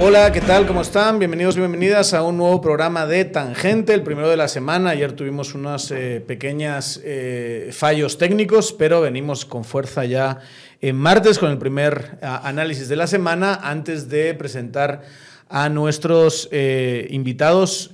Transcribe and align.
Hola, 0.00 0.30
¿qué 0.30 0.40
tal? 0.40 0.64
¿Cómo 0.64 0.82
están? 0.82 1.18
Bienvenidos 1.18 1.56
y 1.56 1.58
bienvenidas 1.58 2.14
a 2.14 2.22
un 2.22 2.36
nuevo 2.36 2.60
programa 2.60 3.04
de 3.04 3.24
Tangente, 3.24 3.92
el 3.92 4.04
primero 4.04 4.28
de 4.28 4.36
la 4.36 4.46
semana. 4.46 4.90
Ayer 4.90 5.10
tuvimos 5.12 5.56
unos 5.56 5.90
eh, 5.90 6.22
pequeños 6.24 7.00
eh, 7.02 7.70
fallos 7.72 8.16
técnicos, 8.16 8.72
pero 8.72 9.00
venimos 9.00 9.44
con 9.44 9.64
fuerza 9.64 10.04
ya 10.04 10.38
en 10.80 10.94
martes 10.94 11.40
con 11.40 11.50
el 11.50 11.58
primer 11.58 12.16
análisis 12.22 12.88
de 12.88 12.94
la 12.94 13.08
semana 13.08 13.58
antes 13.60 14.08
de 14.08 14.34
presentar 14.34 15.02
a 15.48 15.68
nuestros 15.68 16.48
eh, 16.52 17.08
invitados. 17.10 17.90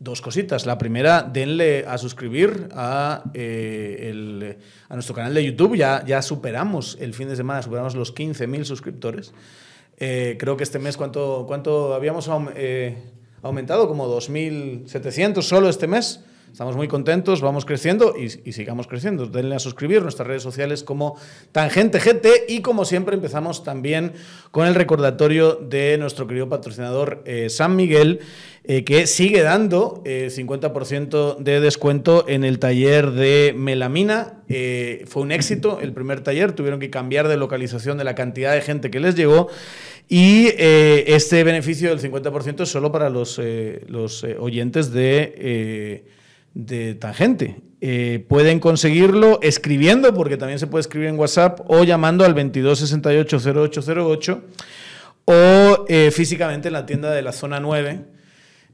Dos 0.00 0.20
cositas. 0.20 0.64
La 0.64 0.78
primera, 0.78 1.22
denle 1.22 1.84
a 1.86 1.98
suscribir 1.98 2.68
a, 2.72 3.24
a 3.24 4.94
nuestro 4.94 5.14
canal 5.14 5.34
de 5.34 5.44
YouTube. 5.44 5.76
Ya, 5.76 6.04
ya 6.06 6.22
superamos 6.22 6.96
el 7.00 7.14
fin 7.14 7.28
de 7.28 7.34
semana, 7.34 7.62
superamos 7.62 7.96
los 7.96 8.14
15.000 8.14 8.64
suscriptores. 8.64 9.32
Eh, 9.96 10.36
creo 10.38 10.56
que 10.56 10.62
este 10.62 10.78
mes, 10.78 10.96
¿cuánto, 10.96 11.44
cuánto 11.48 11.94
habíamos 11.94 12.30
eh, 12.54 12.96
aumentado? 13.42 13.88
Como 13.88 14.06
2.700 14.06 15.42
solo 15.42 15.68
este 15.68 15.88
mes. 15.88 16.20
Estamos 16.50 16.76
muy 16.76 16.88
contentos, 16.88 17.40
vamos 17.40 17.64
creciendo 17.64 18.14
y, 18.16 18.28
sigamos 18.52 18.86
creciendo. 18.86 19.26
Denle 19.26 19.54
a 19.54 19.58
suscribir 19.58 20.02
nuestras 20.02 20.26
redes 20.26 20.42
sociales 20.42 20.82
como 20.82 21.16
Tangente 21.52 22.00
GT 22.00 22.46
y 22.48 22.62
como 22.62 22.84
siempre 22.84 23.14
empezamos 23.14 23.64
también 23.64 24.12
con 24.50 24.66
el 24.66 24.74
recordatorio 24.74 25.54
de 25.54 25.96
nuestro 25.98 26.26
querido 26.26 26.48
patrocinador 26.48 27.22
eh, 27.24 27.48
San 27.50 27.76
Miguel, 27.76 28.20
que 28.84 29.06
sigue 29.06 29.40
dando 29.40 30.02
50% 30.04 31.38
de 31.38 31.60
descuento 31.60 32.28
en 32.28 32.44
el 32.44 32.58
taller 32.58 33.12
de 33.12 33.54
melamina. 33.56 34.42
fue 35.06 35.22
un 35.22 35.32
éxito 35.32 35.78
el 35.80 35.94
primer 35.94 36.20
taller, 36.20 36.52
tuvieron 36.52 36.78
que 36.78 36.90
cambiar 36.90 37.28
de 37.28 37.38
localización 37.38 37.96
de 37.96 38.04
la 38.04 38.14
cantidad 38.14 38.52
de 38.52 38.60
gente 38.60 38.90
que 38.90 39.00
les 39.00 39.14
llegó. 39.14 39.48
Y 40.08 40.48
eh, 40.56 41.04
este 41.08 41.44
beneficio 41.44 41.90
del 41.90 42.00
50% 42.00 42.62
es 42.62 42.68
solo 42.70 42.90
para 42.90 43.10
los, 43.10 43.38
eh, 43.42 43.82
los 43.88 44.24
eh, 44.24 44.36
oyentes 44.38 44.90
de, 44.90 46.04
de 46.54 46.94
Tangente. 46.94 47.60
pueden 48.28 48.60
conseguirlo 48.60 49.40
escribiendo, 49.42 50.14
porque 50.14 50.36
también 50.36 50.58
se 50.58 50.66
puede 50.66 50.80
escribir 50.80 51.08
en 51.08 51.18
WhatsApp, 51.18 51.60
o 51.68 51.84
llamando 51.84 52.24
al 52.24 52.34
2268-0808, 52.34 54.40
o 55.24 55.86
físicamente 56.10 56.68
en 56.68 56.72
la 56.72 56.86
tienda 56.86 57.12
de 57.12 57.22
la 57.22 57.32
zona 57.32 57.60
9 57.60 58.04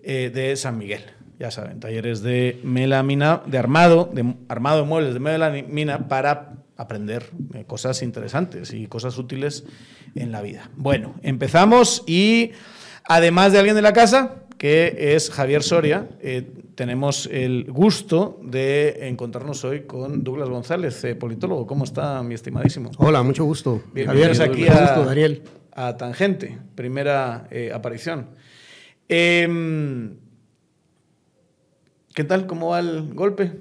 de 0.02 0.56
San 0.56 0.78
Miguel. 0.78 1.02
Ya 1.38 1.50
saben, 1.50 1.80
talleres 1.80 2.22
de 2.22 2.60
melamina, 2.62 3.42
de 3.44 3.58
armado, 3.58 4.08
de 4.12 4.36
armado 4.48 4.82
de 4.82 4.86
muebles 4.86 5.14
de 5.14 5.20
melamina 5.20 6.06
para 6.08 6.52
aprender 6.76 7.30
cosas 7.66 8.02
interesantes 8.02 8.72
y 8.72 8.86
cosas 8.86 9.18
útiles 9.18 9.64
en 10.14 10.30
la 10.32 10.42
vida. 10.42 10.70
Bueno, 10.76 11.16
empezamos 11.22 12.04
y 12.06 12.52
además 13.04 13.52
de 13.52 13.58
alguien 13.58 13.76
de 13.76 13.82
la 13.82 13.92
casa, 13.92 14.43
que 14.64 15.14
es 15.14 15.30
Javier 15.30 15.62
Soria, 15.62 16.08
eh, 16.22 16.50
tenemos 16.74 17.28
el 17.30 17.70
gusto 17.70 18.40
de 18.42 19.08
encontrarnos 19.08 19.62
hoy 19.62 19.82
con 19.82 20.24
Douglas 20.24 20.48
González, 20.48 21.04
eh, 21.04 21.14
politólogo. 21.14 21.66
¿Cómo 21.66 21.84
está, 21.84 22.22
mi 22.22 22.32
estimadísimo? 22.32 22.90
Hola, 22.96 23.22
mucho 23.22 23.44
gusto. 23.44 23.82
Bienvenidos 23.92 24.40
aquí 24.40 24.66
a, 24.66 25.04
Daniel. 25.04 25.42
a 25.70 25.98
Tangente, 25.98 26.58
primera 26.74 27.46
eh, 27.50 27.72
aparición. 27.74 28.28
Em, 29.06 30.14
¿Qué 32.14 32.24
tal? 32.24 32.46
¿Cómo 32.46 32.70
va 32.70 32.80
el 32.80 33.12
golpe? 33.12 33.52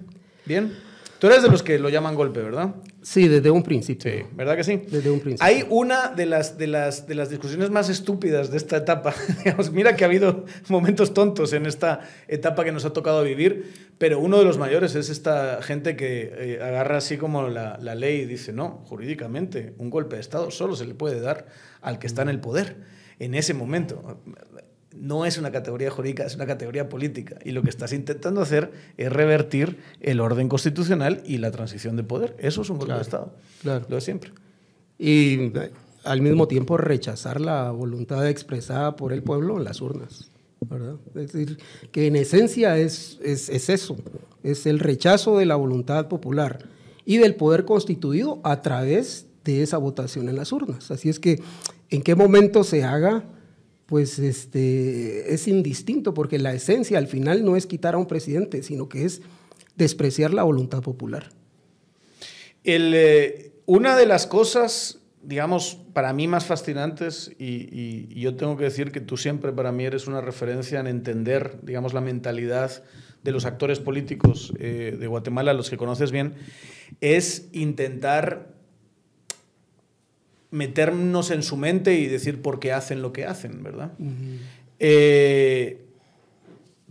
¿Bien? 0.45 0.71
Tú 1.19 1.27
eres 1.27 1.43
de 1.43 1.49
los 1.49 1.63
que 1.63 1.79
lo 1.79 1.89
llaman 1.89 2.15
golpe, 2.15 2.41
¿verdad? 2.41 2.75
Sí, 3.03 3.27
desde 3.27 3.51
un 3.51 3.63
principio. 3.63 4.11
Sí, 4.11 4.23
¿verdad 4.33 4.55
que 4.55 4.63
sí? 4.63 4.77
Desde 4.77 5.11
un 5.11 5.19
principio. 5.19 5.45
Hay 5.45 5.65
una 5.69 6.07
de 6.07 6.25
las, 6.25 6.57
de 6.57 6.67
las, 6.67 7.05
de 7.05 7.15
las 7.15 7.29
discusiones 7.29 7.69
más 7.69 7.89
estúpidas 7.89 8.49
de 8.49 8.57
esta 8.57 8.77
etapa. 8.77 9.13
Mira 9.73 9.95
que 9.97 10.05
ha 10.05 10.07
habido 10.07 10.45
momentos 10.69 11.13
tontos 11.13 11.51
en 11.51 11.65
esta 11.65 11.99
etapa 12.29 12.63
que 12.63 12.71
nos 12.71 12.85
ha 12.85 12.93
tocado 12.93 13.21
vivir, 13.23 13.73
pero 13.97 14.19
uno 14.19 14.39
de 14.39 14.45
los 14.45 14.57
mayores 14.57 14.95
es 14.95 15.09
esta 15.09 15.61
gente 15.61 15.97
que 15.97 16.33
eh, 16.33 16.59
agarra 16.61 16.97
así 16.97 17.17
como 17.17 17.49
la, 17.49 17.77
la 17.81 17.93
ley 17.93 18.21
y 18.21 18.25
dice, 18.25 18.53
no, 18.53 18.83
jurídicamente, 18.85 19.73
un 19.77 19.89
golpe 19.89 20.15
de 20.15 20.21
Estado 20.21 20.49
solo 20.49 20.75
se 20.75 20.85
le 20.85 20.95
puede 20.95 21.19
dar 21.19 21.47
al 21.81 21.99
que 21.99 22.07
está 22.07 22.21
en 22.21 22.29
el 22.29 22.39
poder 22.39 22.77
en 23.19 23.35
ese 23.35 23.53
momento 23.53 24.19
no 24.95 25.25
es 25.25 25.37
una 25.37 25.51
categoría 25.51 25.89
jurídica, 25.89 26.25
es 26.25 26.35
una 26.35 26.45
categoría 26.45 26.89
política. 26.89 27.37
Y 27.43 27.51
lo 27.51 27.63
que 27.63 27.69
estás 27.69 27.93
intentando 27.93 28.41
hacer 28.41 28.71
es 28.97 29.11
revertir 29.11 29.79
el 30.01 30.19
orden 30.19 30.49
constitucional 30.49 31.21
y 31.25 31.37
la 31.37 31.51
transición 31.51 31.95
de 31.95 32.03
poder. 32.03 32.35
Eso 32.39 32.61
es 32.61 32.69
un 32.69 32.77
golpe 32.77 32.93
de 32.93 33.01
Estado. 33.01 33.33
Claro. 33.61 33.85
Lo 33.89 33.95
de 33.95 34.01
siempre. 34.01 34.31
Y 34.99 35.51
eh, 35.57 35.71
al 36.03 36.21
mismo 36.21 36.47
tiempo 36.47 36.77
rechazar 36.77 37.41
la 37.41 37.71
voluntad 37.71 38.27
expresada 38.27 38.95
por 38.95 39.13
el 39.13 39.23
pueblo 39.23 39.57
en 39.57 39.63
las 39.63 39.81
urnas. 39.81 40.29
¿verdad? 40.61 40.95
Es 41.15 41.33
decir, 41.33 41.57
que 41.91 42.07
en 42.07 42.15
esencia 42.15 42.77
es, 42.77 43.19
es, 43.21 43.49
es 43.49 43.69
eso, 43.69 43.97
es 44.43 44.65
el 44.65 44.79
rechazo 44.79 45.37
de 45.37 45.45
la 45.45 45.55
voluntad 45.55 46.07
popular 46.07 46.59
y 47.05 47.17
del 47.17 47.35
poder 47.35 47.65
constituido 47.65 48.39
a 48.43 48.61
través 48.61 49.27
de 49.43 49.61
esa 49.61 49.77
votación 49.77 50.29
en 50.29 50.37
las 50.37 50.51
urnas. 50.51 50.89
Así 50.91 51.09
es 51.09 51.19
que, 51.19 51.41
¿en 51.89 52.01
qué 52.01 52.15
momento 52.15 52.63
se 52.63 52.83
haga? 52.83 53.25
Pues 53.93 54.17
este, 54.17 55.35
es 55.35 55.47
indistinto, 55.47 56.15
porque 56.15 56.39
la 56.39 56.51
esencia 56.51 56.97
al 56.97 57.05
final 57.05 57.45
no 57.45 57.55
es 57.55 57.67
quitar 57.67 57.93
a 57.93 57.99
un 57.99 58.07
presidente, 58.07 58.63
sino 58.63 58.89
que 58.89 59.05
es 59.05 59.21
despreciar 59.75 60.33
la 60.33 60.41
voluntad 60.41 60.81
popular. 60.81 61.29
Eh, 62.63 63.51
una 63.67 63.95
de 63.95 64.07
las 64.07 64.25
cosas, 64.25 64.97
digamos, 65.21 65.77
para 65.93 66.11
mí 66.11 66.27
más 66.27 66.43
fascinantes, 66.43 67.33
y, 67.37 68.19
yo 68.19 68.33
tengo 68.35 68.57
que 68.57 68.63
decir 68.63 68.91
que 68.91 68.99
tú 68.99 69.15
siempre 69.15 69.51
para 69.51 69.71
mí 69.71 69.85
eres 69.85 70.07
una 70.07 70.21
referencia 70.21 70.79
en 70.79 70.87
entender, 70.87 71.59
digamos, 71.61 71.93
la 71.93 72.01
mentalidad 72.01 72.83
de 73.21 73.31
los 73.31 73.45
actores 73.45 73.79
políticos 73.79 74.53
eh, 74.57 74.97
de 74.99 75.05
Guatemala, 75.05 75.53
los 75.53 75.69
que 75.69 75.77
conoces 75.77 76.11
bien, 76.11 76.33
es 76.99 77.47
intentar 77.51 78.52
meternos 80.53 81.31
en 81.31 81.41
su 81.41 81.57
mente 81.57 81.95
y 81.95 82.07
decir 82.07 82.41
por 82.41 82.59
qué 82.59 82.71
hacen 82.71 83.01
lo 83.01 83.11
que 83.11 83.25
hacen, 83.25 83.63
¿verdad? 83.63 83.91
Eh, 84.77 85.81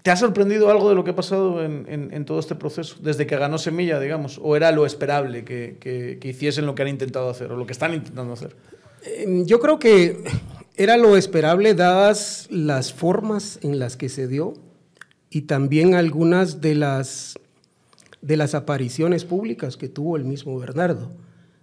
¿Te 0.02 0.10
ha 0.10 0.16
sorprendido 0.16 0.68
algo 0.68 0.88
de 0.88 0.96
lo 0.96 1.04
que 1.04 1.12
ha 1.12 1.14
pasado 1.14 1.64
en, 1.64 2.24
todo 2.24 2.40
este 2.40 2.56
proceso? 2.56 2.96
Desde 3.00 3.24
que 3.24 3.36
ganó 3.36 3.58
Semilla, 3.58 4.00
digamos, 4.00 4.40
o 4.42 4.56
era 4.56 4.72
lo 4.72 4.84
esperable 4.84 5.44
que, 5.44 6.18
hiciesen 6.24 6.66
lo 6.66 6.74
que 6.74 6.82
han 6.82 6.88
intentado 6.88 7.30
hacer 7.30 7.52
o 7.52 7.56
lo 7.56 7.64
que 7.64 7.72
están 7.72 7.94
intentando 7.94 8.32
hacer? 8.32 8.56
Em, 9.04 9.46
yo 9.46 9.60
creo 9.60 9.78
que 9.78 10.24
era 10.76 10.96
lo 10.96 11.16
esperable 11.16 11.74
dadas 11.74 12.48
las 12.50 12.92
formas 12.92 13.60
en 13.62 13.78
las 13.78 13.96
que 13.96 14.08
se 14.08 14.26
dio 14.26 14.54
y 15.30 15.42
también 15.42 15.94
algunas 15.94 16.60
de 16.60 16.74
las, 16.74 17.38
de 18.22 18.36
las 18.36 18.56
apariciones 18.56 19.24
públicas 19.24 19.76
que 19.76 19.88
tuvo 19.88 20.16
el 20.16 20.24
mismo 20.24 20.58
Bernardo 20.58 21.12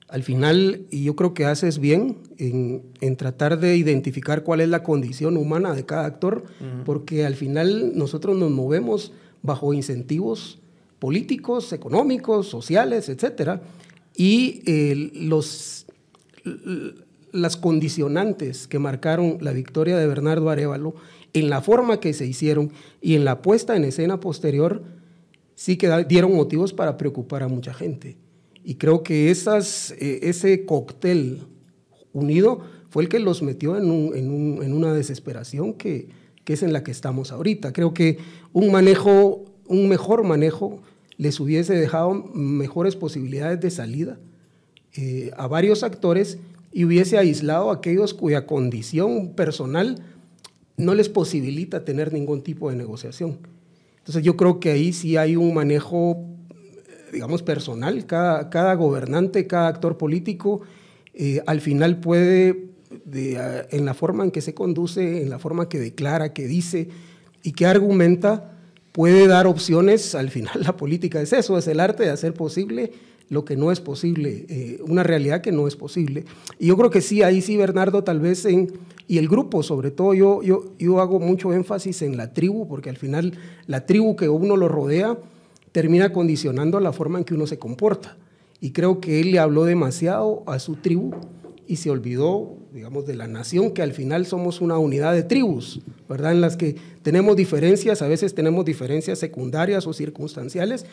al 0.10 0.24
final, 0.24 0.88
y 0.90 1.04
yo 1.04 1.16
creo 1.16 1.36
que 1.36 1.46
haces 1.46 1.78
bien 1.78 2.18
en, 2.38 3.16
tratar 3.16 3.60
de 3.60 3.78
identificar 3.78 4.44
cuál 4.44 4.60
es 4.62 4.70
la 4.70 4.82
condición 4.82 5.38
humana 5.38 5.74
de 5.76 5.86
cada 5.86 6.06
actor, 6.06 6.46
porque 6.84 7.26
al 7.26 7.36
final 7.36 7.92
nosotros 7.96 8.36
nos 8.36 8.50
movemos 8.50 9.14
bajo 9.44 9.74
incentivos 9.74 10.60
políticos, 10.98 11.74
económicos, 11.74 12.48
sociales, 12.48 13.08
etc. 13.08 13.62
Y 14.16 14.64
eh, 14.66 15.12
los, 15.14 15.86
las 17.32 17.56
condicionantes 17.56 18.68
que 18.68 18.80
marcaron 18.80 19.38
la 19.42 19.52
victoria 19.52 19.96
de 19.98 20.08
Bernardo 20.08 20.50
Arevalo, 20.50 20.96
en 21.34 21.52
la 21.52 21.62
forma 21.62 22.00
que 22.00 22.14
se 22.14 22.26
hicieron 22.26 22.72
y 23.00 23.14
en 23.14 23.26
la 23.26 23.44
puesta 23.44 23.76
en 23.76 23.84
escena 23.84 24.20
posterior, 24.20 24.82
sí 25.54 25.78
que 25.78 26.06
dieron 26.06 26.36
motivos 26.36 26.74
para 26.74 26.98
preocupar 26.98 27.44
a 27.44 27.48
mucha 27.48 27.76
gente. 27.76 28.18
Y 28.64 28.76
creo 28.76 29.04
que 29.04 29.32
eh, 29.32 30.20
ese 30.24 30.66
cóctel 30.66 31.44
unido 32.14 32.62
fue 32.90 33.04
el 33.04 33.10
que 33.10 33.20
los 33.20 33.42
metió 33.42 33.78
en, 33.78 34.74
una 34.74 34.94
desesperación 34.94 35.74
que, 35.74 36.10
es 36.46 36.64
en 36.64 36.74
la 36.74 36.84
que 36.84 36.90
estamos 36.90 37.32
ahorita. 37.32 37.74
Creo 37.74 37.94
que 37.94 38.18
un 38.54 38.72
manejo, 38.72 39.46
un 39.68 39.88
mejor 39.88 40.24
manejo 40.24 40.82
les 41.18 41.40
hubiese 41.40 41.76
dejado 41.76 42.14
mejores 42.34 42.96
posibilidades 42.96 43.60
de 43.60 43.70
salida 43.70 44.18
eh, 44.96 45.30
a 45.38 45.48
varios 45.48 45.84
actores 45.84 46.40
y 46.72 46.86
hubiese 46.86 47.20
aislado 47.20 47.70
a 47.70 47.76
aquellos 47.76 48.16
cuya 48.16 48.48
condición 48.48 49.36
personal 49.36 50.02
no 50.76 50.96
les 50.96 51.10
posibilita 51.10 51.86
tener 51.86 52.14
ningún 52.14 52.42
tipo 52.42 52.70
de 52.72 52.76
negociación. 52.76 53.40
Entonces 54.00 54.24
yo 54.24 54.36
creo 54.36 54.60
que 54.60 54.72
ahí 54.72 54.92
sí 54.92 55.18
hay 55.18 55.36
un 55.36 55.54
manejo 55.54 56.26
digamos, 57.12 57.44
personal. 57.44 58.06
Cada, 58.06 58.50
cada 58.50 58.74
gobernante, 58.76 59.48
cada 59.48 59.68
actor 59.68 59.98
político, 59.98 60.62
eh, 61.14 61.42
al 61.46 61.62
final 61.62 62.00
puede, 62.00 62.70
en 63.12 63.86
la 63.86 63.94
forma 63.94 64.24
en 64.24 64.32
que 64.32 64.42
se 64.42 64.54
conduce, 64.54 65.22
en 65.22 65.30
la 65.30 65.40
forma 65.40 65.70
que 65.70 65.80
declara, 65.80 66.34
que 66.34 66.48
dice 66.48 66.90
y 67.44 67.54
que 67.54 67.66
argumenta, 67.66 68.54
puede 68.92 69.28
dar 69.28 69.48
opciones. 69.48 70.16
Al 70.16 70.30
final 70.30 70.60
la 70.64 70.76
política 70.76 71.22
es 71.22 71.34
eso, 71.34 71.58
es 71.58 71.68
el 71.68 71.80
arte 71.80 72.04
de 72.04 72.10
hacer 72.10 72.34
posible 72.34 72.92
lo 73.30 73.46
que 73.46 73.56
no 73.56 73.72
es 73.72 73.80
posible, 73.80 74.46
eh, 74.50 74.80
una 74.88 75.04
realidad 75.04 75.42
que 75.42 75.52
no 75.52 75.68
es 75.68 75.76
posible. 75.76 76.26
Y 76.58 76.68
yo 76.68 76.78
creo 76.78 76.90
que 76.90 77.02
sí, 77.02 77.22
ahí 77.22 77.42
sí, 77.42 77.58
Bernardo, 77.58 78.04
tal 78.04 78.20
vez 78.20 78.44
en, 78.46 78.74
y 79.08 79.20
el 79.20 79.28
grupo, 79.28 79.62
sobre 79.62 79.92
todo, 79.92 80.14
yo, 80.14 80.42
yo, 80.42 80.74
yo 80.80 81.00
hago 81.00 81.20
mucho 81.20 81.54
énfasis 81.54 82.02
en 82.02 82.18
la 82.18 82.34
tribu, 82.34 82.68
porque 82.68 82.90
al 82.90 82.98
final 82.98 83.38
la 83.68 83.86
tribu 83.86 84.16
que 84.16 84.30
uno 84.30 84.58
lo 84.58 84.68
rodea 84.68 85.18
termina 85.72 86.12
condicionando 86.12 86.80
la 86.80 86.94
forma 86.94 87.20
en 87.20 87.26
que 87.26 87.34
uno 87.34 87.48
se 87.48 87.60
comporta. 87.60 88.18
Y 88.62 88.72
creo 88.72 89.00
que 89.00 89.22
él 89.22 89.32
le 89.32 89.40
habló 89.40 89.66
demasiado 89.66 90.44
a 90.46 90.60
su 90.60 90.76
tribu 90.76 91.16
y 91.68 91.78
se 91.78 91.92
olvidó, 91.92 92.58
digamos, 92.74 93.06
de 93.06 93.16
la 93.16 93.28
nación, 93.28 93.72
que 93.72 93.82
al 93.82 93.94
final 93.94 94.26
somos 94.26 94.60
una 94.60 94.78
unidad 94.78 95.14
de 95.14 95.24
tribus, 95.24 95.82
¿verdad? 96.10 96.32
En 96.32 96.42
las 96.42 96.58
que 96.58 96.76
tenemos 97.04 97.36
diferencias, 97.36 98.02
a 98.02 98.08
veces 98.08 98.34
tenemos 98.34 98.66
diferencias 98.66 99.20
secundarias 99.20 99.86
o 99.86 99.94
circunstanciales, 99.94 100.86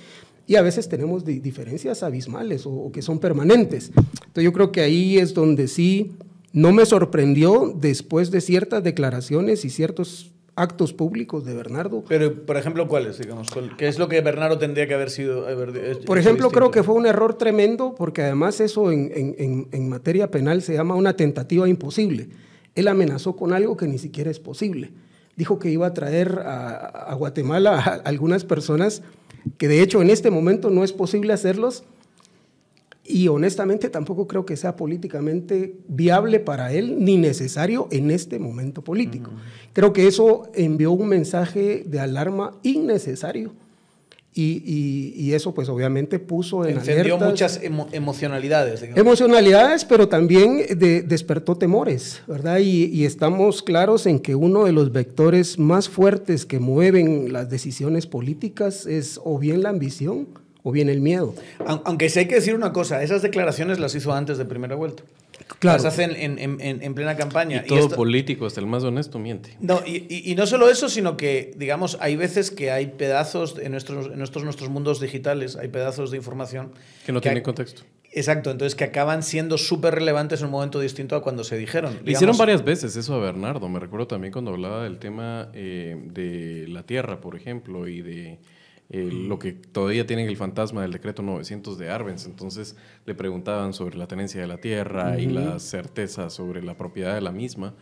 y 0.46 0.56
a 0.56 0.62
veces 0.62 0.88
tenemos 0.88 1.24
diferencias 1.24 2.02
abismales 2.02 2.66
o, 2.66 2.90
que 2.92 3.02
son 3.02 3.18
permanentes. 3.18 3.90
Entonces 3.96 4.44
yo 4.44 4.52
creo 4.52 4.70
que 4.70 4.80
ahí 4.80 5.18
es 5.18 5.34
donde 5.34 5.66
sí 5.66 6.12
no 6.52 6.72
me 6.72 6.86
sorprendió 6.86 7.74
después 7.76 8.30
de 8.30 8.40
ciertas 8.40 8.84
declaraciones 8.84 9.64
y 9.64 9.70
ciertos 9.70 10.32
actos 10.56 10.94
públicos 10.94 11.44
de 11.44 11.54
Bernardo. 11.54 12.02
Pero, 12.08 12.46
por 12.46 12.56
ejemplo, 12.56 12.88
¿cuáles? 12.88 13.18
Digamos, 13.18 13.48
¿Qué 13.76 13.88
es 13.88 13.98
lo 13.98 14.08
que 14.08 14.20
Bernardo 14.22 14.58
tendría 14.58 14.88
que 14.88 14.94
haber 14.94 15.10
sido? 15.10 15.46
por 16.06 16.18
ejemplo, 16.18 16.50
creo 16.50 16.70
que 16.70 16.82
fue 16.82 16.94
un 16.94 17.06
error 17.06 17.34
tremendo 17.34 17.94
porque 17.94 18.22
además 18.22 18.60
eso 18.60 18.90
en, 18.90 19.12
en, 19.14 19.68
en, 19.70 19.88
materia 19.88 20.30
penal 20.30 20.62
se 20.62 20.72
llama 20.72 20.94
una 20.94 21.14
tentativa 21.14 21.68
imposible. 21.68 22.30
Él 22.74 22.88
amenazó 22.88 23.36
con 23.36 23.52
algo 23.52 23.76
que 23.76 23.86
ni 23.86 23.98
siquiera 23.98 24.30
es 24.30 24.40
posible. 24.40 24.90
Dijo 25.36 25.58
que 25.58 25.70
iba 25.70 25.86
a 25.86 25.94
traer 25.94 26.40
a, 26.44 26.76
a 26.86 27.14
Guatemala 27.14 27.78
a 27.78 28.08
algunas 28.08 28.44
personas 28.44 29.02
que 29.58 29.68
de 29.68 29.82
hecho 29.82 30.00
en 30.00 30.08
este 30.08 30.30
momento 30.30 30.70
no 30.70 30.82
es 30.82 30.92
posible 30.92 31.34
hacerlos 31.34 31.84
y 33.08 33.28
honestamente 33.28 33.88
tampoco 33.88 34.26
creo 34.26 34.44
que 34.44 34.56
sea 34.56 34.76
políticamente 34.76 35.76
viable 35.88 36.40
para 36.40 36.72
él 36.72 36.96
ni 37.04 37.16
necesario 37.16 37.88
en 37.90 38.10
este 38.10 38.38
momento 38.38 38.82
político. 38.82 39.30
Creo 39.72 39.92
que 39.92 40.06
eso 40.06 40.50
envió 40.54 40.92
un 40.92 41.08
mensaje 41.08 41.84
de 41.86 42.00
alarma 42.00 42.52
innecesario. 42.62 43.52
Y, 44.38 45.32
eso 45.32 45.54
pues 45.54 45.70
obviamente 45.70 46.18
puso 46.18 46.66
en 46.66 46.76
Encendió 46.76 47.16
muchas 47.16 47.58
emocionalidades. 47.62 48.82
Emocionalidades, 48.94 49.86
pero 49.86 50.08
también 50.08 50.62
despertó 50.76 51.56
temores, 51.56 52.20
¿verdad? 52.26 52.58
y 52.58 53.04
estamos 53.06 53.62
claros 53.62 54.06
en 54.06 54.18
que 54.18 54.34
uno 54.34 54.64
de 54.66 54.72
los 54.72 54.92
vectores 54.92 55.58
más 55.58 55.88
fuertes 55.88 56.44
que 56.44 56.58
mueven 56.58 57.32
las 57.32 57.48
decisiones 57.48 58.06
políticas 58.06 58.84
es 58.84 59.18
o 59.24 59.38
bien 59.38 59.62
la 59.62 59.70
ambición, 59.70 60.28
o 60.66 60.72
bien 60.72 60.88
el 60.88 61.00
miedo. 61.00 61.32
Aunque 61.84 62.08
sí 62.08 62.18
hay 62.18 62.26
que 62.26 62.34
decir 62.34 62.52
una 62.52 62.72
cosa, 62.72 63.00
esas 63.00 63.22
declaraciones 63.22 63.78
las 63.78 63.94
hizo 63.94 64.12
antes 64.12 64.36
de 64.36 64.44
primera 64.44 64.74
vuelta. 64.74 65.04
Claro. 65.60 65.76
Las 65.76 65.84
hacen 65.84 66.10
en, 66.16 66.94
plena 66.94 67.16
campaña. 67.16 67.62
Y 67.64 67.68
todo 67.68 67.88
político, 67.90 68.46
hasta 68.46 68.58
el 68.58 68.66
más 68.66 68.82
honesto, 68.82 69.20
miente. 69.20 69.56
No, 69.60 69.80
y, 69.86 70.34
no 70.36 70.44
solo 70.44 70.68
eso, 70.68 70.88
sino 70.88 71.16
que, 71.16 71.52
digamos, 71.56 71.98
hay 72.00 72.16
veces 72.16 72.50
que 72.50 72.72
hay 72.72 72.88
pedazos 72.88 73.56
en 73.60 73.70
nuestros, 73.70 74.06
en 74.06 74.18
nuestros, 74.18 74.42
nuestros 74.42 74.68
mundos 74.68 74.98
digitales, 74.98 75.54
hay 75.54 75.68
pedazos 75.68 76.10
de 76.10 76.16
información. 76.16 76.72
Que 77.04 77.12
no 77.12 77.20
tienen 77.20 77.44
contexto. 77.44 77.82
Exacto, 78.10 78.50
entonces 78.50 78.74
que 78.74 78.82
acaban 78.82 79.22
siendo 79.22 79.58
súper 79.58 79.94
relevantes 79.94 80.40
en 80.40 80.46
un 80.46 80.52
momento 80.52 80.80
distinto 80.80 81.14
a 81.14 81.22
cuando 81.22 81.44
se 81.44 81.56
dijeron. 81.56 81.96
hicieron 82.04 82.36
varias 82.36 82.64
veces 82.64 82.96
eso 82.96 83.14
a 83.14 83.18
Bernardo. 83.18 83.68
Me 83.68 83.78
recuerdo 83.78 84.08
también 84.08 84.32
cuando 84.32 84.50
hablaba 84.50 84.82
del 84.82 84.98
tema 84.98 85.48
eh, 85.54 85.96
de 86.06 86.66
la 86.66 86.82
tierra, 86.82 87.20
por 87.20 87.36
ejemplo, 87.36 87.86
y 87.86 88.02
de 88.02 88.40
eh, 88.88 89.10
lo 89.10 89.38
que 89.38 89.52
todavía 89.52 90.06
tienen 90.06 90.28
el 90.28 90.36
fantasma 90.36 90.82
del 90.82 90.92
decreto 90.92 91.22
900 91.22 91.76
de 91.78 91.90
Arbenz. 91.90 92.26
Entonces 92.26 92.76
le 93.04 93.14
preguntaban 93.14 93.72
sobre 93.72 93.96
la 93.96 94.06
tenencia 94.06 94.40
de 94.40 94.46
la 94.46 94.58
tierra 94.58 95.18
y 95.18 95.26
la 95.26 95.58
certeza 95.58 96.30
sobre 96.30 96.62
la 96.62 96.76
propiedad 96.76 97.14
de 97.14 97.20
la 97.20 97.32
misma. 97.32 97.74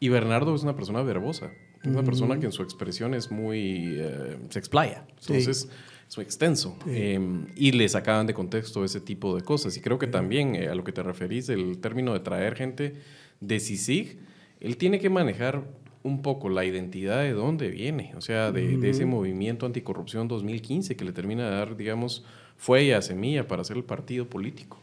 Y 0.00 0.08
Bernardo 0.08 0.54
es 0.54 0.62
una 0.62 0.74
persona 0.74 1.02
verbosa, 1.02 1.50
es 1.82 1.88
una 1.88 2.02
persona 2.02 2.38
que 2.38 2.46
en 2.46 2.52
su 2.52 2.62
expresión 2.62 3.14
es 3.14 3.30
muy. 3.30 3.96
Eh, 3.98 4.38
se 4.50 4.58
explaya. 4.58 5.06
Entonces. 5.20 5.68
Es 6.08 6.16
muy 6.16 6.24
extenso. 6.24 6.74
Em, 6.86 7.48
y 7.54 7.72
le 7.72 7.86
sacaban 7.86 8.26
de 8.26 8.32
contexto 8.32 8.82
ese 8.82 8.98
tipo 8.98 9.36
de 9.36 9.42
cosas. 9.42 9.76
Y 9.76 9.82
creo 9.82 9.98
que 9.98 10.06
también 10.06 10.54
eh, 10.54 10.68
a 10.68 10.74
lo 10.74 10.82
que 10.82 10.90
te 10.90 11.02
referís, 11.02 11.50
el 11.50 11.78
término 11.80 12.14
de 12.14 12.20
traer 12.20 12.54
gente 12.54 12.94
de 13.40 13.60
CICIG, 13.60 14.18
él 14.60 14.76
tiene 14.78 14.98
que 15.00 15.10
manejar 15.10 15.68
un 16.02 16.22
poco 16.22 16.48
la 16.48 16.64
identidad 16.64 17.22
de 17.22 17.32
dónde 17.32 17.68
viene, 17.68 18.12
o 18.16 18.20
sea, 18.20 18.52
de, 18.52 18.88
ese 18.88 19.04
movimiento 19.06 19.66
anticorrupción 19.66 20.28
2015 20.28 20.96
que 20.96 21.04
le 21.04 21.12
termina 21.12 21.48
de 21.48 21.56
dar, 21.56 21.76
digamos, 21.76 22.24
fuelle 22.56 22.94
a 22.94 23.02
semilla 23.02 23.46
para 23.46 23.62
hacer 23.62 23.76
el 23.76 23.84
partido 23.84 24.28
político. 24.28 24.78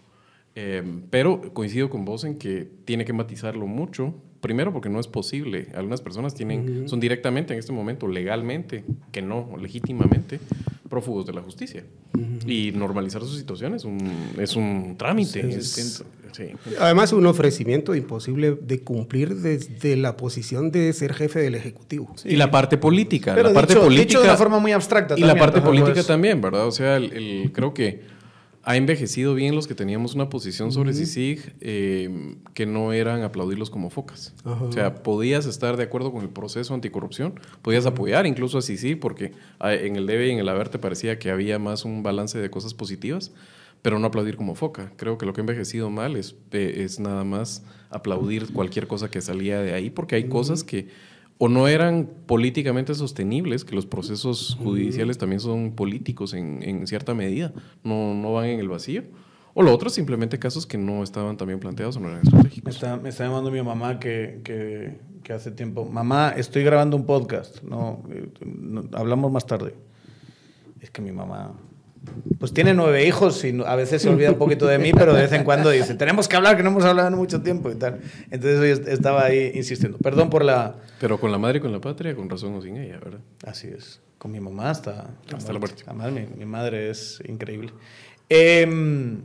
Em, 0.55 1.01
pero 1.09 1.53
coincido 1.53 1.89
con 1.89 2.05
vos 2.05 2.23
en 2.23 2.37
que 2.37 2.67
tiene 2.85 3.03
que 3.05 3.13
matizarlo 3.13 3.67
mucho. 3.67 4.13
Primero 4.39 4.71
porque 4.71 4.89
no 4.89 4.99
es 4.99 5.07
posible. 5.07 5.67
Algunas 5.73 6.01
personas 6.01 6.35
tienen, 6.35 6.87
son 6.87 6.99
directamente 6.99 7.53
en 7.53 7.59
este 7.59 7.71
momento 7.71 8.07
legalmente, 8.07 8.83
que 9.11 9.21
no 9.21 9.57
legítimamente, 9.59 10.39
prófugos 10.95 11.25
de 11.25 11.33
la 11.33 11.41
justicia. 11.41 11.83
Y 12.47 12.71
normalizar 12.71 13.21
su 13.21 13.35
situación 13.35 13.73
es 13.73 13.83
un, 13.83 13.99
es 14.39 14.55
un 14.55 14.95
trámite. 14.97 15.59
Además, 16.79 17.11
un 17.11 17.25
ofrecimiento 17.25 17.93
imposible 17.95 18.57
de 18.61 18.79
cumplir 18.79 19.35
desde 19.35 19.97
la 19.97 20.15
posición 20.15 20.71
de 20.71 20.93
ser 20.93 21.13
jefe 21.13 21.39
del 21.39 21.55
Ejecutivo. 21.55 22.15
Y 22.23 22.37
la 22.37 22.49
parte 22.49 22.77
política. 22.77 23.35
Pero 23.35 23.49
la 23.49 23.53
parte 23.53 23.75
política, 23.75 24.19
de 24.19 24.25
una 24.25 24.37
forma 24.37 24.59
muy 24.59 24.71
abstracta. 24.71 25.15
Y 25.17 25.21
la 25.21 25.35
parte 25.35 25.59
política 25.59 26.01
también, 26.03 26.39
¿verdad? 26.39 26.65
O 26.65 26.71
sea, 26.71 26.95
el, 26.95 27.51
creo 27.53 27.73
que 27.73 28.14
ha 28.67 28.77
envejecido 28.77 29.35
bien 29.35 29.53
los 29.53 29.67
que 29.67 29.75
teníamos 29.75 30.15
una 30.15 30.27
posición 30.27 30.71
sobre 30.71 30.91
CICIG 30.91 31.55
eh, 31.61 32.35
que 32.55 32.65
no 32.65 32.93
eran 32.93 33.21
aplaudirlos 33.21 33.69
como 33.69 33.91
focas. 33.91 34.33
O 34.43 34.71
sea, 34.71 35.03
podías 35.03 35.45
estar 35.45 35.77
de 35.77 35.83
acuerdo 35.83 36.11
con 36.11 36.23
el 36.23 36.29
proceso 36.29 36.73
anticorrupción, 36.73 37.39
podías 37.61 37.85
apoyar 37.85 38.25
incluso 38.25 38.57
a 38.57 38.63
CICIG 38.63 38.99
porque 38.99 39.33
ah, 39.59 39.75
en 39.75 39.95
el 39.95 40.07
debe 40.07 40.27
y 40.27 40.31
en 40.31 40.39
el 40.39 40.49
haber 40.49 40.69
te 40.69 40.79
parecía 40.79 41.19
que 41.19 41.29
había 41.29 41.59
más 41.59 41.85
un 41.85 42.01
balance 42.01 42.39
de 42.39 42.49
cosas 42.49 42.73
positivas, 42.73 43.31
pero 43.83 43.99
no 43.99 44.07
aplaudir 44.07 44.35
como 44.35 44.55
foca. 44.55 44.91
Creo 44.97 45.19
que 45.19 45.27
lo 45.27 45.33
que 45.33 45.41
ha 45.41 45.43
envejecido 45.43 45.91
mal 45.91 46.15
es, 46.15 46.35
eh, 46.51 46.73
es 46.77 46.99
nada 46.99 47.23
más 47.23 47.63
aplaudir 47.91 48.51
cualquier 48.51 48.87
cosa 48.87 49.11
que 49.11 49.21
salía 49.21 49.61
de 49.61 49.73
ahí 49.75 49.91
porque 49.91 50.15
hay 50.15 50.27
cosas 50.27 50.63
que 50.63 50.87
o 51.37 51.49
no 51.49 51.67
eran 51.67 52.09
políticamente 52.25 52.95
sostenibles, 52.95 53.65
que 53.65 53.75
los 53.75 53.85
procesos 53.85 54.57
judiciales 54.61 55.17
también 55.17 55.39
son 55.39 55.73
políticos 55.73 56.33
en, 56.33 56.87
cierta 56.87 57.13
medida, 57.13 57.53
no, 57.83 58.13
no, 58.13 58.33
van 58.33 58.45
en 58.45 58.59
el 58.59 58.69
vacío. 58.69 59.03
O 59.53 59.63
lo 59.63 59.73
otro, 59.73 59.89
simplemente 59.89 60.37
casos 60.37 60.65
que 60.65 60.77
no 60.77 61.01
estaban 61.01 61.37
también 61.37 61.59
planteados 61.59 61.95
o 61.95 61.99
no 62.01 62.09
eran 62.09 62.21
estratégicos. 62.23 62.65
Me 62.65 62.71
está, 62.71 62.97
me 62.97 63.09
está 63.09 63.25
llamando 63.25 63.51
mi 63.51 63.61
mamá 63.61 63.99
que, 63.99 64.41
que, 64.43 64.99
que, 65.23 65.33
hace 65.33 65.51
tiempo, 65.51 65.85
mamá, 65.85 66.33
estoy 66.35 66.63
grabando 66.63 66.97
un 66.97 67.05
podcast, 67.05 67.61
no, 67.63 68.03
no, 68.45 68.83
hablamos 68.93 69.31
más 69.31 69.45
tarde. 69.45 69.73
Es 70.81 70.89
que 70.89 71.01
mi 71.01 71.11
mamá 71.11 71.53
pues 72.39 72.53
tiene 72.53 72.73
nueve 72.73 73.07
hijos 73.07 73.43
y 73.43 73.59
a 73.65 73.75
veces 73.75 74.01
se 74.01 74.09
olvida 74.09 74.31
un 74.31 74.37
poquito 74.37 74.65
de 74.67 74.77
mí, 74.77 74.91
pero 74.93 75.13
de 75.13 75.21
vez 75.23 75.31
en 75.31 75.43
cuando 75.43 75.69
dice, 75.69 75.95
tenemos 75.95 76.27
que 76.27 76.35
hablar, 76.35 76.57
que 76.57 76.63
no 76.63 76.69
hemos 76.69 76.83
hablado 76.83 77.07
en 77.07 77.15
mucho 77.15 77.41
tiempo 77.41 77.71
y 77.71 77.75
tal. 77.75 78.01
Entonces 78.29 78.87
estaba 78.87 79.25
ahí 79.25 79.51
insistiendo. 79.55 79.97
Perdón 79.97 80.29
por 80.29 80.43
la... 80.43 80.75
Pero 80.99 81.19
con 81.19 81.31
la 81.31 81.37
madre 81.37 81.59
y 81.59 81.61
con 81.61 81.71
la 81.71 81.81
patria, 81.81 82.15
con 82.15 82.29
razón 82.29 82.55
o 82.55 82.61
sin 82.61 82.77
ella, 82.77 82.99
¿verdad? 83.03 83.19
Así 83.45 83.67
es. 83.67 84.01
Con 84.17 84.31
mi 84.31 84.39
mamá 84.39 84.69
hasta, 84.69 85.09
hasta 85.35 85.53
la 85.53 85.59
muerte. 85.59 85.83
Además, 85.87 86.11
mi, 86.11 86.25
mi, 86.37 86.45
madre 86.45 86.89
es 86.89 87.21
increíble. 87.27 87.71
Em, 88.29 89.21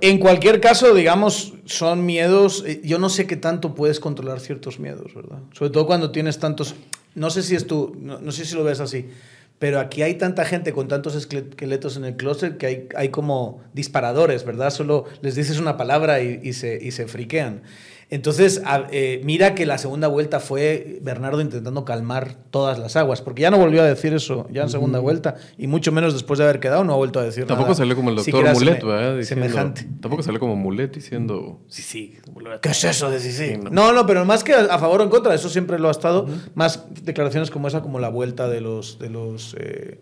en 0.00 0.18
cualquier 0.18 0.60
caso, 0.60 0.94
digamos, 0.94 1.54
son 1.64 2.06
miedos. 2.06 2.64
Eh, 2.66 2.80
yo 2.84 2.98
no 2.98 3.08
sé 3.08 3.26
qué 3.26 3.36
tanto 3.36 3.74
puedes 3.74 4.00
controlar 4.00 4.40
ciertos 4.40 4.78
miedos, 4.78 5.14
¿verdad? 5.14 5.38
Sobre 5.52 5.70
todo 5.70 5.86
cuando 5.86 6.10
tienes 6.12 6.38
tantos. 6.38 6.74
No 7.14 7.30
sé 7.30 7.42
si 7.42 7.54
es 7.54 7.66
tú, 7.66 7.96
no 8.00 8.32
sé 8.32 8.44
si 8.44 8.56
lo 8.56 8.64
ves 8.64 8.80
así 8.80 9.08
pero 9.58 9.80
aquí 9.80 10.02
hay 10.02 10.14
tanta 10.14 10.44
gente 10.44 10.72
con 10.72 10.88
tantos 10.88 11.14
esqueletos 11.14 11.96
en 11.96 12.04
el 12.04 12.16
closet 12.16 12.58
que 12.58 12.66
hay, 12.66 12.88
hay 12.96 13.08
como 13.10 13.62
disparadores, 13.72 14.44
¿verdad? 14.44 14.70
Solo 14.70 15.04
les 15.22 15.36
dices 15.36 15.58
una 15.58 15.76
palabra 15.76 16.20
y, 16.20 16.40
y, 16.42 16.52
se, 16.52 16.78
y 16.80 16.90
se 16.90 17.06
friquean. 17.06 17.62
Entonces, 18.14 18.62
eh, 18.92 19.20
mira 19.24 19.56
que 19.56 19.66
la 19.66 19.76
segunda 19.76 20.06
vuelta 20.06 20.38
fue 20.38 21.00
Bernardo 21.02 21.40
intentando 21.40 21.84
calmar 21.84 22.36
todas 22.52 22.78
las 22.78 22.94
aguas, 22.94 23.20
porque 23.20 23.42
ya 23.42 23.50
no 23.50 23.58
volvió 23.58 23.82
a 23.82 23.86
decir 23.86 24.14
eso 24.14 24.46
ya 24.52 24.62
en 24.62 24.68
segunda 24.68 25.00
vuelta, 25.00 25.34
y 25.58 25.66
mucho 25.66 25.90
menos 25.90 26.12
después 26.12 26.38
de 26.38 26.44
haber 26.44 26.60
quedado, 26.60 26.84
no 26.84 26.92
ha 26.92 26.96
vuelto 26.96 27.18
a 27.18 27.24
decir 27.24 27.44
tampoco 27.44 27.70
nada. 27.70 27.74
salió 27.74 27.96
como 27.96 28.10
el 28.10 28.16
doctor 28.16 28.54
Mulet, 28.54 28.84
¿verdad? 28.84 29.20
semejante. 29.22 29.88
Tampoco 30.00 30.22
salió 30.22 30.38
como 30.38 30.54
Mulet 30.54 30.94
diciendo, 30.94 31.58
sí, 31.66 31.82
sí. 31.82 32.16
¿Qué 32.62 32.68
es 32.68 32.84
eso 32.84 33.10
de 33.10 33.18
sí, 33.18 33.32
sí? 33.32 33.58
No. 33.72 33.92
no, 33.92 34.06
pero 34.06 34.24
más 34.24 34.44
que 34.44 34.54
a 34.54 34.78
favor 34.78 35.00
o 35.00 35.02
en 35.02 35.10
contra, 35.10 35.34
eso 35.34 35.48
siempre 35.48 35.80
lo 35.80 35.88
ha 35.88 35.90
estado, 35.90 36.28
más 36.54 36.84
declaraciones 37.02 37.50
como 37.50 37.66
esa, 37.66 37.82
como 37.82 37.98
la 37.98 38.10
vuelta 38.10 38.48
de 38.48 38.60
los, 38.60 39.00
de 39.00 39.10
los, 39.10 39.56
eh, 39.58 40.00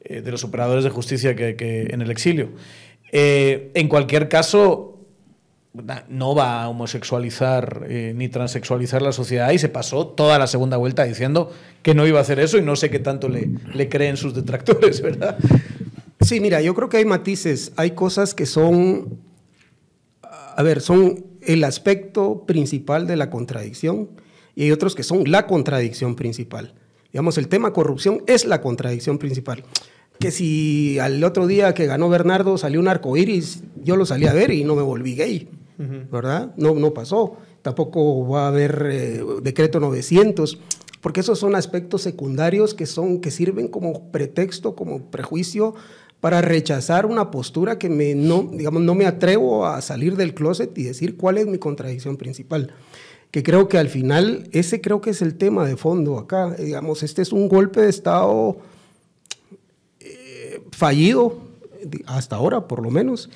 eh, 0.00 0.22
de 0.22 0.30
los 0.30 0.42
operadores 0.42 0.84
de 0.84 0.90
justicia 0.90 1.36
que, 1.36 1.54
que 1.56 1.82
en 1.90 2.00
el 2.00 2.10
exilio. 2.10 2.48
en 3.12 3.88
cualquier 3.88 4.30
caso, 4.30 4.91
no 6.08 6.34
va 6.34 6.62
a 6.62 6.68
homosexualizar 6.68 7.86
eh, 7.88 8.12
ni 8.14 8.28
transexualizar 8.28 9.00
la 9.00 9.12
sociedad 9.12 9.50
y 9.52 9.58
se 9.58 9.70
pasó 9.70 10.06
toda 10.06 10.38
la 10.38 10.46
segunda 10.46 10.76
vuelta 10.76 11.04
diciendo 11.04 11.50
que 11.82 11.94
no 11.94 12.06
iba 12.06 12.18
a 12.18 12.22
hacer 12.22 12.40
eso 12.40 12.58
y 12.58 12.62
no 12.62 12.76
sé 12.76 12.90
qué 12.90 12.98
tanto 12.98 13.28
le, 13.28 13.50
le 13.72 13.88
creen 13.88 14.18
sus 14.18 14.34
detractores, 14.34 15.00
¿verdad? 15.02 15.38
Sí, 16.20 16.40
mira, 16.40 16.60
yo 16.60 16.74
creo 16.74 16.88
que 16.88 16.98
hay 16.98 17.04
matices, 17.04 17.72
hay 17.76 17.92
cosas 17.92 18.34
que 18.34 18.46
son, 18.46 19.18
a 20.22 20.62
ver, 20.62 20.80
son 20.80 21.24
el 21.40 21.64
aspecto 21.64 22.44
principal 22.46 23.06
de 23.06 23.16
la 23.16 23.30
contradicción 23.30 24.10
y 24.54 24.64
hay 24.64 24.72
otros 24.72 24.94
que 24.94 25.02
son 25.02 25.30
la 25.30 25.46
contradicción 25.46 26.14
principal. 26.14 26.74
Digamos, 27.12 27.38
el 27.38 27.48
tema 27.48 27.72
corrupción 27.72 28.22
es 28.26 28.44
la 28.44 28.60
contradicción 28.60 29.18
principal. 29.18 29.64
Que 30.18 30.30
si 30.30 30.98
al 30.98 31.22
otro 31.24 31.46
día 31.46 31.74
que 31.74 31.86
ganó 31.86 32.08
Bernardo 32.08 32.56
salió 32.56 32.78
un 32.78 32.88
arco 32.88 33.16
iris, 33.16 33.64
yo 33.82 33.96
lo 33.96 34.06
salí 34.06 34.26
a 34.26 34.32
ver 34.32 34.52
y 34.52 34.64
no 34.64 34.76
me 34.76 34.82
volví 34.82 35.16
gay, 35.16 35.48
¿verdad? 36.10 36.52
No, 36.56 36.74
no 36.74 36.94
pasó. 36.94 37.36
Tampoco 37.62 38.26
va 38.28 38.44
a 38.44 38.48
haber 38.48 38.88
eh, 38.90 39.24
decreto 39.42 39.80
900, 39.80 40.58
porque 41.00 41.20
esos 41.20 41.38
son 41.38 41.54
aspectos 41.54 42.02
secundarios 42.02 42.74
que, 42.74 42.86
son, 42.86 43.20
que 43.20 43.30
sirven 43.30 43.68
como 43.68 44.10
pretexto, 44.10 44.74
como 44.74 45.10
prejuicio 45.10 45.74
para 46.20 46.40
rechazar 46.40 47.06
una 47.06 47.30
postura 47.30 47.78
que 47.78 47.88
me, 47.88 48.14
no, 48.14 48.48
digamos, 48.52 48.82
no 48.82 48.94
me 48.94 49.06
atrevo 49.06 49.66
a 49.66 49.80
salir 49.82 50.16
del 50.16 50.34
closet 50.34 50.76
y 50.78 50.84
decir 50.84 51.16
cuál 51.16 51.38
es 51.38 51.46
mi 51.46 51.58
contradicción 51.58 52.16
principal 52.16 52.72
que 53.32 53.42
creo 53.42 53.66
que 53.66 53.78
al 53.78 53.88
final 53.88 54.46
ese 54.52 54.80
creo 54.80 55.00
que 55.00 55.10
es 55.10 55.22
el 55.22 55.36
tema 55.36 55.64
de 55.66 55.76
fondo 55.76 56.18
acá. 56.18 56.50
Digamos, 56.50 57.02
este 57.02 57.22
es 57.22 57.32
un 57.32 57.48
golpe 57.48 57.80
de 57.80 57.88
Estado 57.88 58.58
eh, 60.00 60.62
fallido, 60.70 61.38
hasta 62.06 62.36
ahora 62.36 62.68
por 62.68 62.82
lo 62.82 62.90
menos. 62.90 63.30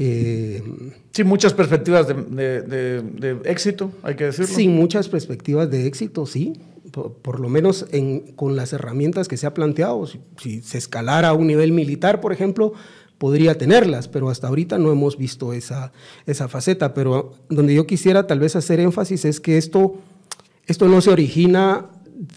Eh, 0.00 0.62
Sin 1.10 1.26
muchas 1.26 1.54
perspectivas 1.54 2.06
de, 2.06 3.36
éxito, 3.44 3.90
hay 4.04 4.14
que 4.14 4.26
decirlo. 4.26 4.54
Sin 4.54 4.76
muchas 4.76 5.08
perspectivas 5.08 5.68
de 5.68 5.88
éxito, 5.88 6.24
sí. 6.24 6.52
Por, 6.92 7.40
lo 7.40 7.48
menos 7.48 7.84
con 8.36 8.54
las 8.54 8.72
herramientas 8.72 9.26
que 9.26 9.36
se 9.36 9.46
ha 9.48 9.54
planteado. 9.54 10.06
si, 10.06 10.62
se 10.62 10.78
escalara 10.78 11.30
a 11.30 11.32
un 11.32 11.48
nivel 11.48 11.72
militar, 11.72 12.20
por 12.20 12.32
ejemplo, 12.32 12.74
podría 13.18 13.58
tenerlas, 13.58 14.06
pero 14.06 14.30
hasta 14.30 14.46
ahorita 14.46 14.78
no 14.78 14.92
hemos 14.92 15.18
visto 15.18 15.52
esa, 15.52 15.92
esa 16.26 16.46
faceta. 16.46 16.94
Pero 16.94 17.34
donde 17.48 17.74
yo 17.74 17.84
quisiera 17.84 18.28
tal 18.28 18.38
vez 18.38 18.54
hacer 18.54 18.78
énfasis 18.78 19.24
es 19.24 19.40
que 19.40 19.58
esto, 19.58 19.96
esto 20.68 20.86
no 20.86 21.00
se 21.00 21.10
origina 21.10 21.86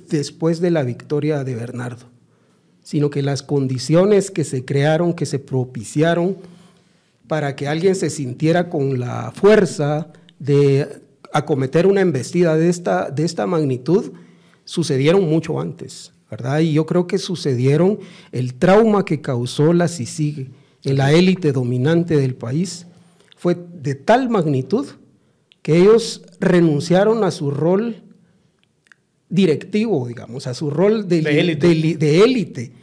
después 0.09 0.61
de 0.61 0.71
la 0.71 0.81
victoria 0.81 1.43
de 1.43 1.53
Bernardo, 1.53 2.07
sino 2.81 3.11
que 3.11 3.21
las 3.21 3.43
condiciones 3.43 4.31
que 4.31 4.45
se 4.45 4.65
crearon, 4.65 5.13
que 5.13 5.27
se 5.27 5.37
propiciaron 5.37 6.37
para 7.31 7.55
que 7.55 7.65
alguien 7.65 7.95
se 7.95 8.09
sintiera 8.09 8.67
con 8.67 8.99
la 8.99 9.31
fuerza 9.33 10.11
de 10.37 11.01
acometer 11.31 11.87
una 11.87 12.01
embestida 12.01 12.57
de 12.57 12.67
esta, 12.67 13.09
de 13.09 13.23
esta 13.23 13.47
magnitud, 13.47 14.11
sucedieron 14.65 15.29
mucho 15.29 15.61
antes, 15.61 16.11
¿verdad? 16.29 16.59
Y 16.59 16.73
yo 16.73 16.85
creo 16.85 17.07
que 17.07 17.17
sucedieron 17.17 17.99
el 18.33 18.55
trauma 18.55 19.05
que 19.05 19.21
causó 19.21 19.71
la 19.71 19.87
CICIG 19.87 20.51
en 20.83 20.97
la 20.97 21.13
élite 21.13 21.53
dominante 21.53 22.17
del 22.17 22.35
país 22.35 22.85
fue 23.37 23.55
de 23.81 23.95
tal 23.95 24.29
magnitud 24.29 24.87
que 25.61 25.77
ellos 25.77 26.23
renunciaron 26.41 27.23
a 27.23 27.31
su 27.31 27.49
rol 27.49 28.03
directivo, 29.29 30.05
digamos, 30.05 30.47
a 30.47 30.53
su 30.53 30.69
rol 30.69 31.07
de 31.07 31.19
élite. 32.25 32.73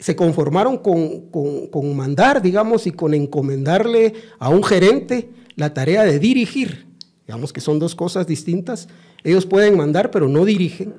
Se 0.00 0.16
conformaron 0.16 0.78
con, 0.78 1.28
con, 1.30 1.96
mandar, 1.96 2.42
digamos, 2.42 2.88
y 2.88 2.90
con 2.90 3.14
encomendarle 3.14 4.14
a 4.38 4.48
un 4.48 4.64
gerente 4.64 5.30
la 5.54 5.72
tarea 5.72 6.02
de 6.04 6.18
dirigir. 6.18 6.86
Digamos 7.26 7.52
que 7.52 7.60
son 7.60 7.78
dos 7.78 7.94
cosas 7.94 8.26
distintas. 8.26 8.88
Ellos 9.22 9.46
pueden 9.46 9.76
mandar, 9.76 10.10
pero 10.10 10.28
no 10.28 10.44
dirigen. 10.44 10.94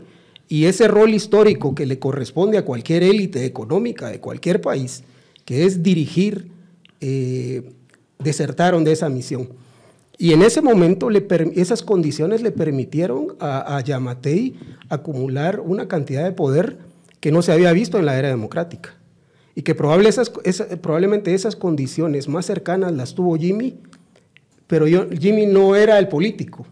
Y 0.48 0.66
ese 0.66 0.88
rol 0.88 1.14
histórico 1.14 1.76
que 1.76 1.86
le 1.86 2.00
corresponde 2.00 2.58
a 2.58 2.66
cualquier 2.66 3.04
élite 3.04 3.46
económica 3.46 4.10
de 4.10 4.20
cualquier 4.20 4.62
país, 4.62 5.04
que 5.46 5.66
es 5.66 5.82
dirigir, 5.84 6.52
eh, 7.00 7.74
desertaron 8.20 8.84
de 8.84 8.92
esa 8.92 9.10
misión. 9.10 9.50
Y 10.22 10.34
en 10.34 10.44
ese 10.44 10.62
momento 10.62 11.10
esas 11.10 11.82
condiciones 11.82 12.44
le 12.44 12.52
permitieron 12.52 13.36
a, 13.40 13.82
Yamatei 13.82 14.54
acumular 14.88 15.60
una 15.60 15.88
cantidad 15.88 16.24
de 16.24 16.32
poder 16.32 16.78
que 17.22 17.32
no 17.32 17.42
se 17.42 17.54
había 17.54 17.72
visto 17.72 17.98
en 17.98 18.06
la 18.06 18.20
era 18.20 18.28
democrática. 18.28 18.98
Y 19.56 19.62
que 19.62 19.76
probablemente 19.76 21.34
esas 21.34 21.56
condiciones 21.56 22.28
más 22.28 22.46
cercanas 22.46 22.92
las 22.92 23.16
tuvo 23.16 23.38
Jimmy, 23.38 23.80
pero 24.68 24.86
Jimmy 24.86 25.46
no 25.46 25.76
era 25.78 25.98
el 26.00 26.10
político 26.10 26.66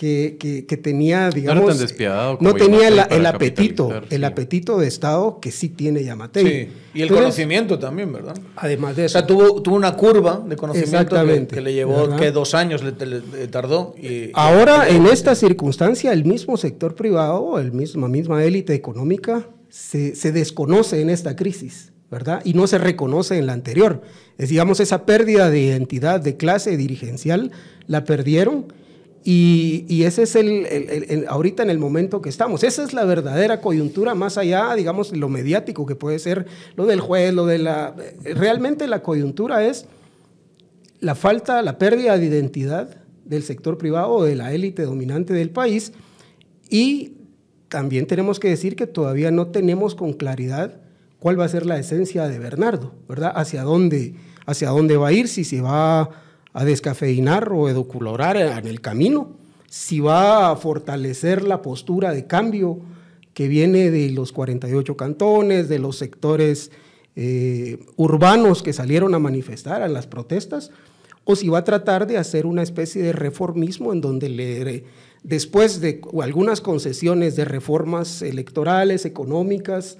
que, 0.00 0.80
tenía, 0.82 1.28
digamos, 1.28 1.76
no, 2.40 2.54
tenía 2.54 2.88
el 2.88 3.26
apetito, 3.26 3.92
el 4.08 4.24
apetito 4.24 4.78
de 4.78 4.88
Estado 4.88 5.40
que 5.40 5.50
sí 5.50 5.68
tiene 5.68 6.02
Yamatei. 6.02 6.46
Sí, 6.46 6.68
y 6.94 7.02
el 7.02 7.10
conocimiento 7.10 7.78
también, 7.78 8.10
¿verdad? 8.10 8.34
Además 8.56 8.96
de 8.96 9.04
eso. 9.04 9.18
O 9.18 9.20
sea, 9.20 9.26
tuvo, 9.26 9.60
tuvo 9.60 9.76
una 9.76 9.94
curva 9.96 10.42
de 10.46 10.56
conocimiento 10.56 11.16
que, 11.48 11.60
le 11.60 11.74
llevó, 11.74 12.16
que 12.16 12.30
dos 12.30 12.54
años 12.54 12.82
le, 12.82 12.92
tardó. 13.48 13.94
Y, 14.00 14.30
Ahora, 14.32 14.88
en 14.88 15.04
esta 15.04 15.34
circunstancia, 15.34 16.14
el 16.14 16.24
mismo 16.24 16.56
sector 16.56 16.94
privado, 16.94 17.58
el 17.58 17.72
mismo, 17.72 18.06
la 18.06 18.08
misma 18.08 18.42
élite 18.42 18.72
económica, 18.72 19.48
se, 19.68 20.16
se 20.16 20.32
desconoce 20.32 21.02
en 21.02 21.10
esta 21.10 21.36
crisis. 21.36 21.92
¿verdad? 22.10 22.40
Y 22.44 22.54
no 22.54 22.66
se 22.66 22.78
reconoce 22.78 23.38
en 23.38 23.46
la 23.46 23.52
anterior. 23.52 24.02
Es, 24.36 24.48
digamos, 24.48 24.80
esa 24.80 25.06
pérdida 25.06 25.48
de 25.48 25.60
identidad 25.60 26.20
de 26.20 26.36
clase 26.36 26.76
dirigencial 26.76 27.52
la 27.86 28.02
perdieron 28.02 28.72
y, 29.22 30.02
ese 30.04 30.22
es 30.22 30.34
el, 30.34 31.26
ahorita 31.28 31.62
en 31.62 31.70
el 31.70 31.78
momento 31.78 32.22
que 32.22 32.30
estamos. 32.30 32.64
Esa 32.64 32.82
es 32.82 32.94
la 32.94 33.04
verdadera 33.04 33.60
coyuntura, 33.60 34.14
más 34.14 34.38
allá, 34.38 34.74
digamos, 34.74 35.14
lo 35.14 35.28
mediático 35.28 35.84
que 35.84 35.94
puede 35.94 36.18
ser 36.18 36.46
lo 36.76 36.86
del 36.86 37.00
juez, 37.00 37.34
lo 37.34 37.46
de 37.46 37.58
la... 37.58 37.94
Realmente 38.24 38.86
la 38.86 39.02
coyuntura 39.02 39.64
es 39.66 39.86
la 41.00 41.14
falta, 41.14 41.60
la 41.62 41.78
pérdida 41.78 42.16
de 42.16 42.26
identidad 42.26 42.96
del 43.24 43.42
sector 43.42 43.76
privado 43.76 44.10
o 44.10 44.24
de 44.24 44.36
la 44.36 44.52
élite 44.54 44.84
dominante 44.84 45.34
del 45.34 45.50
país. 45.50 45.92
Y 46.70 47.14
también 47.68 48.06
tenemos 48.06 48.40
que 48.40 48.48
decir 48.48 48.74
que 48.74 48.86
todavía 48.86 49.30
no 49.30 49.48
tenemos 49.48 49.94
con 49.94 50.14
claridad 50.14 50.80
cuál 51.18 51.38
va 51.38 51.44
a 51.44 51.48
ser 51.48 51.66
la 51.66 51.78
esencia 51.78 52.26
de 52.26 52.38
Bernardo, 52.38 52.94
¿verdad? 53.06 53.32
Hacia 53.34 53.64
dónde, 53.64 54.14
hacia 54.46 54.70
dónde 54.70 54.96
va 54.96 55.08
a 55.08 55.12
ir, 55.12 55.28
si 55.28 55.44
se 55.44 55.60
va 55.60 56.08
a 56.52 56.64
descafeinar 56.64 57.52
o 57.52 57.68
edulcorar 57.68 58.36
en 58.36 58.66
el 58.66 58.80
camino, 58.80 59.30
si 59.68 60.00
va 60.00 60.50
a 60.50 60.56
fortalecer 60.56 61.42
la 61.42 61.62
postura 61.62 62.12
de 62.12 62.26
cambio 62.26 62.80
que 63.34 63.48
viene 63.48 63.90
de 63.90 64.10
los 64.10 64.32
48 64.32 64.96
cantones, 64.96 65.68
de 65.68 65.78
los 65.78 65.96
sectores 65.96 66.72
eh, 67.16 67.78
urbanos 67.96 68.62
que 68.62 68.72
salieron 68.72 69.14
a 69.14 69.18
manifestar 69.18 69.82
en 69.82 69.92
las 69.92 70.06
protestas, 70.06 70.70
o 71.24 71.36
si 71.36 71.48
va 71.48 71.58
a 71.58 71.64
tratar 71.64 72.06
de 72.06 72.18
hacer 72.18 72.46
una 72.46 72.62
especie 72.62 73.02
de 73.02 73.12
reformismo 73.12 73.92
en 73.92 74.00
donde 74.00 74.28
le, 74.28 74.84
después 75.22 75.80
de 75.80 76.00
algunas 76.20 76.60
concesiones 76.60 77.36
de 77.36 77.44
reformas 77.44 78.22
electorales, 78.22 79.04
económicas, 79.04 79.98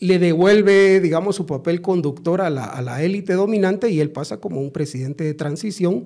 le 0.00 0.18
devuelve, 0.18 1.00
digamos, 1.00 1.36
su 1.36 1.46
papel 1.46 1.80
conductor 1.80 2.40
a 2.40 2.50
la, 2.50 3.02
élite 3.02 3.32
dominante 3.32 3.90
y 3.90 4.00
él 4.00 4.10
pasa 4.10 4.38
como 4.38 4.60
un 4.60 4.70
presidente 4.70 5.24
de 5.24 5.34
transición 5.34 6.04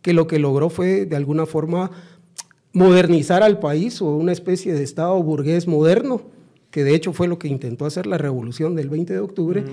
que 0.00 0.12
lo 0.12 0.26
que 0.26 0.38
logró 0.38 0.70
fue, 0.70 1.06
de 1.06 1.16
alguna 1.16 1.46
forma, 1.46 1.90
modernizar 2.72 3.42
al 3.42 3.58
país 3.58 4.00
o 4.00 4.16
una 4.16 4.32
especie 4.32 4.74
de 4.74 4.82
Estado 4.82 5.22
burgués 5.22 5.66
moderno, 5.66 6.22
que 6.70 6.84
de 6.84 6.94
hecho 6.94 7.12
fue 7.12 7.28
lo 7.28 7.38
que 7.38 7.48
intentó 7.48 7.86
hacer 7.86 8.06
la 8.06 8.18
revolución 8.18 8.74
del 8.74 8.88
20 8.88 9.12
de 9.12 9.20
octubre, 9.20 9.60
mm. 9.62 9.66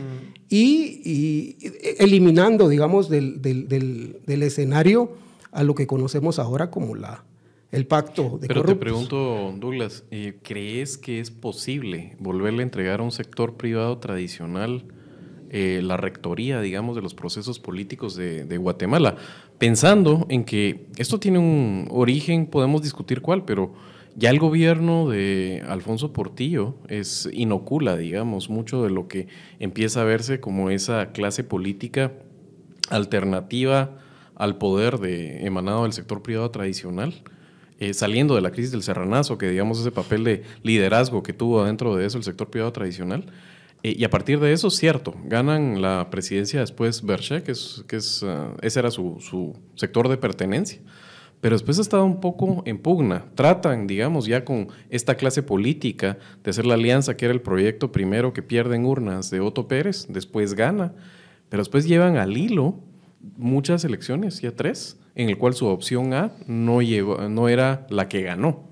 y, 0.49 1.57
eliminando, 1.97 2.69
digamos, 2.69 3.09
del, 3.09 3.41
del 3.41 4.43
escenario 4.43 5.11
a 5.51 5.63
lo 5.63 5.75
que 5.75 5.87
conocemos 5.87 6.39
ahora 6.39 6.69
como 6.69 6.95
la, 6.95 7.23
el 7.71 7.87
pacto 7.87 8.37
de 8.39 8.47
Pero 8.47 8.63
te 8.63 8.75
pregunto, 8.75 9.53
Douglas, 9.57 10.03
eh, 10.11 10.37
¿crees 10.43 10.97
que 10.97 11.19
es 11.19 11.31
posible 11.31 12.15
volverle 12.19 12.59
a 12.59 12.63
entregar 12.63 12.99
a 12.99 13.03
un 13.03 13.11
sector 13.11 13.55
privado 13.55 13.97
tradicional 13.97 14.83
eh, 15.49 15.81
la 15.81 15.95
rectoría, 15.97 16.59
digamos, 16.61 16.95
de 16.97 17.01
los 17.01 17.13
procesos 17.13 17.59
políticos 17.59 18.15
de, 18.15 18.57
Guatemala? 18.57 19.15
Pensando 19.57 20.25
en 20.29 20.43
que 20.43 20.87
esto 20.97 21.19
tiene 21.19 21.39
un 21.39 21.87
origen, 21.91 22.45
podemos 22.45 22.81
discutir 22.81 23.21
cuál, 23.21 23.45
pero 23.45 23.73
ya 24.17 24.29
el 24.29 24.39
gobierno 24.39 25.07
de 25.07 25.63
Alfonso 25.65 26.11
Portillo 26.11 26.75
es 26.89 27.29
inocula, 27.31 27.95
digamos, 27.95 28.49
mucho 28.49 28.83
de 28.83 28.89
lo 28.89 29.07
que 29.07 29.27
empieza 29.59 30.01
a 30.01 30.03
verse 30.03 30.41
como 30.41 30.69
esa 30.69 31.13
clase 31.13 31.45
política 31.45 32.11
alternativa 32.89 33.97
al 34.35 34.57
poder 34.57 34.97
de, 34.97 35.45
emanado 35.45 35.83
del 35.83 35.93
sector 35.93 36.21
privado 36.21 36.51
tradicional. 36.51 37.13
Eh, 37.81 37.95
saliendo 37.95 38.35
de 38.35 38.41
la 38.41 38.51
crisis 38.51 38.71
del 38.71 38.83
serranazo, 38.83 39.39
que 39.39 39.49
digamos 39.49 39.79
ese 39.79 39.89
papel 39.89 40.23
de 40.23 40.43
liderazgo 40.61 41.23
que 41.23 41.33
tuvo 41.33 41.65
dentro 41.65 41.95
de 41.95 42.05
eso 42.05 42.19
el 42.19 42.23
sector 42.23 42.47
privado 42.47 42.71
tradicional. 42.71 43.25
Eh, 43.81 43.95
y 43.97 44.03
a 44.03 44.09
partir 44.11 44.39
de 44.39 44.53
eso, 44.53 44.69
cierto, 44.69 45.15
ganan 45.25 45.81
la 45.81 46.11
presidencia 46.11 46.59
después 46.59 47.03
Berche, 47.03 47.41
que, 47.41 47.53
es, 47.53 48.23
ah, 48.23 48.53
ese 48.61 48.79
era 48.79 48.91
su, 48.91 49.17
su, 49.19 49.57
sector 49.73 50.09
de 50.09 50.17
pertenencia. 50.17 50.79
pero 51.41 51.55
después 51.55 51.79
ha 51.79 51.81
estado 51.81 52.05
un 52.05 52.21
poco 52.21 52.61
en 52.67 52.77
pugna. 52.77 53.25
Tratan, 53.33 53.87
digamos, 53.87 54.27
ya 54.27 54.45
con 54.45 54.67
esta 54.91 55.15
clase 55.15 55.41
política 55.41 56.19
de 56.43 56.51
hacer 56.51 56.67
la 56.67 56.75
alianza, 56.75 57.17
que 57.17 57.25
era 57.25 57.33
el 57.33 57.41
proyecto 57.41 57.91
primero 57.91 58.31
que 58.31 58.43
pierde 58.43 58.75
en 58.75 58.85
urnas 58.85 59.31
de 59.31 59.39
Otto 59.39 59.67
Pérez, 59.67 60.05
después 60.07 60.53
gana, 60.53 60.93
pero 61.49 61.61
después 61.61 61.87
llevan 61.87 62.17
al 62.17 62.37
hilo 62.37 62.75
muchas 63.37 63.83
elecciones, 63.83 64.41
ya 64.41 64.55
tres, 64.55 64.97
en 65.15 65.29
el 65.29 65.37
cual 65.37 65.53
su 65.53 65.67
opción 65.67 66.13
A 66.13 66.31
no, 66.47 66.81
llegó, 66.81 67.17
no 67.29 67.49
era 67.49 67.85
la 67.89 68.07
que 68.07 68.21
ganó. 68.21 68.69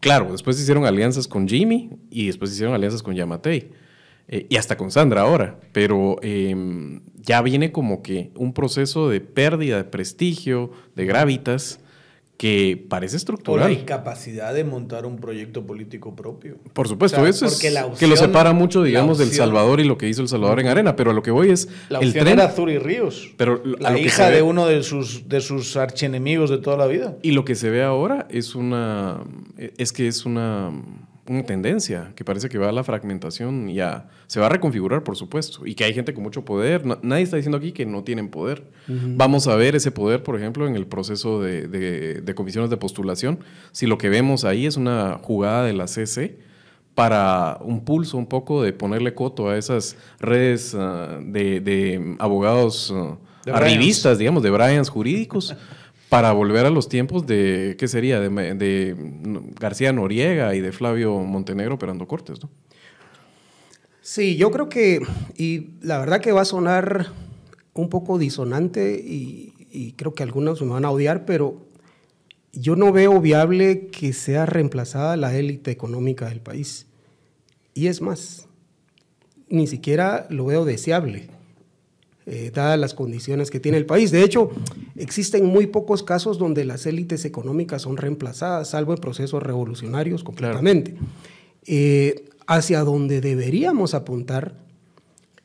Claro, 0.00 0.30
después 0.30 0.60
hicieron 0.60 0.84
alianzas 0.84 1.26
con 1.26 1.48
Jimmy 1.48 1.90
y 2.10 2.26
después 2.26 2.52
hicieron 2.52 2.74
alianzas 2.74 3.02
con 3.02 3.14
Yamatei. 3.14 3.70
Eh, 4.28 4.46
y 4.48 4.56
hasta 4.56 4.76
con 4.76 4.90
Sandra 4.90 5.22
ahora, 5.22 5.60
pero 5.72 6.16
em, 6.20 7.00
ya 7.14 7.42
viene 7.42 7.70
como 7.70 8.02
que 8.02 8.32
un 8.34 8.52
proceso 8.52 9.08
de 9.08 9.20
pérdida 9.20 9.76
de 9.76 9.84
prestigio, 9.84 10.72
de 10.96 11.06
gravitas, 11.06 11.78
que 12.36 12.84
parece 12.88 13.16
estructural. 13.16 13.68
Por 13.68 13.72
la 13.72 13.80
incapacidad 13.80 14.52
de 14.52 14.64
montar 14.64 15.06
un 15.06 15.16
proyecto 15.16 15.66
político 15.66 16.14
propio. 16.14 16.58
Por 16.72 16.86
supuesto, 16.86 17.26
eso 17.26 17.46
es 17.46 17.58
que 17.98 18.06
lo 18.06 18.16
separa 18.16 18.52
mucho, 18.52 18.82
digamos, 18.82 19.18
del 19.18 19.32
Salvador 19.32 19.80
y 19.80 19.84
lo 19.84 19.96
que 19.96 20.08
hizo 20.08 20.22
el 20.22 20.28
Salvador 20.28 20.60
en 20.60 20.68
Arena, 20.68 20.96
pero 20.96 21.10
a 21.10 21.14
lo 21.14 21.22
que 21.22 21.30
voy 21.30 21.50
es 21.50 21.68
la 21.88 22.00
el 22.00 22.12
tren 22.12 22.28
era 22.28 22.48
Zuri 22.48 22.78
Ríos, 22.78 23.32
pero 23.36 23.62
la 23.64 23.98
hija 23.98 24.30
de 24.30 24.42
uno 24.42 24.66
de 24.66 24.82
sus 24.82 25.28
de 25.28 25.40
sus 25.40 25.76
archienemigos 25.76 26.50
de 26.50 26.58
toda 26.58 26.76
la 26.76 26.86
vida. 26.86 27.16
Y 27.22 27.32
lo 27.32 27.44
que 27.44 27.54
se 27.54 27.70
ve 27.70 27.82
ahora 27.82 28.26
es 28.30 28.54
una 28.54 29.20
es 29.56 29.92
que 29.92 30.06
es 30.08 30.26
una 30.26 30.72
una 31.28 31.42
tendencia 31.44 32.12
que 32.14 32.24
parece 32.24 32.48
que 32.48 32.58
va 32.58 32.68
a 32.68 32.72
la 32.72 32.84
fragmentación 32.84 33.68
y 33.68 33.80
a, 33.80 34.08
se 34.26 34.40
va 34.40 34.46
a 34.46 34.48
reconfigurar, 34.48 35.02
por 35.04 35.16
supuesto, 35.16 35.66
y 35.66 35.74
que 35.74 35.84
hay 35.84 35.94
gente 35.94 36.14
con 36.14 36.22
mucho 36.22 36.44
poder. 36.44 36.84
nadie 37.02 37.22
está 37.22 37.36
diciendo 37.36 37.58
aquí 37.58 37.72
que 37.72 37.86
no 37.86 38.04
tienen 38.04 38.28
poder. 38.28 38.64
Vamos 38.88 39.46
a 39.48 39.56
ver 39.56 39.74
ese 39.76 39.90
poder, 39.90 40.22
por 40.22 40.36
ejemplo, 40.36 40.66
en 40.66 40.76
el 40.76 40.86
proceso 40.86 41.40
de, 41.40 41.66
de, 41.68 42.34
comisiones 42.34 42.70
de 42.70 42.76
postulación. 42.76 43.40
Si 43.72 43.86
lo 43.86 43.98
que 43.98 44.08
vemos 44.08 44.44
ahí 44.44 44.66
es 44.66 44.76
una 44.76 45.18
jugada 45.22 45.64
de 45.64 45.72
la 45.72 45.86
CC 45.86 46.38
para 46.94 47.58
un 47.60 47.84
pulso 47.84 48.16
un 48.16 48.26
poco 48.26 48.62
de 48.62 48.72
ponerle 48.72 49.14
coto 49.14 49.48
a 49.48 49.58
esas 49.58 49.96
redes 50.18 50.74
ah, 50.74 51.18
de, 51.22 52.16
abogados 52.18 52.90
uh, 52.90 53.18
arribistas, 53.52 54.18
digamos, 54.18 54.42
de 54.42 54.50
Bryans 54.50 54.88
jurídicos. 54.88 55.54
para 56.08 56.32
volver 56.32 56.66
a 56.66 56.70
los 56.70 56.88
tiempos 56.88 57.26
de, 57.26 57.76
¿qué 57.78 57.88
sería? 57.88 58.20
De, 58.20 58.96
García 59.58 59.92
Noriega 59.92 60.54
y 60.54 60.60
de 60.60 60.72
Flavio 60.72 61.18
Montenegro 61.18 61.74
operando 61.74 62.06
cortes, 62.06 62.42
¿no? 62.42 62.50
Sí, 64.02 64.36
yo 64.36 64.52
creo 64.52 64.68
que, 64.68 65.00
y 65.36 65.70
la 65.80 65.98
verdad 65.98 66.20
que 66.20 66.30
va 66.30 66.42
a 66.42 66.44
sonar 66.44 67.08
un 67.74 67.88
poco 67.88 68.18
disonante 68.18 68.94
y, 68.94 69.52
creo 69.96 70.14
que 70.14 70.22
algunos 70.22 70.62
me 70.62 70.68
van 70.68 70.86
a 70.86 70.90
odiar, 70.90 71.26
pero 71.26 71.66
yo 72.52 72.76
no 72.76 72.92
veo 72.92 73.20
viable 73.20 73.88
que 73.88 74.14
sea 74.14 74.46
reemplazada 74.46 75.16
la 75.16 75.34
élite 75.36 75.70
económica 75.70 76.28
del 76.28 76.40
país. 76.40 76.86
Y 77.74 77.88
es 77.88 78.00
más, 78.00 78.48
ni 79.48 79.66
siquiera 79.66 80.26
lo 80.30 80.46
veo 80.46 80.64
deseable. 80.64 81.28
Eh, 82.28 82.50
dadas 82.52 82.76
las 82.76 82.92
condiciones 82.92 83.52
que 83.52 83.60
tiene 83.60 83.78
el 83.78 83.86
país. 83.86 84.10
De 84.10 84.24
hecho, 84.24 84.50
existen 84.96 85.44
muy 85.44 85.68
pocos 85.68 86.02
casos 86.02 86.38
donde 86.38 86.64
las 86.64 86.84
élites 86.84 87.24
económicas 87.24 87.82
son 87.82 87.96
reemplazadas, 87.96 88.70
salvo 88.70 88.92
en 88.92 88.98
procesos 88.98 89.40
revolucionarios 89.44 90.24
completamente. 90.24 90.96
Eh, 91.66 92.24
hacia 92.48 92.80
donde 92.80 93.20
deberíamos 93.20 93.94
apuntar 93.94 94.56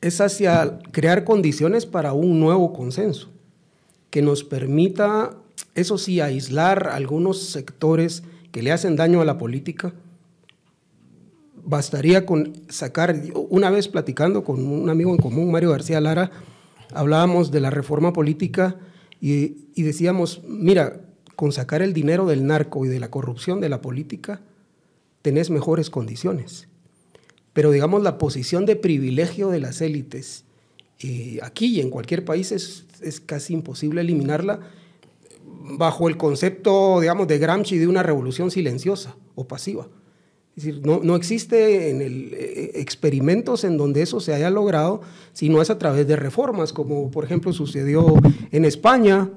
es 0.00 0.20
hacia 0.20 0.80
crear 0.90 1.22
condiciones 1.22 1.86
para 1.86 2.14
un 2.14 2.40
nuevo 2.40 2.72
consenso 2.72 3.30
que 4.10 4.20
nos 4.20 4.42
permita, 4.42 5.36
eso 5.76 5.98
sí, 5.98 6.20
aislar 6.20 6.88
algunos 6.88 7.44
sectores 7.44 8.24
que 8.50 8.60
le 8.60 8.72
hacen 8.72 8.96
daño 8.96 9.20
a 9.20 9.24
la 9.24 9.38
política. 9.38 9.94
Bastaría 11.64 12.26
con 12.26 12.54
sacar, 12.68 13.22
una 13.48 13.70
vez 13.70 13.86
platicando 13.86 14.42
con 14.42 14.66
un 14.66 14.90
amigo 14.90 15.12
en 15.12 15.18
común, 15.18 15.52
Mario 15.52 15.70
García 15.70 16.00
Lara, 16.00 16.32
hablábamos 16.94 17.50
de 17.50 17.60
la 17.60 17.70
reforma 17.70 18.12
política 18.12 18.76
y, 19.20 19.82
decíamos, 19.82 20.42
mira, 20.46 21.00
con 21.36 21.52
sacar 21.52 21.82
el 21.82 21.92
dinero 21.92 22.26
del 22.26 22.46
narco 22.46 22.84
y 22.84 22.88
de 22.88 23.00
la 23.00 23.10
corrupción 23.10 23.60
de 23.60 23.68
la 23.68 23.80
política, 23.80 24.40
tenés 25.22 25.50
mejores 25.50 25.90
condiciones. 25.90 26.68
Pero 27.52 27.70
digamos, 27.70 28.02
la 28.02 28.18
posición 28.18 28.66
de 28.66 28.76
privilegio 28.76 29.48
de 29.50 29.60
las 29.60 29.80
élites, 29.80 30.44
eh, 31.00 31.38
aquí 31.42 31.66
y 31.66 31.80
en 31.80 31.90
cualquier 31.90 32.24
país 32.24 32.50
es, 32.52 32.86
es, 33.00 33.20
casi 33.20 33.52
imposible 33.52 34.00
eliminarla 34.00 34.60
bajo 35.44 36.08
el 36.08 36.16
concepto, 36.16 37.00
digamos, 37.00 37.28
de 37.28 37.38
Gramsci 37.38 37.78
de 37.78 37.86
una 37.86 38.02
revolución 38.02 38.50
silenciosa 38.50 39.16
o 39.34 39.46
pasiva. 39.46 39.88
Es 40.54 40.64
decir, 40.64 40.82
no, 40.84 41.00
no 41.02 41.16
existe 41.16 41.88
en 41.88 42.02
el, 42.02 42.34
eh, 42.34 42.72
experimentos 42.74 43.64
en 43.64 43.78
donde 43.78 44.02
eso 44.02 44.20
se 44.20 44.34
haya 44.34 44.50
logrado, 44.50 45.00
sino 45.32 45.62
es 45.62 45.70
a 45.70 45.78
través 45.78 46.06
de 46.06 46.14
reformas, 46.16 46.74
como 46.74 47.10
por 47.10 47.24
ejemplo 47.24 47.54
sucedió 47.54 48.14
en 48.50 48.66
España, 48.66 49.30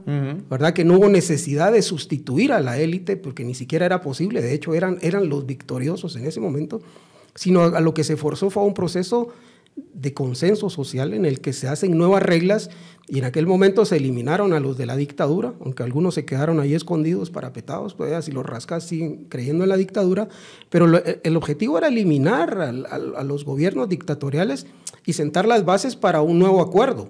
¿verdad? 0.49 0.73
Que 0.73 0.83
no 0.83 0.97
hubo 0.97 1.07
necesidad 1.07 1.71
de 1.71 1.81
sustituir 1.81 2.51
a 2.51 2.59
la 2.59 2.77
élite, 2.79 3.15
porque 3.15 3.45
ni 3.45 3.55
siquiera 3.55 3.85
era 3.85 4.01
posible, 4.01 4.41
de 4.41 4.53
hecho 4.53 4.73
eran, 4.73 4.97
eran 5.01 5.29
los 5.29 5.45
victoriosos 5.45 6.17
en 6.17 6.25
ese 6.25 6.41
momento, 6.41 6.81
sino 7.33 7.61
a 7.63 7.79
lo 7.79 7.93
que 7.93 8.03
se 8.03 8.17
forzó 8.17 8.49
fue 8.49 8.63
un 8.63 8.73
proceso 8.73 9.29
de 9.75 10.13
consenso 10.13 10.69
social 10.69 11.13
en 11.13 11.25
el 11.25 11.41
que 11.41 11.53
se 11.53 11.67
hacen 11.67 11.97
nuevas 11.97 12.23
reglas 12.23 12.69
y 13.07 13.19
en 13.19 13.25
aquel 13.25 13.45
momento 13.45 13.85
se 13.85 13.97
eliminaron 13.97 14.53
a 14.53 14.59
los 14.59 14.77
de 14.77 14.85
la 14.85 14.95
dictadura, 14.95 15.53
aunque 15.59 15.83
algunos 15.83 16.15
se 16.15 16.25
quedaron 16.25 16.59
ahí 16.59 16.73
escondidos, 16.73 17.29
parapetados, 17.29 17.93
pues 17.93 18.25
si 18.25 18.31
los 18.31 18.45
rascas 18.45 18.83
siguen 18.85 19.25
creyendo 19.25 19.63
en 19.63 19.69
la 19.69 19.77
dictadura, 19.77 20.27
pero 20.69 20.97
eh, 20.97 21.19
el 21.23 21.37
objetivo 21.37 21.77
era 21.77 21.89
eliminar 21.89 22.59
a, 22.59 23.23
los 23.23 23.45
gobiernos 23.45 23.89
dictatoriales 23.89 24.65
y 25.05 25.13
sentar 25.13 25.45
las 25.47 25.65
bases 25.65 25.95
para 25.95 26.21
un 26.21 26.39
nuevo 26.39 26.61
acuerdo. 26.61 27.09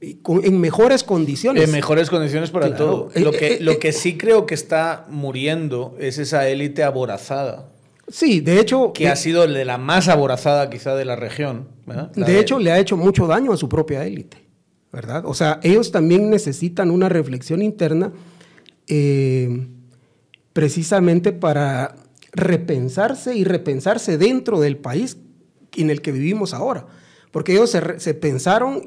en 0.00 0.60
mejores 0.60 1.04
condiciones. 1.04 1.64
En 1.64 1.70
mejores 1.70 2.10
condiciones 2.10 2.50
para 2.50 2.76
todo. 2.76 3.08
Lo 3.14 3.30
que, 3.32 3.54
eh, 3.54 3.58
lo 3.60 3.72
eh, 3.72 3.78
que 3.78 3.92
sí 3.92 4.18
creo 4.18 4.46
que 4.46 4.54
está 4.54 5.06
muriendo 5.08 5.96
es 5.98 6.18
esa 6.18 6.48
élite 6.48 6.82
aborazada 6.82 7.70
Sí, 8.10 8.40
de 8.40 8.60
hecho... 8.60 8.92
Que 8.92 9.08
ha 9.08 9.16
sido 9.16 9.46
de 9.46 9.64
la 9.64 9.78
más 9.78 10.08
aborazada 10.08 10.70
quizá 10.70 10.94
de 10.94 11.04
la 11.04 11.16
región. 11.16 11.68
de 12.14 12.40
hecho, 12.40 12.58
le 12.58 12.72
ha 12.72 12.78
hecho 12.78 12.96
mucho 12.96 13.26
daño 13.26 13.52
a 13.52 13.56
su 13.56 13.68
propia 13.68 14.04
élite, 14.04 14.48
¿verdad? 14.92 15.24
O 15.26 15.34
sea, 15.34 15.60
ellos 15.62 15.92
también 15.92 16.30
necesitan 16.30 16.90
una 16.90 17.08
reflexión 17.08 17.62
interna 17.62 18.12
eh, 18.86 19.68
precisamente 20.52 21.32
para 21.32 21.96
repensarse 22.32 23.34
y 23.36 23.44
repensarse 23.44 24.18
dentro 24.18 24.60
del 24.60 24.76
país 24.76 25.18
en 25.76 25.90
el 25.90 26.00
que 26.00 26.12
vivimos 26.12 26.54
ahora. 26.54 26.86
Porque 27.30 27.52
ellos 27.52 27.70
se, 27.70 28.00
se 28.00 28.14
pensaron 28.14 28.82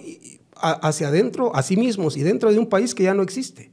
hacia 0.55 1.07
adentro, 1.07 1.55
a 1.55 1.63
sí 1.63 1.77
mismos 1.77 2.17
y 2.17 2.23
dentro 2.23 2.51
de 2.51 2.59
un 2.59 2.67
país 2.67 2.93
que 2.93 3.03
ya 3.03 3.13
no 3.13 3.23
existe. 3.23 3.71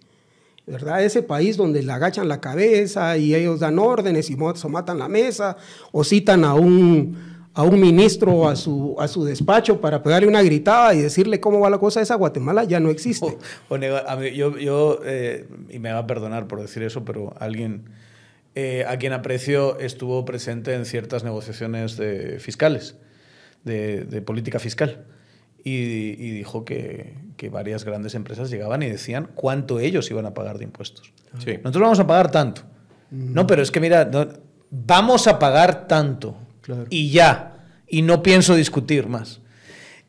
¿Verdad? 0.69 1.03
Ese 1.03 1.23
país 1.23 1.57
donde 1.57 1.83
le 1.83 1.93
agachan 1.93 2.29
la 2.29 2.41
cabeza 2.41 3.17
y 3.17 3.35
ellos 3.35 3.61
dan 3.61 3.79
órdenes 3.79 4.31
y 4.31 4.37
matan 4.37 4.99
la 4.99 5.09
mesa 5.09 5.57
o 5.93 6.05
citan 6.05 6.45
a 6.45 6.55
un, 6.55 7.17
a 7.55 7.63
un 7.63 7.81
ministro 7.81 8.49
a 8.49 8.57
su, 8.57 8.97
a 8.99 9.09
su 9.09 9.25
despacho 9.25 9.81
para 9.81 10.03
pegarle 10.03 10.29
una 10.29 10.43
gritada 10.43 10.95
y 10.95 11.01
decirle 11.01 11.41
cómo 11.41 11.61
va 11.61 11.71
la 11.71 11.79
cosa, 11.79 12.01
esa 12.01 12.15
Guatemala 12.15 12.65
ya 12.65 12.81
no 12.81 12.91
existe. 12.91 13.39
yo, 14.35 14.59
yo 14.59 15.01
eh, 15.05 15.49
y 15.71 15.79
me 15.79 15.93
va 15.93 16.01
a 16.01 16.07
perdonar 16.07 16.47
por 16.47 16.61
decir 16.61 16.83
eso, 16.83 17.05
pero 17.05 17.35
alguien 17.39 17.85
eh, 18.55 18.85
a 18.87 18.99
quien 18.99 19.13
aprecio 19.13 19.79
estuvo 19.79 20.25
presente 20.25 20.75
en 20.75 20.85
ciertas 20.85 21.25
negociaciones 21.25 21.97
de 21.97 22.39
fiscales, 22.41 22.97
de, 23.65 24.05
de 24.05 24.23
política 24.23 24.59
fiscal 24.59 25.07
y, 25.65 26.31
dijo 26.33 26.65
que, 26.65 27.15
que, 27.37 27.51
varias 27.51 27.85
grandes 27.85 28.15
empresas 28.15 28.51
llegaban 28.51 28.83
y 28.83 28.89
decían 28.89 29.29
cuánto 29.35 29.81
ellos 29.81 30.11
iban 30.11 30.27
a 30.27 30.35
pagar 30.35 30.59
de 30.59 30.65
impuestos. 30.65 31.13
Nosotros 31.33 31.83
vamos 31.83 32.01
a 32.01 32.07
pagar 32.07 32.31
tanto. 32.31 32.63
No, 33.11 33.47
pero 33.47 33.63
es 33.63 33.71
que 33.71 33.81
mira, 33.81 34.11
vamos 34.71 35.27
a 35.27 35.39
pagar 35.39 35.89
tanto 35.89 36.37
y 36.91 37.11
ya. 37.11 37.67
Y 37.87 38.03
no 38.03 38.23
pienso 38.23 38.55
discutir 38.55 39.09
más. 39.09 39.41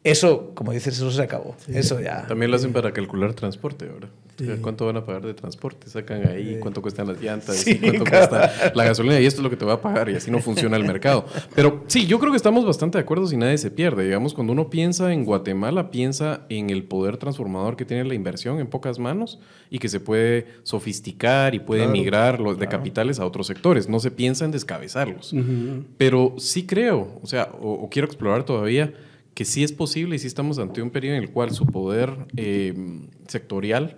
Eso, 0.03 0.51
como 0.55 0.71
dices, 0.71 0.95
eso 0.95 1.11
se 1.11 1.21
acabó. 1.21 1.55
Eso 1.67 1.99
ya. 1.99 2.25
También 2.27 2.51
lo 2.51 2.57
hacen 2.57 2.71
para 2.71 2.93
calcular 2.93 3.33
transporte 3.33 3.89
ahora. 3.89 4.09
¿Cuánto 4.61 4.85
van 4.85 4.97
a 4.97 5.05
pagar 5.05 5.25
de 5.25 5.33
transporte? 5.33 5.89
Sacan 5.89 6.27
ahí 6.27 6.57
cuánto 6.61 6.81
cuestan 6.81 7.07
las 7.07 7.21
llantas, 7.21 7.65
cuánto 7.81 8.05
cuesta 8.05 8.71
la 8.73 8.85
gasolina 8.85 9.19
y 9.19 9.25
esto 9.25 9.41
es 9.41 9.43
lo 9.43 9.49
que 9.49 9.57
te 9.57 9.65
va 9.65 9.73
a 9.73 9.81
pagar 9.81 10.09
y 10.09 10.15
así 10.15 10.31
no 10.31 10.39
funciona 10.39 10.77
el 10.77 10.85
mercado. 10.85 11.25
Pero 11.55 11.83
sí, 11.87 12.05
yo 12.05 12.19
creo 12.19 12.31
que 12.31 12.37
estamos 12.37 12.65
bastante 12.65 12.97
de 12.97 13.03
acuerdo 13.03 13.27
si 13.27 13.37
nadie 13.37 13.57
se 13.57 13.71
pierde. 13.71 14.05
Digamos, 14.05 14.33
cuando 14.33 14.53
uno 14.53 14.69
piensa 14.69 15.11
en 15.11 15.25
Guatemala, 15.25 15.91
piensa 15.91 16.45
en 16.49 16.69
el 16.69 16.83
poder 16.83 17.17
transformador 17.17 17.75
que 17.75 17.85
tiene 17.85 18.05
la 18.05 18.13
inversión 18.13 18.59
en 18.59 18.67
pocas 18.67 18.99
manos 18.99 19.39
y 19.69 19.79
que 19.79 19.89
se 19.89 19.99
puede 19.99 20.47
sofisticar 20.63 21.53
y 21.53 21.59
puede 21.59 21.87
migrar 21.87 22.39
los 22.39 22.57
de 22.57 22.67
capitales 22.67 23.19
a 23.19 23.25
otros 23.25 23.47
sectores. 23.47 23.89
No 23.89 23.99
se 23.99 24.11
piensa 24.11 24.45
en 24.45 24.51
descabezarlos. 24.51 25.33
Pero 25.97 26.35
sí 26.37 26.65
creo, 26.65 27.19
o 27.21 27.27
sea, 27.27 27.49
o, 27.59 27.89
quiero 27.89 28.05
explorar 28.05 28.43
todavía 28.43 28.93
que 29.39 29.45
sí 29.45 29.63
es 29.63 29.71
posible 29.71 30.17
y 30.17 30.19
sí 30.19 30.27
estamos 30.27 30.59
ante 30.59 30.81
un 30.81 30.89
periodo 30.89 31.15
en 31.15 31.23
el 31.23 31.31
cual 31.31 31.51
su 31.51 31.65
poder 31.65 32.13
eh, 32.35 32.73
sectorial 33.25 33.95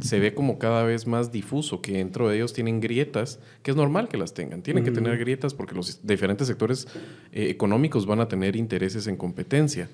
se 0.00 0.18
ve 0.18 0.32
como 0.32 0.58
cada 0.58 0.84
vez 0.84 1.06
más 1.06 1.30
difuso, 1.30 1.82
que 1.82 1.92
dentro 1.98 2.30
de 2.30 2.36
ellos 2.36 2.54
tienen 2.54 2.80
grietas, 2.80 3.40
que 3.62 3.72
es 3.72 3.76
normal 3.76 4.08
que 4.08 4.16
las 4.16 4.32
tengan. 4.32 4.62
Tienen 4.62 4.82
que 4.82 4.90
tener 4.90 5.18
grietas 5.18 5.52
porque 5.52 5.74
los 5.74 6.06
diferentes 6.06 6.46
sectores 6.46 6.88
eh, 7.30 7.50
económicos 7.50 8.06
van 8.06 8.20
a 8.20 8.28
tener 8.28 8.56
intereses 8.56 9.06
en 9.06 9.16
competencia. 9.16 9.90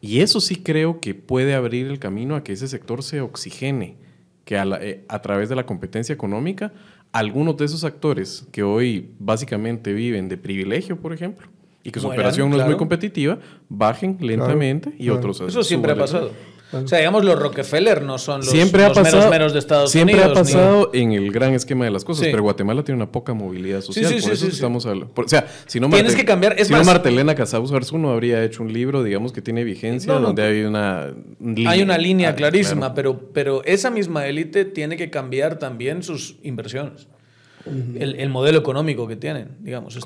Y 0.00 0.20
eso 0.20 0.40
sí 0.40 0.56
creo 0.56 1.00
que 1.00 1.14
puede 1.14 1.52
abrir 1.52 1.86
el 1.88 1.98
camino 1.98 2.34
a 2.34 2.42
que 2.42 2.54
ese 2.54 2.66
sector 2.66 3.02
se 3.02 3.20
oxigene, 3.20 3.98
que 4.46 4.56
a, 4.56 4.64
eh, 4.80 5.04
a 5.06 5.20
través 5.20 5.50
de 5.50 5.56
la 5.56 5.66
competencia 5.66 6.14
económica, 6.14 6.72
algunos 7.12 7.58
de 7.58 7.66
esos 7.66 7.84
actores 7.84 8.46
que 8.52 8.62
hoy 8.62 9.10
básicamente 9.18 9.92
viven 9.92 10.30
de 10.30 10.38
privilegio, 10.38 10.98
por 10.98 11.12
ejemplo, 11.12 11.46
y 11.84 11.90
que 11.90 12.00
su 12.00 12.08
operación 12.08 12.50
no 12.50 12.58
es 12.58 12.66
muy 12.66 12.76
competitiva, 12.76 13.38
bajen 13.68 14.16
lentamente 14.20 14.92
y 14.98 15.10
otros... 15.10 15.40
Eso 15.42 15.62
siempre 15.62 15.92
ha 15.92 15.96
pasado. 15.96 16.32
O 16.82 16.88
sea, 16.88 16.98
digamos, 16.98 17.24
los 17.24 17.38
Rockefeller 17.38 18.02
no 18.02 18.18
son 18.18 18.40
los, 18.40 18.50
siempre 18.50 18.88
los 18.88 19.00
menos 19.00 19.30
menos 19.30 19.52
de 19.52 19.58
Estados 19.58 19.92
siempre 19.92 20.14
Unidos. 20.14 20.32
Siempre 20.32 20.60
ha 20.60 20.60
pasado 20.60 20.90
en 20.92 21.12
el 21.12 21.30
gran 21.30 21.54
esquema 21.54 21.84
de 21.84 21.90
las 21.90 22.04
cosas, 22.04 22.26
pero 22.30 22.42
Guatemala 22.42 22.82
tiene 22.82 22.96
una 22.96 23.12
poca 23.12 23.32
movilidad 23.32 23.80
social. 23.80 24.06
Sí, 24.06 24.18
sí, 24.18 24.22
por 24.22 24.32
eso 24.32 24.48
estamos 24.48 24.86
hablando. 24.86 25.12
o 25.14 25.28
sea, 25.28 25.46
si 25.66 25.78
no, 25.78 25.88
Tienes 25.88 26.16
que 26.16 26.24
cambiar. 26.24 26.58
Es 26.58 26.68
si 26.68 26.72
más, 26.72 26.84
no 26.84 26.92
Martelena 26.92 27.34
Casabus 27.34 27.70
no 27.92 28.10
habría 28.10 28.42
hecho 28.42 28.62
un 28.62 28.72
libro, 28.72 29.02
digamos, 29.02 29.32
que 29.32 29.42
tiene 29.42 29.62
vigencia, 29.62 30.14
donde 30.14 30.42
hay 30.42 30.62
una 30.62 31.12
línea. 31.40 31.70
Hay 31.70 31.82
una 31.82 31.98
línea 31.98 32.30
ah, 32.30 32.34
clarísima, 32.34 32.94
pero, 32.94 33.30
pero 33.32 33.62
esa 33.64 33.90
misma 33.90 34.26
élite 34.26 34.64
tiene 34.64 34.96
que 34.96 35.10
cambiar 35.10 35.58
también 35.58 36.02
sus 36.02 36.36
inversiones 36.42 37.06
el, 37.66 38.28
modelo 38.28 38.58
económico 38.58 39.06
que 39.06 39.16
tienen, 39.16 39.56
digamos. 39.60 39.98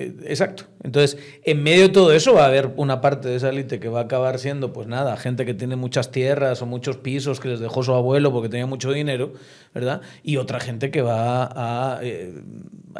Eh, 0.00 0.14
exacto. 0.26 0.64
Entonces, 0.82 1.18
en 1.42 1.62
medio 1.62 1.82
de 1.82 1.88
todo 1.88 2.12
eso 2.12 2.34
va 2.34 2.44
a 2.44 2.46
haber 2.46 2.70
una 2.76 3.00
parte 3.00 3.28
de 3.28 3.36
esa 3.36 3.48
élite 3.48 3.80
que 3.80 3.88
va 3.88 4.00
a 4.00 4.02
acabar 4.04 4.38
siendo, 4.38 4.72
pues 4.72 4.86
nada, 4.86 5.16
gente 5.16 5.44
que 5.44 5.54
tiene 5.54 5.74
muchas 5.76 6.10
tierras 6.12 6.62
o 6.62 6.66
muchos 6.66 6.96
pisos 6.98 7.40
que 7.40 7.48
les 7.48 7.60
dejó 7.60 7.82
su 7.82 7.92
abuelo 7.92 8.32
porque 8.32 8.48
tenía 8.48 8.66
mucho 8.66 8.92
dinero, 8.92 9.32
¿verdad? 9.74 10.02
Y 10.22 10.36
otra 10.36 10.60
gente 10.60 10.90
que 10.90 11.02
va 11.02 11.50
a, 11.52 12.00
eh, 12.02 12.32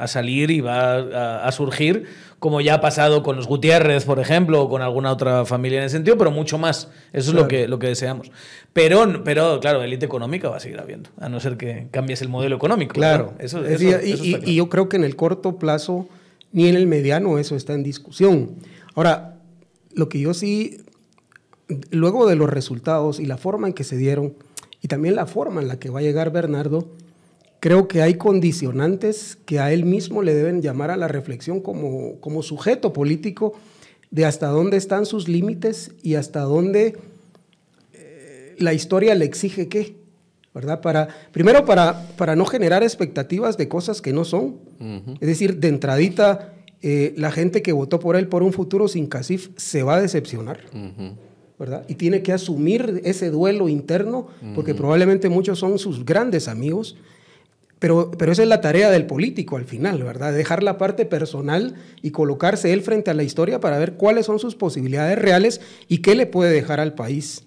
salir 0.06 0.50
y 0.50 0.60
va 0.60 1.46
a, 1.46 1.52
surgir, 1.52 2.06
como 2.38 2.60
ya 2.60 2.74
ha 2.74 2.80
pasado 2.80 3.22
con 3.22 3.36
los 3.36 3.46
Gutiérrez, 3.46 4.04
por 4.04 4.18
ejemplo, 4.18 4.62
o 4.62 4.68
con 4.68 4.82
alguna 4.82 5.12
otra 5.12 5.44
familia 5.44 5.78
en 5.78 5.84
ese 5.84 5.96
sentido, 5.96 6.18
pero 6.18 6.30
mucho 6.30 6.58
más. 6.58 6.88
Eso 7.12 7.30
es 7.30 7.36
lo 7.36 7.48
que, 7.48 7.68
lo 7.68 7.78
que 7.78 7.88
deseamos. 7.88 8.30
Pero, 8.78 9.24
pero 9.24 9.58
claro, 9.58 9.82
élite 9.82 10.06
económica 10.06 10.48
va 10.48 10.58
a 10.58 10.60
seguir 10.60 10.78
habiendo, 10.78 11.10
a 11.18 11.28
no 11.28 11.40
ser 11.40 11.56
que 11.56 11.88
cambies 11.90 12.22
el 12.22 12.28
modelo 12.28 12.54
económico. 12.54 12.92
Claro. 12.94 13.34
Eso, 13.40 13.60
y 13.66 14.54
yo 14.54 14.68
creo 14.68 14.88
que 14.88 14.96
en 14.96 15.02
el 15.02 15.16
corto 15.16 15.58
plazo 15.58 16.08
ni 16.52 16.68
en 16.68 16.76
el 16.76 16.86
mediano 16.86 17.40
eso 17.40 17.56
está 17.56 17.74
en 17.74 17.82
discusión. 17.82 18.50
Ahora, 18.94 19.40
lo 19.94 20.08
que 20.08 20.20
yo 20.20 20.32
sí, 20.32 20.76
luego 21.90 22.28
de 22.28 22.36
los 22.36 22.48
resultados 22.48 23.18
y 23.18 23.26
la 23.26 23.36
forma 23.36 23.66
en 23.66 23.72
que 23.72 23.82
se 23.82 23.96
dieron, 23.96 24.34
y 24.80 24.86
también 24.86 25.16
la 25.16 25.26
forma 25.26 25.60
en 25.60 25.66
la 25.66 25.80
que 25.80 25.90
va 25.90 25.98
a 25.98 26.02
llegar 26.02 26.30
Bernardo, 26.30 26.86
creo 27.58 27.88
que 27.88 28.00
hay 28.00 28.14
condicionantes 28.14 29.38
que 29.44 29.58
a 29.58 29.72
él 29.72 29.86
mismo 29.86 30.22
le 30.22 30.34
deben 30.34 30.62
llamar 30.62 30.92
a 30.92 30.96
la 30.96 31.08
reflexión 31.08 31.60
como, 31.62 32.20
como 32.20 32.44
sujeto 32.44 32.92
político 32.92 33.54
de 34.12 34.24
hasta 34.24 34.46
dónde 34.46 34.76
están 34.76 35.04
sus 35.04 35.26
límites 35.26 35.90
y 36.00 36.14
hasta 36.14 36.42
dónde 36.42 36.96
la 38.58 38.74
historia 38.74 39.14
le 39.14 39.24
exige 39.24 39.68
qué. 39.68 39.96
¿verdad? 40.54 40.80
Para, 40.80 41.08
primero, 41.30 41.64
para, 41.64 42.08
para 42.16 42.34
no 42.34 42.44
generar 42.44 42.82
expectativas 42.82 43.56
de 43.56 43.68
cosas 43.68 44.02
que 44.02 44.12
no 44.12 44.24
son. 44.24 44.56
Es 45.20 45.28
decir, 45.28 45.58
de 45.58 45.68
entradita, 45.68 46.54
eh, 46.82 47.14
la 47.16 47.30
gente 47.30 47.62
que 47.62 47.72
votó 47.72 48.00
por 48.00 48.16
él 48.16 48.28
por 48.28 48.42
un 48.42 48.52
futuro 48.52 48.88
sin 48.88 49.06
CACIF 49.06 49.50
se 49.56 49.82
va 49.82 49.96
a 49.96 50.00
decepcionar. 50.00 50.60
¿verdad? 51.58 51.84
Y 51.88 51.94
tiene 51.94 52.22
que 52.22 52.32
asumir 52.32 53.00
ese 53.04 53.30
duelo 53.30 53.68
interno, 53.68 54.28
porque 54.54 54.74
probablemente 54.74 55.28
muchos 55.28 55.58
son 55.58 55.78
sus 55.78 56.04
grandes 56.04 56.48
amigos, 56.48 56.96
pero, 57.80 58.10
pero 58.10 58.32
esa 58.32 58.42
es 58.42 58.48
la 58.48 58.60
tarea 58.60 58.90
del 58.90 59.06
político 59.06 59.56
al 59.56 59.64
final, 59.64 60.02
¿verdad? 60.02 60.32
Dejar 60.32 60.62
la 60.62 60.78
parte 60.78 61.04
personal 61.04 61.74
y 62.02 62.10
colocarse 62.10 62.72
él 62.72 62.82
frente 62.82 63.10
a 63.10 63.14
la 63.14 63.22
historia 63.22 63.60
para 63.60 63.78
ver 63.78 63.94
cuáles 63.94 64.26
son 64.26 64.38
sus 64.38 64.56
posibilidades 64.56 65.18
reales 65.18 65.60
y 65.86 65.98
qué 65.98 66.14
le 66.14 66.26
puede 66.26 66.52
dejar 66.52 66.80
al 66.80 66.94
país, 66.94 67.44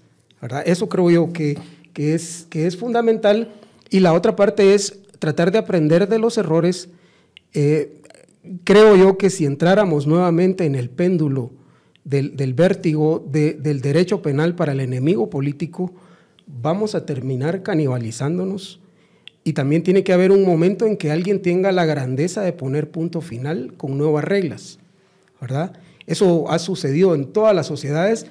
Eso 0.66 0.90
creo 0.90 1.12
yo 1.12 1.34
que, 1.34 1.58
es, 1.96 2.78
fundamental. 2.78 3.54
Y 3.90 4.00
la 4.00 4.14
otra 4.14 4.36
parte 4.36 4.74
es 4.74 5.00
tratar 5.20 5.52
de 5.52 5.60
aprender 5.60 6.08
de 6.08 6.20
los 6.20 6.38
errores. 6.38 6.90
Eh, 7.54 8.02
creo 8.64 8.96
yo 8.96 9.18
que 9.18 9.30
si 9.30 9.46
entráramos 9.46 10.08
nuevamente 10.08 10.66
en 10.66 10.76
el 10.76 10.90
péndulo 10.90 11.52
del 12.04 12.54
vértigo 12.56 13.24
del 13.30 13.82
derecho 13.82 14.22
penal 14.22 14.56
para 14.56 14.72
el 14.72 14.80
enemigo 14.80 15.30
político, 15.30 15.94
vamos 16.48 16.96
a 16.96 17.06
terminar 17.06 17.62
canibalizándonos. 17.62 18.80
Y 19.44 19.54
también 19.54 19.84
tiene 19.84 20.04
que 20.04 20.14
haber 20.14 20.32
un 20.32 20.44
momento 20.44 20.86
en 20.86 20.98
que 20.98 21.12
alguien 21.12 21.42
tenga 21.42 21.72
la 21.72 21.86
grandeza 21.86 22.42
de 22.42 22.54
poner 22.54 22.92
punto 22.92 23.22
final 23.22 23.74
con 23.76 23.98
nuevas 23.98 24.24
reglas, 24.24 24.78
¿verdad? 25.40 25.74
Eso 26.06 26.50
ha 26.52 26.60
sucedido 26.60 27.16
en 27.16 27.32
todas 27.32 27.56
las 27.56 27.66
sociedades 27.66 28.28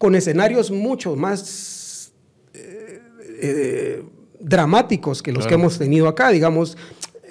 con 0.00 0.14
escenarios 0.14 0.70
mucho 0.70 1.14
más 1.14 2.14
eh, 2.54 4.02
dramáticos 4.40 5.22
que 5.22 5.30
los 5.30 5.46
que 5.46 5.52
hemos 5.52 5.78
tenido 5.78 6.08
acá, 6.08 6.30
digamos, 6.30 6.78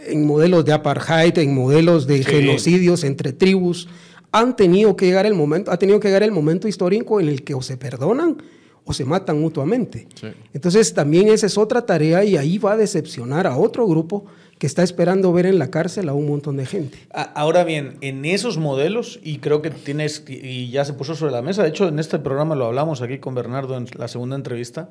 en 0.06 0.28
modelos 0.28 0.66
de 0.66 0.74
apartheid, 0.74 1.36
en 1.40 1.56
modelos 1.56 2.06
de 2.06 2.24
genocidios 2.24 3.04
entre 3.04 3.34
tribus, 3.34 3.90
han 4.32 4.56
tenido 4.56 4.96
que 4.96 5.08
llegar 5.08 5.26
el 5.26 5.34
momento, 5.34 5.72
ha 5.72 5.80
tenido 5.80 6.00
que 6.00 6.10
llegar 6.10 6.22
el 6.22 6.32
momento 6.32 6.68
histórico 6.68 7.20
en 7.20 7.30
el 7.30 7.44
que 7.44 7.56
o 7.56 7.64
se 7.64 7.76
perdonan 7.76 8.38
o 8.86 8.94
se 8.94 9.04
matan 9.04 9.42
mutuamente. 9.42 10.08
Entonces 10.54 10.94
también 10.94 11.28
esa 11.28 11.48
es 11.48 11.58
otra 11.58 11.84
tarea 11.88 12.24
y 12.24 12.38
ahí 12.38 12.60
va 12.60 12.74
a 12.74 12.78
decepcionar 12.78 13.48
a 13.48 13.58
otro 13.58 13.88
grupo 13.88 14.26
que 14.60 14.68
está 14.68 14.84
esperando 14.84 15.32
ver 15.32 15.46
en 15.46 15.58
la 15.58 15.72
cárcel 15.72 16.10
a 16.10 16.14
un 16.14 16.28
montón 16.28 16.58
de 16.58 16.66
gente. 16.66 17.00
Ahora 17.14 17.64
bien, 17.64 17.98
en 18.02 18.26
esos 18.26 18.58
modelos, 18.58 19.20
y 19.24 19.38
creo 19.38 19.62
que 19.62 19.72
tienes, 19.72 20.26
y 20.28 20.70
ya 20.70 20.84
se 20.84 20.92
puso 20.94 21.16
sobre 21.16 21.32
la 21.32 21.42
mesa, 21.42 21.64
de 21.64 21.70
hecho 21.70 21.88
en 21.88 21.98
este 21.98 22.20
programa 22.20 22.56
lo 22.56 22.66
hablamos 22.66 23.02
aquí 23.02 23.20
con 23.20 23.34
Bernardo 23.36 23.78
en 23.78 23.88
la 23.98 24.10
segunda 24.10 24.36
entrevista, 24.36 24.90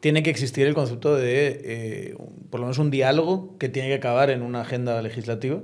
tiene 0.00 0.22
que 0.22 0.30
existir 0.30 0.66
el 0.66 0.72
concepto 0.72 1.14
de, 1.14 1.60
eh, 1.62 2.16
por 2.48 2.60
lo 2.60 2.66
menos 2.66 2.78
un 2.78 2.90
diálogo 2.90 3.54
que 3.58 3.68
tiene 3.68 3.88
que 3.88 3.94
acabar 3.96 4.30
en 4.30 4.40
una 4.40 4.62
agenda 4.62 5.00
legislativa 5.02 5.60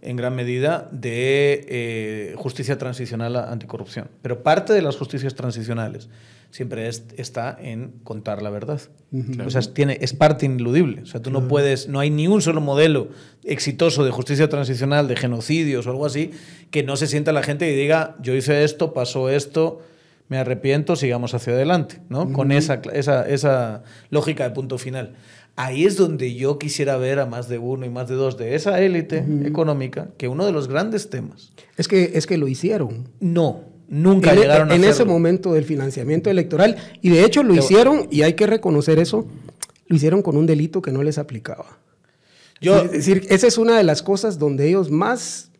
en 0.00 0.16
gran 0.16 0.36
medida 0.36 0.88
de 0.92 1.66
eh, 1.68 2.34
justicia 2.36 2.78
transicional 2.78 3.34
anticorrupción. 3.34 4.08
Pero 4.22 4.44
parte 4.44 4.72
de 4.72 4.82
las 4.82 4.96
justicias 4.96 5.34
transicionales 5.34 6.08
siempre 6.54 6.88
está 6.88 7.58
en 7.60 7.94
contar 8.04 8.40
la 8.40 8.48
verdad. 8.48 8.80
O 9.44 9.50
sea, 9.50 9.60
tiene, 9.60 9.98
es 10.00 10.12
parte 10.12 10.46
ineludible. 10.46 11.02
O 11.02 11.06
sea, 11.06 11.20
tú 11.20 11.32
no 11.32 11.48
puedes, 11.48 11.88
no 11.88 11.98
hay 11.98 12.10
ni 12.10 12.28
un 12.28 12.42
solo 12.42 12.60
modelo 12.60 13.08
exitoso 13.42 14.04
de 14.04 14.12
justicia 14.12 14.48
transicional, 14.48 15.08
de 15.08 15.16
genocidios 15.16 15.88
o 15.88 15.90
algo 15.90 16.06
así, 16.06 16.30
que 16.70 16.84
no 16.84 16.94
se 16.96 17.08
sienta 17.08 17.32
la 17.32 17.42
gente 17.42 17.68
y 17.68 17.74
diga, 17.74 18.14
yo 18.22 18.36
hice 18.36 18.62
esto, 18.62 18.94
pasó 18.94 19.30
esto, 19.30 19.80
me 20.28 20.38
arrepiento, 20.38 20.94
sigamos 20.94 21.34
hacia 21.34 21.54
adelante, 21.54 22.02
¿no? 22.08 22.32
Con 22.32 22.52
esa, 22.52 22.80
esa, 22.92 23.28
esa 23.28 23.82
lógica 24.10 24.44
de 24.44 24.54
punto 24.54 24.78
final. 24.78 25.16
Ahí 25.56 25.84
es 25.84 25.96
donde 25.96 26.36
yo 26.36 26.60
quisiera 26.60 26.96
ver 26.98 27.18
a 27.18 27.26
más 27.26 27.48
de 27.48 27.58
uno 27.58 27.84
y 27.84 27.90
más 27.90 28.08
de 28.08 28.14
dos 28.14 28.38
de 28.38 28.54
esa 28.54 28.80
élite 28.80 29.26
económica, 29.44 30.10
que 30.18 30.28
uno 30.28 30.46
de 30.46 30.52
los 30.52 30.68
grandes 30.68 31.10
temas. 31.10 31.52
Es 31.76 31.88
que, 31.88 32.12
es 32.14 32.28
que 32.28 32.38
lo 32.38 32.46
hicieron. 32.46 33.08
No, 33.18 33.73
nunca 33.88 34.32
en, 34.32 34.38
e, 34.38 34.40
llegaron 34.42 34.70
a 34.70 34.74
En 34.74 34.84
ese 34.84 35.04
momento 35.04 35.52
del 35.52 35.64
financiamiento 35.64 36.30
electoral. 36.30 36.76
Y 37.02 37.10
de 37.10 37.24
hecho 37.24 37.42
lo 37.42 37.54
hicieron, 37.54 38.08
y 38.10 38.22
hay 38.22 38.34
que 38.34 38.46
reconocer 38.46 38.98
eso, 38.98 39.26
lo 39.86 39.96
hicieron 39.96 40.22
con 40.22 40.36
un 40.36 40.46
delito 40.46 40.82
que 40.82 40.92
no 40.92 41.02
les 41.02 41.18
aplicaba. 41.18 41.78
Yo, 42.60 42.78
es 42.78 42.92
decir, 42.92 43.26
esa 43.28 43.46
es 43.46 43.58
una 43.58 43.76
de 43.76 43.84
las 43.84 44.02
cosas 44.02 44.38
donde 44.38 44.68
ellos 44.68 44.90
más 44.90 45.50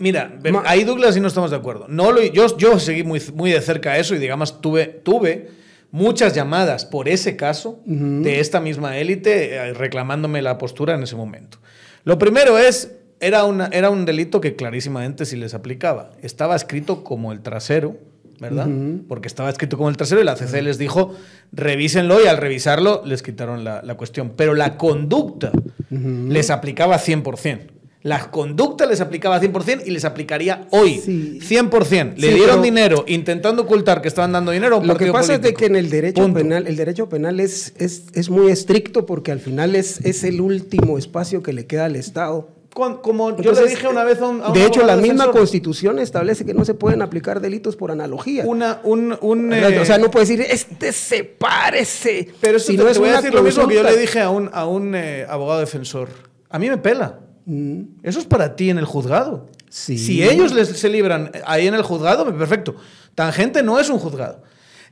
Mira, 0.00 0.38
ahí 0.64 0.84
Douglas 0.84 1.14
y 1.18 1.20
no 1.20 1.28
estamos 1.28 1.50
de 1.50 1.58
acuerdo. 1.58 1.84
No 1.86 2.10
lo, 2.10 2.22
yo, 2.22 2.56
yo 2.56 2.78
seguí 2.78 3.04
muy, 3.04 3.20
muy 3.34 3.50
de 3.50 3.60
cerca 3.60 3.98
eso 3.98 4.14
y 4.14 4.18
digamos 4.18 4.62
tuve, 4.62 4.86
tuve 4.86 5.50
muchas 5.90 6.34
llamadas 6.34 6.86
por 6.86 7.06
ese 7.06 7.36
caso 7.36 7.80
de 7.84 8.40
esta 8.40 8.60
misma 8.60 8.96
élite 8.96 9.54
eh, 9.54 9.74
reclamándome 9.74 10.40
la 10.40 10.56
postura 10.56 10.94
en 10.94 11.02
ese 11.02 11.16
momento. 11.16 11.58
Lo 12.04 12.18
primero 12.18 12.58
es, 12.58 12.92
era, 13.20 13.44
una, 13.44 13.66
era 13.66 13.90
un 13.90 14.04
delito 14.04 14.40
que 14.40 14.56
clarísimamente 14.56 15.26
sí 15.26 15.36
les 15.36 15.54
aplicaba. 15.54 16.10
Estaba 16.22 16.56
escrito 16.56 17.04
como 17.04 17.32
el 17.32 17.40
trasero, 17.40 17.96
¿verdad? 18.40 18.68
Porque 19.06 19.28
estaba 19.28 19.50
escrito 19.50 19.76
como 19.76 19.90
el 19.90 19.96
trasero 19.96 20.20
y 20.20 20.24
la 20.24 20.34
CC 20.36 20.62
les 20.62 20.78
dijo, 20.78 21.14
revísenlo 21.52 22.22
y 22.24 22.26
al 22.26 22.38
revisarlo 22.38 23.02
les 23.04 23.22
quitaron 23.22 23.64
la, 23.64 23.82
la 23.82 23.94
cuestión. 23.96 24.32
Pero 24.34 24.54
la 24.54 24.76
conducta 24.76 25.52
les 25.90 26.50
aplicaba 26.50 26.98
100%. 26.98 27.58
La 28.02 28.30
conducta 28.30 28.86
les 28.86 29.02
aplicaba 29.02 29.38
100% 29.38 29.82
y 29.84 29.90
les 29.90 30.06
aplicaría 30.06 30.66
hoy 30.70 30.94
100%. 30.94 32.16
Le 32.16 32.32
dieron 32.32 32.62
dinero 32.62 33.04
intentando 33.06 33.62
ocultar 33.62 34.00
que 34.00 34.08
estaban 34.08 34.32
dando 34.32 34.52
dinero. 34.52 34.80
Lo 34.82 34.96
que 34.96 35.12
pasa 35.12 35.34
es 35.34 35.42
de 35.42 35.52
que 35.52 35.66
en 35.66 35.76
el 35.76 35.90
derecho 35.90 36.32
penal, 36.32 36.66
el 36.66 36.76
derecho 36.76 37.10
penal 37.10 37.40
es, 37.40 37.74
es, 37.76 38.04
es, 38.14 38.30
muy 38.30 38.50
estricto 38.50 39.04
porque 39.04 39.32
al 39.32 39.40
final 39.40 39.76
es, 39.76 40.02
es 40.06 40.24
el 40.24 40.40
último 40.40 40.96
espacio 40.96 41.42
que 41.42 41.52
le 41.52 41.66
queda 41.66 41.84
al 41.84 41.96
Estado 41.96 42.48
Con- 42.72 42.98
como 42.98 43.30
yo 43.30 43.36
Entonces, 43.38 43.64
le 43.64 43.70
dije 43.70 43.88
una 43.88 44.04
vez 44.04 44.20
a 44.20 44.28
un, 44.28 44.42
a 44.42 44.50
de 44.52 44.64
hecho, 44.64 44.84
la 44.86 44.96
misma 44.96 45.30
constitución 45.32 45.98
establece 45.98 46.44
que 46.44 46.54
no 46.54 46.64
se 46.64 46.74
pueden 46.74 47.02
aplicar 47.02 47.40
delitos 47.40 47.74
por 47.76 47.90
analogía. 47.90 48.44
una, 48.46 48.80
un, 48.84 49.16
un, 49.20 49.52
eh, 49.52 49.78
o 49.80 49.84
sea, 49.84 49.98
no 49.98 50.10
puede 50.10 50.26
decir, 50.26 50.40
este 50.48 50.92
se 50.92 51.24
parece. 51.24 52.28
Pero 52.40 52.58
eso 52.58 52.66
Si 52.68 52.76
te, 52.76 52.78
no 52.78 52.84
te 52.86 52.92
es 52.92 52.98
voy 52.98 53.08
a 53.08 53.16
decir 53.16 53.34
lo 53.34 53.42
mismo 53.42 53.66
que 53.66 53.74
yo 53.74 53.82
le 53.82 53.96
dije 53.96 54.20
a 54.20 54.30
un, 54.30 54.48
a 54.52 54.66
un 54.66 54.94
eh, 54.94 55.26
abogado 55.28 55.60
defensor. 55.60 56.08
A 56.48 56.58
mí 56.58 56.68
me 56.68 56.78
pela. 56.78 57.18
Mm, 57.46 57.80
Eso 58.02 58.20
es 58.20 58.26
para 58.26 58.54
ti 58.54 58.70
en 58.70 58.78
el 58.78 58.84
juzgado. 58.84 59.48
Sí. 59.68 59.98
Si 59.98 60.22
ellos 60.22 60.52
les, 60.52 60.68
se 60.68 60.88
libran 60.88 61.30
ahí 61.46 61.66
en 61.66 61.74
el 61.74 61.82
juzgado, 61.82 62.24
perfecto. 62.36 62.76
Tangente 63.14 63.62
no 63.62 63.78
es 63.80 63.88
un 63.90 63.98
juzgado. 63.98 64.42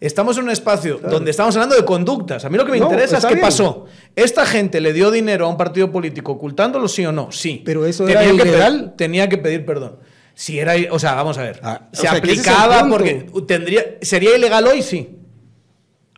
Estamos 0.00 0.36
en 0.38 0.44
un 0.44 0.50
espacio 0.50 0.98
donde 0.98 1.32
estamos 1.32 1.56
hablando 1.56 1.74
de 1.74 1.84
conductas. 1.84 2.44
A 2.44 2.48
mí 2.50 2.56
lo 2.56 2.64
que 2.64 2.70
me 2.72 2.78
No, 2.78 2.84
interesa 2.84 3.18
es 3.18 3.24
qué 3.26 3.34
bien. 3.34 3.44
pasó. 3.44 3.86
¿Esta 4.14 4.46
gente 4.46 4.80
le 4.80 4.92
dio 4.92 5.10
dinero 5.10 5.46
a 5.46 5.48
un 5.48 5.56
partido 5.56 5.90
político 5.90 6.32
ocultándolo, 6.32 6.86
sí 6.86 7.04
o 7.04 7.10
no? 7.10 7.32
Sí. 7.32 7.62
Pero 7.64 7.84
eso 7.84 8.04
Tenía 8.04 8.22
era 8.22 8.30
que 8.42 8.48
ilegal. 8.48 8.94
tenía 8.96 9.28
que 9.28 9.38
pedir 9.38 9.64
perdón. 9.66 9.96
Si 10.34 10.56
era, 10.60 10.74
o 10.92 11.00
sea, 11.00 11.14
vamos 11.14 11.36
a 11.38 11.42
ver. 11.42 11.58
Ah, 11.64 11.88
se 11.92 11.98
o 11.98 12.02
sea, 12.02 12.12
es 12.12 12.18
aplicaba 12.18 12.86
porque 12.88 13.26
tendría, 13.48 13.82
sería 14.00 14.36
ilegal 14.36 14.68
hoy, 14.68 14.82
sí. 14.82 15.16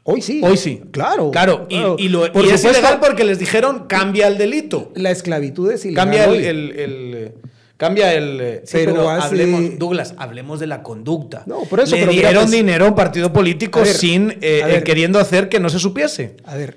Hoy 0.02 0.20
sí. 0.20 0.42
Hoy 0.44 0.58
sí. 0.58 0.82
Claro. 0.90 1.30
Claro, 1.30 1.66
y, 1.70 1.74
claro. 1.76 1.96
y 1.98 2.08
lo- 2.10 2.30
Por 2.32 2.44
y 2.44 2.50
es 2.50 2.62
ilegal 2.64 3.00
porque 3.00 3.24
les 3.24 3.38
dijeron 3.38 3.86
cambia 3.86 4.26
el 4.28 4.36
delito. 4.36 4.92
La 4.94 5.10
esclavitud 5.10 5.70
es 5.72 5.86
ilegal. 5.86 6.04
Cambia 6.04 6.24
el, 6.24 6.30
hoy. 6.30 6.44
el- 6.44 6.70
el, 6.78 7.32
cambia 7.80 8.12
el. 8.12 8.38
eh, 8.42 8.60
sí, 8.66 8.72
Pero 8.74 8.92
pero, 8.92 9.08
hace- 9.10 9.26
hablemos, 9.28 9.78
Douglas, 9.78 10.14
hablemos 10.18 10.60
de 10.60 10.66
la 10.66 10.82
conducta. 10.82 11.44
No, 11.46 11.60
por 11.62 11.80
eso, 11.80 11.96
Le 11.96 12.02
pero 12.02 12.12
dieron 12.12 12.34
pues- 12.44 12.50
dinero 12.50 12.84
a 12.84 12.88
un 12.88 12.94
partido 12.94 13.32
político 13.32 13.80
ver, 13.80 13.88
sin 13.96 14.32
eh, 14.42 14.62
ver. 14.66 14.70
eh, 14.76 14.82
queriendo 14.84 15.18
hacer 15.18 15.48
que 15.48 15.58
no 15.60 15.70
se 15.70 15.78
supiese. 15.78 16.36
A 16.44 16.56
ver, 16.56 16.76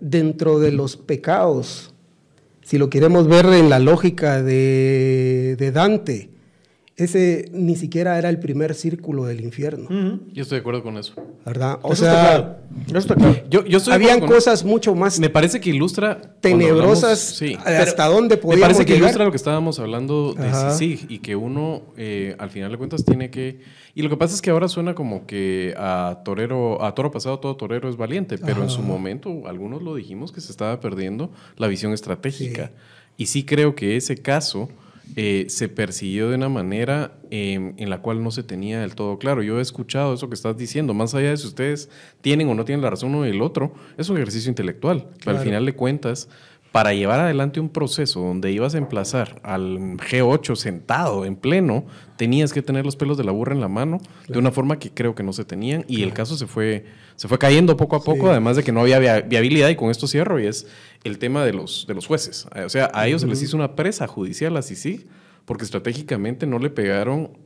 dentro 0.00 0.58
de 0.58 0.72
los 0.72 0.96
pecados, 0.96 1.94
si 2.64 2.76
lo 2.76 2.90
queremos 2.90 3.28
ver 3.28 3.46
en 3.46 3.70
la 3.70 3.78
lógica 3.78 4.42
de, 4.42 5.54
de 5.56 5.70
Dante, 5.70 6.30
ese 6.96 7.48
ni 7.52 7.74
siquiera 7.74 8.18
era 8.18 8.28
el 8.28 8.38
primer 8.38 8.74
círculo 8.74 9.24
del 9.24 9.40
infierno, 9.40 9.88
Yo 10.32 10.42
estoy 10.42 10.56
de 10.56 10.60
acuerdo 10.60 10.82
con 10.82 10.98
eso. 10.98 11.14
¿verdad? 11.44 11.78
O 11.82 11.92
Eso 11.94 12.04
sea, 12.04 12.12
está 12.12 12.28
claro. 12.36 12.56
Eso 12.86 12.98
está 12.98 13.14
claro. 13.16 13.36
Yo, 13.50 13.64
yo 13.64 13.78
estoy 13.78 13.90
de 13.92 13.94
habían 13.96 14.20
cosas 14.20 14.64
mucho 14.64 14.94
más 14.94 15.18
Me 15.18 15.28
parece 15.30 15.60
que 15.60 15.70
ilustra. 15.70 16.20
tenebrosas 16.40 17.40
hablamos- 17.40 17.58
sí. 17.64 17.78
hasta 17.80 18.06
dónde 18.06 18.38
Me 18.44 18.58
parece 18.58 18.84
que 18.84 18.92
llegar. 18.92 19.06
ilustra 19.08 19.24
lo 19.24 19.30
que 19.30 19.36
estábamos 19.36 19.78
hablando 19.80 20.34
de 20.34 20.46
Ajá. 20.48 20.70
sí 20.74 21.00
y 21.08 21.18
que 21.18 21.34
uno 21.34 21.82
eh, 21.96 22.36
al 22.38 22.50
final 22.50 22.70
de 22.70 22.78
cuentas 22.78 23.04
tiene 23.04 23.30
que 23.30 23.60
y 23.94 24.02
lo 24.02 24.08
que 24.10 24.16
pasa 24.16 24.34
es 24.34 24.42
que 24.42 24.50
ahora 24.50 24.68
suena 24.68 24.94
como 24.94 25.26
que 25.26 25.74
a 25.76 26.20
torero 26.24 26.82
a 26.84 26.94
toro 26.94 27.10
pasado 27.10 27.38
todo 27.40 27.56
torero 27.56 27.88
es 27.88 27.96
valiente, 27.96 28.38
pero 28.38 28.62
en 28.62 28.70
su 28.70 28.82
momento 28.82 29.46
algunos 29.46 29.82
lo 29.82 29.94
dijimos 29.94 30.30
que 30.32 30.40
se 30.40 30.50
estaba 30.52 30.78
perdiendo 30.80 31.30
la 31.56 31.66
visión 31.68 31.92
estratégica 31.92 32.70
y 33.16 33.26
sí 33.26 33.44
creo 33.44 33.74
que 33.74 33.96
ese 33.96 34.16
caso 34.16 34.68
eh, 35.16 35.46
se 35.48 35.68
persiguió 35.68 36.30
de 36.30 36.36
una 36.36 36.48
manera 36.48 37.12
eh, 37.30 37.74
en 37.76 37.90
la 37.90 38.00
cual 38.00 38.22
no 38.22 38.30
se 38.30 38.42
tenía 38.42 38.80
del 38.80 38.94
todo 38.94 39.18
claro. 39.18 39.42
Yo 39.42 39.58
he 39.58 39.62
escuchado 39.62 40.14
eso 40.14 40.28
que 40.28 40.34
estás 40.34 40.56
diciendo, 40.56 40.94
más 40.94 41.14
allá 41.14 41.30
de 41.30 41.36
si 41.36 41.46
ustedes 41.46 41.90
tienen 42.20 42.48
o 42.48 42.54
no 42.54 42.64
tienen 42.64 42.82
la 42.82 42.90
razón 42.90 43.14
uno 43.14 43.26
y 43.26 43.30
el 43.30 43.42
otro, 43.42 43.74
es 43.98 44.08
un 44.08 44.16
ejercicio 44.16 44.48
intelectual. 44.48 45.06
Pero 45.24 45.36
al 45.36 45.42
final 45.42 45.66
de 45.66 45.74
cuentas, 45.74 46.28
para 46.72 46.94
llevar 46.94 47.20
adelante 47.20 47.60
un 47.60 47.68
proceso 47.68 48.20
donde 48.20 48.50
ibas 48.50 48.74
a 48.74 48.78
emplazar 48.78 49.40
al 49.42 49.78
G8 49.98 50.56
sentado 50.56 51.26
en 51.26 51.36
pleno, 51.36 51.84
tenías 52.16 52.52
que 52.54 52.62
tener 52.62 52.84
los 52.86 52.96
pelos 52.96 53.18
de 53.18 53.24
la 53.24 53.32
burra 53.32 53.52
en 53.54 53.60
la 53.60 53.68
mano 53.68 53.98
de 54.26 54.38
una 54.38 54.50
forma 54.52 54.78
que 54.78 54.90
creo 54.90 55.14
que 55.14 55.22
no 55.22 55.32
se 55.34 55.44
tenían 55.44 55.84
y 55.86 56.02
el 56.02 56.14
caso 56.14 56.34
se 56.36 56.46
fue, 56.46 56.86
se 57.16 57.28
fue 57.28 57.38
cayendo 57.38 57.76
poco 57.76 57.96
a 57.96 58.02
poco, 58.02 58.30
además 58.30 58.56
de 58.56 58.64
que 58.64 58.72
no 58.72 58.80
había 58.80 58.98
via- 58.98 59.20
viabilidad 59.20 59.68
y 59.68 59.76
con 59.76 59.90
esto 59.90 60.06
cierro 60.06 60.40
y 60.40 60.46
es 60.46 60.66
el 61.04 61.18
tema 61.18 61.44
de 61.44 61.52
los, 61.52 61.84
de 61.86 61.94
los 61.94 62.06
jueces. 62.06 62.46
O 62.64 62.68
sea, 62.70 62.90
a 62.94 63.06
ellos 63.06 63.20
se 63.20 63.26
les 63.26 63.42
hizo 63.42 63.56
una 63.56 63.76
presa 63.76 64.06
judicial 64.06 64.56
así 64.56 64.74
sí, 64.74 65.06
porque 65.44 65.64
estratégicamente 65.64 66.46
no 66.46 66.58
le 66.58 66.70
pegaron 66.70 67.36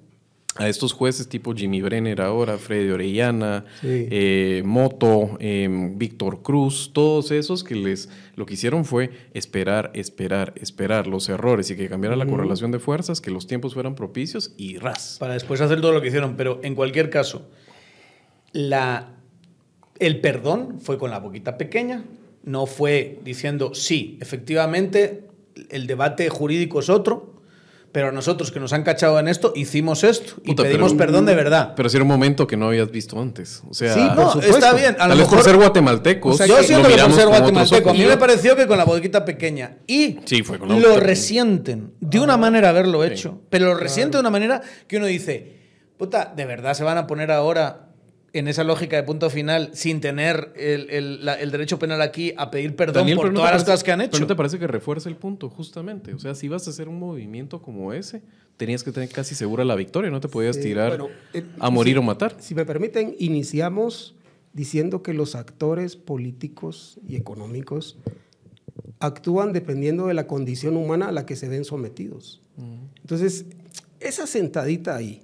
a 0.58 0.68
estos 0.68 0.92
jueces 0.92 1.28
tipo 1.28 1.54
Jimmy 1.54 1.82
Brenner 1.82 2.20
ahora, 2.20 2.56
Freddy 2.58 2.90
Orellana, 2.90 3.64
Sí. 3.80 4.08
eh, 4.10 4.62
Moto, 4.64 5.36
eh, 5.40 5.68
Víctor 5.96 6.42
Cruz, 6.42 6.90
todos 6.92 7.30
esos 7.30 7.62
que 7.64 7.74
les 7.74 8.08
lo 8.36 8.44
que 8.46 8.54
hicieron 8.54 8.84
fue 8.84 9.10
esperar, 9.34 9.90
esperar, 9.94 10.52
esperar 10.56 11.06
los 11.06 11.28
errores 11.28 11.70
y 11.70 11.76
que 11.76 11.88
cambiara 11.88 12.16
la 12.16 12.26
correlación 12.26 12.70
de 12.70 12.78
fuerzas, 12.78 13.20
que 13.20 13.30
los 13.30 13.46
tiempos 13.46 13.74
fueran 13.74 13.94
propicios 13.94 14.52
y 14.58 14.78
ras. 14.78 15.16
Para 15.18 15.34
después 15.34 15.60
hacer 15.60 15.80
todo 15.80 15.92
lo 15.92 16.02
que 16.02 16.08
hicieron. 16.08 16.36
Pero 16.36 16.60
en 16.62 16.74
cualquier 16.74 17.08
caso, 17.10 17.48
la, 18.52 19.14
el 19.98 20.20
perdón 20.20 20.80
fue 20.80 20.98
con 20.98 21.10
la 21.10 21.18
boquita 21.18 21.56
pequeña. 21.58 22.04
No 22.44 22.66
fue 22.66 23.18
diciendo, 23.24 23.74
sí, 23.74 24.18
efectivamente, 24.20 25.24
el 25.70 25.86
debate 25.86 26.28
jurídico 26.28 26.80
es 26.80 26.88
otro. 26.90 27.25
Pero 27.96 28.12
nosotros 28.12 28.52
que 28.52 28.60
nos 28.60 28.74
han 28.74 28.82
cachado 28.82 29.18
en 29.18 29.26
esto, 29.26 29.54
hicimos 29.56 30.04
esto 30.04 30.34
y 30.44 30.48
Puta, 30.48 30.64
pedimos 30.64 30.92
pero- 30.92 30.98
perdón 31.06 31.24
de 31.24 31.34
verdad. 31.34 31.72
Pero 31.74 31.88
si 31.88 31.96
era 31.96 32.02
un 32.04 32.08
momento 32.08 32.46
que 32.46 32.54
no 32.58 32.66
habías 32.66 32.90
visto 32.90 33.18
antes. 33.18 33.62
O 33.70 33.72
sea, 33.72 33.94
Sí, 33.94 34.00
no, 34.00 34.14
por 34.14 34.32
supuesto. 34.32 34.54
está 34.58 34.74
bien. 34.74 34.94
A 34.96 34.96
tal 34.98 35.08
lo 35.08 35.14
vez 35.14 35.24
mejor, 35.24 35.38
por 35.38 35.44
ser 35.46 35.56
guatemaltecos, 35.56 36.34
O 36.34 36.36
sea, 36.36 36.46
yo 36.46 36.62
siento 36.62 36.88
que 36.90 36.96
por 36.98 37.12
ser 37.14 37.26
guatemalteco, 37.28 37.88
a 37.88 37.92
mí 37.94 38.04
me 38.04 38.18
pareció 38.18 38.54
que 38.54 38.66
con 38.66 38.76
la 38.76 38.84
boquita 38.84 39.24
pequeña 39.24 39.78
y 39.86 40.18
Sí, 40.26 40.42
fue 40.42 40.58
con 40.58 40.68
la 40.68 40.76
lo 40.78 41.00
resienten 41.00 41.94
de 42.00 42.20
una 42.20 42.36
manera 42.36 42.68
haberlo 42.68 43.02
hecho, 43.02 43.40
pero 43.48 43.64
lo 43.64 43.76
resienten 43.76 44.12
de 44.12 44.20
una 44.20 44.28
manera 44.30 44.60
que 44.86 44.98
uno 44.98 45.06
dice, 45.06 45.56
puta, 45.96 46.30
¿de 46.36 46.44
verdad 46.44 46.74
se 46.74 46.84
van 46.84 46.98
a 46.98 47.06
poner 47.06 47.30
ahora 47.32 47.85
en 48.32 48.48
esa 48.48 48.64
lógica 48.64 48.96
de 48.96 49.02
punto 49.02 49.30
final 49.30 49.70
sin 49.72 50.00
tener 50.00 50.52
el, 50.56 50.90
el- 50.90 51.24
la- 51.24 51.34
el 51.40 51.50
derecho 51.50 51.78
penal 51.78 52.02
aquí 52.02 52.34
a 52.36 52.50
pedir 52.50 52.76
perdón 52.76 53.02
Daniel, 53.02 53.16
por 53.16 53.24
pero 53.26 53.32
no 53.32 53.38
todas 53.40 53.52
las 53.52 53.62
parece- 53.62 53.72
cosas 53.72 53.84
que 53.84 53.92
han 53.92 53.98
Pero 54.00 54.08
hecho? 54.10 54.20
¿no 54.20 54.26
te 54.26 54.36
parece 54.36 54.58
que 54.58 54.66
refuerza 54.66 55.08
el 55.08 55.16
punto, 55.16 55.48
justamente? 55.48 56.12
O 56.12 56.18
sea, 56.18 56.34
si 56.34 56.46
ibas 56.46 56.66
a 56.66 56.70
hacer 56.70 56.88
un 56.88 56.98
movimiento 56.98 57.62
como 57.62 57.92
ese, 57.92 58.22
tenías 58.56 58.82
que 58.84 58.92
tener 58.92 59.08
casi 59.08 59.34
segura 59.34 59.64
la 59.64 59.74
victoria, 59.74 60.10
no 60.10 60.20
te 60.20 60.28
podías 60.28 60.56
Sí, 60.56 60.62
tirar 60.62 60.88
bueno, 60.98 61.08
eh, 61.34 61.44
a 61.60 61.70
morir 61.70 61.98
o 61.98 62.02
matar. 62.02 62.36
Si 62.40 62.54
me 62.54 62.64
permiten, 62.66 63.14
iniciamos 63.18 64.14
diciendo 64.52 65.02
que 65.02 65.12
los 65.14 65.34
actores 65.34 65.96
políticos 65.96 66.98
y 67.08 67.16
económicos 67.16 67.98
actúan 69.00 69.52
dependiendo 69.52 70.06
de 70.06 70.14
la 70.14 70.26
condición 70.26 70.76
humana 70.76 71.08
a 71.08 71.12
la 71.12 71.26
que 71.26 71.36
se 71.36 71.48
ven 71.48 71.64
sometidos. 71.64 72.40
Entonces, 73.02 73.44
esa 74.00 74.26
sentadita 74.26 74.96
ahí, 74.96 75.22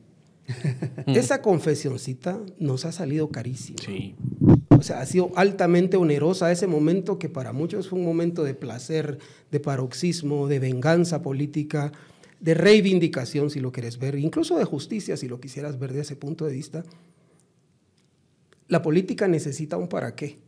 esa 1.07 1.43
confesioncita 1.43 2.41
nos 2.59 2.85
ha 2.85 2.93
salido 2.93 3.31
carísima. 3.31 3.79
Sí. 3.85 4.15
O 4.71 4.83
sea, 4.83 5.01
ha 5.01 5.07
sido 5.07 5.31
altamente 5.37 5.97
onerosa 5.97 6.51
ese 6.51 6.67
momento 6.67 7.19
que 7.19 7.29
para 7.29 7.53
muchos 7.53 7.89
fue 7.89 7.99
un 7.99 8.05
momento 8.05 8.43
de 8.43 8.55
placer, 8.55 9.19
de 9.51 9.61
paroxismo, 9.61 10.49
de 10.49 10.59
venganza 10.59 11.23
política, 11.23 11.93
de 12.41 12.55
reivindicación, 12.55 13.51
si 13.51 13.61
lo 13.61 13.71
quieres 13.71 13.99
ver, 13.99 14.19
incluso 14.19 14.59
de 14.59 14.65
justicia, 14.65 15.17
si 15.17 15.29
lo 15.29 15.41
quisieras 15.41 15.79
ver 15.79 15.91
desde 15.91 16.03
ese 16.03 16.17
punto 16.17 16.45
de 16.45 16.53
vista. 16.53 16.83
La 18.67 18.83
política 18.83 19.29
necesita 19.29 19.77
un 19.77 19.87
para 19.87 20.17
qué, 20.17 20.39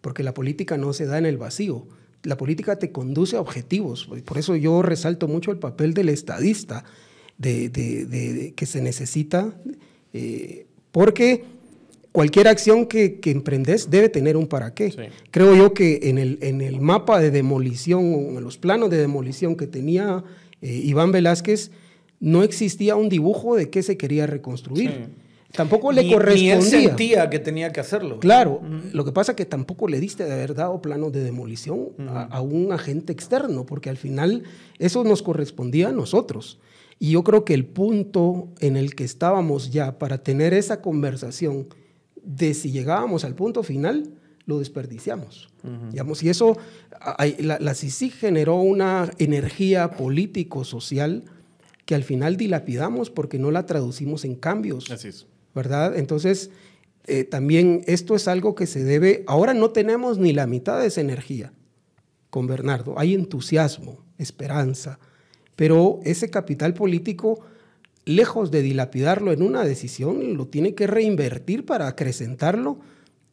porque 0.00 0.22
la 0.22 0.32
política 0.32 0.76
no 0.76 0.92
se 0.92 1.06
da 1.06 1.18
en 1.18 1.26
el 1.26 1.38
vacío. 1.38 1.88
La 2.22 2.36
política 2.36 2.78
te 2.78 2.92
conduce 2.92 3.36
a 3.36 3.40
objetivos. 3.40 4.08
Por 4.24 4.38
eso 4.38 4.54
yo 4.54 4.82
resalto 4.82 5.26
mucho 5.26 5.50
el 5.50 5.58
papel 5.58 5.94
del 5.94 6.10
estadista, 6.10 6.84
de, 7.40 7.68
de- 7.70 8.04
de- 8.06 8.52
que 8.54 8.66
se 8.66 8.80
necesita, 8.80 9.52
eh, 10.12 10.66
porque 10.92 11.44
cualquier 12.12 12.48
acción 12.48 12.86
que, 12.86 13.18
que 13.20 13.30
emprendes 13.30 13.90
debe 13.90 14.08
tener 14.08 14.36
un 14.36 14.46
para 14.46 14.74
qué. 14.74 14.90
Sí. 14.92 14.98
Creo 15.30 15.54
yo 15.56 15.72
que 15.74 16.00
en 16.04 16.18
el, 16.18 16.38
en 16.42 16.60
el 16.60 16.80
mapa 16.80 17.20
de 17.20 17.30
demolición, 17.30 18.04
en 18.36 18.44
los 18.44 18.58
planos 18.58 18.90
de 18.90 18.98
demolición 18.98 19.56
que 19.56 19.66
tenía 19.66 20.22
eh, 20.62 20.80
Iván 20.84 21.12
Velázquez, 21.12 21.70
no 22.20 22.42
existía 22.42 22.96
un 22.96 23.08
dibujo 23.08 23.56
de 23.56 23.70
qué 23.70 23.82
se 23.82 23.96
quería 23.96 24.26
reconstruir. 24.26 24.90
Sí. 24.90 24.96
Tampoco 25.52 25.90
le 25.90 26.02
Ni- 26.02 26.08
Ni 26.08 26.12
él 26.12 26.18
correspondía. 26.18 26.60
sentía 26.60 27.30
que 27.30 27.38
tenía 27.40 27.72
que 27.72 27.80
hacerlo. 27.80 28.20
Claro, 28.20 28.60
lo 28.92 29.04
que 29.04 29.10
pasa 29.10 29.32
es 29.32 29.36
que 29.36 29.46
tampoco 29.46 29.88
le 29.88 29.98
diste 29.98 30.24
de 30.24 30.32
haber 30.32 30.54
dado 30.54 30.80
planos 30.80 31.10
de 31.12 31.24
demolición 31.24 31.88
a, 32.08 32.22
a 32.24 32.40
un 32.40 32.70
agente 32.72 33.12
externo, 33.12 33.66
porque 33.66 33.90
al 33.90 33.96
final 33.96 34.44
eso 34.78 35.02
nos 35.02 35.22
correspondía 35.22 35.88
a 35.88 35.92
nosotros. 35.92 36.58
Y 37.00 37.10
yo 37.10 37.24
creo 37.24 37.44
que 37.44 37.54
el 37.54 37.66
punto 37.66 38.48
en 38.60 38.76
el 38.76 38.94
que 38.94 39.02
estábamos 39.02 39.72
ya 39.72 39.98
para 39.98 40.22
tener 40.22 40.54
esa 40.54 40.80
conversación 40.80 41.66
de 42.22 42.54
si 42.54 42.70
llegábamos 42.70 43.24
al 43.24 43.34
punto 43.34 43.64
final, 43.64 44.14
lo 44.46 44.60
desperdiciamos. 44.60 45.48
Digamos, 45.90 46.22
y 46.22 46.28
eso, 46.28 46.56
la, 47.38 47.58
la 47.58 47.74
CICIG 47.74 48.12
generó 48.12 48.56
una 48.56 49.10
energía 49.18 49.90
político-social 49.90 51.24
que 51.86 51.96
al 51.96 52.04
final 52.04 52.36
dilapidamos 52.36 53.10
porque 53.10 53.40
no 53.40 53.50
la 53.50 53.66
traducimos 53.66 54.24
en 54.24 54.36
cambios. 54.36 54.88
Así 54.92 55.08
es. 55.08 55.26
¿verdad? 55.54 55.96
Entonces, 55.96 56.50
eh, 57.06 57.24
también 57.24 57.82
esto 57.86 58.14
es 58.14 58.28
algo 58.28 58.54
que 58.54 58.66
se 58.66 58.84
debe, 58.84 59.24
ahora 59.26 59.54
no 59.54 59.70
tenemos 59.70 60.18
ni 60.18 60.32
la 60.32 60.46
mitad 60.46 60.80
de 60.80 60.86
esa 60.86 61.00
energía 61.00 61.52
con 62.28 62.46
Bernardo, 62.46 62.98
hay 62.98 63.14
entusiasmo, 63.14 64.04
esperanza, 64.18 65.00
pero 65.60 66.00
ese 66.04 66.30
capital 66.30 66.72
político, 66.72 67.38
lejos 68.06 68.50
de 68.50 68.62
dilapidarlo 68.62 69.30
en 69.30 69.42
una 69.42 69.62
decisión, 69.62 70.34
lo 70.38 70.46
tiene 70.46 70.74
que 70.74 70.86
reinvertir 70.86 71.66
para 71.66 71.86
acrecentarlo 71.86 72.78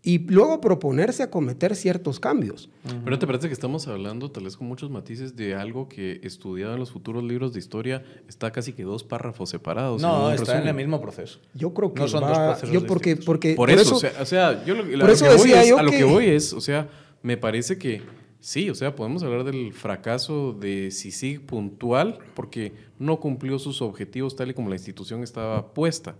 y 0.03 0.19
luego 0.19 0.59
proponerse 0.59 1.23
a 1.23 1.29
cometer 1.31 1.73
ciertos 1.73 2.19
cambios. 2.19 2.69
Pero 3.05 3.17
te 3.17 3.25
parece 3.25 3.47
que 3.47 3.53
estamos 3.53 3.87
hablando, 3.87 4.29
tal 4.29 4.43
vez 4.43 4.57
con 4.57 4.67
muchos 4.67 4.89
matices, 4.91 5.37
de 5.37 5.55
algo 5.55 5.87
que 5.87 6.19
estudiado 6.21 6.73
en 6.73 6.79
los 6.81 6.91
futuros 6.91 7.23
libros 7.23 7.53
de 7.53 7.59
historia 7.59 8.03
está 8.27 8.51
casi 8.51 8.73
que 8.73 8.83
dos 8.83 9.05
párrafos 9.05 9.49
separados. 9.49 10.01
No, 10.01 10.29
está 10.29 10.61
en 10.61 10.67
el 10.67 10.73
mismo 10.75 10.99
proceso. 10.99 11.39
Yo 11.53 11.73
creo 11.73 11.93
que 11.93 12.01
no 12.01 12.07
son 12.09 12.23
va- 12.23 12.27
dos 12.27 12.37
procesos 12.39 12.71
yo 12.71 12.85
porque, 12.85 13.11
distintos. 13.11 13.25
porque 13.25 13.53
Por, 13.55 13.69
eso, 13.69 13.95
o 13.95 13.99
sea, 13.99 14.11
o 14.19 14.25
sea, 14.25 14.65
yo 14.65 14.75
lo, 14.75 14.83
la- 14.83 14.99
por 14.99 15.07
lo 15.07 15.13
eso 15.13 15.25
que 15.29 15.35
voy 15.37 15.51
es- 15.53 15.71
a 15.71 15.81
lo 15.81 15.91
que- 15.91 16.03
voy 16.03 16.25
es, 16.27 16.51
o 16.51 16.59
sea, 16.59 16.89
me 17.23 17.37
parece 17.37 17.77
que 17.77 18.01
sí, 18.39 18.69
o 18.69 18.75
sea, 18.75 18.95
podemos 18.95 19.23
hablar 19.23 19.43
del 19.43 19.73
fracaso 19.73 20.53
de 20.53 20.89
CICIG 20.91 21.45
puntual 21.45 22.19
porque 22.35 22.73
no 22.99 23.19
cumplió 23.19 23.59
sus 23.59 23.81
objetivos 23.81 24.35
tal 24.35 24.49
y 24.49 24.53
como 24.53 24.69
la 24.69 24.75
institución 24.75 25.23
estaba 25.23 25.73
puesta. 25.73 26.15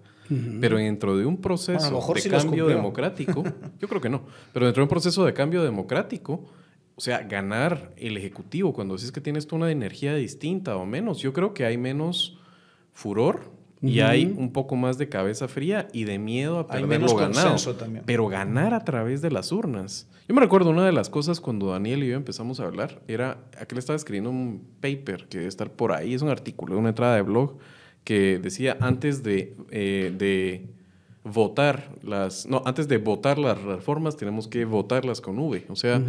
Pero 0.59 0.77
dentro 0.77 1.17
de 1.17 1.25
un 1.25 1.39
proceso 1.39 1.79
Bueno, 1.79 1.97
mejor 1.99 2.17
de 2.17 2.21
sí 2.21 2.29
cambio 2.29 2.67
democrático, 2.67 3.45
yo 3.79 3.87
creo 3.87 4.01
que 4.01 4.09
no, 4.09 4.23
pero 4.51 4.65
dentro 4.65 4.81
de 4.81 4.83
un 4.83 4.89
proceso 4.89 5.25
de 5.25 5.33
cambio 5.33 5.63
democrático, 5.63 6.43
o 6.95 7.01
sea, 7.01 7.19
ganar 7.19 7.93
el 7.95 8.17
ejecutivo 8.17 8.73
cuando 8.73 8.95
decís 8.95 9.13
que 9.13 9.21
tienes 9.21 9.47
tú 9.47 9.55
una 9.55 9.71
energía 9.71 10.15
distinta 10.15 10.75
o 10.75 10.85
menos, 10.85 11.19
yo 11.19 11.31
creo 11.31 11.53
que 11.53 11.63
hay 11.63 11.77
menos 11.77 12.39
furor 12.91 13.56
y 13.81 13.99
hay 13.99 14.33
un 14.37 14.51
poco 14.51 14.75
más 14.75 14.97
de 14.97 15.07
cabeza 15.09 15.47
fría 15.47 15.87
y 15.93 16.05
de 16.05 16.17
miedo 16.19 16.57
a 16.57 16.61
Hay 16.61 16.81
perder 16.81 16.87
menos 16.87 17.11
lo 17.13 17.17
ganado. 17.19 17.75
también. 17.75 18.03
Pero 18.05 18.27
ganar 18.27 18.73
a 18.73 18.83
través 18.83 19.21
de 19.21 19.31
las 19.31 19.51
urnas. 19.51 20.07
Yo 20.27 20.35
me 20.35 20.41
recuerdo 20.41 20.71
una 20.71 20.85
de 20.85 20.91
las 20.91 21.09
cosas 21.09 21.39
cuando 21.39 21.67
Daniel 21.67 22.03
y 22.03 22.09
yo 22.09 22.15
empezamos 22.15 22.59
a 22.59 22.65
hablar, 22.65 23.01
era, 23.07 23.37
aquel 23.59 23.77
estaba 23.77 23.95
escribiendo 23.95 24.29
un 24.29 24.67
paper 24.81 25.27
que 25.27 25.37
debe 25.37 25.47
estar 25.49 25.71
por 25.71 25.91
ahí, 25.91 26.13
es 26.13 26.21
un 26.21 26.29
artículo, 26.29 26.77
una 26.77 26.89
entrada 26.89 27.15
de 27.15 27.21
blog, 27.21 27.57
que 28.03 28.39
decía 28.39 28.77
antes 28.79 29.21
de, 29.23 29.55
eh, 29.69 30.13
de 30.17 30.65
votar 31.31 31.91
las, 32.03 32.45
no, 32.47 32.61
antes 32.65 32.87
de 32.87 32.97
votar 32.97 33.37
las 33.37 33.61
reformas 33.61 34.15
tenemos 34.17 34.47
que 34.47 34.65
votarlas 34.65 35.21
con 35.21 35.37
V. 35.39 35.65
O 35.69 35.75
sea, 35.75 36.01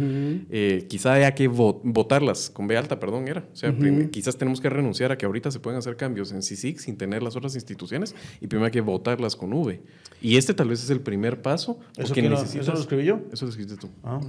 eh, 0.49 0.85
quizá 0.89 1.13
haya 1.13 1.35
que 1.35 1.49
vo- 1.49 1.79
votarlas 1.83 2.49
con 2.49 2.67
B 2.67 2.77
alta, 2.77 2.99
perdón, 2.99 3.27
era. 3.27 3.45
O 3.51 3.55
sea, 3.55 3.73
quizás 4.11 4.37
tenemos 4.37 4.61
que 4.61 4.69
renunciar 4.69 5.11
a 5.11 5.17
que 5.17 5.25
ahorita 5.25 5.51
se 5.51 5.59
pueden 5.59 5.77
hacer 5.79 5.95
cambios 5.97 6.31
en 6.31 6.41
CICIG 6.41 6.79
sin 6.79 6.97
tener 6.97 7.21
las 7.23 7.35
otras 7.35 7.55
instituciones 7.55 8.15
y 8.41 8.47
primero 8.47 8.65
hay 8.65 8.71
que 8.71 8.81
votarlas 8.81 9.35
con 9.35 9.53
V. 9.53 9.81
Y 10.21 10.37
este 10.37 10.53
tal 10.53 10.69
vez 10.69 10.83
es 10.83 10.89
el 10.89 11.01
primer 11.01 11.41
paso. 11.41 11.79
¿Eso 11.97 12.13
necesitas- 12.41 12.61
eso 12.63 12.73
lo 12.73 12.79
escribí 12.79 13.05
yo? 13.05 13.19
Eso 13.31 13.45
lo 13.45 13.49
escribiste 13.51 13.77
tú. 13.79 13.89
Ah. 14.03 14.19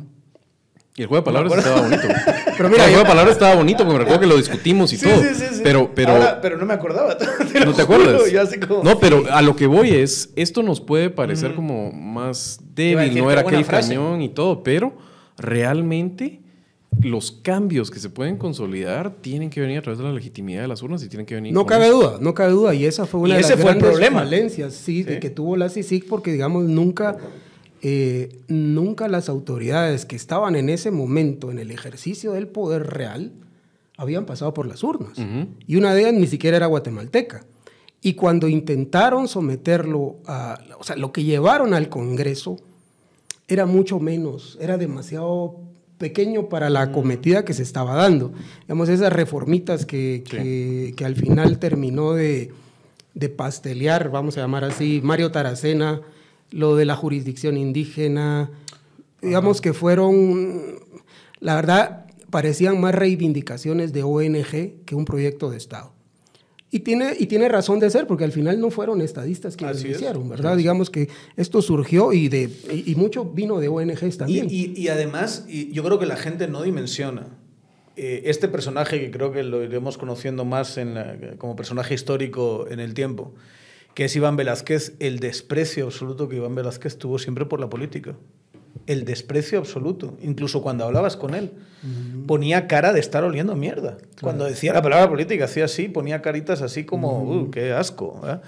Y 0.96 1.02
el 1.02 1.08
juego 1.08 1.22
de 1.22 1.24
palabras 1.24 1.56
estaba 1.56 1.82
bonito. 1.82 2.02
Pero 2.56 2.68
mira, 2.68 2.84
el 2.84 2.90
juego 2.90 3.04
de 3.04 3.08
palabras 3.08 3.32
estaba 3.36 3.54
bonito 3.54 3.78
porque 3.78 3.92
me 3.92 3.98
recuerdo 4.00 4.20
que 4.20 4.26
lo 4.26 4.36
discutimos 4.36 4.92
y 4.92 4.96
Sí, 4.98 5.06
todo. 5.08 5.22
sí, 5.22 5.28
sí, 5.34 5.44
sí. 5.52 5.60
Pero, 5.62 5.90
pero, 5.94 6.12
Ahora, 6.12 6.40
pero 6.42 6.58
no 6.58 6.66
me 6.66 6.74
acordaba. 6.74 7.16
te 7.52 7.64
¿No 7.64 7.72
te 7.72 7.82
acuerdas? 7.82 8.30
yo 8.30 8.42
así 8.42 8.58
como- 8.60 8.82
No, 8.82 8.98
pero 8.98 9.24
a 9.30 9.40
lo 9.40 9.56
que 9.56 9.66
voy 9.66 9.90
es, 9.90 10.30
esto 10.36 10.62
nos 10.62 10.80
puede 10.80 11.08
parecer 11.10 11.54
como 11.54 11.90
más 11.92 12.58
débil, 12.74 13.16
no 13.18 13.30
era 13.30 13.42
aquel 13.42 13.64
frase. 13.64 13.90
cañón 13.94 14.20
y 14.20 14.28
todo, 14.30 14.62
pero 14.62 14.92
realmente 15.38 16.40
los 17.00 17.30
cambios 17.32 17.90
que 17.90 17.98
se 18.00 18.10
pueden 18.10 18.36
consolidar 18.36 19.14
tienen 19.22 19.48
que 19.48 19.60
venir 19.60 19.78
a 19.78 19.82
través 19.82 19.98
de 19.98 20.04
la 20.04 20.12
legitimidad 20.12 20.62
de 20.62 20.68
las 20.68 20.82
urnas 20.82 21.02
y 21.04 21.08
tienen 21.08 21.24
que 21.24 21.36
venir 21.36 21.52
No 21.54 21.64
cabe 21.64 21.88
duda, 21.88 22.18
no 22.20 22.34
cabe 22.34 22.50
duda. 22.52 22.74
Y 22.74 22.84
esa 22.84 23.06
fue 23.06 23.20
una 23.20 23.34
Y 23.34 23.36
de 23.36 23.40
ese 23.40 23.50
las 23.52 23.60
fue 23.62 23.70
el 23.70 23.78
grandes 23.78 23.90
problema. 23.98 24.20
falencias 24.20 24.74
sí, 24.74 25.02
de 25.04 25.14
Sí. 25.14 25.20
que 25.20 25.30
tuvo 25.30 25.56
la 25.56 25.68
CICIG, 25.68 26.06
porque 26.08 26.32
digamos 26.32 26.64
nunca, 26.64 27.16
eh, 27.82 28.40
nunca 28.48 29.08
las 29.08 29.28
autoridades 29.28 30.04
que 30.04 30.16
estaban 30.16 30.54
en 30.56 30.68
ese 30.68 30.90
momento 30.90 31.50
en 31.50 31.58
el 31.58 31.70
ejercicio 31.70 32.32
del 32.32 32.46
poder 32.48 32.86
real 32.88 33.32
habían 33.96 34.26
pasado 34.26 34.54
por 34.54 34.66
las 34.66 34.82
urnas. 34.82 35.18
Y 35.66 35.76
una 35.76 35.94
de 35.94 36.02
ellas 36.02 36.14
ni 36.14 36.26
siquiera 36.26 36.56
era 36.56 36.66
guatemalteca. 36.66 37.44
Y 38.02 38.14
cuando 38.14 38.48
intentaron 38.48 39.28
someterlo 39.28 40.16
a, 40.26 40.58
o 40.78 40.84
sea, 40.84 40.96
lo 40.96 41.12
que 41.12 41.22
llevaron 41.24 41.74
al 41.74 41.88
Congreso 41.90 42.56
era 43.46 43.66
mucho 43.66 43.98
menos, 44.00 44.56
era 44.60 44.78
demasiado 44.78 45.56
pequeño 45.98 46.48
para 46.48 46.70
la 46.70 46.80
acometida 46.82 47.44
que 47.44 47.52
se 47.52 47.62
estaba 47.62 47.94
dando. 47.94 48.32
Digamos, 48.62 48.88
esas 48.88 49.12
reformitas 49.12 49.84
que, 49.84 50.22
que- 50.28 50.94
que 50.96 51.04
al 51.04 51.14
final 51.16 51.58
terminó 51.58 52.12
de, 52.14 52.52
de 53.12 53.28
pastelear, 53.28 54.10
vamos 54.10 54.38
a 54.38 54.40
llamar 54.40 54.64
así, 54.64 55.00
Mario 55.04 55.30
Taracena, 55.30 56.00
lo 56.50 56.76
de 56.76 56.84
la 56.84 56.96
jurisdicción 56.96 57.56
indígena, 57.56 58.50
digamos 59.22 59.60
que 59.60 59.72
fueron, 59.72 60.76
la 61.40 61.54
verdad, 61.54 62.06
parecían 62.30 62.80
más 62.80 62.94
reivindicaciones 62.94 63.92
de 63.92 64.02
ONG 64.02 64.84
que 64.84 64.94
un 64.94 65.04
proyecto 65.04 65.50
de 65.50 65.56
Estado. 65.56 65.92
Y 66.72 66.80
tiene, 66.80 67.14
y 67.18 67.26
tiene 67.26 67.48
razón 67.48 67.80
de 67.80 67.90
ser, 67.90 68.06
porque 68.06 68.22
al 68.22 68.30
final 68.30 68.60
no 68.60 68.70
fueron 68.70 69.00
estadistas 69.00 69.56
quienes 69.56 69.78
Así 69.78 69.86
lo 69.88 69.90
es. 69.90 69.96
hicieron, 69.96 70.28
¿verdad? 70.28 70.56
Digamos 70.56 70.88
que 70.88 71.08
esto 71.36 71.62
surgió 71.62 72.12
y, 72.12 72.28
de, 72.28 72.48
y, 72.72 72.92
y 72.92 72.94
mucho 72.94 73.24
vino 73.24 73.58
de 73.58 73.66
ONGs 73.66 74.18
también. 74.18 74.46
y- 74.48 74.72
y 74.80 74.86
además, 74.86 75.46
yo 75.48 75.82
creo 75.82 75.98
que 75.98 76.06
la 76.06 76.16
gente 76.16 76.46
no 76.46 76.62
dimensiona 76.62 77.26
eh, 77.96 78.22
este 78.26 78.46
personaje 78.46 79.00
que 79.00 79.10
creo 79.10 79.32
que 79.32 79.42
lo 79.42 79.64
iremos 79.64 79.98
conociendo 79.98 80.44
más 80.44 80.78
en 80.78 80.94
la- 80.94 81.16
como 81.38 81.56
personaje 81.56 81.92
histórico 81.94 82.66
en 82.70 82.78
el 82.78 82.94
tiempo, 82.94 83.34
que 83.94 84.04
es 84.04 84.16
Iván 84.16 84.36
Velázquez, 84.36 84.94
el 85.00 85.18
desprecio 85.18 85.84
absoluto 85.84 86.28
que 86.28 86.36
Iván 86.36 86.54
Velázquez 86.54 86.96
tuvo 86.96 87.18
siempre 87.18 87.44
por 87.46 87.60
la 87.60 87.68
política. 87.68 88.14
El 88.86 89.04
desprecio 89.04 89.58
absoluto, 89.58 90.16
incluso 90.22 90.62
cuando 90.62 90.84
hablabas 90.84 91.16
con 91.16 91.34
él. 91.34 91.52
Ponía 92.26 92.66
cara 92.66 92.92
de 92.92 93.00
estar 93.00 93.24
oliendo 93.24 93.56
mierda. 93.56 93.98
Cuando 94.20 94.44
decía 94.44 94.72
la 94.72 94.82
palabra 94.82 95.08
política, 95.08 95.44
hacía 95.46 95.64
así, 95.64 95.88
ponía 95.88 96.22
caritas 96.22 96.62
así 96.62 96.84
como, 96.84 97.22
"Uh, 97.22 97.50
qué 97.50 97.72
asco. 97.72 98.20
¿eh?". 98.26 98.38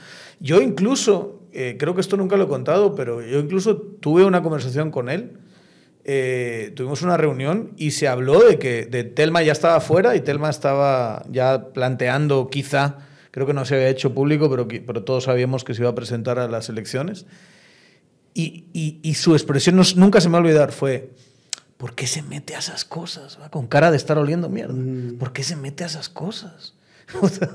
Yo 0.40 0.60
incluso, 0.60 1.40
eh, 1.52 1.76
creo 1.78 1.94
que 1.94 2.00
esto 2.00 2.16
nunca 2.16 2.36
lo 2.36 2.44
he 2.44 2.48
contado, 2.48 2.94
pero 2.94 3.20
yo 3.22 3.40
incluso 3.40 3.76
tuve 3.76 4.24
una 4.24 4.42
conversación 4.42 4.90
con 4.90 5.08
él 5.08 5.38
eh, 6.04 6.72
tuvimos 6.74 7.02
una 7.02 7.16
reunión 7.16 7.74
y 7.76 7.92
se 7.92 8.08
habló 8.08 8.42
de 8.42 8.58
que 8.58 8.86
de 8.86 9.04
Telma 9.04 9.42
ya 9.42 9.52
estaba 9.52 9.80
fuera 9.80 10.16
y 10.16 10.20
Telma 10.20 10.50
estaba 10.50 11.22
ya 11.30 11.68
planteando 11.72 12.48
quizá, 12.50 12.98
creo 13.32 13.44
que 13.46 13.52
no 13.54 13.64
se 13.64 13.74
había 13.74 13.88
hecho 13.88 14.14
público, 14.14 14.48
pero, 14.48 14.68
pero 14.68 15.02
todos 15.02 15.24
sabíamos 15.24 15.64
que 15.64 15.74
se 15.74 15.82
iba 15.82 15.90
a 15.90 15.94
presentar 15.96 16.38
a 16.38 16.46
las 16.46 16.68
elecciones. 16.68 17.26
Y, 18.34 18.66
y- 18.72 19.00
y 19.02 19.14
su 19.14 19.34
expresión 19.34 19.74
no- 19.76 19.82
nunca 19.96 20.20
se 20.20 20.28
me 20.28 20.34
va 20.34 20.38
a 20.38 20.42
olvidar, 20.42 20.70
fue, 20.72 21.10
¿por 21.76 21.94
qué 21.94 22.06
se 22.06 22.22
mete 22.22 22.54
a 22.54 22.60
esas 22.60 22.84
cosas? 22.84 23.38
va? 23.42 23.50
Con 23.50 23.66
cara 23.66 23.90
de 23.90 23.96
estar 23.96 24.16
oliendo 24.16 24.48
mierda. 24.48 24.74
¿Por 25.18 25.32
qué 25.32 25.42
se 25.42 25.56
mete 25.56 25.82
a 25.82 25.88
esas 25.88 26.08
cosas? 26.08 26.74
O 27.20 27.28
sea, 27.28 27.48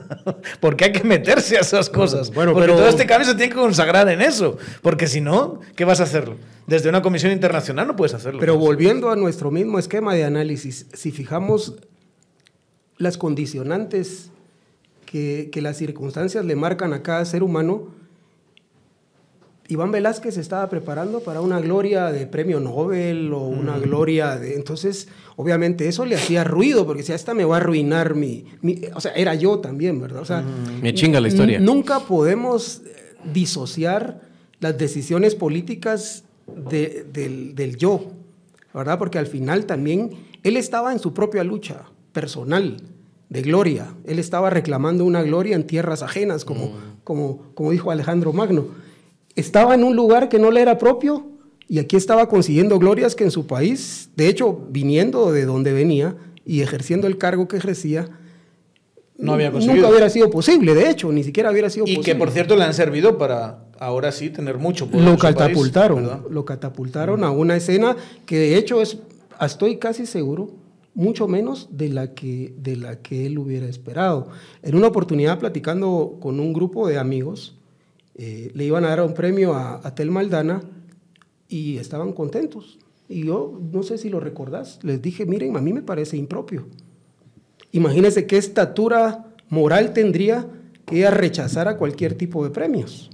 ¿Por 0.60 0.76
qué 0.76 0.86
hay 0.86 0.92
que 0.92 1.04
meterse 1.04 1.58
a 1.58 1.62
esas 1.62 1.90
cosas? 1.90 2.32
Bueno, 2.32 2.52
porque 2.54 2.68
pero- 2.68 2.78
todo 2.78 2.90
este 2.90 3.08
cambio 3.08 3.28
se 3.28 3.34
tiene 3.36 3.50
que 3.54 3.60
consagrar 3.60 4.08
en 4.10 4.22
eso. 4.22 4.58
Porque 4.84 5.08
si 5.08 5.20
no, 5.22 5.62
¿qué 5.76 5.84
vas 5.86 6.00
a 6.00 6.04
hacerlo? 6.04 6.36
Desde 6.68 6.90
una 6.90 7.02
comisión 7.02 7.32
internacional 7.32 7.88
no 7.88 7.96
puedes 7.96 8.13
hacerlo. 8.13 8.40
Pero 8.40 8.58
volviendo 8.58 9.10
a 9.10 9.16
nuestro 9.16 9.50
mismo 9.50 9.80
esquema 9.80 10.13
de 10.13 10.26
análisis, 10.26 10.86
si 10.94 11.12
fijamos 11.12 11.76
las 12.98 13.18
condicionantes 13.18 14.30
que, 15.08 15.50
que 15.52 15.63
las 15.63 15.78
circunstancias 15.78 16.46
le 16.46 16.56
marcan 16.56 16.93
a 16.93 17.02
cada 17.02 17.26
ser 17.26 17.41
humano, 17.41 17.88
Iván 19.70 19.91
Velázquez 19.91 20.38
estaba 20.38 20.70
preparando 20.70 21.20
para 21.20 21.41
una 21.41 21.60
gloria 21.60 22.10
de 22.12 22.26
premio 22.26 22.62
Nobel 22.62 23.34
o 23.34 23.39
una 23.48 23.78
gloria 23.78 24.38
de... 24.38 24.56
Entonces, 24.56 25.10
obviamente 25.36 25.89
eso 25.89 26.06
le 26.06 26.15
hacía 26.15 26.46
ruido, 26.46 26.86
porque 26.86 27.04
si 27.04 27.12
esta 27.12 27.34
me 27.34 27.43
va 27.43 27.56
a 27.58 27.60
arruinar 27.60 28.15
mi, 28.15 28.46
mi- 28.62 28.80
O 28.96 29.02
sea, 29.02 29.12
era 29.13 29.36
yo 29.36 29.60
también, 29.60 30.00
¿verdad? 30.00 30.22
O 30.22 30.26
sea, 30.26 30.41
Me 30.82 30.93
chinga 30.93 31.20
la 31.20 31.28
historia. 31.28 31.60
Nunca 31.60 32.00
podemos 32.00 32.82
eh, 32.86 33.15
disociar 33.34 34.22
las 34.62 34.78
decisiones 34.78 35.36
políticas 35.36 36.24
de- 36.70 37.06
del, 37.12 37.54
del 37.54 37.76
yo, 37.76 38.12
¿verdad? 38.74 38.98
Porque 38.98 39.17
al 39.20 39.28
final 39.28 39.65
también 39.65 40.12
él 40.43 40.56
estaba 40.56 40.93
en 40.93 41.00
su 41.00 41.13
propia 41.13 41.43
lucha 41.43 41.84
personal 42.13 42.78
de 43.30 43.42
gloria. 43.42 43.94
Él 44.06 44.20
estaba 44.20 44.50
reclamando 44.50 45.04
una 45.06 45.22
gloria 45.22 45.56
en 45.56 45.66
tierras 45.68 46.02
ajenas, 46.02 46.46
como, 46.46 46.74
como, 47.04 47.54
como 47.54 47.72
dijo 47.72 47.92
Alejandro 47.92 48.34
Magno. 48.34 48.68
Estaba 49.36 49.76
en 49.76 49.84
un 49.84 49.96
lugar 49.96 50.30
que 50.30 50.40
no 50.40 50.50
le 50.52 50.62
era 50.62 50.78
propio 50.78 51.28
y 51.68 51.80
aquí 51.80 51.96
estaba 51.96 52.30
consiguiendo 52.30 52.80
glorias 52.80 53.16
que 53.16 53.24
en 53.26 53.32
su 53.32 53.46
país, 53.46 54.10
de 54.16 54.30
hecho, 54.30 54.58
viniendo 54.70 55.32
de 55.32 55.46
donde 55.46 55.74
venía 55.74 56.16
y 56.46 56.62
ejerciendo 56.62 57.08
el 57.08 57.18
cargo 57.18 57.48
que 57.48 57.58
ejercía, 57.58 58.08
No 59.18 59.34
había 59.34 59.52
conseguido. 59.52 59.76
Nunca 59.78 59.90
hubiera 59.90 60.10
sido 60.10 60.30
posible, 60.30 60.74
de 60.76 60.90
hecho, 60.90 61.12
ni 61.12 61.24
siquiera 61.24 61.52
hubiera 61.52 61.70
sido 61.70 61.86
Y 61.88 61.96
posible. 61.98 62.13
que 62.13 62.18
por 62.18 62.32
cierto 62.32 62.56
le 62.56 62.63
han 62.63 62.74
servido 62.74 63.18
para 63.18 63.66
ahora 63.80 64.12
sí 64.12 64.30
tener 64.30 64.58
mucho 64.58 64.88
poder. 64.88 65.06
lo 65.06 65.18
país, 65.18 65.36
catapultaron, 65.36 66.24
lo 66.30 66.46
catapultaron 66.46 67.24
a 67.24 67.32
una 67.32 67.56
escena 67.56 67.96
que 68.26 68.38
de 68.40 68.58
hecho 68.58 68.82
es, 68.82 68.98
estoy 69.42 69.78
casi 69.78 70.06
seguro, 70.06 70.52
mucho 70.97 71.27
menos 71.27 71.69
de 71.71 71.89
la 71.89 72.15
que 72.15 72.55
de 72.57 72.75
la 72.75 73.03
que 73.03 73.27
él 73.27 73.38
hubiera 73.38 73.67
esperado. 73.67 74.29
En 74.63 74.75
una 74.75 74.87
oportunidad 74.87 75.37
platicando 75.37 76.17
con 76.19 76.39
un 76.39 76.54
grupo 76.54 76.87
de 76.87 76.98
amigos, 76.98 77.56
eh, 78.15 78.50
le 78.56 78.65
iban 78.65 78.83
a 78.83 78.89
dar 78.89 79.04
un 79.04 79.13
premio 79.13 79.54
a, 79.54 79.79
a 79.87 79.93
Tel 79.93 80.10
Maldana 80.10 80.63
y 81.48 81.77
estaban 81.77 82.13
contentos. 82.13 82.79
Y 83.08 83.25
yo 83.25 83.62
no 83.71 83.83
sé 83.83 84.00
si 84.00 84.10
lo 84.10 84.19
recordás, 84.19 84.79
les 84.81 85.00
dije, 85.00 85.27
miren, 85.27 85.56
a 85.56 85.62
mí 85.62 85.71
me 85.71 85.83
parece 85.83 86.17
impropio. 86.17 86.65
Imagínense 87.71 88.25
qué 88.25 88.37
estatura 88.37 89.35
moral 89.50 89.93
tendría 89.93 90.48
que 90.87 90.98
ella 90.98 91.12
rechazara 91.12 91.77
cualquier 91.77 92.15
tipo 92.15 92.43
de 92.43 92.50
premios. 92.50 93.12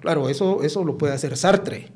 Claro, 0.00 0.30
eso, 0.30 0.62
eso 0.62 0.84
lo 0.84 0.96
puede 0.96 1.12
hacer 1.12 1.36
Sartre, 1.36 1.88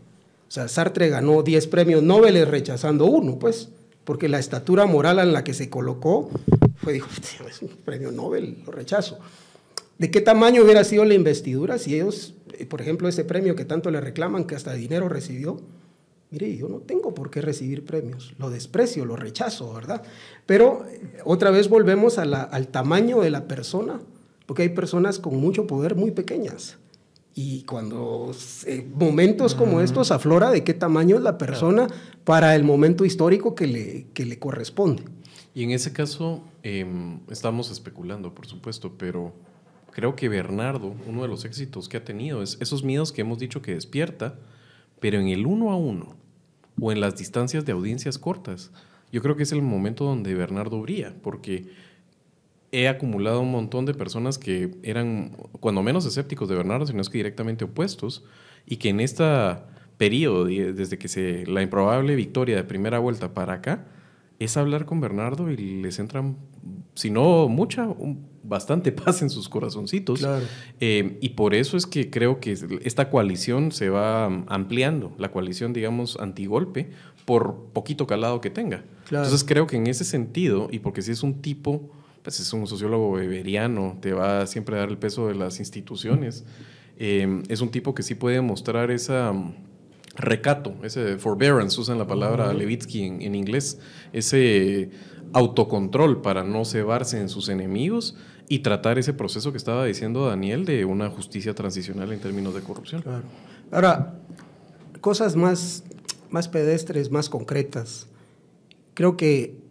O 0.49 0.51
sea, 0.51 0.69
Sartre 0.69 1.09
ganó 1.09 1.43
10 1.43 1.67
premios 1.69 2.03
Nobel 2.03 2.47
rechazando 2.47 3.07
uno, 3.07 3.39
pues, 3.39 3.71
porque 4.09 4.27
la 4.27 4.39
estatura 4.39 4.87
moral 4.87 5.19
en 5.19 5.35
la 5.35 5.45
que 5.45 5.53
se 5.53 5.69
colocó 5.69 6.31
fue, 6.77 6.95
dijo, 6.95 7.11
es 7.47 7.61
un 7.61 7.69
premio 7.85 8.11
Nobel, 8.11 8.63
lo 8.65 8.73
rechazo. 8.73 9.19
¿De 9.99 10.11
qué 10.11 10.23
tamaño 10.23 10.63
hubiera 10.63 10.83
sido 10.83 11.05
la 11.05 11.13
investidura 11.13 11.77
si 11.77 11.95
ellos, 11.95 12.33
eh, 12.55 12.65
por 12.65 12.81
ejemplo, 12.81 13.07
ese 13.07 13.27
premio 13.27 13.55
que 13.55 13.67
tanto 13.67 13.91
le 13.91 14.01
reclaman, 14.01 14.47
que 14.47 14.55
hasta 14.55 14.73
dinero 14.73 15.11
recibió? 15.11 15.61
Mire, 16.31 16.57
yo 16.57 16.71
no 16.71 16.79
tengo 16.79 17.13
por 17.13 17.31
qué 17.31 17.43
recibir 17.43 17.85
premios, 17.85 18.33
lo 18.39 18.49
desprecio, 18.49 19.05
lo 19.05 19.15
rechazo, 19.15 19.75
¿verdad? 19.75 20.03
Pero 20.47 20.87
eh, 20.91 21.19
otra 21.27 21.51
vez 21.51 21.69
volvemos 21.69 22.17
al 22.17 22.69
tamaño 22.69 23.21
de 23.21 23.29
la 23.29 23.47
persona, 23.47 24.01
porque 24.47 24.63
hay 24.63 24.71
personas 24.71 25.19
con 25.19 25.37
mucho 25.37 25.67
poder 25.67 25.97
muy 25.97 26.13
pequeñas. 26.13 26.79
Y 27.41 27.63
cuando 27.63 28.33
eh, 28.67 28.85
momentos 28.97 29.55
como 29.55 29.81
estos 29.81 30.11
aflora 30.11 30.51
de 30.51 30.65
qué 30.65 30.75
tamaño 30.75 31.15
es 31.15 31.23
la 31.23 31.39
persona 31.39 31.87
para 32.25 32.57
el 32.57 32.65
momento 32.65 33.05
histórico 33.05 33.55
que 33.55 33.69
le, 33.69 34.07
que 34.13 34.27
le 34.27 34.41
corresponde. 34.41 35.05
Y 35.55 35.63
en 35.63 35.71
ese 35.71 35.93
caso, 35.93 36.43
em, 36.65 37.21
estamos 37.31 37.71
especulando, 37.71 38.35
por 38.35 38.49
supuesto, 38.49 38.95
pero 38.99 39.35
creo 39.93 40.17
que 40.17 40.29
Bernardo, 40.29 40.97
uno 41.07 41.23
de 41.23 41.29
los 41.29 41.45
éxitos 41.45 41.89
que 41.89 41.99
ha 41.99 42.05
tenido 42.05 42.43
es 42.43 42.59
esos 42.61 42.83
miedos 42.83 43.13
que 43.13 43.21
hemos 43.21 43.39
dicho 43.39 43.63
que 43.63 43.73
despierta, 43.73 44.35
pero 44.99 45.21
en 45.21 45.29
el 45.29 45.47
uno 45.47 45.71
a 45.71 45.77
uno 45.77 46.17
o 46.81 46.91
en 46.91 47.01
las 47.01 47.17
distancias 47.17 47.65
de 47.65 47.71
audiencias 47.71 48.19
cortas. 48.19 48.73
Yo 49.13 49.23
creo 49.23 49.37
que 49.37 49.45
es 49.45 49.53
el 49.53 49.63
momento 49.63 50.05
donde 50.05 50.35
Bernardo 50.35 50.83
brilla, 50.83 51.15
porque 51.23 51.69
he 52.73 52.89
acumulado 52.89 53.41
un 53.41 53.51
montón 53.51 53.87
de 53.87 53.95
personas 53.95 54.39
que 54.39 54.71
eran, 54.83 55.37
cuando 55.61 55.83
menos 55.83 56.05
escépticos 56.05 56.49
de 56.49 56.57
Bernardo, 56.57 56.87
sino 56.87 57.01
es 57.01 57.09
que 57.09 57.19
directamente 57.19 57.65
opuestos, 57.65 58.25
y 58.67 58.77
que 58.77 58.91
en 58.91 59.01
este 59.01 59.25
periodo, 59.97 60.45
desde 60.45 60.99
que 60.99 61.09
se 61.09 61.47
la 61.47 61.63
improbable 61.63 62.15
victoria 62.15 62.57
de 62.57 62.65
primera 62.65 62.99
vuelta 62.99 63.35
para 63.35 63.55
acá, 63.55 63.87
es 64.39 64.57
hablar 64.57 64.85
con 64.85 65.01
Bernardo 65.01 65.51
y 65.51 65.57
les 65.57 65.99
entran, 65.99 66.37
si 66.95 67.11
no 67.11 67.49
mucha, 67.49 67.89
bastante 68.45 68.93
paz 69.05 69.23
en 69.23 69.31
sus 69.31 69.49
corazoncitos. 69.49 70.27
Eh, 70.79 71.19
y 71.21 71.31
por 71.31 71.55
eso 71.55 71.77
es 71.77 71.87
que 71.87 72.11
creo 72.11 72.39
que 72.39 72.57
esta 72.85 73.11
coalición 73.11 73.73
se 73.73 73.89
va 73.89 74.27
ampliando, 74.27 75.13
la 75.19 75.31
coalición, 75.33 75.73
digamos, 75.73 76.19
antigolpe, 76.21 76.91
por 77.25 77.71
poquito 77.73 78.07
calado 78.07 78.41
que 78.41 78.51
tenga. 78.51 78.85
Entonces 79.11 79.43
creo 79.45 79.67
que 79.67 79.77
en 79.77 79.87
ese 79.87 80.05
sentido, 80.05 80.69
y 80.71 80.79
porque 80.79 81.03
si 81.03 81.11
es 81.13 81.23
un 81.23 81.43
tipo 81.43 81.91
pues 82.29 82.41
es 82.41 82.53
un 82.53 82.67
sociólogo 82.67 83.13
beberiano, 83.13 83.97
te 84.03 84.13
va 84.13 84.47
siempre 84.47 84.77
a 84.77 84.81
dar 84.81 84.91
el 84.91 84.99
peso 84.99 85.29
de 85.29 85.35
las 85.35 85.61
instituciones. 85.61 86.45
Em, 86.99 87.43
es 87.49 87.63
un 87.63 87.71
tipo 87.71 87.95
que 87.95 88.03
sí 88.03 88.15
puede 88.15 88.43
mostrar 88.43 88.91
esa 88.91 89.33
mm, 89.33 89.55
recato, 90.15 90.75
ese 90.83 91.17
forbearance, 91.17 91.81
usan 91.81 91.97
la 91.97 92.07
palabra 92.07 92.53
Levitsky 92.53 93.03
en, 93.05 93.35
inglés, 93.35 93.79
ese 94.13 94.91
autocontrol 95.33 96.21
para 96.21 96.45
no 96.45 96.67
cebarse 96.67 97.19
en 97.19 97.31
sus 97.31 97.49
enemigos 97.49 98.15
y 98.47 98.59
tratar 98.59 98.99
ese 98.99 99.15
proceso 99.15 99.51
que 99.51 99.57
estaba 99.57 99.87
diciendo 99.87 100.27
Daniel 100.27 100.67
de 100.67 100.85
una 100.85 101.09
justicia 101.09 101.55
transicional 101.55 102.13
en 102.13 102.21
términos 102.21 102.55
de 102.55 102.61
corrupción. 102.61 103.03
Ahora, 103.71 104.21
cosas 105.01 105.35
más, 105.35 105.83
más 106.29 106.47
pedestres, 106.47 107.11
más 107.11 107.31
concretas. 107.31 108.07
Creo 108.93 109.17
que 109.17 109.67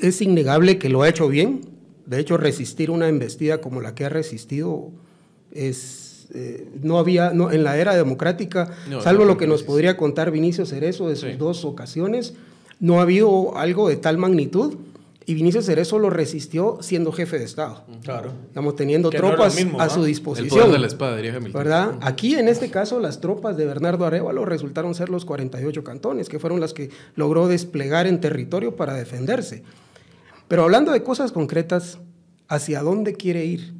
es 0.00 0.20
innegable 0.20 0.78
que 0.78 0.88
lo 0.88 1.02
ha 1.02 1.08
hecho 1.08 1.28
bien. 1.28 1.60
De 2.06 2.18
hecho, 2.18 2.36
resistir 2.36 2.90
una 2.90 3.08
embestida 3.08 3.60
como 3.60 3.80
la 3.80 3.94
que 3.94 4.04
ha 4.04 4.08
resistido 4.08 4.90
es, 5.52 6.26
eh, 6.34 6.66
no 6.82 6.98
había, 6.98 7.32
no, 7.32 7.50
en 7.50 7.64
la 7.64 7.76
era 7.76 7.94
democrática, 7.94 8.70
salvo 9.02 9.24
lo 9.24 9.36
que 9.36 9.46
nos 9.46 9.62
podría 9.62 9.96
contar 9.96 10.30
Vinicio 10.30 10.64
Cerezo 10.64 11.08
de 11.08 11.16
sus 11.16 11.36
dos 11.38 11.64
ocasiones, 11.64 12.34
no 12.80 12.98
ha 12.98 13.02
habido 13.02 13.56
algo 13.56 13.88
de 13.88 13.96
tal 13.96 14.18
magnitud. 14.18 14.76
Y 15.26 15.34
Vinicio 15.34 15.60
Cerezo 15.60 15.98
lo 15.98 16.08
resistió 16.08 16.78
siendo 16.80 17.12
jefe 17.12 17.38
de 17.38 17.44
Estado. 17.44 17.84
Claro. 18.02 18.32
Estamos 18.46 18.76
teniendo 18.76 19.10
tropas 19.10 19.58
a 19.78 19.90
su 19.90 20.02
disposición. 20.02 20.54
El 20.54 20.58
poder 20.58 20.72
de 20.72 20.78
la 20.78 20.86
espada, 20.86 21.16
diría 21.16 21.38
¿Verdad? 21.52 21.96
Aquí, 22.00 22.34
en 22.36 22.48
este 22.48 22.70
caso, 22.70 22.98
las 22.98 23.20
tropas 23.20 23.58
de 23.58 23.66
Bernardo 23.66 24.06
Arevalo 24.06 24.46
resultaron 24.46 24.94
ser 24.94 25.10
los 25.10 25.26
48 25.26 25.84
cantones, 25.84 26.30
que 26.30 26.38
fueron 26.38 26.60
las 26.60 26.72
que 26.72 26.88
logró 27.14 27.46
desplegar 27.46 28.06
en 28.06 28.22
territorio 28.22 28.74
para 28.74 28.94
defenderse. 28.94 29.64
Pero 30.48 30.64
hablando 30.64 30.92
de 30.92 31.02
cosas 31.02 31.30
concretas, 31.30 31.98
¿hacia 32.48 32.82
dónde 32.82 33.14
quiere 33.14 33.44
ir? 33.44 33.74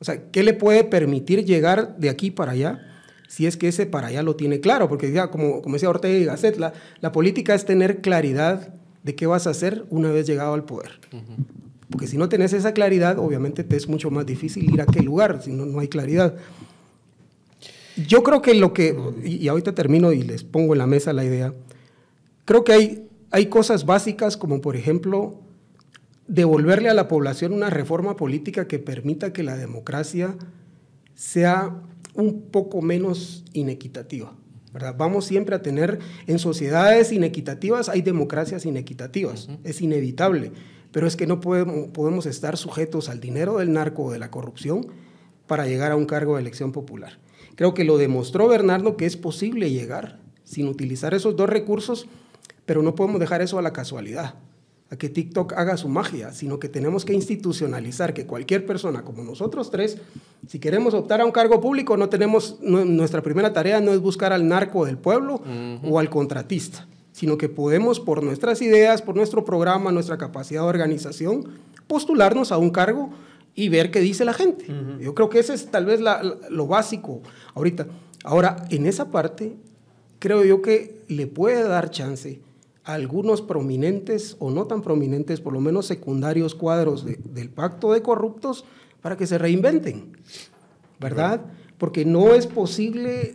O 0.00 0.04
sea, 0.04 0.30
¿qué 0.30 0.42
le 0.42 0.54
puede 0.54 0.84
permitir 0.84 1.44
llegar 1.44 1.96
de 1.98 2.08
aquí 2.08 2.30
para 2.30 2.52
allá? 2.52 2.80
Si 3.28 3.46
es 3.46 3.56
que 3.56 3.68
ese 3.68 3.86
para 3.86 4.08
allá 4.08 4.22
lo 4.22 4.36
tiene 4.36 4.60
claro, 4.60 4.88
porque 4.88 5.10
ya, 5.10 5.30
como, 5.30 5.60
como 5.60 5.74
decía 5.74 5.90
Ortega 5.90 6.16
y 6.16 6.24
Gasset, 6.24 6.56
la, 6.56 6.72
la, 7.00 7.10
política 7.10 7.54
es 7.54 7.64
tener 7.64 8.00
claridad 8.00 8.74
de 9.02 9.14
qué 9.14 9.26
vas 9.26 9.46
a 9.46 9.50
hacer 9.50 9.84
una 9.90 10.10
vez 10.12 10.26
llegado 10.26 10.54
al 10.54 10.64
poder. 10.64 11.00
Porque 11.90 12.06
si 12.06 12.16
no 12.16 12.28
tenés 12.28 12.52
esa 12.52 12.72
claridad, 12.72 13.18
obviamente 13.18 13.64
te 13.64 13.76
es 13.76 13.88
mucho 13.88 14.10
más 14.10 14.24
difícil 14.24 14.72
ir 14.72 14.80
a 14.80 14.86
qué 14.86 15.00
lugar, 15.00 15.42
si 15.42 15.52
no, 15.52 15.66
no 15.66 15.80
hay 15.80 15.88
claridad. 15.88 16.36
Yo 17.96 18.22
creo 18.22 18.42
que 18.42 18.54
lo 18.54 18.72
que, 18.72 18.96
y, 19.24 19.48
ahorita 19.48 19.74
termino 19.74 20.12
y 20.12 20.22
les 20.22 20.44
pongo 20.44 20.74
en 20.74 20.78
la 20.78 20.86
mesa 20.86 21.12
la 21.12 21.24
idea, 21.24 21.54
creo 22.44 22.64
que 22.64 22.72
hay, 22.72 23.08
hay 23.30 23.46
cosas 23.46 23.86
básicas 23.86 24.36
como 24.36 24.60
por 24.60 24.76
ejemplo 24.76 25.43
devolverle 26.26 26.88
a 26.88 26.94
la 26.94 27.08
población 27.08 27.52
una 27.52 27.70
reforma 27.70 28.16
política 28.16 28.66
que 28.66 28.78
permita 28.78 29.32
que 29.32 29.42
la 29.42 29.56
democracia 29.56 30.36
sea 31.14 31.82
un 32.14 32.42
poco 32.50 32.82
menos 32.82 33.44
inequitativa. 33.52 34.34
¿verdad? 34.72 34.94
Vamos 34.96 35.26
siempre 35.26 35.54
a 35.54 35.62
tener, 35.62 36.00
en 36.26 36.38
sociedades 36.38 37.12
inequitativas 37.12 37.88
hay 37.88 38.02
democracias 38.02 38.66
inequitativas, 38.66 39.48
es 39.62 39.80
inevitable, 39.80 40.52
pero 40.90 41.06
es 41.06 41.14
que 41.14 41.26
no 41.26 41.40
podemos, 41.40 41.88
podemos 41.88 42.26
estar 42.26 42.56
sujetos 42.56 43.08
al 43.08 43.20
dinero 43.20 43.58
del 43.58 43.72
narco 43.72 44.04
o 44.04 44.12
de 44.12 44.18
la 44.18 44.30
corrupción 44.30 44.86
para 45.46 45.66
llegar 45.66 45.92
a 45.92 45.96
un 45.96 46.06
cargo 46.06 46.34
de 46.34 46.40
elección 46.40 46.72
popular. 46.72 47.18
Creo 47.54 47.74
que 47.74 47.84
lo 47.84 47.98
demostró 47.98 48.48
Bernardo 48.48 48.96
que 48.96 49.06
es 49.06 49.16
posible 49.16 49.70
llegar 49.70 50.18
sin 50.42 50.66
utilizar 50.66 51.14
esos 51.14 51.36
dos 51.36 51.48
recursos, 51.48 52.08
pero 52.66 52.82
no 52.82 52.94
podemos 52.94 53.20
dejar 53.20 53.42
eso 53.42 53.58
a 53.58 53.62
la 53.62 53.72
casualidad 53.72 54.34
a 54.90 54.96
que 54.96 55.08
TikTok 55.08 55.54
haga 55.54 55.76
su 55.76 55.88
magia, 55.88 56.32
sino 56.32 56.58
que 56.58 56.68
tenemos 56.68 57.04
que 57.04 57.14
institucionalizar 57.14 58.12
que 58.12 58.26
cualquier 58.26 58.66
persona 58.66 59.02
como 59.02 59.24
nosotros 59.24 59.70
tres, 59.70 59.98
si 60.46 60.58
queremos 60.58 60.94
optar 60.94 61.20
a 61.20 61.24
un 61.24 61.32
cargo 61.32 61.60
público, 61.60 61.96
no 61.96 62.08
tenemos, 62.08 62.58
nuestra 62.60 63.22
primera 63.22 63.52
tarea 63.52 63.80
no 63.80 63.92
es 63.92 64.00
buscar 64.00 64.32
al 64.32 64.46
narco 64.46 64.84
del 64.84 64.98
pueblo 64.98 65.42
o 65.82 65.98
al 65.98 66.10
contratista, 66.10 66.86
sino 67.12 67.38
que 67.38 67.48
podemos 67.48 67.98
por 67.98 68.22
nuestras 68.22 68.60
ideas, 68.60 69.00
por 69.00 69.16
nuestro 69.16 69.44
programa, 69.44 69.90
nuestra 69.90 70.18
capacidad 70.18 70.62
de 70.62 70.68
organización, 70.68 71.48
postularnos 71.86 72.52
a 72.52 72.58
un 72.58 72.70
cargo 72.70 73.10
y 73.54 73.68
ver 73.70 73.90
qué 73.90 74.00
dice 74.00 74.24
la 74.24 74.34
gente. 74.34 74.66
Yo 75.00 75.14
creo 75.14 75.30
que 75.30 75.38
ese 75.38 75.54
es 75.54 75.70
tal 75.70 75.86
vez 75.86 76.00
lo 76.50 76.66
básico 76.66 77.22
ahorita. 77.54 77.86
Ahora, 78.22 78.56
en 78.70 78.86
esa 78.86 79.10
parte, 79.10 79.56
creo 80.18 80.44
yo 80.44 80.60
que 80.60 81.02
le 81.08 81.26
puede 81.26 81.62
dar 81.62 81.90
chance 81.90 82.40
algunos 82.84 83.40
prominentes 83.40 84.36
o 84.38 84.50
no 84.50 84.66
tan 84.66 84.82
prominentes, 84.82 85.40
por 85.40 85.52
lo 85.52 85.60
menos 85.60 85.86
secundarios 85.86 86.54
cuadros 86.54 87.06
del 87.06 87.48
pacto 87.48 87.92
de 87.92 88.02
corruptos 88.02 88.64
para 89.00 89.16
que 89.16 89.26
se 89.26 89.38
reinventen, 89.38 90.16
¿verdad? 91.00 91.40
Porque 91.78 92.04
no 92.04 92.34
es 92.34 92.46
posible 92.46 93.34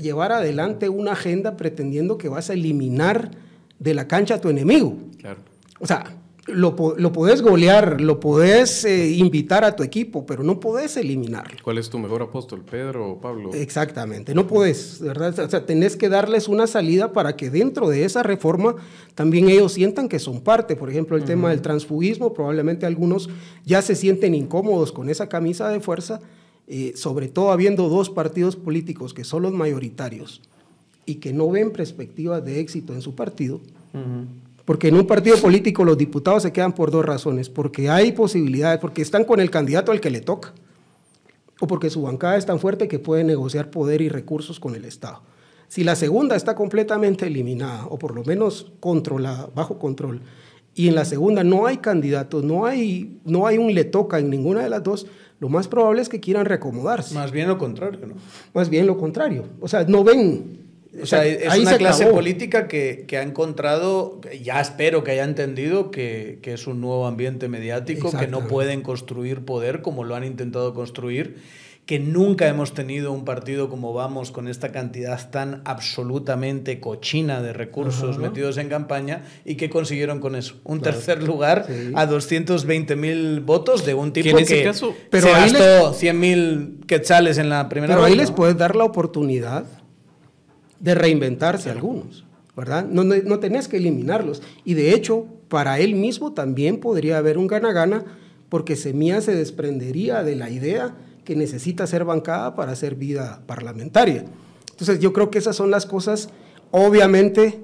llevar 0.00 0.32
adelante 0.32 0.88
una 0.88 1.12
agenda 1.12 1.56
pretendiendo 1.56 2.18
que 2.18 2.28
vas 2.28 2.50
a 2.50 2.52
eliminar 2.52 3.30
de 3.78 3.94
la 3.94 4.06
cancha 4.06 4.34
a 4.34 4.40
tu 4.40 4.48
enemigo. 4.48 4.96
Claro. 5.18 5.40
O 5.78 5.86
sea, 5.86 6.19
lo, 6.46 6.74
lo 6.96 7.12
podés 7.12 7.42
golear, 7.42 8.00
lo 8.00 8.18
podés 8.18 8.84
eh, 8.84 9.10
invitar 9.10 9.64
a 9.64 9.76
tu 9.76 9.82
equipo, 9.82 10.24
pero 10.24 10.42
no 10.42 10.58
podés 10.58 10.96
eliminarlo. 10.96 11.58
¿Cuál 11.62 11.78
es 11.78 11.90
tu 11.90 11.98
mejor 11.98 12.22
apóstol, 12.22 12.62
Pedro 12.68 13.12
o 13.12 13.20
Pablo? 13.20 13.52
Exactamente, 13.54 14.34
no 14.34 14.46
podés, 14.46 15.00
¿verdad? 15.00 15.38
O 15.38 15.48
sea, 15.50 15.66
tenés 15.66 15.96
que 15.96 16.08
darles 16.08 16.48
una 16.48 16.66
salida 16.66 17.12
para 17.12 17.36
que 17.36 17.50
dentro 17.50 17.88
de 17.88 18.04
esa 18.04 18.22
reforma 18.22 18.76
también 19.14 19.48
ellos 19.48 19.72
sientan 19.72 20.08
que 20.08 20.18
son 20.18 20.40
parte. 20.40 20.76
Por 20.76 20.90
ejemplo, 20.90 21.16
el 21.16 21.24
tema 21.24 21.50
del 21.50 21.62
transfugismo, 21.62 22.32
probablemente 22.32 22.86
algunos 22.86 23.28
ya 23.64 23.82
se 23.82 23.94
sienten 23.94 24.34
incómodos 24.34 24.92
con 24.92 25.10
esa 25.10 25.28
camisa 25.28 25.68
de 25.68 25.80
fuerza, 25.80 26.20
eh, 26.66 26.92
sobre 26.96 27.28
todo 27.28 27.50
habiendo 27.50 27.88
dos 27.88 28.10
partidos 28.10 28.56
políticos 28.56 29.12
que 29.12 29.24
son 29.24 29.42
los 29.42 29.52
mayoritarios 29.52 30.40
y 31.04 31.16
que 31.16 31.32
no 31.32 31.50
ven 31.50 31.72
perspectivas 31.72 32.44
de 32.44 32.60
éxito 32.60 32.94
en 32.94 33.02
su 33.02 33.14
partido. 33.14 33.60
Porque 34.64 34.88
en 34.88 34.94
un 34.94 35.06
partido 35.06 35.36
político 35.38 35.84
los 35.84 35.98
diputados 35.98 36.42
se 36.42 36.52
quedan 36.52 36.72
por 36.72 36.90
dos 36.90 37.04
razones, 37.04 37.48
porque 37.48 37.88
hay 37.88 38.12
posibilidades, 38.12 38.78
porque 38.80 39.02
están 39.02 39.24
con 39.24 39.40
el 39.40 39.50
candidato 39.50 39.92
al 39.92 40.00
que 40.00 40.10
le 40.10 40.20
toca, 40.20 40.52
o 41.60 41.66
porque 41.66 41.90
su 41.90 42.02
bancada 42.02 42.36
es 42.36 42.46
tan 42.46 42.58
fuerte 42.58 42.88
que 42.88 42.98
puede 42.98 43.24
negociar 43.24 43.70
poder 43.70 44.00
y 44.00 44.08
recursos 44.08 44.60
con 44.60 44.74
el 44.74 44.84
Estado. 44.84 45.22
Si 45.68 45.84
la 45.84 45.94
segunda 45.94 46.36
está 46.36 46.54
completamente 46.54 47.26
eliminada, 47.26 47.86
o 47.86 47.98
por 47.98 48.14
lo 48.14 48.24
menos 48.24 48.72
controlada, 48.80 49.48
bajo 49.54 49.78
control, 49.78 50.22
y 50.74 50.88
en 50.88 50.94
la 50.94 51.04
segunda 51.04 51.44
no 51.44 51.66
hay 51.66 51.78
candidatos, 51.78 52.44
no 52.44 52.64
hay, 52.66 53.20
no 53.24 53.46
hay 53.46 53.58
un 53.58 53.74
le 53.74 53.84
toca 53.84 54.18
en 54.18 54.30
ninguna 54.30 54.62
de 54.62 54.70
las 54.70 54.82
dos, 54.82 55.06
lo 55.40 55.48
más 55.48 55.68
probable 55.68 56.02
es 56.02 56.08
que 56.08 56.20
quieran 56.20 56.44
reacomodarse. 56.44 57.14
Más 57.14 57.32
bien 57.32 57.48
lo 57.48 57.58
contrario, 57.58 58.06
¿no? 58.06 58.14
Más 58.54 58.68
bien 58.68 58.86
lo 58.86 58.98
contrario. 58.98 59.44
O 59.60 59.68
sea, 59.68 59.84
no 59.84 60.04
ven 60.04 60.58
O 61.02 61.06
sea, 61.06 61.24
es 61.24 61.56
una 61.56 61.76
clase 61.76 62.06
política 62.06 62.66
que, 62.66 63.06
ha 63.12 63.22
encontrado, 63.22 64.20
ya 64.42 64.60
espero 64.60 65.04
que 65.04 65.12
haya 65.12 65.24
entendido 65.24 65.90
que, 65.90 66.40
es 66.42 66.66
un 66.66 66.80
nuevo 66.80 67.06
ambiente 67.06 67.48
mediático, 67.48 68.10
que 68.10 68.26
no 68.26 68.48
pueden 68.48 68.82
construir 68.82 69.44
poder 69.44 69.82
como 69.82 70.04
lo 70.04 70.16
han 70.16 70.24
intentado 70.24 70.74
construir 70.74 71.36
que 71.90 71.98
nunca 71.98 72.46
hemos 72.46 72.72
tenido 72.72 73.10
un 73.10 73.24
partido 73.24 73.68
como 73.68 73.92
vamos 73.92 74.30
con 74.30 74.46
esta 74.46 74.70
cantidad 74.70 75.28
tan 75.30 75.60
absolutamente 75.64 76.78
cochina 76.78 77.42
de 77.42 77.52
recursos 77.52 78.16
metidos 78.16 78.58
en 78.58 78.68
campaña 78.68 79.24
y 79.44 79.56
que 79.56 79.70
consiguieron 79.70 80.20
con 80.20 80.36
eso 80.36 80.54
un 80.62 80.82
tercer 80.82 81.20
lugar 81.20 81.66
a 81.96 82.06
220 82.06 82.94
mil 82.94 83.40
votos 83.40 83.84
de 83.84 83.94
un 83.94 84.12
tipo 84.12 84.36
que, 84.36 84.62
caso, 84.62 84.94
pero 85.10 85.26
se 85.26 85.32
gastó 85.32 85.92
100 85.92 86.20
mil 86.20 86.76
quetzales 86.86 87.38
en 87.38 87.48
la 87.48 87.68
primera 87.68 87.94
pero 87.94 88.06
ahí 88.06 88.14
les 88.14 88.30
puedes 88.30 88.56
dar 88.56 88.76
la 88.76 88.84
oportunidad 88.84 89.64
de 90.80 90.94
reinventarse 90.94 91.70
algunos 91.70 92.24
¿verdad? 92.56 92.86
No, 92.86 93.04
no, 93.04 93.38
tenés 93.38 93.68
que 93.68 93.78
eliminarlos 93.78 94.42
y 94.64 94.74
de 94.74 94.92
hecho 94.92 95.26
para 95.48 95.78
él 95.78 95.94
mismo 95.94 96.32
también 96.32 96.78
podría 96.78 97.18
haber 97.18 97.38
un 97.38 97.46
gana-gana 97.46 98.04
porque 98.48 98.76
Semilla 98.76 99.20
se 99.20 99.34
desprendería 99.34 100.22
de 100.22 100.36
la 100.36 100.50
idea 100.50 100.94
que 101.24 101.36
necesita 101.36 101.86
ser 101.86 102.04
bancada 102.04 102.56
para 102.56 102.72
hacer 102.72 102.96
vida 102.96 103.42
parlamentaria. 103.46 104.24
Entonces 104.70 104.98
yo 104.98 105.12
creo 105.12 105.30
que 105.30 105.38
esas 105.38 105.56
son 105.56 105.70
las 105.70 105.86
cosas, 105.86 106.30
obviamente 106.70 107.60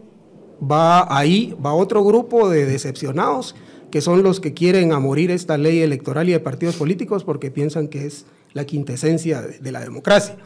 va 0.63 1.17
ahí, 1.17 1.55
va 1.65 1.75
otro 1.75 2.05
grupo 2.05 2.49
de 2.49 2.67
decepcionados, 2.67 3.55
que 3.91 4.01
son 4.01 4.23
los 4.23 4.41
que 4.41 4.55
quieren 4.55 4.93
a 4.93 5.01
morir 5.01 5.31
esta 5.31 5.59
ley 5.59 5.81
electoral 5.81 6.29
y 6.29 6.33
de 6.33 6.41
partidos 6.41 6.77
políticos 6.77 7.25
porque 7.25 7.51
piensan 7.51 7.89
que 7.89 8.07
es 8.07 8.27
la 8.53 8.65
quintesencia 8.65 9.43
de, 9.43 9.73
la 9.73 9.81
democracia. 9.81 10.37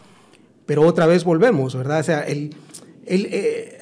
Pero 0.71 0.83
otra 0.83 1.07
vez 1.07 1.25
volvemos, 1.25 1.75
¿verdad? 1.75 1.99
O 1.99 2.03
sea, 2.05 2.21
el, 2.21 2.55
el, 3.05 3.27
eh, 3.27 3.79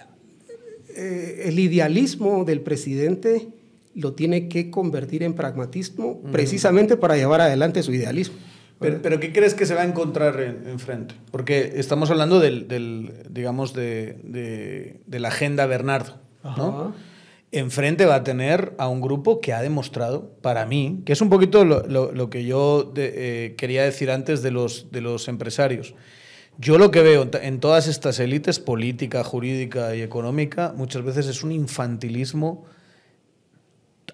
eh, 0.96 1.42
el 1.44 1.58
idealismo 1.58 2.46
del 2.46 2.62
presidente 2.62 3.46
lo 3.94 4.14
tiene 4.14 4.48
que 4.48 4.70
convertir 4.70 5.22
en 5.22 5.34
pragmatismo 5.34 6.22
precisamente 6.32 6.96
para 6.96 7.14
llevar 7.18 7.42
adelante 7.42 7.82
su 7.82 7.92
idealismo. 7.92 8.38
Pero, 8.80 9.20
¿qué 9.20 9.34
crees 9.34 9.52
que 9.52 9.66
se 9.66 9.74
va 9.74 9.82
a 9.82 9.84
encontrar 9.84 10.40
enfrente? 10.40 11.14
Porque 11.30 11.74
estamos 11.74 12.10
hablando 12.10 12.40
del, 12.40 13.12
digamos, 13.28 13.74
de, 13.74 14.96
la 15.10 15.28
agenda 15.28 15.66
Bernardo, 15.66 16.14
¿no? 16.42 16.94
Enfrente 17.52 18.06
va 18.06 18.14
a 18.14 18.24
tener 18.24 18.72
a 18.78 18.88
un 18.88 19.02
grupo 19.02 19.42
que 19.42 19.52
ha 19.52 19.60
demostrado, 19.60 20.30
para 20.40 20.64
mí, 20.64 21.02
que 21.04 21.12
es 21.12 21.20
un 21.20 21.28
poquito 21.28 21.66
lo, 21.66 22.30
que 22.30 22.46
yo 22.46 22.94
eh, 22.96 23.56
quería 23.58 23.82
decir 23.82 24.10
antes 24.10 24.40
de 24.40 24.52
los, 24.52 24.90
de 24.90 25.02
los 25.02 25.28
empresarios. 25.28 25.94
Yo 26.60 26.76
lo 26.76 26.90
que 26.90 27.02
veo 27.02 27.30
en 27.40 27.60
todas 27.60 27.86
estas 27.86 28.18
élites, 28.18 28.58
política, 28.58 29.22
jurídica 29.22 29.94
y 29.94 30.02
económica, 30.02 30.74
muchas 30.76 31.04
veces 31.04 31.28
es 31.28 31.44
un 31.44 31.52
infantilismo 31.52 32.64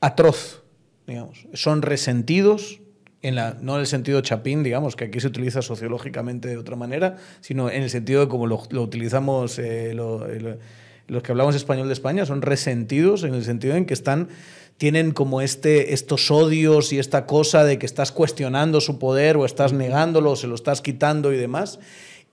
atroz, 0.02 0.62
digamos. 1.06 1.46
Son 1.54 1.80
resentidos, 1.80 2.80
no 3.22 3.74
en 3.74 3.80
el 3.80 3.86
sentido 3.86 4.20
chapín, 4.20 4.62
digamos, 4.62 4.94
que 4.94 5.04
aquí 5.04 5.20
se 5.20 5.28
utiliza 5.28 5.62
sociológicamente 5.62 6.48
de 6.48 6.58
otra 6.58 6.76
manera, 6.76 7.16
sino 7.40 7.70
en 7.70 7.82
el 7.82 7.88
sentido 7.88 8.20
de 8.20 8.28
como 8.28 8.46
lo, 8.46 8.60
utilizamos 8.72 9.58
eh, 9.58 9.94
los 9.94 11.22
que 11.22 11.32
hablamos 11.32 11.54
español 11.54 11.86
de 11.86 11.94
España, 11.94 12.26
son 12.26 12.42
resentidos 12.42 13.24
en 13.24 13.32
el 13.32 13.44
sentido 13.44 13.74
en 13.74 13.86
que 13.86 13.94
están 13.94 14.28
tienen 14.76 15.12
como 15.12 15.40
este, 15.40 15.94
estos 15.94 16.30
odios 16.30 16.92
y 16.92 16.98
esta 16.98 17.26
cosa 17.26 17.64
de 17.64 17.78
que 17.78 17.86
estás 17.86 18.10
cuestionando 18.10 18.80
su 18.80 18.98
poder 18.98 19.36
o 19.36 19.44
estás 19.44 19.72
negándolo 19.72 20.32
o 20.32 20.36
se 20.36 20.48
lo 20.48 20.56
estás 20.56 20.80
quitando 20.80 21.32
y 21.32 21.36
demás. 21.36 21.78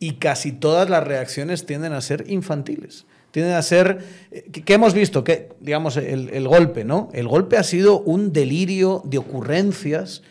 Y 0.02 0.14
casi 0.14 0.52
todas 0.52 0.90
las 0.90 1.04
reacciones 1.04 1.68
tienden 1.68 1.94
a 1.94 2.02
ser 2.02 2.26
infantiles. 2.28 3.06
Tienden 3.30 3.54
a 3.54 3.62
ser. 3.62 4.00
Eh, 4.32 4.50
¿Qué 4.52 4.74
hemos 4.74 4.96
visto? 4.96 5.24
Que, 5.24 5.50
digamos, 5.60 5.96
el, 5.96 6.48
golpe, 6.48 6.84
¿no? 6.84 7.10
El 7.14 7.28
golpe 7.28 7.56
ha 7.56 7.62
sido 7.62 8.00
un 8.00 8.34
delirio 8.34 9.04
de 9.06 9.20
ocurrencias 9.20 10.24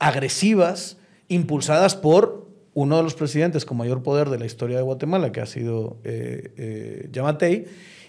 agresivas 0.00 0.96
impulsadas 1.28 1.94
por 1.94 2.48
uno 2.74 2.96
de 2.96 3.04
los 3.04 3.14
presidentes 3.14 3.64
con 3.64 3.76
mayor 3.76 4.02
poder 4.02 4.28
de 4.28 4.40
la 4.40 4.44
historia 4.44 4.78
de 4.78 4.82
Guatemala, 4.82 5.30
que 5.30 5.40
ha 5.40 5.46
sido 5.46 5.98
eh, 6.02 6.52
eh, 6.56 7.08
Yamatei, 7.12 7.66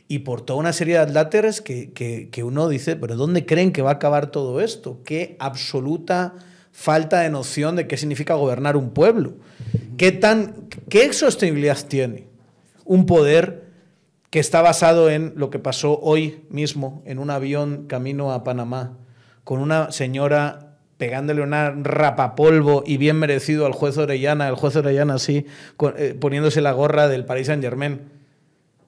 y 0.07 0.19
por 0.19 0.41
toda 0.41 0.57
una 0.57 0.73
serie 0.73 0.95
de 0.95 1.01
adláteres 1.01 1.61
que, 1.61 1.91
que, 1.93 2.43
uno 2.43 2.69
dice, 2.69 2.95
pero 2.95 3.15
¿dónde 3.15 3.45
creen 3.45 3.71
que 3.71 3.83
va 3.83 3.91
a 3.91 3.93
acabar 3.93 4.31
todo 4.31 4.61
esto? 4.61 5.01
Qué 5.05 5.35
absoluta 5.37 6.33
falta 6.73 7.21
de 7.21 7.29
noción 7.29 7.77
de 7.77 7.87
qué 7.87 7.95
significa 7.95 8.33
gobernar 8.33 8.75
un 8.75 8.89
pueblo. 8.89 9.35
¿Qué, 9.95 10.11
tan, 10.11 10.67
qué 10.89 11.13
sostenibilidad 11.13 11.77
tiene 11.87 12.27
un 12.83 13.05
poder 13.05 13.63
que 14.29 14.39
está 14.39 14.61
basado 14.61 15.09
en 15.09 15.33
lo 15.37 15.51
que 15.51 15.59
pasó 15.59 15.99
hoy 16.01 16.43
mismo 16.49 17.03
en 17.05 17.19
un 17.19 17.29
avión 17.29 17.85
camino 17.87 18.33
a 18.33 18.43
Panamá, 18.43 18.97
con 19.43 19.61
una 19.61 19.91
señora 19.91 20.77
pegándole 20.97 21.41
una 21.41 21.69
rapapolvo 21.71 22.83
y 22.85 22.97
bien 22.97 23.17
merecido 23.17 23.65
al 23.65 23.73
juez 23.73 23.97
Orellana, 23.97 24.47
el 24.47 24.55
juez 24.55 24.75
Orellana 24.75 25.15
así, 25.15 25.45
eh, 25.97 26.17
poniéndose 26.19 26.61
la 26.61 26.71
gorra 26.71 27.07
del 27.07 27.25
Paris 27.25 27.47
Saint 27.47 27.61
Germain. 27.61 28.01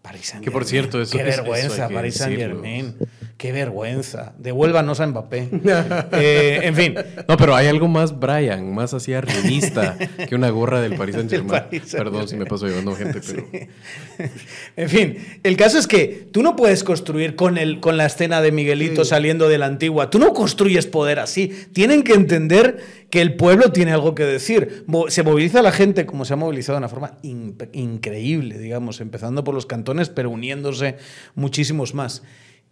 Paris 0.02 0.28
Saint 0.28 0.42
-Germain. 0.42 0.46
Que 0.46 0.52
por 0.52 0.66
cierto, 0.66 1.02
eso 1.02 1.18
Qué 1.18 1.24
vergüenza, 1.24 1.90
Paris 1.90 2.16
Saint 2.16 2.38
Germain. 2.38 2.96
Qué 3.38 3.52
vergüenza. 3.52 4.34
Devuélvanos 4.38 5.02
a 5.02 5.08
Mbappé. 5.08 5.50
Eh, 6.12 6.62
en 6.64 6.76
fin. 6.76 6.96
No, 7.28 7.36
pero 7.36 7.56
hay 7.56 7.68
algo 7.68 7.88
más 7.88 8.18
Brian, 8.18 8.74
más 8.74 8.94
así 8.94 9.14
arribista 9.14 9.98
que 10.28 10.36
una 10.36 10.50
gorra 10.50 10.80
del 10.80 10.96
Paris 10.96 11.16
Saint 11.16 11.30
Germain. 11.30 11.64
Perdón 11.92 12.28
si 12.28 12.38
me 12.38 12.46
paso 12.46 12.68
llevando 12.68 12.96
gente, 12.96 13.22
pero. 13.26 13.46
En 14.78 14.90
fin, 14.90 15.18
el 15.44 15.58
caso 15.58 15.78
es 15.78 15.88
que 15.88 16.28
tú 16.32 16.42
no 16.42 16.56
puedes 16.56 16.84
construir 16.84 17.36
con, 17.36 17.58
el, 17.58 17.80
con 17.80 17.98
la 17.98 18.06
escena 18.06 18.42
de 18.42 18.52
Miguelito 18.52 19.04
saliendo 19.04 19.50
de 19.50 19.58
la 19.58 19.66
antigua. 19.66 20.10
Tú 20.10 20.20
no 20.20 20.34
construyes 20.34 20.88
poder 20.88 21.20
así. 21.20 21.52
Tienen 21.74 22.04
que 22.04 22.14
entender 22.14 22.78
que 23.10 23.22
el 23.22 23.36
pueblo 23.36 23.72
tiene 23.72 23.92
algo 23.92 24.16
que 24.16 24.24
decir. 24.24 24.86
Se 25.10 25.24
moviliza 25.24 25.62
la 25.62 25.72
gente 25.72 26.06
como 26.06 26.24
se 26.24 26.34
ha 26.34 26.38
movilizado 26.38 26.76
de 26.76 26.80
una 26.80 26.90
forma 26.90 27.18
increíble, 27.22 28.58
digamos, 28.58 29.02
empezando 29.02 29.44
por 29.44 29.54
los 29.54 29.66
cantones, 29.66 30.10
pero 30.10 30.30
uniéndose 30.30 30.98
muchísimos 31.36 31.94
más 31.94 32.24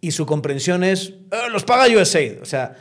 y 0.04 0.10
su 0.10 0.26
comprensión 0.26 0.84
es, 0.84 1.14
eh, 1.32 1.50
los 1.50 1.64
paga 1.64 1.86
USA. 1.86 2.20
O 2.42 2.44
sea, 2.44 2.76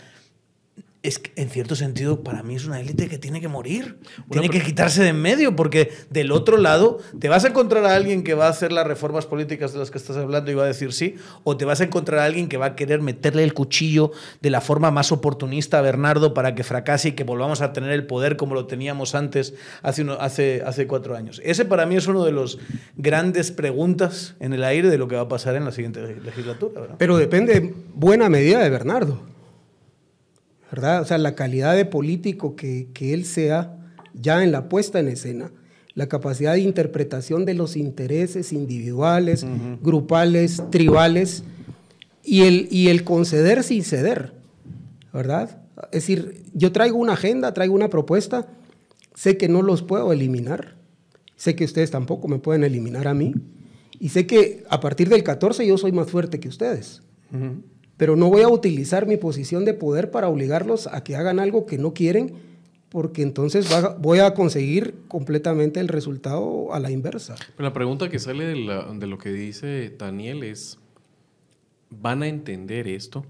es 1.03 1.19
que 1.19 1.33
en 1.35 1.49
cierto 1.49 1.75
sentido 1.75 2.23
para 2.23 2.43
mí 2.43 2.55
es 2.55 2.65
una 2.65 2.79
élite 2.79 3.09
que 3.09 3.17
tiene 3.17 3.41
que 3.41 3.49
morir, 3.49 3.97
tiene 4.31 4.49
que 4.49 4.61
quitarse 4.61 5.03
de 5.03 5.09
en 5.09 5.21
medio, 5.21 5.53
porque 5.53 5.91
del 6.09 6.31
otro 6.31 6.55
lado 6.55 6.97
te 7.19 7.27
vas 7.27 7.43
a 7.43 7.49
encontrar 7.49 7.83
a 7.85 7.93
alguien 7.93 8.23
que 8.23 8.33
va 8.33 8.47
a 8.47 8.49
hacer 8.49 8.71
las 8.71 8.87
reformas 8.87 9.25
políticas 9.25 9.73
de 9.73 9.79
las 9.79 9.91
que 9.91 9.97
estás 9.97 10.15
hablando 10.15 10.49
y 10.49 10.53
va 10.53 10.63
a 10.63 10.67
decir 10.67 10.93
sí, 10.93 11.15
o 11.43 11.57
te 11.57 11.65
vas 11.65 11.81
a 11.81 11.83
encontrar 11.83 12.21
a 12.21 12.23
alguien 12.23 12.47
que 12.47 12.55
va 12.55 12.67
a 12.67 12.75
querer 12.75 13.01
meterle 13.01 13.43
el 13.43 13.53
cuchillo 13.53 14.11
de 14.41 14.49
la 14.49 14.61
forma 14.61 14.91
más 14.91 15.11
oportunista 15.11 15.79
a 15.79 15.81
Bernardo 15.81 16.33
para 16.33 16.55
que 16.55 16.63
fracase 16.63 17.09
y 17.09 17.11
que 17.11 17.25
volvamos 17.25 17.61
a 17.61 17.73
tener 17.73 17.91
el 17.91 18.07
poder 18.07 18.37
como 18.37 18.55
lo 18.55 18.65
teníamos 18.65 19.13
antes, 19.13 19.55
hace, 19.81 20.05
hace, 20.19 20.63
hace 20.65 20.87
cuatro 20.87 21.17
años. 21.17 21.41
Ese 21.43 21.65
para 21.65 21.85
mí 21.85 21.97
es 21.97 22.07
uno 22.07 22.23
de 22.23 22.31
los 22.31 22.59
grandes 22.95 23.51
preguntas 23.51 24.35
en 24.39 24.53
el 24.53 24.63
aire 24.63 24.89
de 24.89 24.97
lo 24.97 25.09
que 25.09 25.17
va 25.17 25.23
a 25.23 25.27
pasar 25.27 25.57
en 25.57 25.65
la 25.65 25.73
siguiente 25.73 26.01
legislatura. 26.23 26.95
Pero 26.97 27.17
depende 27.17 27.73
buena 27.93 28.29
medida 28.29 28.63
de 28.63 28.69
Bernardo. 28.69 29.32
¿Verdad? 30.73 31.03
O 31.03 31.05
sea, 31.05 31.19
la 31.19 31.35
calidad 31.35 31.75
de 31.75 31.85
político 31.85 32.55
que, 32.55 32.89
él 32.99 33.25
sea 33.25 33.77
ya 34.15 34.43
en 34.43 34.51
la 34.51 34.69
puesta 34.69 34.99
en 34.99 35.07
escena, 35.07 35.51
la 35.93 36.07
capacidad 36.09 36.53
de 36.53 36.61
interpretación 36.61 37.45
de 37.45 37.53
los 37.53 37.75
intereses 37.75 38.51
individuales, 38.51 39.45
grupales, 39.83 40.63
tribales, 40.71 41.43
y 42.23 42.41
el, 42.41 42.67
y 42.71 42.87
el 42.87 43.03
conceder 43.03 43.61
sin 43.61 43.83
ceder, 43.83 44.33
¿verdad? 45.13 45.61
Es 45.91 46.07
decir, 46.07 46.41
yo 46.55 46.71
traigo 46.71 46.97
una 46.97 47.13
agenda, 47.13 47.53
traigo 47.53 47.75
una 47.75 47.91
propuesta, 47.91 48.47
sé 49.13 49.37
que 49.37 49.49
no 49.49 49.61
los 49.61 49.83
puedo 49.83 50.11
eliminar, 50.11 50.73
sé 51.35 51.55
que 51.55 51.65
ustedes 51.65 51.91
tampoco 51.91 52.27
me 52.27 52.39
pueden 52.39 52.63
eliminar 52.63 53.07
a 53.07 53.13
mí, 53.13 53.35
y 53.99 54.09
sé 54.09 54.25
que 54.25 54.63
a 54.71 54.79
partir 54.79 55.07
del 55.07 55.21
14 55.21 55.67
yo 55.67 55.77
soy 55.77 55.91
más 55.91 56.09
fuerte 56.09 56.39
que 56.39 56.47
ustedes 56.47 57.03
pero 57.97 58.15
no 58.15 58.29
voy 58.29 58.41
a 58.41 58.49
utilizar 58.49 59.07
mi 59.07 59.17
posición 59.17 59.65
de 59.65 59.73
poder 59.73 60.11
para 60.11 60.27
obligarlos 60.27 60.87
a 60.87 61.03
que 61.03 61.15
hagan 61.15 61.39
algo 61.39 61.65
que 61.65 61.77
no 61.77 61.93
quieren, 61.93 62.33
porque 62.89 63.21
entonces 63.21 63.67
voy 63.99 64.19
a 64.19 64.33
conseguir 64.33 64.95
completamente 65.07 65.79
el 65.79 65.87
resultado 65.87 66.73
a 66.73 66.79
la 66.79 66.91
inversa. 66.91 67.35
Pero 67.55 67.67
la 67.67 67.73
pregunta 67.73 68.09
que 68.09 68.19
sale 68.19 68.45
de, 68.45 68.55
lo 69.07 69.17
que 69.17 69.31
dice 69.31 69.93
Daniel 69.97 70.43
es, 70.43 70.79
¿van 71.89 72.23
a 72.23 72.27
entender 72.27 72.87
esto? 72.87 73.25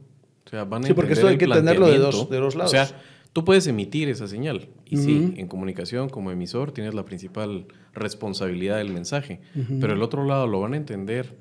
O 0.45 0.49
sea, 0.49 0.65
¿van 0.65 0.83
a 0.83 0.87
sí, 0.87 0.93
porque 0.93 1.13
esto 1.13 1.27
hay 1.27 1.37
que 1.37 1.45
entenderlo 1.45 1.87
de 1.87 1.97
dos, 1.97 2.29
de 2.29 2.37
dos 2.37 2.55
lados. 2.55 2.73
O 2.73 2.75
sea, 2.75 2.89
tú 3.31 3.45
puedes 3.45 3.65
emitir 3.67 4.09
esa 4.09 4.27
señal. 4.27 4.69
Y 4.85 4.97
sí, 4.97 5.33
en 5.37 5.47
comunicación 5.47 6.09
como 6.09 6.31
emisor 6.31 6.71
tienes 6.71 6.93
la 6.93 7.05
principal 7.05 7.65
responsabilidad 7.93 8.77
del 8.77 8.91
mensaje. 8.91 9.41
Pero 9.79 9.93
el 9.93 10.01
otro 10.01 10.25
lado 10.25 10.47
lo 10.47 10.59
van 10.59 10.73
a 10.73 10.77
entender 10.77 11.37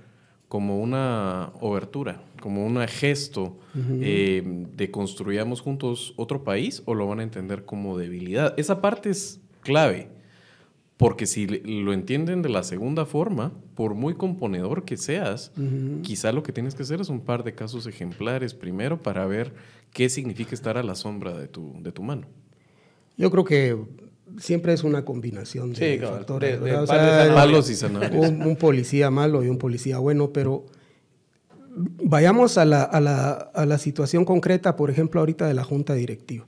como 0.52 0.78
una 0.78 1.50
obertura, 1.62 2.20
como 2.42 2.66
un 2.66 2.76
gesto 2.86 3.56
eh, 3.74 4.42
de 4.76 4.90
construyamos 4.90 5.62
juntos 5.62 6.12
otro 6.18 6.44
país 6.44 6.82
o 6.84 6.94
lo 6.94 7.06
van 7.06 7.20
a 7.20 7.22
entender 7.22 7.64
como 7.64 7.96
debilidad. 7.96 8.52
Esa 8.58 8.82
parte 8.82 9.08
es 9.08 9.40
clave, 9.62 10.10
Porque 10.98 11.24
si 11.24 11.46
lo 11.46 11.94
entienden 11.94 12.42
de 12.42 12.50
la 12.50 12.64
segunda 12.64 13.06
forma, 13.06 13.54
por 13.74 13.94
muy 13.94 14.12
componedor 14.12 14.84
que 14.84 14.98
seas, 14.98 15.52
quizá 16.02 16.32
lo 16.32 16.42
que 16.42 16.52
tienes 16.52 16.74
que 16.74 16.82
hacer 16.82 17.00
es 17.00 17.08
un 17.08 17.22
par 17.22 17.44
de 17.44 17.54
casos 17.54 17.86
ejemplares 17.86 18.52
primero 18.52 19.00
para 19.00 19.24
ver 19.24 19.54
qué 19.90 20.10
significa 20.10 20.54
estar 20.54 20.76
a 20.76 20.82
la 20.82 20.96
sombra 20.96 21.32
de 21.32 21.48
tu, 21.48 21.72
de 21.80 21.92
tu 21.92 22.02
mano. 22.02 22.26
Yo 23.16 23.30
creo 23.30 23.44
que 23.44 23.78
siempre 24.38 24.72
es 24.72 24.84
una 24.84 25.04
combinación 25.04 25.72
de 25.72 25.98
factores. 25.98 26.60
malos 26.60 27.70
y 27.70 27.74
sanadores. 27.74 28.30
Un, 28.30 28.56
policía 28.56 29.10
malo 29.10 29.44
y 29.44 29.48
un 29.48 29.58
policía 29.58 29.98
bueno, 29.98 30.32
pero 30.32 30.66
vayamos 32.02 32.58
a 32.58 32.64
la, 32.64 32.82
a, 32.82 33.00
la, 33.00 33.30
a 33.32 33.66
la, 33.66 33.78
situación 33.78 34.24
concreta, 34.24 34.76
por 34.76 34.90
ejemplo, 34.90 35.20
ahorita 35.20 35.46
de 35.46 35.54
la 35.54 35.64
junta 35.64 35.94
directiva. 35.94 36.46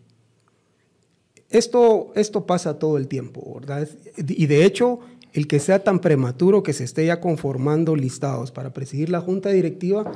Esto, 1.50 2.12
esto 2.16 2.46
pasa 2.46 2.78
todo 2.78 2.98
el 2.98 3.06
tiempo, 3.06 3.54
¿verdad? 3.60 3.88
Y 4.16 4.46
de 4.46 4.64
hecho, 4.64 5.00
el 5.32 5.46
que 5.46 5.60
sea 5.60 5.84
tan 5.84 6.00
prematuro 6.00 6.62
que 6.62 6.72
se 6.72 6.84
esté 6.84 7.06
ya 7.06 7.20
conformando 7.20 7.96
listados 7.96 8.50
para 8.50 8.72
presidir 8.72 9.10
la 9.10 9.20
junta 9.20 9.50
directiva 9.50 10.12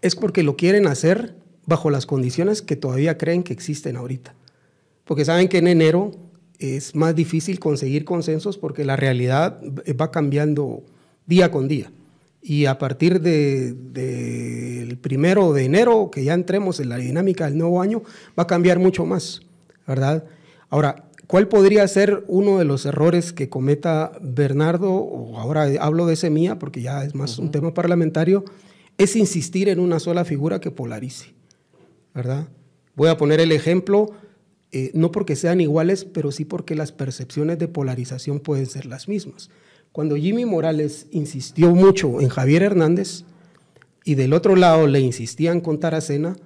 es 0.00 0.16
porque 0.16 0.42
lo 0.42 0.56
quieren 0.56 0.86
hacer 0.86 1.34
bajo 1.66 1.90
las 1.90 2.06
condiciones 2.06 2.60
que 2.60 2.76
todavía 2.76 3.18
creen 3.18 3.42
que 3.42 3.52
existen 3.52 3.96
ahorita. 3.96 4.34
Porque 5.04 5.24
saben 5.24 5.48
que 5.48 5.58
en 5.58 5.68
enero 5.68 6.12
es 6.62 6.94
más 6.94 7.14
difícil 7.14 7.58
conseguir 7.58 8.04
consensos 8.04 8.58
porque 8.58 8.84
la 8.84 8.96
realidad 8.96 9.60
va 10.00 10.10
cambiando 10.10 10.82
día 11.26 11.50
con 11.50 11.68
día. 11.68 11.90
Y 12.40 12.66
a 12.66 12.78
partir 12.78 13.20
del 13.20 13.92
de, 13.92 14.98
primero 15.00 15.52
de 15.52 15.64
enero, 15.64 16.10
que 16.10 16.24
ya 16.24 16.34
entremos 16.34 16.80
en 16.80 16.88
la 16.88 16.96
dinámica 16.96 17.44
del 17.44 17.56
nuevo 17.56 17.80
año, 17.80 18.02
va 18.38 18.42
a 18.44 18.46
cambiar 18.46 18.80
mucho 18.80 19.06
más, 19.06 19.42
¿verdad? 19.86 20.24
Ahora, 20.68 21.04
¿cuál 21.28 21.46
podría 21.46 21.86
ser 21.86 22.24
uno 22.26 22.58
de 22.58 22.64
los 22.64 22.84
errores 22.84 23.32
que 23.32 23.48
cometa 23.48 24.12
Bernardo, 24.20 24.92
o 24.92 25.38
ahora 25.38 25.68
hablo 25.80 26.06
de 26.06 26.16
Semilla 26.16 26.58
porque 26.58 26.82
ya 26.82 27.04
es 27.04 27.14
más 27.14 27.38
un 27.38 27.52
tema 27.52 27.74
parlamentario, 27.74 28.44
es 28.98 29.14
insistir 29.16 29.68
en 29.68 29.78
una 29.78 30.00
sola 30.00 30.24
figura 30.24 30.60
que 30.60 30.70
polarice, 30.70 31.34
¿verdad? 32.14 32.48
Voy 32.94 33.08
a 33.08 33.16
poner 33.16 33.40
el 33.40 33.52
ejemplo 33.52 34.10
eh, 34.72 34.90
no 34.94 35.12
porque 35.12 35.36
sean 35.36 35.60
iguales, 35.60 36.06
pero 36.06 36.32
sí 36.32 36.46
porque 36.46 36.74
las 36.74 36.92
percepciones 36.92 37.58
de 37.58 37.68
polarización 37.68 38.40
pueden 38.40 38.64
ser 38.64 38.86
las 38.86 39.06
mismas. 39.06 39.50
Cuando 39.92 40.16
Jimmy 40.16 40.46
Morales 40.46 41.06
insistió 41.10 41.74
mucho 41.74 42.22
en 42.22 42.30
Javier 42.30 42.62
Hernández 42.62 43.24
y 44.04 44.14
del 44.14 44.32
otro 44.32 44.56
lado 44.56 44.86
le 44.86 45.00
insistían 45.00 45.60
con 45.60 45.78
Taracena, 45.78 46.36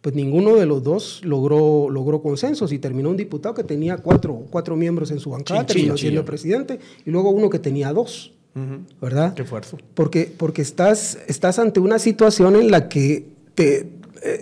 pues 0.00 0.14
ninguno 0.14 0.56
de 0.56 0.64
los 0.64 0.82
dos 0.82 1.20
logró, 1.24 1.90
logró 1.90 2.22
consensos 2.22 2.72
y 2.72 2.78
terminó 2.78 3.10
un 3.10 3.18
diputado 3.18 3.54
que 3.54 3.64
tenía 3.64 3.98
cuatro, 3.98 4.46
cuatro 4.50 4.74
miembros 4.74 5.10
en 5.10 5.20
su 5.20 5.28
bancada, 5.28 5.66
terminó 5.66 5.98
siendo 5.98 6.24
presidente, 6.24 6.80
y 7.04 7.10
luego 7.10 7.30
uno 7.30 7.50
que 7.50 7.58
tenía 7.58 7.92
dos, 7.92 8.32
¿verdad? 9.00 9.34
Qué 9.34 9.42
esfuerzo. 9.42 9.76
Porque, 9.92 10.32
porque 10.34 10.62
estás, 10.62 11.18
estás 11.28 11.58
ante 11.58 11.80
una 11.80 11.98
situación 11.98 12.56
en 12.56 12.70
la 12.70 12.88
que 12.88 13.26
te, 13.54 13.90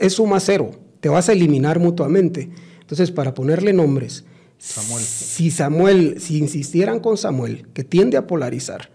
es 0.01 0.13
suma 0.15 0.39
cero, 0.39 0.71
te 1.01 1.09
vas 1.09 1.29
a 1.29 1.33
eliminar 1.33 1.81
mutuamente. 1.81 2.49
Entonces, 2.91 3.13
para 3.13 3.35
ponerle 3.35 3.73
nombres, 3.73 4.25
si 4.59 5.53
Samuel, 5.53 6.21
si 6.21 6.39
insistieran 6.39 6.99
con 6.99 7.17
Samuel, 7.17 7.69
que 7.73 7.85
tiende 7.85 8.17
a 8.17 8.27
polarizar, 8.27 8.91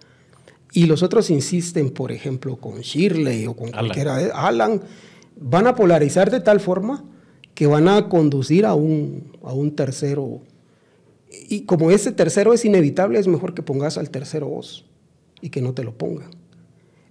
y 0.74 0.86
los 0.86 1.02
otros 1.02 1.30
insisten, 1.30 1.92
por 1.92 2.12
ejemplo, 2.12 2.58
con 2.58 2.82
Shirley 2.82 3.48
o 3.48 3.56
con 3.56 3.72
cualquiera 3.72 4.18
de 4.18 4.32
Alan, 4.34 4.82
van 5.40 5.68
a 5.68 5.76
polarizar 5.76 6.30
de 6.30 6.42
tal 6.42 6.60
forma 6.60 7.06
que 7.54 7.68
van 7.68 7.88
a 7.88 8.10
conducir 8.10 8.66
a 8.66 8.74
un, 8.74 9.32
a 9.42 9.54
un 9.54 9.74
tercero. 9.78 10.42
Y 11.48 11.62
como 11.62 11.90
ese 11.90 12.12
tercero 12.12 12.54
es 12.54 12.66
inevitable, 12.66 13.18
es 13.18 13.28
mejor 13.28 13.54
que 13.54 13.62
pongas 13.62 13.98
al 13.98 14.10
tercero 14.10 14.50
vos 14.50 14.84
y 15.40 15.52
que 15.52 15.62
no 15.62 15.74
te 15.74 15.86
lo 15.86 15.98
pongan. 15.98 16.32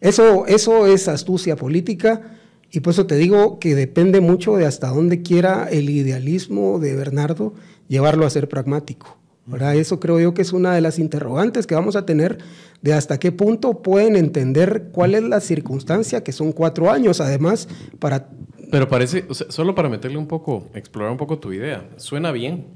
Eso, 0.03 0.45
eso 0.45 0.87
es 0.87 1.09
astucia 1.09 1.57
política 1.57 2.37
y 2.75 2.81
por 2.81 2.93
eso 2.93 3.07
te 3.07 3.15
digo 3.15 3.61
que 3.61 3.77
depende 3.77 4.21
mucho 4.21 4.57
de 4.57 4.67
hasta 4.67 4.89
dónde 4.89 5.23
quiera 5.23 5.69
el 5.71 5.89
idealismo 5.89 6.81
de 6.81 6.97
Bernardo 6.97 7.55
llevarlo 7.87 8.27
a 8.27 8.31
ser 8.31 8.49
pragmático. 8.49 9.17
¿verdad? 9.47 9.77
Eso 9.77 10.01
creo 10.01 10.19
yo 10.19 10.35
que 10.35 10.43
es 10.43 10.53
una 10.53 10.75
de 10.75 10.81
las 10.81 10.99
interrogantes 10.99 11.69
que 11.69 11.77
vamos 11.77 11.95
a 11.95 12.05
tener 12.05 12.39
de 12.83 12.93
hasta 12.93 13.21
qué 13.21 13.31
punto 13.31 13.81
pueden 13.81 14.17
entender 14.17 14.89
cuál 14.91 15.15
es 15.15 15.23
la 15.23 15.39
circunstancia, 15.39 16.25
que 16.25 16.33
son 16.33 16.51
cuatro 16.51 16.91
años 16.91 17.21
además, 17.21 17.69
para... 18.01 18.29
Pero 18.73 18.89
parece, 18.89 19.25
solo 19.31 19.77
para 19.77 19.89
meterle 19.89 20.19
un 20.19 20.27
poco, 20.27 20.67
explorar 20.75 21.13
un 21.13 21.19
poco 21.19 21.39
tu 21.39 21.53
idea, 21.53 21.89
suena 21.97 22.33
bien, 22.33 22.67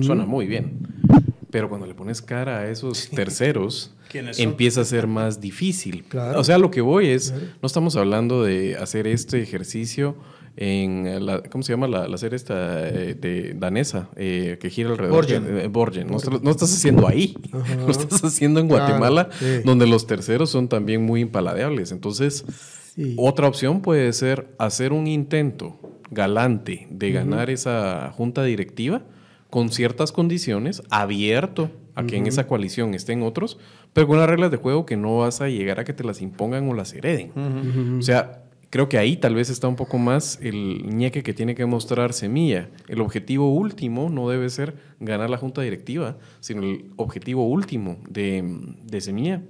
suena 0.00 0.24
muy 0.24 0.46
bien, 0.46 0.78
pero 1.52 1.68
cuando 1.68 1.86
le 1.86 1.94
pones 1.94 2.22
cara 2.22 2.60
a 2.60 2.70
esos 2.70 3.10
terceros, 3.10 3.94
empieza 4.38 4.80
a 4.80 4.84
ser 4.84 5.06
más 5.06 5.40
difícil. 5.40 6.04
O 6.34 6.42
sea, 6.42 6.56
lo 6.58 6.70
que 6.70 6.80
voy 6.80 7.08
es, 7.08 7.32
no 7.32 7.66
estamos 7.66 7.94
hablando 7.94 8.42
de 8.42 8.76
hacer 8.76 9.06
este 9.06 9.40
ejercicio 9.42 10.16
en 10.56 11.24
la, 11.24 11.42
¿cómo 11.42 11.62
se 11.62 11.74
llama 11.74 11.88
la, 11.88 12.08
la 12.08 12.18
serie 12.18 12.36
esta 12.36 12.88
eh, 12.88 13.14
de 13.14 13.54
danesa 13.54 14.08
eh, 14.16 14.58
que 14.60 14.70
gira 14.70 14.90
alrededor 14.90 15.26
de 15.26 15.68
Borgen. 15.68 16.06
No, 16.08 16.18
no, 16.42 16.50
estás 16.50 16.74
haciendo 16.74 17.06
ahí, 17.06 17.36
lo 17.52 17.90
estás 17.90 18.24
haciendo 18.24 18.58
en 18.58 18.68
Guatemala, 18.68 19.28
donde 19.64 19.86
los 19.86 20.06
terceros 20.06 20.48
son 20.48 20.68
también 20.68 21.02
muy 21.02 21.20
impaladeables. 21.20 21.92
Entonces, 21.92 22.46
otra 23.16 23.46
opción 23.46 23.82
puede 23.82 24.10
ser 24.14 24.54
hacer 24.58 24.94
un 24.94 25.06
intento 25.06 25.78
galante 26.10 26.86
de 26.90 27.12
ganar 27.12 27.50
esa 27.50 28.10
junta 28.12 28.42
directiva 28.42 29.02
con 29.52 29.68
ciertas 29.68 30.12
condiciones, 30.12 30.82
abierto 30.88 31.70
a 31.94 32.04
que 32.06 32.16
en 32.16 32.26
esa 32.26 32.46
coalición 32.46 32.94
estén 32.94 33.22
otros, 33.22 33.58
pero 33.92 34.06
con 34.06 34.16
las 34.16 34.26
reglas 34.26 34.50
de 34.50 34.56
juego 34.56 34.86
que 34.86 34.96
no 34.96 35.18
vas 35.18 35.42
a 35.42 35.48
llegar 35.50 35.78
a 35.78 35.84
que 35.84 35.92
te 35.92 36.04
las 36.04 36.22
impongan 36.22 36.70
o 36.70 36.72
las 36.72 36.94
hereden. 36.94 37.98
O 37.98 38.00
sea, 38.00 38.44
creo 38.70 38.88
que 38.88 38.96
ahí 38.96 39.18
tal 39.18 39.34
vez 39.34 39.50
está 39.50 39.68
un 39.68 39.76
poco 39.76 39.98
más 39.98 40.38
el 40.40 40.96
ñeque 40.96 41.22
que 41.22 41.34
tiene 41.34 41.54
que 41.54 41.66
mostrar 41.66 42.14
Semilla. 42.14 42.70
El 42.88 43.02
objetivo 43.02 43.52
último 43.52 44.08
no 44.08 44.26
debe 44.30 44.48
ser 44.48 44.74
ganar 45.00 45.28
la 45.28 45.36
junta 45.36 45.60
directiva, 45.60 46.16
sino 46.40 46.62
el 46.62 46.86
objetivo 46.96 47.46
último 47.46 47.98
de, 48.08 48.42
de 48.86 49.00
Semilla 49.02 49.42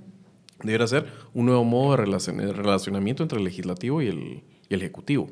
debería 0.64 0.88
ser 0.88 1.06
un 1.32 1.46
nuevo 1.46 1.62
modo 1.62 1.96
de 1.96 2.52
relacionamiento 2.52 3.22
entre 3.22 3.38
el 3.38 3.44
legislativo 3.44 4.02
y 4.02 4.08
el, 4.08 4.42
y 4.68 4.74
el 4.74 4.80
ejecutivo. 4.80 5.30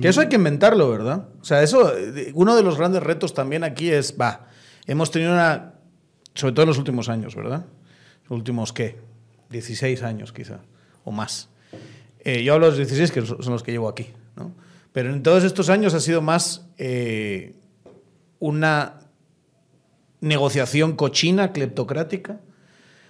Que 0.00 0.08
eso 0.08 0.20
hay 0.20 0.28
que 0.28 0.36
inventarlo, 0.36 0.90
¿verdad? 0.90 1.28
O 1.40 1.44
sea, 1.44 1.62
eso, 1.62 1.92
uno 2.34 2.56
de 2.56 2.62
los 2.62 2.76
grandes 2.76 3.02
retos 3.02 3.32
también 3.32 3.64
aquí 3.64 3.90
es, 3.90 4.16
va, 4.20 4.48
hemos 4.86 5.10
tenido 5.10 5.32
una, 5.32 5.74
sobre 6.34 6.52
todo 6.52 6.64
en 6.64 6.68
los 6.68 6.78
últimos 6.78 7.08
años, 7.08 7.34
¿verdad? 7.34 7.64
Los 8.24 8.32
últimos, 8.32 8.72
¿qué? 8.72 8.98
16 9.50 10.02
años 10.02 10.32
quizá, 10.32 10.60
o 11.04 11.12
más. 11.12 11.48
Eh, 12.20 12.42
yo 12.44 12.54
hablo 12.54 12.66
de 12.66 12.72
los 12.72 12.88
16, 12.88 13.12
que 13.12 13.24
son 13.24 13.52
los 13.52 13.62
que 13.62 13.72
llevo 13.72 13.88
aquí, 13.88 14.08
¿no? 14.36 14.52
Pero 14.92 15.12
en 15.12 15.22
todos 15.22 15.42
estos 15.44 15.70
años 15.70 15.94
ha 15.94 16.00
sido 16.00 16.20
más 16.20 16.66
eh, 16.76 17.54
una 18.38 19.00
negociación 20.20 20.96
cochina, 20.96 21.52
cleptocrática, 21.52 22.40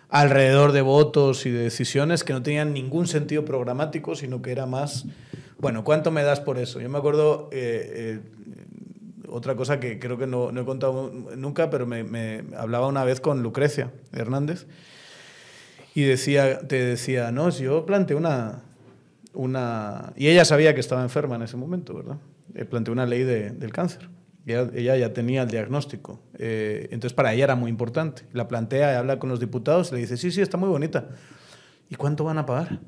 alrededor 0.09 0.73
de 0.73 0.83
votos 0.83 1.47
y 1.47 1.51
de 1.51 1.63
decisiones 1.63 2.23
que 2.23 2.33
no 2.33 2.43
tenían 2.43 2.73
ningún 2.73 3.07
sentido 3.07 3.45
programático, 3.45 4.15
sino 4.15 4.43
que 4.43 4.53
era 4.53 4.67
más 4.67 5.07
bueno, 5.63 5.85
¿cuánto 5.85 6.11
me 6.11 6.25
das 6.25 6.41
por 6.41 6.59
eso? 6.59 6.81
Yo 6.81 6.89
me 6.89 6.99
acuerdo, 6.99 7.49
eh, 7.53 7.93
eh, 7.95 8.21
otra 9.29 9.55
cosa 9.55 9.79
que 9.79 10.01
creo 10.01 10.19
que 10.19 10.27
no, 10.27 10.51
he 10.51 10.65
contado 10.65 11.13
nunca, 11.37 11.71
pero 11.71 11.87
me, 11.87 12.43
hablaba 12.57 12.89
una 12.89 13.05
vez 13.05 13.21
con 13.21 13.45
Lucrecia 13.45 13.93
Hernández 14.11 14.67
y 15.95 16.03
decía, 16.03 16.67
te 16.67 16.85
decía, 16.85 17.31
no, 17.31 17.53
si 17.53 17.63
yo 17.63 17.87
planteé 17.87 18.17
una, 18.17 18.65
una... 19.35 20.13
Y 20.17 20.27
ella 20.27 20.45
sabía 20.45 20.75
que 20.75 20.81
estaba 20.81 21.01
enferma 21.05 21.37
en 21.37 21.43
ese 21.43 21.57
momento, 21.57 21.95
¿verdad? 21.95 22.17
Eh, 22.57 22.65
planteé 22.65 22.91
una 22.91 23.07
ley 23.07 23.23
del 23.23 23.71
cáncer. 23.71 24.11
Ella, 24.45 24.97
ya 24.97 25.13
tenía 25.13 25.43
el 25.43 25.49
diagnóstico. 25.49 26.19
entonces, 26.37 27.13
para 27.13 27.33
ella 27.35 27.45
era 27.45 27.55
muy 27.55 27.71
importante. 27.71 28.25
La 28.33 28.49
plantea 28.49 28.99
habla 28.99 29.21
con 29.21 29.31
los 29.31 29.39
diputados 29.39 29.93
le 29.93 29.99
dice, 29.99 30.17
sí, 30.17 30.33
sí, 30.33 30.41
está 30.41 30.57
muy 30.57 30.69
bonita. 30.69 31.11
¿Y 31.89 31.95
cuánto 31.95 32.25
van 32.25 32.39
a 32.39 32.47
pagar? 32.47 32.81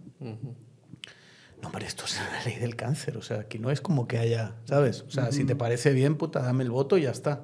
No, 1.65 1.69
hombre, 1.69 1.87
esto 1.87 2.05
es 2.05 2.19
la 2.19 2.45
ley 2.45 2.59
del 2.59 2.77
cáncer, 2.77 3.17
o 3.17 3.23
sea, 3.23 3.41
aquí 3.41 3.59
no 3.59 3.71
es 3.71 3.81
como 3.81 4.07
que 4.07 4.19
haya, 4.19 4.53
¿sabes? 4.67 5.03
O 5.09 5.11
sea, 5.11 5.33
si 5.33 5.45
te 5.45 5.57
parece 5.57 5.95
bien, 5.95 6.17
puta, 6.17 6.43
dame 6.43 6.63
el 6.63 6.71
voto 6.71 6.99
y 6.99 7.03
ya 7.03 7.11
está. 7.11 7.41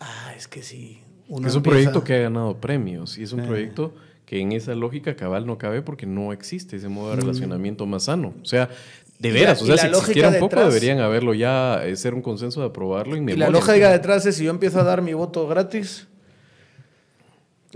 Ah, 0.00 0.34
es 0.36 0.48
que 0.48 0.62
sí. 0.62 1.00
es 1.46 1.54
un 1.54 1.62
proyecto 1.62 2.02
que 2.02 2.16
ha 2.16 2.18
ganado 2.22 2.60
premios 2.60 3.18
y 3.18 3.22
es 3.22 3.32
un 3.32 3.40
eh. 3.40 3.46
proyecto 3.46 3.94
que 4.26 4.40
en 4.40 4.50
esa 4.50 4.74
lógica 4.74 5.14
cabal 5.14 5.46
no 5.46 5.58
cabe 5.58 5.80
porque 5.80 6.06
no 6.06 6.32
existe 6.32 6.76
ese 6.76 6.88
modo 6.88 7.10
de 7.10 7.20
relacionamiento 7.20 7.86
más 7.86 8.04
sano. 8.04 8.34
O 8.42 8.44
sea, 8.44 8.68
de 9.20 9.30
veras, 9.30 9.62
o 9.62 9.66
sea, 9.66 9.76
si 9.76 9.86
existiera 9.86 10.30
un 10.30 10.38
poco 10.40 10.58
deberían 10.58 10.98
haberlo 10.98 11.32
ya, 11.32 11.84
eh, 11.84 11.94
ser 11.94 12.14
un 12.14 12.22
consenso 12.22 12.60
de 12.60 12.66
aprobarlo. 12.66 13.16
Y, 13.16 13.20
y 13.20 13.36
la 13.36 13.48
lógica 13.48 13.92
detrás 13.92 14.26
es 14.26 14.34
si 14.34 14.44
yo 14.44 14.50
empiezo 14.50 14.80
a 14.80 14.82
dar 14.82 15.02
mi 15.02 15.14
voto 15.14 15.46
gratis, 15.46 16.08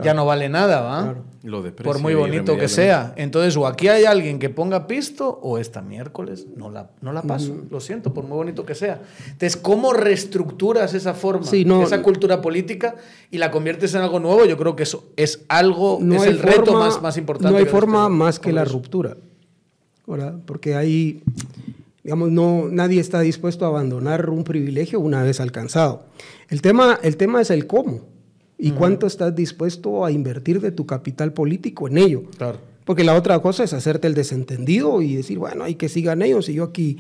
ya 0.03 0.13
no 0.15 0.27
vale 0.27 0.49
nada, 0.49 0.81
¿va? 0.81 1.03
Claro. 1.03 1.23
Lo 1.45 1.63
de 1.63 1.71
Por 1.71 2.01
muy 2.01 2.15
bonito 2.15 2.57
que 2.57 2.69
sea. 2.69 3.13
Entonces, 3.17 3.57
o 3.57 3.67
aquí 3.67 3.89
hay 3.89 4.05
alguien 4.07 4.39
que 4.39 4.49
ponga 4.51 4.87
pisto, 4.87 5.39
o 5.43 5.59
esta 5.59 5.83
miércoles 5.83 6.47
no 6.57 6.71
la, 6.71 6.91
no 7.01 7.13
la 7.13 7.23
paso. 7.23 7.55
Lo 7.71 7.81
siento, 7.81 8.13
por 8.13 8.25
muy 8.25 8.37
bonito 8.37 8.65
que 8.65 8.75
sea. 8.75 9.03
Entonces, 9.27 9.57
¿cómo 9.57 9.93
reestructuras 9.93 10.95
esa 10.95 11.15
forma, 11.15 11.47
Sí, 11.47 11.65
no- 11.65 11.83
esa 11.83 12.03
cultura 12.03 12.41
política 12.41 12.97
y 13.31 13.39
la 13.39 13.51
conviertes 13.51 13.95
en 13.95 14.01
algo 14.01 14.19
nuevo? 14.19 14.45
Yo 14.47 14.57
creo 14.57 14.75
que 14.75 14.83
eso 14.85 15.05
es 15.17 15.45
algo, 15.49 15.99
no 16.01 16.17
es 16.17 16.25
el 16.27 16.39
reto 16.39 16.73
más, 16.73 17.01
más 17.01 17.17
importante. 17.17 17.53
No 17.53 17.59
hay 17.59 17.67
forma 17.67 18.05
este 18.05 18.15
más 18.15 18.41
que 18.41 18.53
la 18.53 18.65
ruptura, 18.65 19.17
¿verdad? 20.07 20.35
Porque 20.47 20.75
ahí, 20.75 21.23
digamos, 22.03 22.31
no, 22.31 22.69
nadie 22.71 23.01
está 23.01 23.21
dispuesto 23.21 23.65
a 23.65 23.69
abandonar 23.69 24.31
un 24.31 24.45
privilegio 24.45 24.99
una 24.99 25.23
vez 25.23 25.41
alcanzado. 25.41 26.05
El 26.49 26.63
tema, 26.63 26.99
el 27.03 27.17
tema 27.17 27.41
es 27.43 27.51
el 27.51 27.67
cómo 27.67 28.14
y 28.59 28.71
cuánto 28.71 29.07
estás 29.07 29.35
dispuesto 29.35 30.05
a 30.05 30.13
invertir 30.13 30.61
de 30.61 30.71
tu 30.71 30.87
capital 30.87 31.33
político 31.33 31.89
en 31.89 31.99
ello. 31.99 32.23
Claro. 32.37 32.59
Porque 32.85 33.05
la 33.05 33.15
otra 33.15 33.41
cosa 33.41 33.65
es 33.65 33.73
hacerte 33.73 34.07
el 34.07 34.15
desentendido 34.15 35.01
y 35.03 35.17
decir, 35.17 35.39
bueno, 35.39 35.65
hay 35.65 35.75
que 35.75 35.89
sigan 35.89 36.23
ellos 36.23 36.49
y 36.49 36.55
yo 36.55 36.65
aquí. 36.65 36.99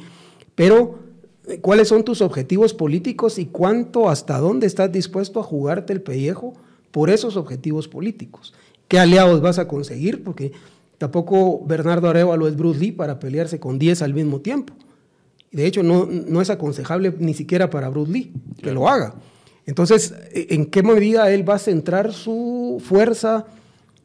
Pero, 0.54 0.98
eh, 1.46 1.58
¿cuáles 1.60 1.88
son 1.88 2.04
tus 2.04 2.22
objetivos 2.22 2.72
políticos 2.74 3.38
y 3.38 3.46
cuánto, 3.46 4.08
hasta 4.08 4.38
dónde 4.38 4.66
estás 4.66 4.90
dispuesto 4.90 5.40
a 5.40 5.42
jugarte 5.42 5.92
el 5.92 6.00
pellejo 6.00 6.54
por 6.90 7.10
esos 7.10 7.36
objetivos 7.36 7.86
políticos? 7.86 8.54
¿Qué 8.88 8.98
aliados 8.98 9.40
vas 9.40 9.58
a 9.58 9.68
conseguir? 9.68 10.24
Porque 10.24 10.52
tampoco 10.98 11.64
Bernardo 11.66 12.08
Arevalo 12.08 12.48
es 12.48 12.56
Bruce 12.56 12.80
Lee 12.80 12.92
para 12.92 13.18
pelearse 13.18 13.60
con 13.60 13.78
10 13.78 14.02
al 14.02 14.14
mismo 14.14 14.40
tiempo. 14.40 14.74
De 15.52 15.66
hecho, 15.66 15.82
no, 15.82 16.06
no 16.06 16.40
es 16.40 16.50
aconsejable 16.50 17.14
ni 17.18 17.34
siquiera 17.34 17.70
para 17.70 17.88
Bruce 17.90 18.10
Lee 18.10 18.32
que 18.60 18.72
lo 18.72 18.88
haga. 18.88 19.14
Entonces, 19.66 20.14
¿en 20.32 20.66
qué 20.66 20.82
medida 20.82 21.30
él 21.32 21.48
va 21.48 21.54
a 21.54 21.58
centrar 21.58 22.12
su 22.12 22.82
fuerza? 22.84 23.46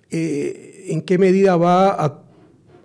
Eh, 0.09 0.85
¿En 0.89 1.01
qué 1.01 1.17
medida 1.17 1.57
va 1.57 1.89
a 2.03 2.21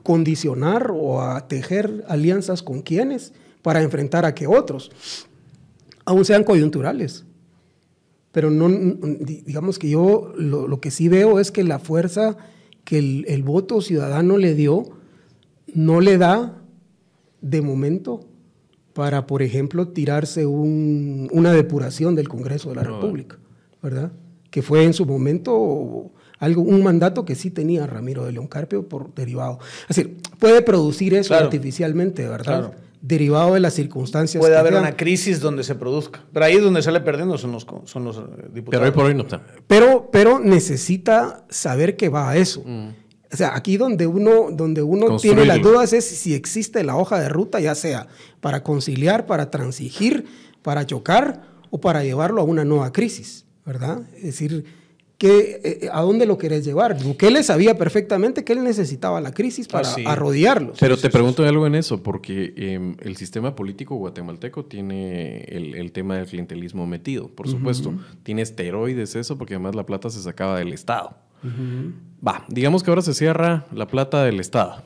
condicionar 0.03 0.91
o 0.93 1.23
a 1.23 1.47
tejer 1.49 2.05
alianzas 2.09 2.63
con 2.63 2.83
quienes 2.83 3.33
para 3.63 3.81
enfrentar 3.83 4.25
a 4.25 4.35
qué 4.35 4.47
otros? 4.47 4.91
Aún 6.05 6.25
sean 6.25 6.45
coyunturales. 6.45 7.25
Pero 8.33 8.51
no, 8.51 8.69
di- 8.69 9.43
digamos 9.47 9.79
que 9.79 9.89
yo 9.89 10.33
lo, 10.37 10.81
que 10.81 10.91
sí 10.91 11.09
veo 11.09 11.39
es 11.39 11.51
que 11.53 11.63
la 11.63 11.79
fuerza 11.79 12.37
que 12.85 12.99
el 12.99 13.43
voto 13.45 13.81
ciudadano 13.81 14.37
le 14.37 14.55
dio 14.55 14.83
no 15.73 16.01
le 16.01 16.19
da 16.19 16.61
de 17.41 17.63
momento 17.63 18.27
para, 18.95 19.27
por 19.27 19.43
ejemplo, 19.43 19.89
tirarse 19.89 20.47
un- 20.47 21.29
una 21.33 21.53
depuración 21.53 22.15
del 22.15 22.29
Congreso 22.29 22.71
de 22.71 22.77
la 22.77 22.83
No. 22.85 22.95
República, 23.01 23.37
¿verdad? 23.83 24.13
Que 24.51 24.63
fue 24.63 24.85
en 24.85 24.95
su 24.95 25.05
momento 25.05 26.11
algo, 26.39 26.63
un 26.63 26.83
mandato 26.83 27.25
que 27.25 27.35
sí 27.35 27.51
tenía 27.51 27.87
Ramiro 27.87 28.25
de 28.25 28.33
León 28.33 28.47
Carpio 28.47 28.89
por 28.89 29.13
derivado. 29.15 29.59
Es 29.89 29.97
decir, 29.97 30.17
puede 30.39 30.63
producir 30.63 31.15
eso 31.15 31.29
Claro. 31.29 31.45
artificialmente, 31.47 32.27
¿verdad? 32.29 32.45
Claro. 32.71 32.75
Derivado 33.03 33.53
de 33.55 33.61
las 33.61 33.75
circunstancias. 33.75 34.41
Puede 34.41 34.55
que 34.55 34.59
haber 34.59 34.75
una 34.77 34.97
crisis 34.97 35.41
donde 35.41 35.63
se 35.63 35.75
produzca. 35.75 36.25
Pero 36.33 36.47
ahí 36.47 36.55
es 36.57 36.63
donde 36.63 36.81
sale 36.81 37.01
perdiendo 37.01 37.37
son 37.37 37.53
los, 37.53 37.67
son 37.85 38.05
los 38.05 38.17
eh, 38.17 38.21
diputados. 38.55 38.71
Pero 38.71 38.85
hoy 38.85 38.91
por 38.93 39.05
hoy 39.07 39.15
no 39.15 39.23
está. 39.25 39.43
Pero, 39.67 40.09
pero 40.11 40.39
necesita 40.39 41.45
saber 41.51 41.97
que 41.97 42.09
va 42.09 42.31
a 42.31 42.37
eso. 42.37 42.63
Mm. 42.65 42.89
O 43.35 43.37
sea, 43.37 43.57
aquí 43.57 43.77
donde 43.77 44.07
uno, 44.07 44.53
donde 44.53 44.81
uno 44.81 45.17
tiene 45.17 45.45
las 45.45 45.61
dudas 45.61 45.93
es 45.93 46.05
si 46.05 46.35
existe 46.35 46.85
la 46.85 46.97
hoja 46.97 47.19
de 47.19 47.29
ruta, 47.29 47.59
ya 47.59 47.75
sea 47.75 48.07
para 48.41 48.63
conciliar, 48.63 49.27
para 49.27 49.51
transigir, 49.51 50.27
para 50.63 50.87
chocar 50.87 51.43
o 51.71 51.81
para 51.81 52.05
llevarlo 52.05 52.41
a 52.41 52.45
una 52.45 52.65
nueva 52.65 52.93
crisis, 52.93 53.45
¿verdad? 53.67 54.03
Es 54.15 54.23
decir, 54.23 54.65
que, 55.19 55.61
eh, 55.65 55.89
¿a 55.93 56.03
dónde 56.03 56.27
lo 56.27 56.39
querés 56.39 56.65
llevar? 56.65 56.97
Bukele 57.03 57.43
sabía 57.43 57.77
perfectamente 57.77 58.45
que 58.45 58.53
él 58.53 58.63
necesitaba 58.63 59.21
la 59.21 59.33
crisis 59.33 59.67
para 59.67 59.93
sí. 59.93 60.05
arrodillarlos. 60.07 60.79
Pero 60.79 60.97
te 60.97 61.11
pregunto 61.11 61.45
algo 61.45 61.67
en 61.67 61.75
eso, 61.75 62.05
porque 62.05 62.55
em, 62.57 62.97
el 63.01 63.17
sistema 63.17 63.57
político 63.57 63.97
guatemalteco 63.97 64.65
tiene 64.67 65.39
el, 65.49 65.75
el 65.75 65.91
tema 65.91 66.19
del 66.19 66.27
clientelismo 66.27 66.87
metido, 66.87 67.27
por 67.27 67.49
supuesto. 67.49 67.95
Tiene 68.23 68.43
esteroides 68.43 69.17
eso, 69.17 69.37
porque 69.37 69.55
además 69.55 69.75
la 69.75 69.87
plata 69.87 70.09
se 70.09 70.23
sacaba 70.23 70.57
del 70.61 70.73
Estado. 70.73 71.17
Va, 72.27 72.45
digamos 72.49 72.83
que 72.83 72.91
ahora 72.91 73.03
se 73.03 73.15
cierra 73.15 73.67
la 73.73 73.87
plata 73.87 74.25
del 74.25 74.41
Estado. 74.41 74.83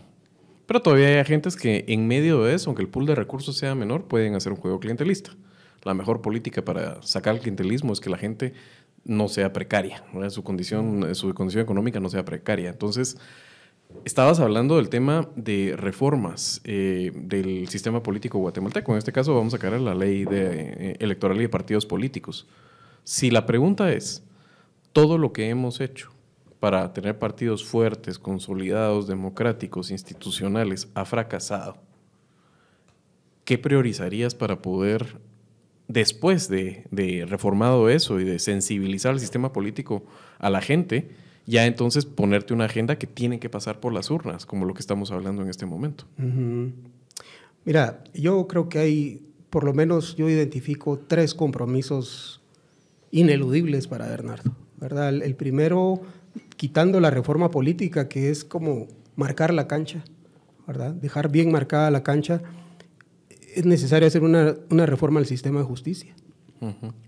Pero 0.66 0.82
todavía 0.82 1.08
hay 1.08 1.16
agentes 1.16 1.56
que 1.56 1.84
en 1.88 2.06
medio 2.06 2.42
de 2.42 2.54
eso, 2.54 2.68
aunque 2.68 2.82
el 2.82 2.88
pool 2.88 3.06
de 3.06 3.14
recursos 3.14 3.56
sea 3.56 3.74
menor, 3.74 4.04
pueden 4.04 4.34
hacer 4.34 4.52
un 4.52 4.58
juego 4.58 4.80
clientelista. 4.80 5.30
La 5.84 5.94
mejor 5.94 6.20
política 6.20 6.62
para 6.62 7.00
sacar 7.02 7.34
el 7.34 7.40
clientelismo 7.40 7.92
es 7.92 8.00
que 8.00 8.10
la 8.10 8.18
gente 8.18 8.52
no 9.04 9.28
sea 9.28 9.52
precaria, 9.52 10.04
¿verdad? 10.12 10.30
su 10.30 10.42
condición, 10.42 11.14
su 11.14 11.32
condición 11.32 11.62
económica 11.62 12.00
no 12.00 12.10
sea 12.10 12.24
precaria. 12.24 12.70
Entonces, 12.70 13.16
Estabas 14.04 14.38
hablando 14.40 14.76
del 14.76 14.88
tema 14.88 15.28
de 15.34 15.74
reformas 15.76 16.60
eh, 16.64 17.10
del 17.14 17.68
sistema 17.68 18.02
político 18.02 18.38
guatemalteco. 18.38 18.92
En 18.92 18.98
este 18.98 19.12
caso 19.12 19.34
vamos 19.34 19.54
a 19.54 19.58
caer 19.58 19.74
a 19.74 19.78
la 19.78 19.94
ley 19.94 20.24
de, 20.24 20.50
eh, 20.50 20.96
electoral 21.00 21.38
y 21.38 21.42
de 21.42 21.48
partidos 21.48 21.86
políticos. 21.86 22.46
Si 23.04 23.30
la 23.30 23.46
pregunta 23.46 23.92
es, 23.92 24.22
todo 24.92 25.18
lo 25.18 25.32
que 25.32 25.48
hemos 25.48 25.80
hecho 25.80 26.10
para 26.60 26.92
tener 26.92 27.18
partidos 27.18 27.64
fuertes, 27.64 28.18
consolidados, 28.18 29.06
democráticos, 29.06 29.90
institucionales, 29.90 30.88
ha 30.94 31.04
fracasado, 31.04 31.76
¿qué 33.44 33.58
priorizarías 33.58 34.34
para 34.34 34.60
poder, 34.60 35.18
después 35.86 36.48
de, 36.48 36.86
de 36.90 37.26
reformado 37.26 37.88
eso 37.88 38.20
y 38.20 38.24
de 38.24 38.38
sensibilizar 38.38 39.14
el 39.14 39.20
sistema 39.20 39.52
político 39.52 40.04
a 40.38 40.50
la 40.50 40.60
gente, 40.60 41.10
ya 41.46 41.64
entonces 41.64 42.04
ponerte 42.04 42.52
una 42.52 42.66
agenda 42.66 42.98
que 42.98 43.06
tiene 43.06 43.40
que 43.40 43.48
pasar 43.48 43.80
por 43.80 43.94
las 43.94 44.10
urnas, 44.10 44.44
como 44.44 44.66
lo 44.66 44.74
que 44.74 44.80
estamos 44.80 45.10
hablando 45.10 45.40
en 45.42 45.48
este 45.48 45.64
momento? 45.64 46.04
Mira, 47.64 48.04
yo 48.12 48.46
creo 48.46 48.68
que 48.68 48.78
hay, 48.78 49.22
por 49.48 49.64
lo 49.64 49.72
menos 49.72 50.14
yo 50.16 50.28
identifico 50.28 50.98
tres 50.98 51.34
compromisos 51.34 52.42
ineludibles 53.10 53.86
para 53.86 54.08
Bernardo, 54.08 54.52
¿verdad? 54.76 55.08
El 55.08 55.34
primero, 55.36 56.02
quitando 56.56 57.00
la 57.00 57.10
reforma 57.10 57.50
política, 57.50 58.08
que 58.08 58.30
es 58.30 58.44
como 58.44 58.88
marcar 59.16 59.52
la 59.52 59.66
cancha, 59.66 60.04
¿verdad? 60.66 60.92
Dejar 60.94 61.30
bien 61.30 61.50
marcada 61.50 61.90
la 61.90 62.02
cancha, 62.02 62.42
es 63.54 63.64
necesario 63.64 64.06
hacer 64.06 64.22
una, 64.22 64.56
una 64.70 64.86
reforma 64.86 65.20
al 65.20 65.26
sistema 65.26 65.60
de 65.60 65.66
justicia. 65.66 66.14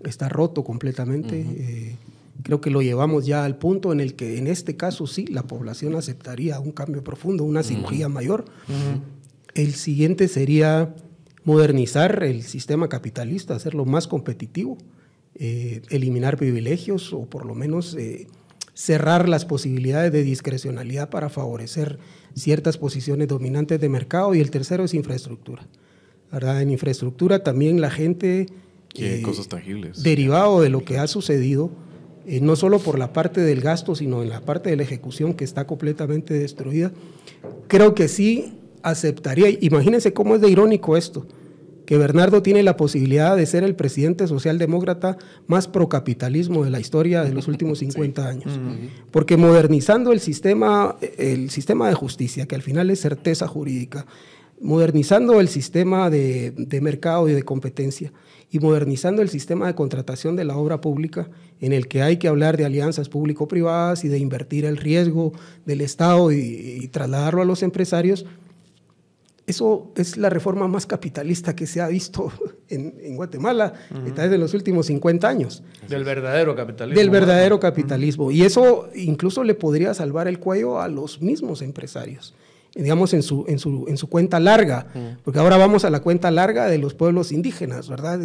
Está 0.05 0.29
roto 0.29 0.63
completamente. 0.63 1.41
eh, 1.41 1.97
creo 2.43 2.61
que 2.61 2.71
lo 2.71 2.83
llevamos 2.83 3.27
ya 3.27 3.45
al 3.45 3.57
punto 3.57 3.93
en 3.93 4.01
el 4.01 4.15
que 4.15 4.39
en 4.39 4.47
este 4.47 4.77
caso 4.77 5.07
sí, 5.07 5.27
la 5.27 5.43
población 5.43 5.95
aceptaría 5.95 6.59
un 6.61 6.73
cambio 6.73 7.05
profundo, 7.05 7.45
una 7.45 7.63
cirugía 7.63 8.09
mayor. 8.09 8.45
El 9.55 9.75
siguiente 9.75 10.29
sería 10.29 10.95
modernizar 11.45 12.23
el 12.23 12.43
sistema 12.43 12.89
capitalista, 12.89 13.55
hacerlo 13.55 13.85
más 13.85 14.07
competitivo, 14.07 14.79
eh, 15.35 15.83
eliminar 15.91 16.37
privilegios 16.37 17.13
o 17.13 17.27
por 17.27 17.47
lo 17.47 17.55
menos 17.55 17.95
eh, 17.95 18.27
cerrar 18.81 19.29
las 19.29 19.45
posibilidades 19.45 20.11
de 20.11 20.23
discrecionalidad 20.23 21.11
para 21.11 21.29
favorecer 21.29 21.99
ciertas 22.35 22.79
posiciones 22.79 23.29
dominantes 23.29 23.79
de 23.79 23.91
mercado. 23.91 24.35
Y 24.35 24.41
el 24.41 24.51
tercero 24.51 24.85
es 24.85 24.95
infraestructura. 24.95 25.69
¿verdad? 26.33 26.63
En 26.63 26.71
infraestructura 26.71 27.43
también 27.43 27.83
la 27.83 27.91
gente... 27.91 28.47
Eh, 28.95 29.21
cosas 29.23 29.49
tangibles. 29.49 30.03
derivado 30.03 30.63
de 30.63 30.71
lo 30.71 30.83
que 30.83 30.99
ha 30.99 31.07
sucedido, 31.07 31.71
eh, 32.27 32.41
no 32.41 32.57
solo 32.57 32.79
por 32.79 32.99
la 32.99 33.13
parte 33.13 33.43
del 33.43 33.61
gasto, 33.61 33.95
sino 33.95 34.23
en 34.23 34.31
la 34.31 34.41
parte 34.41 34.71
de 34.71 34.77
la 34.77 34.83
ejecución 34.83 35.35
que 35.35 35.45
está 35.45 35.67
completamente 35.67 36.33
destruida, 36.33 36.91
creo 37.69 37.95
que 37.95 38.09
sí 38.09 38.55
aceptaría, 38.83 39.51
imagínense 39.61 40.15
cómo 40.15 40.35
es 40.35 40.41
de 40.41 40.51
irónico 40.51 40.97
esto, 40.97 41.27
que 41.91 41.99
Bernardo 41.99 42.41
tiene 42.41 42.63
la 42.63 42.77
posibilidad 42.77 43.37
de 43.37 43.45
ser 43.47 43.65
el 43.65 43.75
presidente 43.75 44.29
socialdemócrata 44.29 45.19
más 45.49 45.67
procapitalismo 45.67 46.63
de 46.63 46.71
la 46.71 46.79
historia 46.79 47.25
de 47.25 47.33
los 47.33 47.49
últimos 47.49 47.79
50 47.81 48.29
años. 48.29 48.61
Porque 49.11 49.37
modernizando 49.37 50.13
el 50.13 50.21
sistema, 50.21 50.95
el 51.19 51.51
sistema 51.51 51.89
de 51.89 51.95
justicia, 51.95 52.47
que 52.47 52.55
al 52.55 52.63
final 52.63 52.91
es 52.91 53.01
certeza 53.01 53.49
jurídica, 53.49 54.07
modernizando 54.61 55.41
el 55.41 55.49
sistema 55.49 56.11
de, 56.11 56.53
de 56.53 56.81
mercado 56.81 57.29
y 57.29 57.33
de 57.33 57.43
competencia 57.43 58.13
y 58.53 58.61
modernizando 58.61 59.21
el 59.21 59.29
sistema 59.29 59.67
de 59.67 59.75
contratación 59.75 60.37
de 60.37 60.45
la 60.45 60.57
obra 60.57 60.81
pública, 60.81 61.29
en 61.61 61.73
el 61.73 61.89
que 61.89 62.03
hay 62.03 62.19
que 62.19 62.29
hablar 62.29 62.57
de 62.57 62.67
alianzas 62.67 63.09
público-privadas 63.09 64.05
y 64.05 64.09
de 64.09 64.19
invertir 64.19 64.65
el 64.65 64.77
riesgo 64.77 65.33
del 65.67 65.81
Estado 65.81 66.31
y, 66.31 66.39
y 66.83 66.87
trasladarlo 66.87 67.43
a 67.43 67.45
los 67.45 67.65
empresarios, 67.65 68.27
eso 69.51 69.93
es 69.97 70.17
la 70.17 70.31
reforma 70.31 70.67
más 70.67 70.87
capitalista 70.87 71.55
que 71.55 71.67
se 71.67 71.81
ha 71.81 71.89
visto 71.89 72.33
en, 72.69 72.95
en 73.03 73.17
Guatemala, 73.17 73.75
tal 74.15 74.29
vez 74.29 74.33
en 74.33 74.41
los 74.41 74.55
últimos 74.55 74.87
50 74.87 75.29
años 75.29 75.63
Del 75.89 76.05
verdadero 76.05 76.57
capitalismo. 76.57 76.99
del 76.99 77.11
verdadero 77.11 77.61
capitalismo. 77.61 78.31
Y 78.31 78.43
eso 78.43 78.89
incluso 78.95 79.45
le 79.45 79.55
podría 79.55 79.93
salvar 79.95 80.29
el 80.29 80.39
cuello 80.39 80.81
a 80.81 80.89
los 80.89 81.21
mismos 81.21 81.63
empresarios, 81.63 82.35
digamos, 82.75 83.13
en 83.15 83.23
su, 83.23 83.45
en 83.49 83.59
su, 83.59 83.87
en 83.89 83.97
su 83.97 84.09
cuenta 84.09 84.39
larga, 84.41 84.87
porque 85.25 85.39
ahora 85.39 85.57
vamos 85.57 85.85
a 85.85 85.91
la 85.91 86.01
cuenta 86.01 86.31
larga 86.31 86.67
de 86.67 86.79
los 86.79 86.95
pueblos 86.95 87.33
indígenas, 87.33 87.89
¿verdad? 87.89 88.21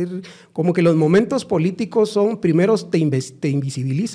Como 0.54 0.74
que 0.74 0.82
los 0.82 0.96
momentos 0.96 1.46
políticos 1.46 2.10
son, 2.12 2.38
primero 2.38 2.78
te, 2.78 3.00
te 3.40 3.62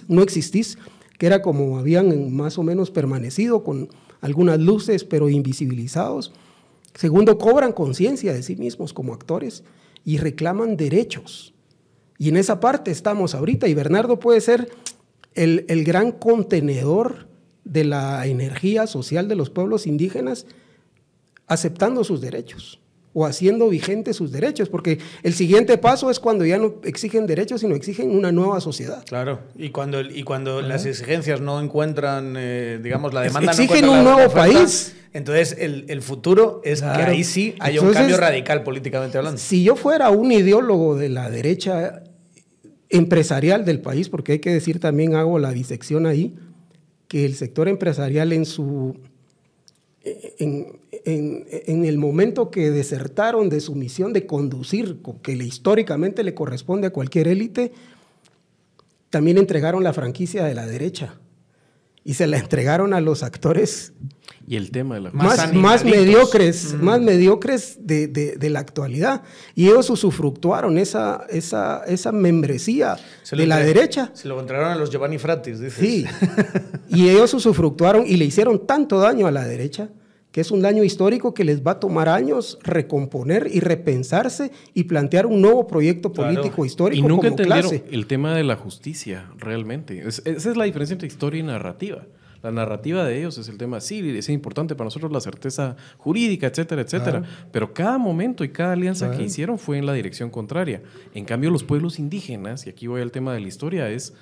no 0.08 0.22
existís, 0.22 0.78
que 1.18 1.26
era 1.26 1.42
como 1.42 1.78
habían 1.78 2.32
más 2.32 2.56
o 2.58 2.62
menos 2.62 2.90
permanecido 2.90 3.62
con 3.64 3.88
algunas 4.20 4.58
luces, 4.58 5.04
pero 5.04 5.28
invisibilizados. 5.28 6.32
Segundo, 6.94 7.38
cobran 7.38 7.72
conciencia 7.72 8.32
de 8.32 8.42
sí 8.42 8.56
mismos 8.56 8.92
como 8.92 9.14
actores 9.14 9.64
y 10.04 10.18
reclaman 10.18 10.76
derechos. 10.76 11.54
Y 12.18 12.28
en 12.28 12.36
esa 12.36 12.60
parte 12.60 12.90
estamos 12.90 13.34
ahorita 13.34 13.68
y 13.68 13.74
Bernardo 13.74 14.18
puede 14.18 14.40
ser 14.40 14.68
el, 15.34 15.64
el 15.68 15.84
gran 15.84 16.12
contenedor 16.12 17.28
de 17.64 17.84
la 17.84 18.26
energía 18.26 18.86
social 18.86 19.28
de 19.28 19.36
los 19.36 19.50
pueblos 19.50 19.86
indígenas 19.86 20.46
aceptando 21.46 22.04
sus 22.04 22.20
derechos 22.20 22.79
o 23.12 23.26
haciendo 23.26 23.68
vigentes 23.68 24.16
sus 24.16 24.30
derechos, 24.30 24.68
porque 24.68 24.98
el 25.22 25.34
siguiente 25.34 25.78
paso 25.78 26.10
es 26.10 26.20
cuando 26.20 26.44
ya 26.46 26.58
no 26.58 26.76
exigen 26.84 27.26
derechos, 27.26 27.60
sino 27.60 27.74
exigen 27.74 28.10
una 28.10 28.30
nueva 28.30 28.60
sociedad. 28.60 29.04
Claro, 29.04 29.40
y 29.56 29.70
cuando, 29.70 30.00
y 30.00 30.22
cuando 30.22 30.62
las 30.62 30.86
exigencias 30.86 31.40
no 31.40 31.60
encuentran, 31.60 32.34
eh, 32.38 32.78
digamos, 32.82 33.12
la 33.12 33.22
demanda 33.22 33.50
exigen 33.52 33.86
no 33.86 33.92
un 33.92 33.96
la, 33.98 34.02
nuevo 34.04 34.18
oferta, 34.28 34.40
país. 34.58 34.94
Entonces, 35.12 35.56
el, 35.58 35.86
el 35.88 36.02
futuro 36.02 36.60
es 36.64 36.82
Claro. 36.82 37.04
que 37.04 37.10
ahí 37.10 37.24
sí 37.24 37.56
haya 37.58 37.80
un 37.80 37.92
cambio 37.92 38.16
radical 38.16 38.62
políticamente 38.62 39.18
hablando. 39.18 39.38
Si 39.38 39.64
yo 39.64 39.74
fuera 39.74 40.10
un 40.10 40.30
ideólogo 40.30 40.94
de 40.96 41.08
la 41.08 41.28
derecha 41.30 42.04
empresarial 42.90 43.64
del 43.64 43.80
país, 43.80 44.08
porque 44.08 44.32
hay 44.32 44.38
que 44.38 44.50
decir 44.52 44.78
también, 44.78 45.14
hago 45.16 45.38
la 45.40 45.50
disección 45.52 46.06
ahí, 46.06 46.36
que 47.08 47.24
el 47.24 47.34
sector 47.34 47.66
empresarial 47.68 48.32
en 48.32 48.44
su... 48.44 49.00
En, 50.02 50.78
en- 51.04 51.84
el 51.84 51.98
momento 51.98 52.50
que 52.50 52.70
desertaron 52.70 53.50
de 53.50 53.60
su 53.60 53.74
misión 53.74 54.12
de 54.14 54.24
conducir, 54.26 55.02
co- 55.02 55.20
que 55.20 55.36
le, 55.36 55.44
históricamente 55.44 56.22
le 56.22 56.32
corresponde 56.32 56.86
a 56.86 56.90
cualquier 56.90 57.28
élite, 57.28 57.72
también 59.10 59.36
entregaron 59.38 59.82
la 59.84 59.92
franquicia 59.92 60.44
de 60.44 60.54
la 60.54 60.66
derecha 60.66 61.18
y 62.02 62.14
se 62.14 62.26
la 62.26 62.38
entregaron 62.38 62.94
a 62.94 63.00
los 63.02 63.22
actores 63.22 63.92
Y 64.46 64.56
el 64.56 64.70
tema 64.72 64.96
de 64.96 65.02
la 65.02 65.10
Más 65.12 65.52
más, 65.54 65.84
mediocres, 65.84 66.74
más 66.74 67.00
mediocres 67.00 67.78
de, 67.86 68.08
de- 68.08 68.36
de 68.36 68.50
la 68.50 68.58
actualidad. 68.60 69.22
Y 69.54 69.66
ellos 69.68 69.88
usufructuaron 69.90 70.76
esa, 70.78 71.24
esa, 71.30 71.84
esa 71.86 72.10
membresía 72.10 72.96
Se 73.22 73.36
de 73.36 73.46
la 73.46 73.58
derecha. 73.58 74.10
Se 74.14 74.26
lo 74.28 74.40
entregaron 74.40 74.72
a 74.72 74.76
los 74.76 74.90
Giovanni 74.90 75.18
Fratis, 75.18 75.60
dices. 75.60 75.74
Sí. 75.78 76.04
y 76.88 77.08
ellos 77.08 77.32
usufructuaron 77.34 78.04
y 78.06 78.16
le 78.16 78.24
hicieron 78.24 78.66
tanto 78.66 78.98
daño 78.98 79.26
a 79.26 79.30
la 79.30 79.44
derecha 79.44 79.90
que 80.32 80.40
es 80.40 80.52
un 80.52 80.62
daño 80.62 80.84
histórico 80.84 81.34
que 81.34 81.42
les 81.42 81.64
va 81.66 81.72
a 81.72 81.80
tomar 81.80 82.08
años 82.08 82.58
recomponer 82.62 83.48
y 83.52 83.58
repensarse 83.58 84.52
y 84.74 84.84
plantear 84.84 85.26
un 85.26 85.40
nuevo 85.42 85.66
proyecto 85.66 86.12
Claro. 86.12 86.32
político 86.34 86.64
Y 86.64 86.68
histórico 86.68 87.08
nunca 87.08 87.28
como 87.28 87.30
entendieron 87.40 87.70
clase. 87.70 87.84
el 87.90 88.06
tema 88.06 88.34
de 88.36 88.44
la 88.44 88.54
justicia, 88.54 89.28
realmente. 89.38 89.98
Es- 90.06 90.22
esa 90.24 90.50
es 90.50 90.56
la 90.56 90.64
diferencia 90.64 90.94
entre 90.94 91.08
historia 91.08 91.40
y 91.40 91.42
narrativa. 91.42 92.06
La 92.42 92.50
narrativa 92.50 93.04
de 93.04 93.18
ellos 93.18 93.36
es 93.38 93.48
el 93.48 93.58
tema, 93.58 93.80
sí, 93.80 94.16
es 94.16 94.28
importante 94.28 94.74
para 94.74 94.86
nosotros 94.86 95.12
la 95.12 95.20
certeza 95.20 95.76
jurídica, 95.98 96.46
etcétera, 96.46 96.82
etcétera. 96.82 97.22
Pero 97.52 97.74
cada 97.74 97.98
momento 97.98 98.44
y 98.44 98.48
cada 98.48 98.72
alianza 98.72 99.10
que 99.10 99.22
hicieron 99.22 99.58
fue 99.58 99.78
en 99.78 99.86
la 99.86 99.92
dirección 99.92 100.30
contraria. 100.30 100.82
En 101.14 101.24
cambio, 101.24 101.50
los 101.50 101.64
pueblos 101.64 101.98
indígenas, 101.98 102.66
y 102.66 102.70
aquí 102.70 102.86
voy 102.86 103.02
al 103.02 103.12
tema 103.12 103.34
de 103.34 103.40
la 103.40 103.48
historia, 103.48 103.90
es 103.90 104.14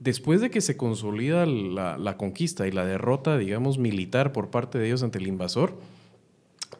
después 0.00 0.40
de 0.40 0.50
que 0.50 0.60
se 0.60 0.76
consolida 0.76 1.46
la, 1.46 1.96
la 1.96 2.16
conquista 2.16 2.66
y 2.66 2.72
la 2.72 2.84
derrota, 2.84 3.38
digamos, 3.38 3.78
militar 3.78 4.32
por 4.32 4.50
parte 4.50 4.78
de 4.78 4.86
ellos 4.86 5.02
ante 5.02 5.18
el 5.18 5.26
invasor, 5.26 5.78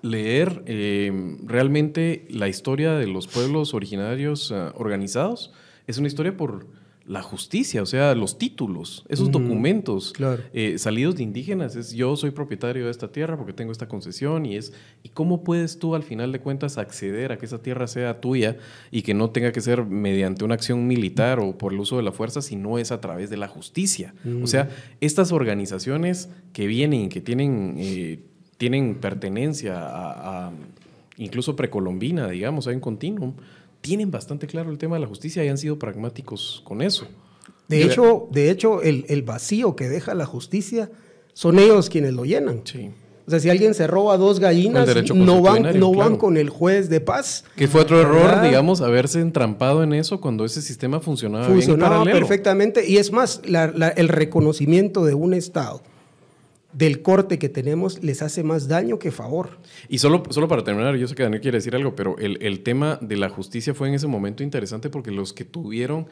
leer 0.03 0.63
eh, 0.67 1.39
realmente 1.45 2.27
la 2.29 2.49
historia 2.49 2.93
de 2.93 3.07
los 3.07 3.27
pueblos 3.27 3.73
originarios 3.73 4.51
eh, 4.51 4.71
organizados 4.75 5.53
es 5.87 5.97
una 5.97 6.09
historia 6.09 6.37
por 6.37 6.67
la 7.07 7.23
justicia, 7.23 7.83
o 7.83 7.87
sea, 7.87 8.15
los 8.15 8.39
títulos, 8.39 9.05
esos 9.09 9.31
documentos 9.31 10.13
claro. 10.13 10.43
eh, 10.55 10.79
salidos 10.79 11.17
de 11.17 11.23
indígenas, 11.23 11.77
es 11.77 11.93
yo 11.93 12.17
soy 12.17 12.31
propietario 12.31 12.87
de 12.87 12.91
esta 12.91 13.13
tierra 13.13 13.37
porque 13.37 13.53
tengo 13.53 13.73
esta 13.73 13.89
concesión 13.89 14.47
y 14.47 14.57
es, 14.57 14.73
¿y 15.03 15.11
cómo 15.11 15.45
puedes 15.45 15.79
tú 15.79 15.95
al 15.95 16.03
final 16.03 16.33
de 16.33 16.41
cuentas 16.41 16.79
acceder 16.79 17.31
a 17.31 17.37
que 17.37 17.45
esa 17.45 17.61
tierra 17.61 17.89
sea 17.89 18.21
tuya 18.21 18.57
y 18.91 19.03
que 19.03 19.13
no 19.13 19.31
tenga 19.31 19.53
que 19.53 19.61
ser 19.61 19.85
mediante 19.85 20.45
una 20.45 20.55
acción 20.55 20.87
militar 20.87 21.41
o 21.41 21.59
por 21.59 21.75
el 21.75 21.81
uso 21.81 21.99
de 21.99 22.03
la 22.05 22.13
fuerza, 22.13 22.41
si 22.41 22.57
no 22.57 22.79
es 22.79 22.91
a 22.91 23.03
través 23.03 23.29
de 23.29 23.37
la 23.37 23.49
justicia? 23.49 24.15
O 24.43 24.47
sea, 24.47 24.71
estas 25.01 25.31
organizaciones 25.31 26.31
que 26.55 26.67
vienen 26.67 27.03
y 27.03 27.09
que 27.11 27.21
tienen, 27.21 27.75
eh, 27.79 28.21
tienen 28.57 28.95
pertenencia 28.95 29.79
a, 29.79 30.47
a 30.47 30.53
incluso 31.17 31.55
precolombina, 31.55 32.29
digamos, 32.29 32.67
hay 32.67 32.75
un 32.75 32.81
continuum, 32.81 33.35
tienen 33.85 34.11
bastante 34.11 34.47
claro 34.47 34.71
el 34.71 34.79
tema 34.79 34.97
de 34.97 35.01
la 35.03 35.07
justicia 35.07 35.45
y 35.45 35.49
han 35.49 35.59
sido 35.59 35.79
pragmáticos 35.79 36.63
con 36.65 36.81
eso. 36.81 37.07
De 37.69 37.81
Yo- 37.81 37.87
hecho, 37.87 38.29
de 38.33 38.51
hecho 38.51 38.81
el, 38.81 39.05
el 39.09 39.23
vacío 39.23 39.77
que 39.77 39.91
deja 39.91 40.15
la 40.15 40.25
justicia 40.25 40.91
son 41.35 41.59
ellos 41.59 41.91
quienes 41.91 42.15
lo 42.15 42.25
llenan. 42.25 42.63
Sí. 42.65 42.91
O 43.27 43.31
sea, 43.31 43.41
si 43.41 43.49
alguien 43.51 43.75
se 43.75 43.87
roba 43.87 44.17
dos 44.17 44.41
gallinas, 44.41 44.87
no 45.15 45.41
van, 45.43 45.79
no 45.79 45.93
van 45.95 46.17
con 46.17 46.37
el 46.39 46.49
juez 46.51 46.89
de 46.89 47.01
paz. 47.01 47.45
Que 47.57 47.69
fue 47.69 47.83
otro 47.83 48.01
error, 48.01 48.23
¿Verdad? 48.23 48.43
digamos, 48.43 48.81
haberse 48.81 49.21
entrampado 49.21 49.83
en 49.83 49.93
eso 49.95 50.21
cuando 50.21 50.45
ese 50.47 50.61
sistema 50.63 51.01
funcionaba, 51.01 51.45
Funcionaba 51.47 52.05
perfectamente. 52.05 52.87
Y 52.89 52.97
es 52.99 53.13
más, 53.13 53.41
la- 53.47 53.69
la- 53.69 53.89
el 53.89 54.09
reconocimiento 54.09 55.05
de 55.05 55.15
un 55.15 55.33
Estado 55.35 55.83
del 56.75 57.03
corte 57.03 57.39
que 57.39 57.49
tenemos 57.49 58.03
les 58.03 58.23
hace 58.23 58.43
más 58.43 58.69
daño 58.69 58.99
que 58.99 59.11
favor. 59.11 59.59
Y 59.89 59.99
solo, 59.99 60.23
solo 60.31 60.49
para 60.49 60.65
terminar, 60.65 60.97
yo 60.97 61.09
sé 61.09 61.15
que 61.15 61.23
Daniel 61.23 61.41
quiere 61.41 61.59
decir 61.59 61.75
algo, 61.75 61.95
pero 61.95 62.19
el, 62.19 62.39
el 62.43 62.63
tema 62.63 62.99
de 63.01 63.17
la 63.17 63.29
justicia 63.29 63.75
fue 63.75 63.89
en 63.89 63.95
ese 63.95 64.07
momento 64.07 64.43
interesante 64.43 64.91
porque 64.91 65.11
los 65.11 65.33
que 65.33 65.45
tuvieron 65.45 66.07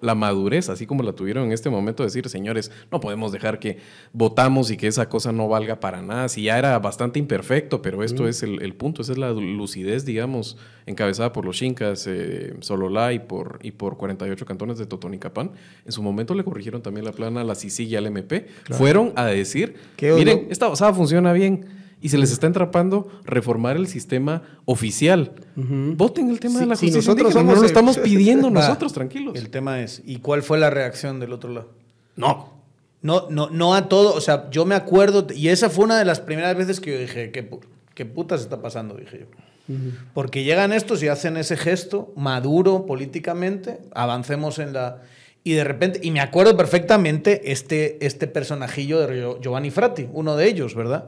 la 0.00 0.14
madurez, 0.14 0.68
así 0.68 0.86
como 0.86 1.02
la 1.02 1.12
tuvieron 1.12 1.44
en 1.44 1.52
este 1.52 1.70
momento, 1.70 2.02
de 2.02 2.08
decir, 2.08 2.28
señores, 2.28 2.70
no 2.90 3.00
podemos 3.00 3.32
dejar 3.32 3.58
que 3.58 3.78
votamos 4.12 4.70
y 4.70 4.76
que 4.76 4.86
esa 4.86 5.08
cosa 5.08 5.32
no 5.32 5.48
valga 5.48 5.80
para 5.80 6.02
nada, 6.02 6.28
si 6.28 6.42
ya 6.44 6.58
era 6.58 6.78
bastante 6.78 7.18
imperfecto, 7.18 7.82
pero 7.82 8.02
esto 8.02 8.28
es 8.28 8.42
el, 8.42 8.62
el 8.62 8.74
punto, 8.74 9.02
esa 9.02 9.12
es 9.12 9.18
la 9.18 9.30
lucidez, 9.32 10.04
digamos, 10.04 10.56
encabezada 10.86 11.32
por 11.32 11.44
los 11.44 11.56
Chincas, 11.56 12.06
eh, 12.06 12.54
Sololá 12.60 13.12
y 13.12 13.18
por, 13.18 13.58
y 13.62 13.72
por 13.72 13.96
48 13.96 14.46
cantones 14.46 14.78
de 14.78 14.86
Totonicapán. 14.86 15.52
En 15.84 15.92
su 15.92 16.02
momento 16.02 16.34
le 16.34 16.44
corrigieron 16.44 16.82
también 16.82 17.04
la 17.04 17.12
plana 17.12 17.42
a 17.42 17.44
la 17.44 17.54
CICIG 17.54 17.88
y 17.88 17.96
al 17.96 18.06
MP. 18.06 18.46
Fueron 18.70 19.12
a 19.16 19.26
decir, 19.26 19.76
miren, 20.00 20.46
esta 20.50 20.68
basada 20.68 20.92
funciona 20.92 21.32
bien 21.32 21.66
y 22.00 22.08
se 22.10 22.18
les 22.18 22.30
está 22.32 22.46
entrapando 22.46 23.08
reformar 23.24 23.76
el 23.76 23.86
sistema 23.88 24.42
oficial. 24.64 25.32
Voten 25.56 26.30
el 26.30 26.40
tema 26.40 26.54
Sí, 26.54 26.60
de 26.60 26.66
la 26.66 26.76
si 26.76 26.86
justicia 26.86 26.98
nosotros 27.12 27.32
indígena, 27.32 27.40
somos 27.40 27.54
no 27.54 27.56
lo 27.56 27.60
el- 27.62 27.66
estamos 27.66 27.98
pidiendo 27.98 28.50
nosotros, 28.50 28.92
tranquilos. 28.92 29.34
El 29.36 29.50
tema 29.50 29.80
es, 29.82 30.02
¿y 30.04 30.18
cuál 30.18 30.42
fue 30.42 30.58
la 30.58 30.70
reacción 30.70 31.20
del 31.20 31.32
otro 31.32 31.50
lado? 31.52 31.70
No. 32.16 32.56
No, 33.00 33.28
no, 33.30 33.48
no 33.50 33.74
a 33.74 33.88
todo, 33.88 34.12
o 34.14 34.20
sea, 34.20 34.50
yo 34.50 34.64
me 34.64 34.74
acuerdo, 34.74 35.26
y 35.32 35.48
esa 35.48 35.70
fue 35.70 35.84
una 35.84 35.98
de 35.98 36.04
las 36.04 36.18
primeras 36.20 36.56
veces 36.56 36.80
que 36.80 36.92
yo 36.92 36.98
dije, 36.98 37.30
¿qué, 37.30 37.48
qué 37.94 38.04
putas 38.04 38.40
está 38.40 38.60
pasando? 38.60 38.94
Dije 38.96 39.20
yo. 39.20 39.74
Porque 40.14 40.44
llegan 40.44 40.72
estos 40.72 41.02
y 41.02 41.08
hacen 41.08 41.36
ese 41.36 41.56
gesto 41.56 42.12
maduro 42.16 42.86
políticamente, 42.86 43.78
avancemos 43.94 44.58
en 44.58 44.72
la... 44.72 45.02
Y 45.44 45.52
de 45.52 45.62
repente, 45.62 46.00
y 46.02 46.10
me 46.10 46.20
acuerdo 46.20 46.56
perfectamente 46.56 47.52
este, 47.52 48.04
este 48.04 48.26
personajillo 48.26 48.98
de 49.06 49.22
Gio- 49.22 49.40
Giovanni 49.40 49.70
Frati, 49.70 50.08
uno 50.12 50.36
de 50.36 50.48
ellos, 50.48 50.74
¿verdad? 50.74 51.06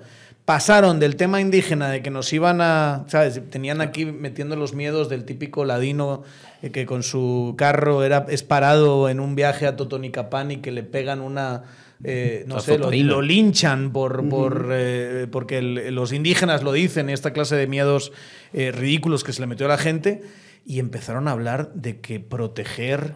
Pasaron 0.50 0.98
del 0.98 1.14
tema 1.14 1.40
indígena 1.40 1.90
de 1.90 2.02
que 2.02 2.10
nos 2.10 2.32
iban 2.32 2.60
a, 2.60 3.04
¿sabes? 3.06 3.40
Tenían 3.50 3.80
aquí 3.80 4.04
metiendo 4.04 4.56
los 4.56 4.74
miedos 4.74 5.08
del 5.08 5.24
típico 5.24 5.64
ladino 5.64 6.24
eh, 6.60 6.70
que 6.70 6.86
con 6.86 7.04
su 7.04 7.54
carro 7.56 8.02
era, 8.02 8.26
es 8.28 8.42
parado 8.42 9.08
en 9.08 9.20
un 9.20 9.36
viaje 9.36 9.68
a 9.68 9.76
Totonicapán 9.76 10.50
y 10.50 10.56
que 10.56 10.72
le 10.72 10.82
pegan 10.82 11.20
una, 11.20 11.62
eh, 12.02 12.42
no 12.48 12.56
sé, 12.58 12.78
lo, 12.78 12.90
lo 13.04 13.22
linchan 13.22 13.92
por, 13.92 14.28
por, 14.28 14.70
eh, 14.72 15.28
porque 15.30 15.58
el- 15.58 15.94
los 15.94 16.12
indígenas 16.12 16.64
lo 16.64 16.72
dicen, 16.72 17.10
esta 17.10 17.32
clase 17.32 17.54
de 17.54 17.68
miedos 17.68 18.10
eh, 18.52 18.72
ridículos 18.72 19.22
que 19.22 19.32
se 19.32 19.40
le 19.42 19.46
metió 19.46 19.66
a 19.66 19.68
la 19.68 19.78
gente, 19.78 20.20
y 20.66 20.80
empezaron 20.80 21.28
a 21.28 21.30
hablar 21.30 21.72
de 21.74 22.00
que 22.00 22.18
proteger 22.18 23.14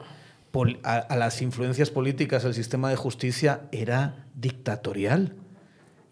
a, 0.85 0.97
a 0.99 1.17
las 1.17 1.43
influencias 1.43 1.91
políticas 1.91 2.45
del 2.45 2.55
sistema 2.55 2.91
de 2.91 2.95
justicia 2.97 3.63
era 3.73 4.25
dictatorial. 4.37 5.35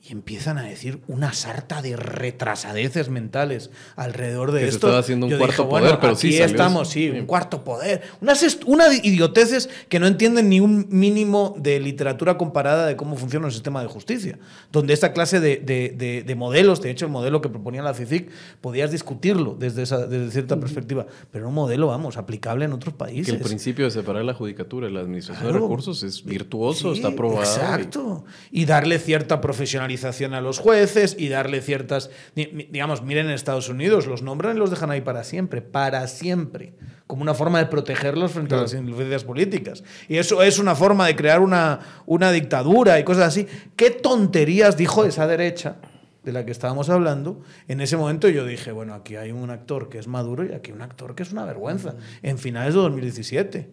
Y 0.05 0.11
empiezan 0.11 0.59
a 0.59 0.63
decir 0.65 1.01
una 1.07 1.33
sarta 1.33 1.81
de 1.81 1.95
retrasadeces 1.95 3.09
mentales 3.09 3.71
alrededor 3.95 4.51
de 4.51 4.59
Que 4.59 4.65
se 4.67 4.75
esto. 4.75 4.89
estaba 4.89 4.99
haciendo 4.99 5.27
un 5.27 5.33
Yo 5.33 5.39
cuarto 5.39 5.63
dije, 5.63 5.69
poder, 5.71 5.83
bueno, 5.85 6.01
pero 6.01 6.13
aquí 6.15 6.21
sí 6.23 6.33
salió 6.33 6.47
estamos, 6.47 6.83
eso. 6.89 6.93
sí, 6.95 7.11
un 7.11 7.25
cuarto 7.27 7.63
poder. 7.63 8.03
Unas 8.21 8.59
una 8.67 8.93
idioteces 8.93 9.71
que 9.89 10.01
no 10.01 10.09
entienden 10.09 10.49
ni 10.49 10.59
un 10.59 10.89
mínimo 10.91 11.55
de 11.57 11.79
literatura 11.79 12.37
comparada 12.37 12.87
de 12.89 12.97
cómo 12.97 13.15
funciona 13.15 13.47
el 13.47 13.53
sistema 13.53 13.81
de 13.81 13.87
justicia. 13.87 14.41
Donde 14.73 14.93
esta 14.93 15.13
clase 15.13 15.39
de, 15.39 15.59
de- 15.59 15.95
de- 15.97 16.25
de 16.25 16.35
modelos, 16.35 16.83
de 16.83 16.91
hecho 16.91 17.05
el 17.07 17.13
modelo 17.13 17.41
que 17.41 17.49
proponía 17.49 17.81
la 17.83 17.95
CICIC, 17.95 18.29
podías 18.61 18.91
discutirlo 18.91 19.55
desde, 19.57 19.83
esa, 19.83 20.05
desde 20.09 20.33
cierta 20.33 20.59
perspectiva. 20.59 21.07
Pero 21.31 21.47
un 21.47 21.55
modelo, 21.55 21.87
vamos, 21.87 22.17
aplicable 22.17 22.65
en 22.65 22.73
otros 22.73 22.95
Que 22.95 22.99
países. 22.99 23.35
el 23.35 23.39
principio 23.41 23.85
de 23.85 23.93
separar 23.93 24.25
la 24.25 24.35
judicatura 24.35 24.89
y 24.89 24.93
la 24.93 24.99
administración 24.99 25.47
de 25.47 25.51
Claro. 25.53 25.67
recursos 25.67 26.03
es 26.03 26.25
virtuoso, 26.25 26.91
Sí, 26.93 26.99
está 26.99 27.13
aprobado. 27.13 27.43
y- 27.43 27.45
Exacto. 27.45 28.25
Y 28.51 28.65
darle 28.65 28.99
cierta 28.99 29.41
profesionalidad 29.41 29.92
penalización 29.93 30.35
a 30.35 30.41
los 30.41 30.59
jueces 30.59 31.17
y 31.19 31.29
darle 31.29 31.61
ciertas, 31.61 32.11
digamos, 32.35 33.03
miren 33.03 33.27
en 33.27 33.33
Estados 33.33 33.69
Unidos, 33.69 34.07
los 34.07 34.23
nombran 34.23 34.57
y 34.57 34.59
los 34.59 34.71
dejan 34.71 34.91
ahí 34.91 35.03
para 35.03 35.23
siempre, 35.23 35.61
para 35.61 36.07
siempre, 36.09 36.73
como 37.07 37.23
una 37.23 37.35
forma 37.35 37.59
de 37.59 37.67
protegerlos 37.67 38.33
frente 38.33 38.55
a 38.55 38.63
las 38.63 38.73
influencias 38.73 39.25
políticas. 39.25 39.85
Y 40.09 40.17
eso 40.17 40.43
es 40.43 40.59
una 40.59 40.75
forma 40.75 41.07
de 41.07 41.17
crear 41.17 41.41
una, 41.41 41.81
una 42.07 42.33
dictadura 42.33 42.99
y 42.99 43.05
cosas 43.05 43.29
así. 43.29 43.47
¿Qué 43.77 43.91
tonterías 43.91 44.77
dijo 44.77 45.05
esa 45.05 45.27
derecha? 45.27 45.77
de 46.25 46.31
la 46.31 46.45
que 46.45 46.53
estábamos 46.53 46.89
hablando, 46.89 47.41
en 47.67 47.81
ese 47.81 47.97
momento 47.97 48.29
yo 48.29 48.47
dije, 48.47 48.71
bueno, 48.71 48.95
aquí 48.95 49.17
hay 49.17 49.33
un 49.33 49.51
actor 49.51 49.89
que 49.89 49.99
es 49.99 50.07
maduro 50.07 50.45
y 50.45 50.53
aquí 50.53 50.71
un 50.71 50.81
actor 50.81 51.17
que 51.17 51.25
es 51.25 51.33
una 51.33 51.45
vergüenza, 51.45 51.97
en 52.23 52.39
finales 52.39 52.75
de 52.75 52.81
2017 52.81 53.71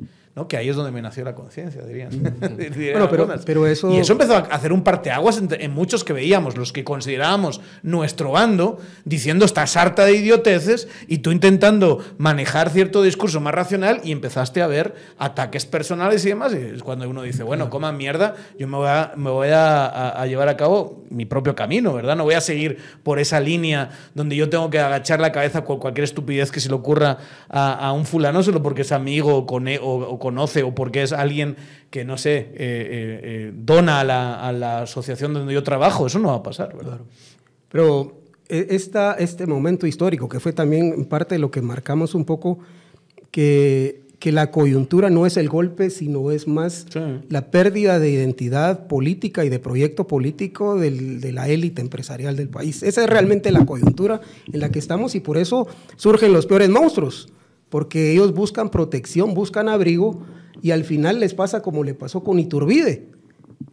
que 0.47 0.57
ahí 0.57 0.69
es 0.69 0.75
donde 0.75 0.91
me 0.91 1.01
nació 1.01 1.23
la 1.25 1.36
conciencia, 1.36 1.82
dirían. 1.82 2.09
bueno, 2.91 3.09
pero, 3.09 3.30
pero, 3.45 3.67
eso... 3.67 3.91
Y 3.91 3.97
eso 3.97 4.13
empezó 4.13 4.36
a 4.36 4.39
hacer 4.39 4.71
un 4.71 4.84
parteaguas 4.84 5.41
en, 5.41 5.71
muchos 5.71 6.03
que 6.03 6.13
veíamos, 6.13 6.57
los 6.57 6.71
que 6.71 6.84
considerábamos 6.84 7.61
nuestro 7.84 8.32
bando, 8.32 8.80
diciendo 9.05 9.45
esta 9.45 9.67
sarta 9.67 10.05
de 10.05 10.15
idioteces 10.15 10.88
y 11.07 11.19
tú 11.19 11.32
intentando 11.32 11.99
manejar 12.17 12.69
cierto 12.69 13.01
discurso 13.01 13.41
más 13.41 13.53
racional 13.53 14.01
y 14.03 14.11
empezaste 14.11 14.61
a 14.61 14.67
ver 14.67 14.95
ataques 15.17 15.65
personales 15.65 16.25
y 16.25 16.30
demás. 16.30 16.53
Y 16.53 16.75
es 16.75 16.84
cuando 16.84 17.09
uno 17.09 17.23
dice, 17.23 17.43
bueno, 17.43 17.69
coma 17.69 17.91
mierda, 17.91 18.36
yo 18.57 18.67
me 18.67 18.77
voy, 18.77 18.88
a, 18.88 19.13
me 19.15 19.30
voy 19.30 19.49
a, 19.51 20.25
llevar 20.25 20.47
a 20.47 20.57
cabo 20.57 21.03
mi 21.09 21.25
propio 21.25 21.55
camino, 21.55 21.93
¿verdad? 21.93 22.15
No 22.15 22.23
voy 22.23 22.36
a 22.36 22.41
seguir 22.41 22.77
por 23.03 23.19
esa 23.19 23.39
línea 23.39 23.89
donde 24.13 24.36
yo 24.36 24.49
tengo 24.49 24.69
que 24.69 24.80
agachar 24.80 25.19
la 25.19 25.32
cabeza 25.32 25.63
con 25.65 25.80
cualquier 25.80 26.03
estupidez 26.03 26.51
que 26.51 26.59
se 26.59 26.69
le 26.69 26.75
ocurra 26.75 27.17
a, 27.49 27.91
un 27.93 28.05
fulano 28.05 28.43
solo 28.43 28.61
porque 28.61 28.84
es 28.84 28.91
amigo 28.91 29.36
o, 29.36 29.45
con, 29.45 29.67
o, 29.67 29.73
o 29.82 30.18
conoce 30.20 30.63
o 30.63 30.76
porque 30.76 31.01
es 31.01 31.11
alguien 31.11 31.55
que, 31.89 32.05
no 32.05 32.17
sé, 32.17 32.38
eh, 32.38 32.47
eh, 32.53 33.20
eh, 33.24 33.53
dona 33.55 34.01
a 34.01 34.51
la, 34.53 34.82
asociación 34.82 35.34
donde 35.34 35.53
yo 35.53 35.63
trabajo. 35.63 36.07
Eso 36.07 36.20
no 36.20 36.30
va 36.30 36.36
a 36.36 36.43
pasar, 36.43 36.76
¿verdad? 36.76 36.99
Pero 37.70 38.22
esta, 38.47 39.13
este 39.13 39.45
momento 39.47 39.88
histórico, 39.88 40.28
que 40.28 40.39
fue 40.39 40.53
también 40.53 41.05
parte 41.05 41.36
de 41.36 41.39
lo 41.39 41.51
que 41.51 41.61
marcamos 41.61 42.15
un 42.15 42.26
poco, 42.26 42.59
que, 43.32 44.01
que 44.20 44.32
la 44.32 44.51
coyuntura 44.51 45.09
no 45.09 45.26
es 45.26 45.38
el 45.38 45.49
golpe, 45.49 45.89
sino 45.89 46.32
es 46.32 46.47
más 46.47 46.88
la 47.30 47.51
pérdida 47.51 47.99
de 47.99 48.09
identidad 48.09 48.88
política 48.88 49.45
y 49.45 49.49
de 49.49 49.59
proyecto 49.59 50.07
político 50.07 50.78
de 50.78 51.32
la 51.32 51.47
élite 51.47 51.82
empresarial 51.82 52.36
del 52.36 52.49
país. 52.49 52.84
Esa 52.84 53.03
es 53.03 53.09
realmente 53.09 53.51
la 53.51 53.65
coyuntura 53.65 54.20
en 54.51 54.59
la 54.59 54.70
que 54.70 54.80
estamos 54.80 55.15
y 55.15 55.20
por 55.20 55.38
eso 55.38 55.67
surgen 55.95 56.34
los 56.34 56.47
peores 56.47 56.70
monstruos 56.70 57.30
porque 57.70 58.11
ellos 58.11 58.34
buscan 58.34 58.70
protección, 58.70 59.34
buscan 59.34 59.70
abrigo 59.70 60.22
y 60.61 60.72
al 60.72 60.84
final 60.84 61.20
les 61.20 61.34
pasa 61.34 61.61
como 61.61 61.84
le 61.84 61.93
pasó 61.93 62.24
con 62.24 62.39
Iturbide. 62.39 63.07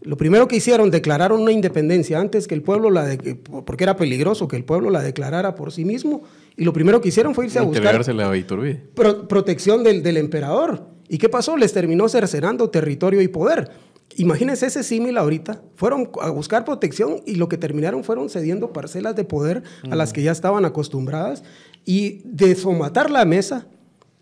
Lo 0.02 0.16
primero 0.16 0.46
que 0.46 0.56
hicieron, 0.56 0.90
declararon 0.90 1.40
una 1.40 1.52
independencia 1.52 2.20
antes 2.20 2.46
que 2.46 2.54
el 2.54 2.62
pueblo 2.62 2.90
la 2.90 3.04
de, 3.04 3.34
porque 3.34 3.84
era 3.84 3.96
peligroso 3.96 4.46
que 4.46 4.56
el 4.56 4.64
pueblo 4.64 4.90
la 4.90 5.02
declarara 5.02 5.54
por 5.54 5.72
sí 5.72 5.84
mismo. 5.84 6.22
Y 6.56 6.64
lo 6.64 6.72
primero 6.72 7.00
que 7.00 7.08
hicieron 7.08 7.34
fue 7.34 7.46
irse 7.46 7.58
a 7.58 7.62
buscar 7.62 7.96
a 7.96 8.36
Iturbide. 8.36 8.84
protección 9.28 9.82
del, 9.82 10.02
del, 10.02 10.16
emperador. 10.16 10.88
¿Y 11.08 11.18
qué 11.18 11.28
pasó? 11.28 11.56
Les 11.56 11.72
terminó 11.72 12.08
cercenando 12.08 12.70
territorio 12.70 13.20
y 13.20 13.28
poder. 13.28 13.70
Imagínense 14.16 14.66
ese 14.66 14.82
símil 14.82 15.18
ahorita. 15.18 15.62
Fueron 15.74 16.10
a 16.20 16.30
buscar 16.30 16.64
protección 16.64 17.20
y 17.26 17.34
lo 17.34 17.48
que 17.48 17.58
terminaron 17.58 18.04
fueron 18.04 18.28
cediendo 18.28 18.72
parcelas 18.72 19.16
de 19.16 19.24
poder 19.24 19.62
a 19.90 19.96
las 19.96 20.12
que 20.12 20.22
ya 20.22 20.32
estaban 20.32 20.64
acostumbradas 20.64 21.42
y 21.84 22.22
de 22.24 22.54
somatar 22.54 23.10
la 23.10 23.24
mesa 23.24 23.66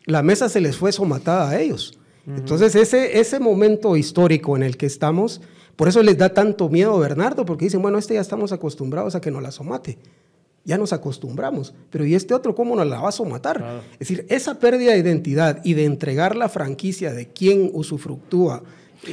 la 0.06 0.22
mesa 0.22 0.48
se 0.48 0.60
les 0.60 0.76
fue 0.76 0.92
somatada 0.92 1.50
a 1.50 1.60
ellos. 1.60 1.98
Entonces, 2.26 2.74
ese, 2.74 3.20
ese 3.20 3.38
momento 3.38 3.96
histórico 3.96 4.56
en 4.56 4.62
el 4.62 4.76
que 4.76 4.86
estamos, 4.86 5.42
por 5.76 5.88
eso 5.88 6.02
les 6.02 6.16
da 6.16 6.30
tanto 6.30 6.68
miedo 6.68 6.94
a 6.94 6.98
Bernardo, 6.98 7.44
porque 7.44 7.66
dicen, 7.66 7.82
bueno, 7.82 7.98
este 7.98 8.14
ya 8.14 8.20
estamos 8.20 8.52
acostumbrados 8.52 9.14
a 9.14 9.20
que 9.20 9.30
nos 9.30 9.42
la 9.42 9.50
somate. 9.50 9.98
Ya 10.64 10.78
nos 10.78 10.94
acostumbramos. 10.94 11.74
Pero 11.90 12.06
¿y 12.06 12.14
este 12.14 12.32
otro 12.32 12.54
cómo 12.54 12.74
nos 12.76 12.86
la 12.86 13.00
va 13.00 13.10
a 13.10 13.12
somatar? 13.12 13.82
Es 13.92 14.08
decir, 14.08 14.24
esa 14.30 14.58
pérdida 14.58 14.92
de 14.92 14.98
identidad 14.98 15.60
y 15.64 15.74
de 15.74 15.84
entregar 15.84 16.36
la 16.36 16.48
franquicia 16.48 17.12
de 17.12 17.28
quién 17.28 17.70
usufructúa. 17.74 18.62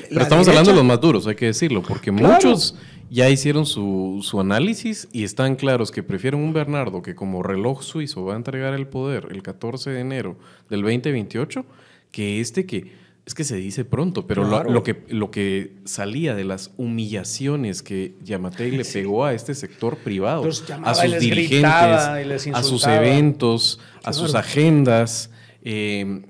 Pero 0.10 0.22
estamos 0.22 0.48
hablando 0.48 0.72
de 0.72 0.78
los 0.78 0.86
más 0.86 1.02
duros, 1.02 1.28
hay 1.28 1.36
que 1.36 1.48
decirlo, 1.48 1.84
porque 1.84 2.12
muchos 2.12 2.76
ya 3.12 3.30
hicieron 3.30 3.66
su, 3.66 4.22
su, 4.24 4.40
análisis 4.40 5.10
y 5.12 5.26
están 5.26 5.58
claros 5.58 5.92
que 5.92 6.02
prefieren 6.02 6.40
un 6.40 6.54
Bernardo 6.54 7.02
que 7.02 7.14
como 7.14 7.44
reloj 7.44 7.84
suizo 7.84 8.24
va 8.24 8.34
a 8.34 8.38
entregar 8.38 8.74
el 8.74 8.88
poder 8.88 9.28
el 9.32 9.44
14 9.44 9.90
de 9.90 10.00
enero 10.00 10.38
del 10.70 10.82
2028 10.82 11.66
que 12.12 12.40
este 12.40 12.66
que 12.66 13.02
es 13.26 13.36
que 13.36 13.44
se 13.44 13.56
dice 13.56 13.86
pronto, 13.86 14.26
pero 14.26 14.44
lo, 14.64 14.84
que, 14.84 15.04
lo 15.10 15.30
que 15.30 15.76
salía 15.86 16.34
de 16.34 16.44
las 16.44 16.72
humillaciones 16.78 17.84
que 17.84 18.16
Yamatei 18.24 18.72
le 18.72 18.84
pegó 18.84 19.26
a 19.26 19.34
este 19.34 19.54
sector 19.54 19.98
privado, 19.98 20.44
a 20.84 20.96
sus 20.96 21.20
dirigentes, 21.20 21.64
a 21.64 22.64
sus 22.64 22.88
eventos, 22.88 23.80
a 24.04 24.14
sus 24.14 24.34
agendas, 24.34 25.30
eh, 25.62 26.24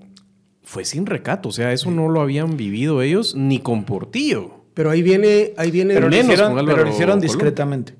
fue 0.64 0.84
sin 0.84 1.06
recato. 1.06 1.48
O 1.50 1.52
sea, 1.54 1.72
eso 1.72 1.92
no 1.92 2.10
lo 2.10 2.20
habían 2.20 2.58
vivido 2.58 3.02
ellos 3.02 3.36
ni 3.36 3.60
con 3.60 3.86
Portillo. 3.86 4.61
Pero 4.74 4.90
ahí 4.90 5.02
viene, 5.02 5.54
ahí 5.58 5.72
viene. 5.72 5.94
Pero, 5.94 6.10
lo 6.10 6.16
hicieron, 6.16 6.56
pero 6.66 6.84
lo 6.84 6.90
hicieron 6.90 7.20
discretamente. 7.22 7.96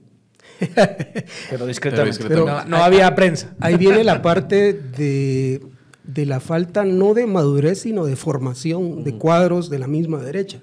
pero 1.50 1.66
discretamente. 1.66 2.24
no, 2.68 2.78
había 2.78 3.14
prensa. 3.16 3.54
Ahí 3.60 3.78
viene 3.78 4.04
la 4.04 4.22
parte 4.22 4.74
de, 4.74 5.62
de, 6.04 6.26
la 6.26 6.40
falta 6.40 6.86
no 6.86 7.14
de 7.14 7.26
madurez, 7.26 7.80
sino 7.82 8.06
de 8.06 8.16
formación 8.16 9.04
de 9.04 9.18
cuadros 9.18 9.70
de 9.70 9.80
la 9.80 9.88
misma 9.88 10.20
derecha. 10.20 10.62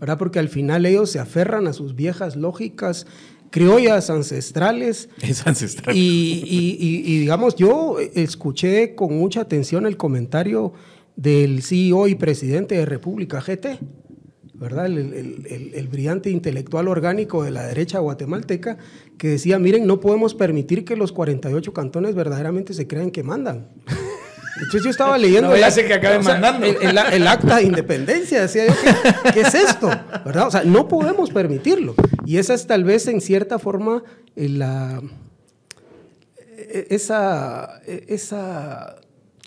¿Verdad? 0.00 0.18
Porque 0.18 0.38
al 0.38 0.48
final 0.48 0.86
ellos 0.86 1.10
se 1.10 1.18
aferran 1.18 1.66
a 1.66 1.72
sus 1.72 1.96
viejas 1.96 2.36
lógicas 2.36 3.06
criollas 3.50 4.10
ancestrales. 4.10 5.08
Es 5.20 5.46
ancestral. 5.46 5.96
Y, 5.96 6.00
y, 6.44 6.76
y, 6.80 7.20
digamos, 7.20 7.56
yo 7.56 7.96
escuché 8.14 8.94
con 8.94 9.16
mucha 9.16 9.40
atención 9.40 9.86
el 9.86 9.96
comentario 9.96 10.72
del 11.16 11.62
CEO 11.62 12.06
y 12.06 12.14
presidente 12.14 12.76
de 12.76 12.86
República 12.86 13.40
GT, 13.40 13.80
¿verdad? 14.58 14.86
El, 14.86 15.88
brillante 15.90 16.30
intelectual 16.30 16.88
orgánico 16.88 17.44
de 17.44 17.50
la 17.50 17.66
derecha 17.66 18.00
guatemalteca, 18.00 18.78
que 19.16 19.28
decía, 19.28 19.58
miren, 19.58 19.86
no 19.86 20.00
podemos 20.00 20.34
permitir 20.34 20.84
que 20.84 20.96
los 20.96 21.12
48 21.12 21.72
cantones 21.72 22.14
verdaderamente 22.14 22.74
se 22.74 22.86
crean 22.86 23.10
que 23.10 23.22
mandan. 23.22 23.68
Entonces 24.56 24.82
yo 24.82 24.90
estaba 24.90 25.16
leyendo... 25.16 25.50
No 25.50 25.56
ya 25.56 25.70
sé 25.70 25.86
que 25.86 25.94
acaben 25.94 26.24
mandando. 26.24 26.66
El, 26.66 27.28
acta 27.28 27.58
de 27.58 27.62
independencia, 27.62 28.42
decía 28.42 28.66
yo, 28.66 28.74
¿qué, 29.32 29.42
es 29.42 29.54
esto? 29.54 29.88
¿verdad? 30.24 30.48
O 30.48 30.50
sea, 30.50 30.64
no 30.64 30.88
podemos 30.88 31.30
permitirlo. 31.30 31.94
Y 32.26 32.38
esa 32.38 32.54
es 32.54 32.66
tal 32.66 32.82
vez 32.82 33.06
en 33.06 33.20
cierta 33.20 33.60
forma 33.60 34.02
la... 34.34 35.00
E, 36.56 36.88
esa, 36.90 37.80
e, 37.86 38.06
esa 38.08 38.96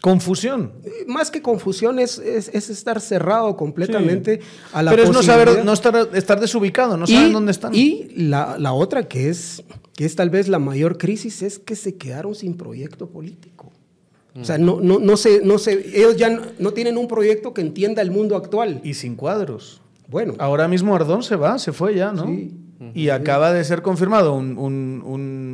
Confusión. 0.02 0.72
Más 1.06 1.30
que 1.30 1.44
confusión 1.44 2.00
es, 2.00 2.18
estar 2.18 3.00
cerrado 3.00 3.56
completamente 3.56 4.40
a 4.74 4.82
la 4.82 4.90
Pero 4.90 5.04
es 5.04 5.12
no 5.12 5.22
saber, 5.22 5.64
no 5.64 5.74
estar, 5.74 6.10
estar 6.14 6.40
desubicado, 6.40 6.98
no 6.98 7.06
saber 7.06 7.32
dónde 7.32 7.52
están. 7.52 7.74
Y 7.76 8.10
la, 8.16 8.74
otra 8.74 9.08
que 9.08 9.30
es, 9.30 9.64
que 9.96 10.06
es 10.06 10.16
tal 10.16 10.32
vez 10.32 10.48
la 10.48 10.58
mayor 10.58 10.98
crisis 10.98 11.44
es 11.44 11.60
que 11.60 11.76
se 11.76 11.98
quedaron 11.98 12.34
sin 12.34 12.58
proyecto 12.58 13.10
político. 13.10 13.72
O 14.34 14.44
sea, 14.44 14.58
no, 14.58 14.80
no, 14.82 14.98
no, 14.98 15.18
se, 15.18 15.42
no 15.44 15.60
se, 15.60 15.74
ellos 15.96 16.16
ya 16.16 16.30
no, 16.58 16.72
tienen 16.72 16.98
un 16.98 17.08
proyecto 17.08 17.54
que 17.54 17.62
entienda 17.62 18.02
el 18.02 18.10
mundo 18.10 18.36
actual. 18.36 18.82
Y 18.84 18.96
sin 18.96 19.16
cuadros. 19.16 19.82
Bueno. 20.08 20.34
Ahora 20.40 20.68
mismo 20.68 20.96
Ardón 20.96 21.22
se 21.22 21.36
va, 21.36 21.60
se 21.60 21.74
fue 21.74 21.96
ya, 21.96 22.12
¿no? 22.12 22.26
Sí. 22.26 22.52
Y 22.94 23.10
acaba 23.10 23.54
de 23.54 23.64
ser 23.64 23.82
confirmado 23.82 24.34
un... 24.34 24.58
un, 24.58 25.02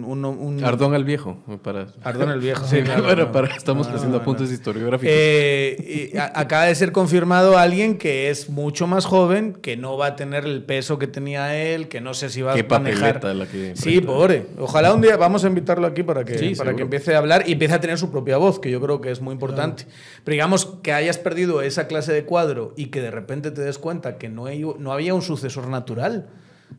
un, 0.08 0.64
Ardón 0.64 0.94
el 0.94 1.04
Viejo. 1.04 1.38
Para... 1.62 1.88
Ardón 2.04 2.30
el 2.30 2.40
Viejo. 2.40 2.66
sí, 2.68 2.82
bueno, 3.04 3.32
para, 3.32 3.56
estamos 3.56 3.88
haciendo 3.88 4.18
apuntes 4.18 4.52
historiográficos. 4.52 5.14
Eh, 5.14 6.14
acaba 6.34 6.66
de 6.66 6.76
ser 6.76 6.92
confirmado 6.92 7.58
alguien 7.58 7.98
que 7.98 8.30
es 8.30 8.50
mucho 8.50 8.88
más 8.88 9.06
joven, 9.06 9.54
que 9.54 9.76
no 9.78 9.98
va 9.98 10.08
a 10.08 10.16
tener 10.16 10.46
el 10.46 10.64
peso 10.64 10.98
que 10.98 11.08
tenía 11.08 11.62
él, 11.62 11.88
que 11.88 12.02
no 12.02 12.14
sé 12.14 12.30
si 12.30 12.42
va 12.42 12.54
a 12.54 12.80
manejar... 12.80 13.24
La 13.24 13.46
que 13.46 13.76
sí, 13.76 14.00
pobre. 14.02 14.46
Ojalá 14.58 14.94
un 14.94 15.02
día 15.02 15.18
vamos 15.18 15.44
a 15.44 15.48
invitarlo 15.48 15.88
aquí 15.88 16.04
para 16.04 16.24
que, 16.24 16.56
para 16.58 16.76
que 16.76 16.84
empiece 16.84 17.14
a 17.14 17.18
hablar 17.18 17.44
y 17.48 17.54
empiece 17.54 17.74
a 17.74 17.82
tener 17.82 17.98
su 17.98 18.10
propia 18.10 18.38
voz, 18.38 18.60
que 18.60 18.72
yo 18.72 18.80
creo 18.80 19.02
que 19.02 19.12
es 19.12 19.22
muy 19.22 19.34
importante. 19.34 19.86
Pero 20.24 20.34
digamos 20.34 20.66
que 20.82 20.94
hayas 20.94 21.18
perdido 21.18 21.62
esa 21.62 21.88
clase 21.88 22.14
de 22.14 22.24
cuadro 22.24 22.74
y 22.78 22.88
que 22.88 23.02
de 23.02 23.12
repente 23.12 23.52
te 23.52 23.62
des 23.62 23.78
cuenta 23.78 24.18
que 24.18 24.30
no, 24.30 24.46
no 24.80 24.94
había 24.94 25.14
un 25.14 25.22
sucesor 25.22 25.68
natural. 25.68 26.28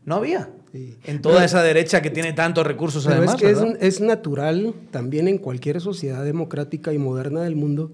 No 0.05 0.15
había. 0.15 0.49
En 0.73 1.21
toda 1.21 1.43
esa 1.43 1.63
derecha 1.63 2.01
que 2.01 2.09
tiene 2.09 2.33
tantos 2.33 2.65
recursos 2.65 3.07
además. 3.07 3.35
Es 3.41 3.57
que 3.57 3.87
es, 3.87 4.01
natural 4.01 4.73
también 4.91 5.27
en 5.27 5.37
cualquier 5.37 5.81
sociedad 5.81 6.23
democrática 6.23 6.93
y 6.93 6.99
moderna 6.99 7.41
del 7.41 7.55
mundo 7.55 7.91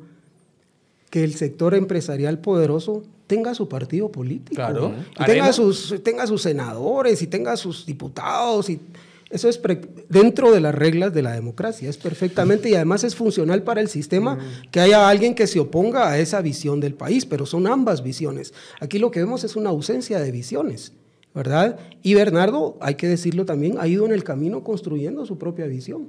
que 1.09 1.23
el 1.23 1.35
sector 1.35 1.73
empresarial 1.73 2.39
poderoso 2.39 3.03
tenga 3.27 3.53
su 3.55 3.69
partido 3.69 4.11
político. 4.11 4.55
Claro. 4.55 4.93
tenga 5.25 5.53
sus, 5.53 6.03
tenga 6.03 6.27
sus 6.27 6.41
senadores 6.41 7.21
y 7.21 7.27
tenga 7.27 7.55
sus 7.55 7.85
diputados. 7.85 8.69
Y 8.69 8.81
eso 9.29 9.47
es 9.47 9.61
dentro 10.09 10.51
de 10.51 10.59
las 10.59 10.75
reglas 10.75 11.13
de 11.13 11.21
la 11.21 11.31
democracia. 11.31 11.89
Es 11.89 11.97
perfectamente 11.97 12.69
y 12.69 12.75
además 12.75 13.05
es 13.05 13.15
funcional 13.15 13.63
para 13.63 13.79
el 13.79 13.87
sistema 13.87 14.37
que 14.71 14.81
haya 14.81 15.07
alguien 15.07 15.33
que 15.33 15.47
se 15.47 15.59
oponga 15.59 16.09
a 16.09 16.19
esa 16.19 16.41
visión 16.41 16.81
del 16.81 16.93
país, 16.93 17.25
pero 17.25 17.45
son 17.45 17.67
ambas 17.67 18.03
visiones. 18.03 18.53
Aquí 18.81 18.99
lo 18.99 19.11
que 19.11 19.21
vemos 19.21 19.45
es 19.45 19.55
una 19.55 19.69
ausencia 19.69 20.19
de 20.19 20.31
visiones. 20.31 20.91
¿Verdad? 21.35 21.77
Y 22.01 22.15
Bernardo, 22.15 22.77
hay 22.79 22.95
que 22.95 23.07
decirlo 23.07 23.45
también, 23.45 23.75
ha 23.77 23.87
ido 23.87 24.05
en 24.05 24.13
el 24.13 24.23
camino 24.23 24.63
construyendo 24.63 25.25
su 25.25 25.37
propia 25.37 25.67
visión, 25.67 26.07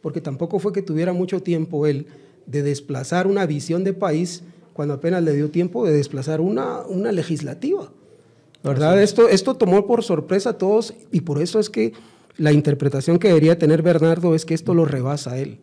porque 0.00 0.20
tampoco 0.20 0.60
fue 0.60 0.72
que 0.72 0.82
tuviera 0.82 1.12
mucho 1.12 1.42
tiempo 1.42 1.86
él 1.86 2.06
de 2.46 2.62
desplazar 2.62 3.26
una 3.26 3.44
visión 3.44 3.82
de 3.82 3.92
país 3.92 4.44
cuando 4.72 4.94
apenas 4.94 5.22
le 5.24 5.34
dio 5.34 5.50
tiempo 5.50 5.84
de 5.84 5.92
desplazar 5.92 6.40
una, 6.40 6.82
una 6.86 7.10
legislativa. 7.12 7.90
¿Verdad? 8.62 9.02
Esto, 9.02 9.28
esto 9.28 9.56
tomó 9.56 9.88
por 9.88 10.04
sorpresa 10.04 10.50
a 10.50 10.58
todos 10.58 10.94
y 11.10 11.22
por 11.22 11.42
eso 11.42 11.58
es 11.58 11.68
que 11.68 11.92
la 12.36 12.52
interpretación 12.52 13.18
que 13.18 13.28
debería 13.28 13.58
tener 13.58 13.82
Bernardo 13.82 14.36
es 14.36 14.44
que 14.44 14.54
esto 14.54 14.72
lo 14.72 14.84
rebasa 14.84 15.32
a 15.32 15.38
él. 15.38 15.58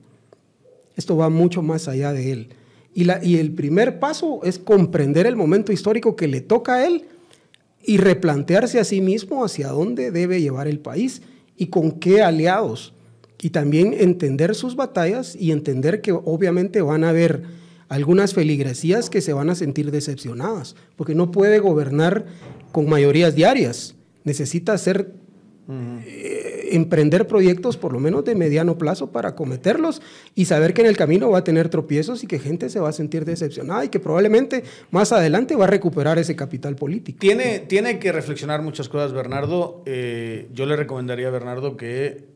Esto 0.98 1.16
va 1.16 1.30
mucho 1.30 1.62
más 1.62 1.88
allá 1.88 2.12
de 2.12 2.34
él. 2.34 2.50
Y, 2.94 3.06
la, 3.06 3.24
y 3.24 3.38
el 3.38 3.54
primer 3.54 4.00
paso 4.00 4.42
es 4.44 4.60
comprender 4.60 5.26
el 5.26 5.38
momento 5.38 5.72
histórico 5.72 6.18
que 6.18 6.28
le 6.28 6.42
toca 6.42 6.76
a 6.76 6.86
él 6.86 7.06
y 7.84 7.98
replantearse 7.98 8.80
a 8.80 8.84
sí 8.84 9.02
mismo 9.02 9.44
hacia 9.44 9.70
dónde 9.70 10.12
debe 10.12 10.42
llevar 10.42 10.68
el 10.68 10.80
país 10.80 11.22
y 11.56 11.68
con 11.68 11.94
qué 11.94 12.22
aliados. 12.22 12.94
Y 13.42 13.52
también 13.52 13.96
entender 13.98 14.54
sus 14.56 14.76
batallas 14.76 15.36
y 15.36 15.52
entender 15.52 16.02
que 16.02 16.12
obviamente 16.12 16.82
van 16.82 17.04
a 17.04 17.10
haber 17.10 17.44
algunas 17.88 18.34
feligresías 18.34 19.10
que 19.10 19.22
se 19.22 19.34
van 19.34 19.50
a 19.50 19.56
sentir 19.56 19.92
decepcionadas, 19.92 20.76
porque 20.96 21.16
no 21.16 21.32
puede 21.32 21.60
gobernar 21.60 22.26
con 22.72 22.88
mayorías 22.88 23.34
diarias. 23.36 23.96
Necesita 24.24 24.76
eh, 24.76 26.39
emprender 26.72 27.28
proyectos 27.28 27.78
por 27.78 27.94
lo 27.94 28.00
menos 28.00 28.26
de 28.26 28.36
mediano 28.36 28.78
plazo 28.78 29.12
para 29.12 29.36
cometerlos 29.36 30.02
y 30.36 30.46
saber 30.46 30.74
que 30.74 30.82
en 30.82 30.88
el 30.88 30.98
camino 30.98 31.30
va 31.30 31.40
a 31.40 31.44
tener 31.44 31.70
tropiezos 31.70 32.24
y 32.24 32.28
que 32.28 32.40
gente 32.40 32.70
se 32.70 32.80
va 32.80 32.90
a 32.90 32.94
sentir 32.94 33.26
decepcionada 33.26 33.86
y 33.86 33.90
que 33.90 34.00
probablemente 34.00 34.64
más 34.92 35.12
adelante 35.12 35.56
va 35.56 35.66
a 35.66 35.68
recuperar 35.68 36.18
ese 36.20 36.36
capital 36.36 36.76
político. 36.76 37.20
Tiene, 37.20 37.60
tiene 37.60 38.00
que 38.00 38.12
reflexionar 38.12 38.62
muchas 38.62 38.90
cosas, 38.90 39.14
Bernardo. 39.14 39.84
Eh, 39.86 40.50
yo 40.54 40.66
le 40.66 40.76
recomendaría 40.76 41.28
a 41.28 41.32
Bernardo 41.32 41.78
que 41.78 42.30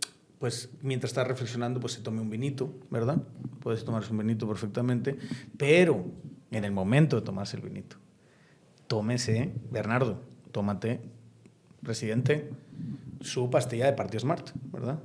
pues 0.44 0.70
mientras 0.82 1.12
está 1.12 1.24
reflexionando, 1.24 1.80
pues 1.80 1.94
se 1.94 2.02
tome 2.02 2.20
un 2.20 2.30
vinito, 2.30 2.74
¿verdad? 2.90 3.24
Puedes 3.62 3.86
tomarse 3.86 4.12
un 4.12 4.18
vinito 4.18 4.46
perfectamente, 4.46 5.16
pero 5.56 6.04
en 6.52 6.66
el 6.66 6.74
momento 6.74 7.16
de 7.16 7.22
tomarse 7.22 7.56
el 7.56 7.64
vinito, 7.64 7.96
tómese, 8.88 9.54
Bernardo, 9.72 10.20
tómate, 10.52 11.00
presidente, 11.82 12.50
su 13.24 13.50
pastilla 13.50 13.86
de 13.88 13.94
Partido 13.94 14.20
Smart, 14.20 14.50
¿verdad? 14.72 15.00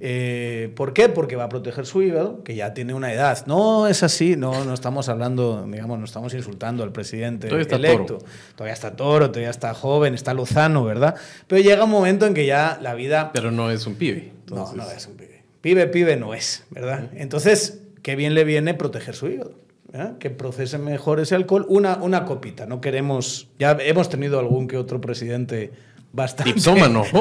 Eh, 0.00 0.72
¿Por 0.74 0.92
qué? 0.92 1.08
Porque 1.08 1.36
va 1.36 1.44
a 1.44 1.48
proteger 1.48 1.86
su 1.86 2.02
hígado, 2.02 2.42
que 2.42 2.54
ya 2.56 2.74
tiene 2.74 2.94
una 2.94 3.12
edad. 3.12 3.44
No 3.46 3.86
es 3.86 4.02
así, 4.02 4.34
no, 4.36 4.64
no 4.64 4.74
estamos 4.74 5.08
hablando, 5.08 5.64
digamos, 5.70 5.98
no 5.98 6.04
estamos 6.04 6.34
insultando 6.34 6.82
al 6.82 6.90
presidente 6.92 7.46
Todavía 7.48 7.62
está 7.62 7.76
electo. 7.76 8.18
toro. 8.18 8.18
Todavía 8.56 8.74
está 8.74 8.96
toro, 8.96 9.28
todavía 9.30 9.50
está 9.50 9.74
joven, 9.74 10.14
está 10.14 10.34
lozano, 10.34 10.84
¿verdad? 10.84 11.14
Pero 11.46 11.62
llega 11.62 11.84
un 11.84 11.90
momento 11.90 12.26
en 12.26 12.34
que 12.34 12.46
ya 12.46 12.78
la 12.82 12.94
vida 12.94 13.30
Pero 13.32 13.50
no 13.52 13.70
es 13.70 13.86
un 13.86 13.94
pibe. 13.94 14.32
entonces- 14.40 14.76
no, 14.76 14.84
no 14.84 14.90
es 14.90 15.06
un 15.06 15.14
pibe. 15.14 15.42
Pibe, 15.60 15.86
pibe 15.86 16.16
no 16.16 16.34
es, 16.34 16.64
¿verdad? 16.70 17.10
Entonces, 17.14 17.82
qué 18.02 18.16
bien 18.16 18.34
le 18.34 18.44
viene 18.44 18.74
proteger 18.74 19.14
su 19.14 19.28
hígado. 19.28 19.54
¿verdad? 19.92 20.18
Que 20.18 20.30
procese 20.30 20.78
mejor 20.78 21.18
ese 21.18 21.34
alcohol. 21.34 21.66
Una, 21.68 21.96
una 22.00 22.24
copita. 22.24 22.64
No 22.64 22.80
queremos. 22.80 23.48
Ya 23.58 23.72
hemos 23.80 24.08
tenido 24.08 24.38
algún 24.38 24.68
que 24.68 24.76
otro 24.76 25.00
presidente 25.00 25.72
bastante. 26.12 26.52
Tipsómano, 26.52 27.04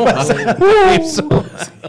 sí. 1.04 1.24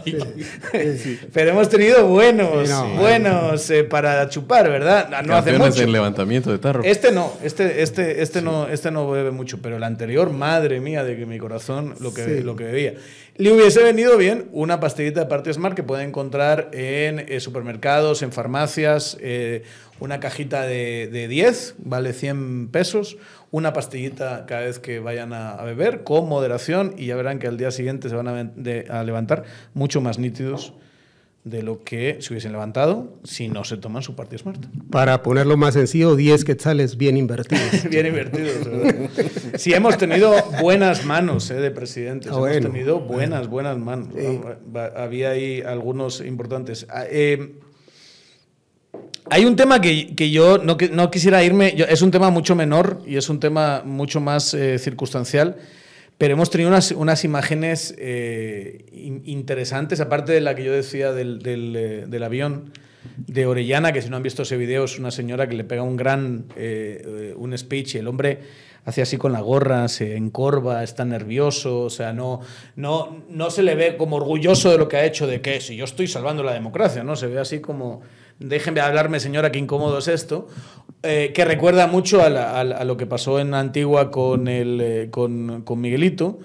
Pero 1.33 1.51
hemos 1.51 1.69
tenido 1.69 2.07
buenos, 2.07 2.67
Sí, 2.67 2.73
no, 2.73 2.95
buenos 2.95 3.69
eh, 3.69 3.83
para 3.83 4.27
chupar, 4.29 4.69
¿verdad? 4.69 5.09
No 5.09 5.35
hace 5.35 5.51
Campeones 5.51 5.75
mucho. 5.75 5.83
en 5.83 5.91
levantamiento 5.91 6.51
de 6.51 6.57
tarro. 6.59 6.83
Este 6.83 7.11
no, 7.11 7.33
este, 7.43 7.81
este, 7.81 8.21
este 8.21 8.41
no, 8.41 8.67
este 8.67 8.91
no 8.91 9.09
bebe 9.09 9.31
mucho, 9.31 9.59
pero 9.61 9.77
el 9.77 9.83
anterior, 9.83 10.31
madre 10.31 10.79
mía, 10.79 11.03
de 11.03 11.17
que 11.17 11.25
mi 11.25 11.37
corazón 11.37 11.95
lo 11.99 12.13
que, 12.13 12.21
Sí. 12.25 12.43
lo 12.43 12.55
que 12.55 12.65
bebía. 12.65 12.93
Le 13.37 13.51
hubiese 13.51 13.81
venido 13.83 14.17
bien 14.17 14.47
una 14.51 14.79
pastillita 14.79 15.21
de 15.21 15.25
Party 15.25 15.53
Smart 15.53 15.75
que 15.75 15.83
puede 15.83 16.03
encontrar 16.03 16.69
en 16.73 17.19
eh, 17.19 17.39
supermercados, 17.39 18.21
en 18.21 18.31
farmacias, 18.31 19.17
eh, 19.21 19.63
una 19.99 20.19
cajita 20.19 20.63
de, 20.63 21.07
de 21.11 21.27
10, 21.27 21.75
vale 21.79 22.13
100 22.13 22.69
pesos, 22.69 23.17
una 23.51 23.73
pastillita 23.73 24.45
cada 24.45 24.61
vez 24.61 24.79
que 24.79 24.99
vayan 24.99 25.33
a, 25.33 25.51
a 25.55 25.63
beber, 25.65 26.03
con 26.03 26.27
moderación, 26.29 26.95
y 26.97 27.07
ya 27.07 27.15
verán 27.17 27.37
que 27.39 27.47
al 27.47 27.57
día 27.57 27.69
siguiente 27.71 28.07
se 28.09 28.15
van 28.15 28.27
a, 28.29 28.31
ven- 28.31 28.53
de- 28.55 28.85
a 28.89 29.03
levantar 29.03 29.43
mucho 29.73 29.99
más 30.01 30.17
nítidos 30.19 30.73
de 31.43 31.63
lo 31.63 31.83
que 31.83 32.17
se 32.21 32.31
hubiesen 32.31 32.51
levantado 32.51 33.17
si 33.23 33.47
no 33.49 33.63
se 33.63 33.75
toman 33.75 34.03
su 34.03 34.15
Party 34.15 34.37
Smart. 34.37 34.63
Para 34.91 35.23
ponerlo 35.23 35.57
más 35.57 35.73
sencillo, 35.73 36.15
10 36.15 36.45
quetzales 36.45 36.97
bien 36.97 37.17
invertidos. 37.17 37.83
Bien 37.89 38.05
invertidos, 38.05 38.63
¿verdad? 38.69 39.09
Sí, 39.57 39.73
hemos 39.73 39.97
tenido 39.97 40.35
buenas 40.61 41.03
manos 41.03 41.49
eh, 41.49 41.55
de 41.55 41.71
presidentes. 41.71 42.27
Ah, 42.31 42.35
hemos 42.35 42.47
bueno. 42.47 42.69
tenido 42.69 42.99
buenas, 42.99 43.47
buenas 43.47 43.77
manos. 43.79 44.09
Había 44.95 45.31
ahí 45.31 45.61
algunos 45.61 46.21
importantes. 46.21 46.85
Ah, 46.91 47.05
eh, 47.09 47.55
hay 49.31 49.45
un 49.45 49.55
tema 49.55 49.79
que, 49.81 50.13
que 50.15 50.29
yo 50.29 50.57
no, 50.57 50.77
no 50.91 51.09
quisiera 51.09 51.43
irme, 51.43 51.73
yo- 51.75 51.85
es 51.85 52.01
un 52.01 52.11
tema 52.11 52.29
mucho 52.29 52.53
menor 52.55 53.01
y 53.07 53.15
es 53.17 53.29
un 53.29 53.39
tema 53.39 53.81
mucho 53.85 54.19
más 54.19 54.53
eh, 54.53 54.77
circunstancial, 54.77 55.55
pero 56.17 56.33
hemos 56.33 56.49
tenido 56.49 56.69
unas, 56.69 56.91
unas 56.91 57.23
imágenes 57.23 57.95
eh, 57.97 58.85
in- 58.91 59.23
interesantes, 59.25 59.99
aparte 60.01 60.33
de 60.33 60.41
la 60.41 60.53
que 60.53 60.63
yo 60.65 60.73
decía 60.73 61.13
del, 61.13 61.39
del, 61.41 61.75
eh, 61.75 62.05
del 62.07 62.23
avión 62.23 62.71
de 63.15 63.45
Orellana, 63.47 63.93
que 63.93 64.01
si 64.01 64.09
no 64.09 64.17
han 64.17 64.23
visto 64.23 64.43
ese 64.43 64.57
video 64.57 64.83
es 64.83 64.99
una 64.99 65.09
señora 65.11 65.47
que 65.49 65.55
le 65.55 65.63
pega 65.63 65.81
un 65.81 65.95
gran 65.97 66.45
eh, 66.55 67.01
eh, 67.03 67.33
un 67.35 67.57
speech 67.57 67.95
y 67.95 67.97
el 67.99 68.07
hombre 68.07 68.39
hace 68.85 69.01
así 69.01 69.17
con 69.17 69.31
la 69.31 69.41
gorra, 69.41 69.87
se 69.87 70.15
encorva, 70.17 70.83
está 70.83 71.05
nervioso, 71.05 71.81
o 71.83 71.89
sea, 71.89 72.13
no, 72.13 72.41
no, 72.75 73.23
no 73.29 73.49
se 73.49 73.63
le 73.63 73.75
ve 73.75 73.95
como 73.95 74.17
orgulloso 74.17 74.71
de 74.71 74.77
lo 74.77 74.87
que 74.87 74.97
ha 74.97 75.05
hecho, 75.05 75.25
de 75.27 75.39
que 75.41 75.61
si 75.61 75.75
yo 75.75 75.85
estoy 75.85 76.07
salvando 76.07 76.43
la 76.43 76.53
democracia, 76.53 77.03
¿no? 77.03 77.15
Se 77.15 77.27
ve 77.27 77.39
así 77.39 77.59
como, 77.59 78.01
déjenme 78.41 78.81
hablarme 78.81 79.19
señora, 79.19 79.51
qué 79.51 79.59
incómodo 79.59 79.97
es 79.99 80.07
esto, 80.07 80.47
eh, 81.03 81.31
que 81.33 81.45
recuerda 81.45 81.87
mucho 81.87 82.21
a, 82.23 82.29
la- 82.29 82.51
a 82.57 82.61
a 82.61 82.83
lo 82.85 82.97
que 82.97 83.05
pasó 83.05 83.39
en 83.39 83.53
Antigua 83.53 84.11
con, 84.11 84.47
el, 84.47 84.79
eh, 84.81 85.07
con, 85.11 85.63
Miguelito. 85.81 86.39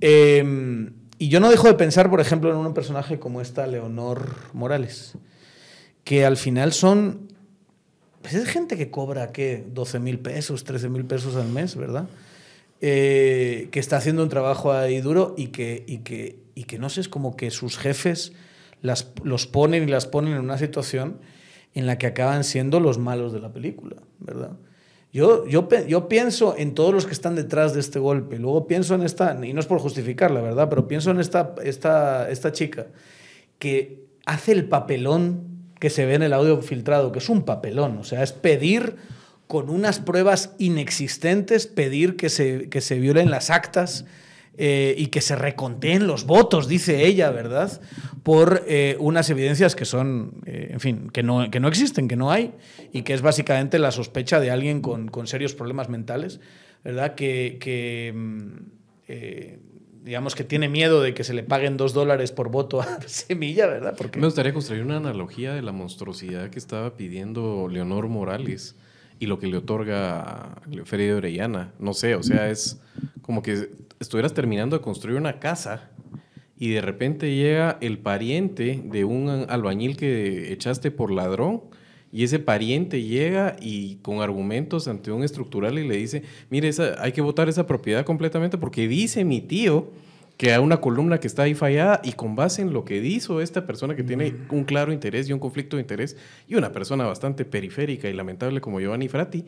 Eh, 0.00 0.90
y 1.18 1.28
yo 1.28 1.40
no 1.40 1.50
dejo 1.50 1.68
de 1.68 1.74
pensar, 1.74 2.10
por 2.10 2.20
ejemplo, 2.20 2.50
en 2.50 2.56
un 2.56 2.74
personaje 2.74 3.18
como 3.18 3.40
esta 3.40 3.66
Leonor 3.66 4.28
Morales, 4.52 5.12
que 6.02 6.24
al 6.26 6.36
final 6.36 6.72
son 6.72 7.32
pues 8.20 8.34
es 8.34 8.48
gente 8.48 8.78
que 8.78 8.90
cobra, 8.90 9.32
¿qué? 9.32 9.64
12 9.74 9.98
mil 10.00 10.18
pesos, 10.18 10.64
13 10.64 10.88
mil 10.88 11.04
pesos 11.04 11.36
al 11.36 11.48
mes, 11.48 11.76
¿verdad? 11.76 12.08
Eh, 12.80 13.68
que 13.70 13.80
está 13.80 13.98
haciendo 13.98 14.22
un 14.22 14.30
trabajo 14.30 14.72
ahí 14.72 15.00
duro 15.02 15.34
y 15.36 15.48
que, 15.48 15.84
y 15.86 15.98
que, 15.98 16.38
y 16.54 16.64
que 16.64 16.78
no 16.78 16.88
sé, 16.88 17.02
es 17.02 17.08
como 17.10 17.36
que 17.36 17.50
sus 17.50 17.76
jefes 17.78 18.32
las, 18.80 19.12
los 19.22 19.46
ponen 19.46 19.84
y 19.84 19.86
las 19.86 20.06
ponen 20.06 20.32
en 20.34 20.40
una 20.40 20.56
situación 20.58 21.18
en 21.74 21.86
la 21.86 21.98
que 21.98 22.06
acaban 22.06 22.44
siendo 22.44 22.80
los 22.80 22.98
malos 22.98 23.32
de 23.32 23.40
la 23.40 23.52
película, 23.52 23.96
¿verdad? 24.20 24.56
Yo, 25.12 25.46
yo, 25.46 25.68
yo 25.86 26.08
pienso 26.08 26.56
en 26.56 26.74
todos 26.74 26.92
los 26.92 27.06
que 27.06 27.12
están 27.12 27.36
detrás 27.36 27.72
de 27.72 27.80
este 27.80 27.98
golpe, 27.98 28.38
luego 28.38 28.66
pienso 28.66 28.94
en 28.94 29.02
esta, 29.02 29.38
y 29.44 29.52
no 29.52 29.60
es 29.60 29.66
por 29.66 29.78
justificarla, 29.78 30.40
¿verdad? 30.40 30.68
Pero 30.68 30.88
pienso 30.88 31.10
en 31.10 31.20
esta, 31.20 31.54
esta, 31.62 32.28
esta 32.30 32.52
chica 32.52 32.86
que 33.58 34.06
hace 34.26 34.52
el 34.52 34.68
papelón 34.68 35.54
que 35.78 35.90
se 35.90 36.04
ve 36.06 36.14
en 36.14 36.22
el 36.22 36.32
audio 36.32 36.60
filtrado, 36.62 37.12
que 37.12 37.18
es 37.20 37.28
un 37.28 37.44
papelón, 37.44 37.98
o 37.98 38.04
sea, 38.04 38.22
es 38.22 38.32
pedir 38.32 38.96
con 39.46 39.70
unas 39.70 40.00
pruebas 40.00 40.54
inexistentes, 40.58 41.66
pedir 41.66 42.16
que 42.16 42.28
se, 42.28 42.68
que 42.68 42.80
se 42.80 42.98
violen 42.98 43.30
las 43.30 43.50
actas 43.50 44.06
eh, 44.56 44.94
y 44.96 45.08
que 45.08 45.20
se 45.20 45.34
reconteen 45.34 46.06
los 46.06 46.26
votos, 46.26 46.68
dice 46.68 47.06
ella, 47.06 47.30
¿verdad? 47.30 47.80
Por 48.22 48.62
eh, 48.68 48.96
unas 49.00 49.28
evidencias 49.28 49.74
que 49.74 49.84
son, 49.84 50.42
eh, 50.46 50.68
en 50.70 50.78
fin, 50.78 51.10
que 51.12 51.24
no, 51.24 51.50
que 51.50 51.58
no 51.58 51.66
existen, 51.66 52.06
que 52.06 52.14
no 52.14 52.30
hay, 52.30 52.52
y 52.92 53.02
que 53.02 53.14
es 53.14 53.22
básicamente 53.22 53.80
la 53.80 53.90
sospecha 53.90 54.38
de 54.38 54.52
alguien 54.52 54.80
con, 54.80 55.08
con 55.08 55.26
serios 55.26 55.54
problemas 55.54 55.88
mentales, 55.88 56.38
¿verdad? 56.84 57.16
Que, 57.16 58.12
mm, 58.14 60.04
digamos 60.04 60.36
que 60.36 60.44
tiene 60.44 60.68
miedo 60.68 61.02
de 61.02 61.14
que 61.14 61.24
se 61.24 61.34
le 61.34 61.42
paguen 61.42 61.76
dos 61.76 61.92
dólares 61.92 62.30
por 62.30 62.48
voto 62.48 62.80
a 62.80 63.00
Semilla, 63.06 63.66
¿verdad? 63.66 63.96
Porque 63.98 64.20
Me 64.20 64.26
gustaría 64.26 64.52
construir 64.54 64.84
una 64.84 64.98
analogía 64.98 65.52
de 65.52 65.62
la 65.62 65.72
monstruosidad 65.72 66.50
que 66.50 66.60
estaba 66.60 66.96
pidiendo 66.96 67.66
Leonor 67.68 68.06
Morales 68.08 68.76
y 69.18 69.26
lo 69.26 69.38
que 69.38 69.46
le 69.46 69.56
otorga 69.56 70.62
de 70.66 71.14
Orellana. 71.14 71.72
No 71.78 71.94
sé, 71.94 72.14
o 72.14 72.22
sea, 72.22 72.50
es 72.50 72.80
como 73.22 73.42
que 73.42 73.70
estuvieras 74.00 74.34
terminando 74.34 74.76
de 74.76 74.82
construir 74.82 75.16
una 75.16 75.38
casa 75.38 75.90
y 76.58 76.70
de 76.70 76.80
repente 76.80 77.34
llega 77.34 77.78
el 77.80 77.98
pariente 77.98 78.82
de 78.84 79.04
un 79.04 79.28
albañil 79.48 79.96
que 79.96 80.52
echaste 80.52 80.90
por 80.90 81.10
ladrón 81.10 81.62
y 82.12 82.22
ese 82.22 82.38
pariente 82.38 83.02
llega 83.02 83.56
y 83.60 83.96
con 83.96 84.20
argumentos 84.20 84.86
ante 84.86 85.10
un 85.10 85.24
estructural 85.24 85.78
y 85.78 85.88
le 85.88 85.96
dice, 85.96 86.22
mire, 86.48 86.68
esa, 86.68 87.02
hay 87.02 87.10
que 87.10 87.20
votar 87.20 87.48
esa 87.48 87.66
propiedad 87.66 88.04
completamente 88.04 88.56
porque 88.56 88.86
dice 88.86 89.24
mi 89.24 89.40
tío 89.40 89.90
que 90.36 90.52
hay 90.52 90.58
una 90.60 90.80
columna 90.80 91.20
que 91.20 91.26
está 91.26 91.44
ahí 91.44 91.54
fallada 91.54 92.00
y 92.02 92.12
con 92.12 92.34
base 92.34 92.62
en 92.62 92.72
lo 92.72 92.84
que 92.84 92.96
hizo 92.96 93.40
esta 93.40 93.66
persona 93.66 93.94
que 93.94 94.02
tiene 94.02 94.34
un 94.50 94.64
claro 94.64 94.92
interés 94.92 95.28
y 95.28 95.32
un 95.32 95.38
conflicto 95.38 95.76
de 95.76 95.82
interés 95.82 96.16
y 96.48 96.56
una 96.56 96.72
persona 96.72 97.06
bastante 97.06 97.44
periférica 97.44 98.08
y 98.08 98.12
lamentable 98.12 98.60
como 98.60 98.80
Giovanni 98.80 99.08
Frati, 99.08 99.44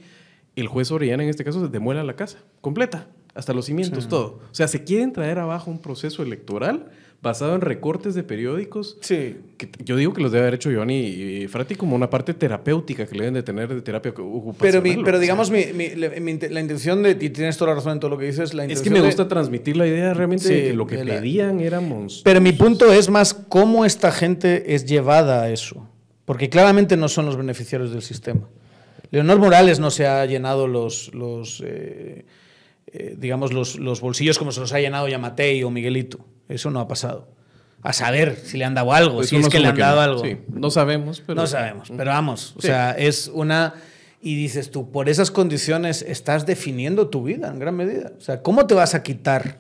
el 0.54 0.68
juez 0.68 0.90
Orellana 0.90 1.24
en 1.24 1.28
este 1.28 1.44
caso 1.44 1.66
demuela 1.68 2.04
la 2.04 2.14
casa 2.14 2.38
completa, 2.60 3.08
hasta 3.34 3.52
los 3.52 3.66
cimientos, 3.66 4.08
todo. 4.08 4.40
O 4.50 4.54
sea, 4.54 4.68
se 4.68 4.84
quieren 4.84 5.12
traer 5.12 5.38
abajo 5.38 5.70
un 5.70 5.80
proceso 5.80 6.22
electoral 6.22 6.90
basado 7.22 7.54
en 7.54 7.60
recortes 7.60 8.14
de 8.14 8.22
periódicos. 8.22 8.98
Sí. 9.00 9.36
Que 9.56 9.68
yo 9.84 9.96
digo 9.96 10.12
que 10.12 10.20
los 10.22 10.30
debe 10.30 10.42
haber 10.42 10.54
hecho 10.54 10.70
Giovanni 10.70 10.98
y 11.06 11.48
Frati 11.48 11.74
como 11.74 11.96
una 11.96 12.08
parte 12.08 12.34
terapéutica 12.34 13.06
que 13.06 13.14
le 13.14 13.20
deben 13.22 13.34
de 13.34 13.42
tener 13.42 13.68
de 13.74 13.80
terapia 13.82 14.12
Pero, 14.14 14.28
ocupacional. 14.28 14.82
mi- 14.82 15.02
o 15.02 15.04
pero 15.04 15.18
digamos, 15.18 15.50
mi- 15.50 15.72
mi- 15.74 15.94
la, 15.96 16.10
mi- 16.20 16.38
la 16.38 16.60
intención 16.60 17.02
de, 17.02 17.12
y 17.20 17.30
tienes 17.30 17.56
toda 17.56 17.70
la 17.70 17.76
razón 17.76 17.94
en 17.94 18.00
todo 18.00 18.10
lo 18.10 18.18
que 18.18 18.26
dices, 18.26 18.54
la 18.54 18.64
Es 18.66 18.80
que 18.82 18.90
me 18.90 19.00
de- 19.00 19.06
gusta 19.06 19.26
transmitir 19.26 19.76
la 19.76 19.86
idea 19.86 20.14
realmente 20.14 20.44
Sí, 20.46 20.54
de 20.54 20.62
que 20.68 20.72
lo 20.74 20.86
que 20.86 21.04
la- 21.04 21.14
pedían 21.16 21.60
era 21.60 21.80
monstruoso. 21.80 22.22
Pero 22.24 22.40
mi 22.40 22.52
punto 22.52 22.92
es 22.92 23.08
más 23.10 23.34
cómo 23.34 23.84
esta 23.84 24.12
gente 24.12 24.74
es 24.74 24.84
llevada 24.86 25.42
a 25.42 25.50
eso. 25.50 25.88
Porque 26.26 26.48
claramente 26.48 26.96
no 26.96 27.08
son 27.08 27.26
los 27.26 27.36
beneficiarios 27.36 27.90
del 27.92 28.02
sistema. 28.02 28.48
Leonor 29.10 29.38
Morales 29.38 29.78
no 29.80 29.90
se 29.90 30.06
ha 30.06 30.26
llenado 30.26 30.66
los, 30.66 31.14
los 31.14 31.62
eh, 31.64 32.24
eh, 32.92 33.14
digamos, 33.18 33.52
los, 33.52 33.78
los 33.78 34.00
bolsillos 34.00 34.38
como 34.38 34.50
se 34.52 34.60
los 34.60 34.72
ha 34.72 34.80
llenado 34.80 35.08
Yamatei 35.08 35.62
o 35.62 35.70
Miguelito. 35.70 36.18
Eso 36.48 36.70
no 36.70 36.80
ha 36.80 36.88
pasado. 36.88 37.28
A 37.82 37.92
saber 37.92 38.36
si 38.36 38.56
le 38.58 38.64
han 38.64 38.74
dado 38.74 38.92
algo, 38.92 39.16
Pues 39.16 39.28
si 39.28 39.36
es 39.36 39.48
que 39.48 39.60
le 39.60 39.68
han 39.68 39.76
dado 39.76 39.96
no. 39.96 40.02
algo. 40.02 40.24
Sí, 40.24 40.38
no 40.48 40.70
sabemos, 40.70 41.22
pero... 41.26 41.40
no 41.40 41.46
sabemos, 41.46 41.92
pero 41.96 42.10
vamos. 42.10 42.54
O 42.56 42.60
Sí. 42.60 42.68
sea, 42.68 42.92
es 42.92 43.30
una... 43.32 43.74
Y 44.22 44.34
dices 44.34 44.70
tú, 44.72 44.90
por 44.90 45.08
esas 45.08 45.30
condiciones 45.30 46.02
estás 46.02 46.46
definiendo 46.46 47.08
tu 47.08 47.22
vida 47.22 47.48
en 47.48 47.58
gran 47.60 47.76
medida. 47.76 48.12
O 48.18 48.20
sea, 48.20 48.42
¿cómo 48.42 48.66
te 48.66 48.74
vas 48.74 48.94
a 48.94 49.02
quitar 49.04 49.58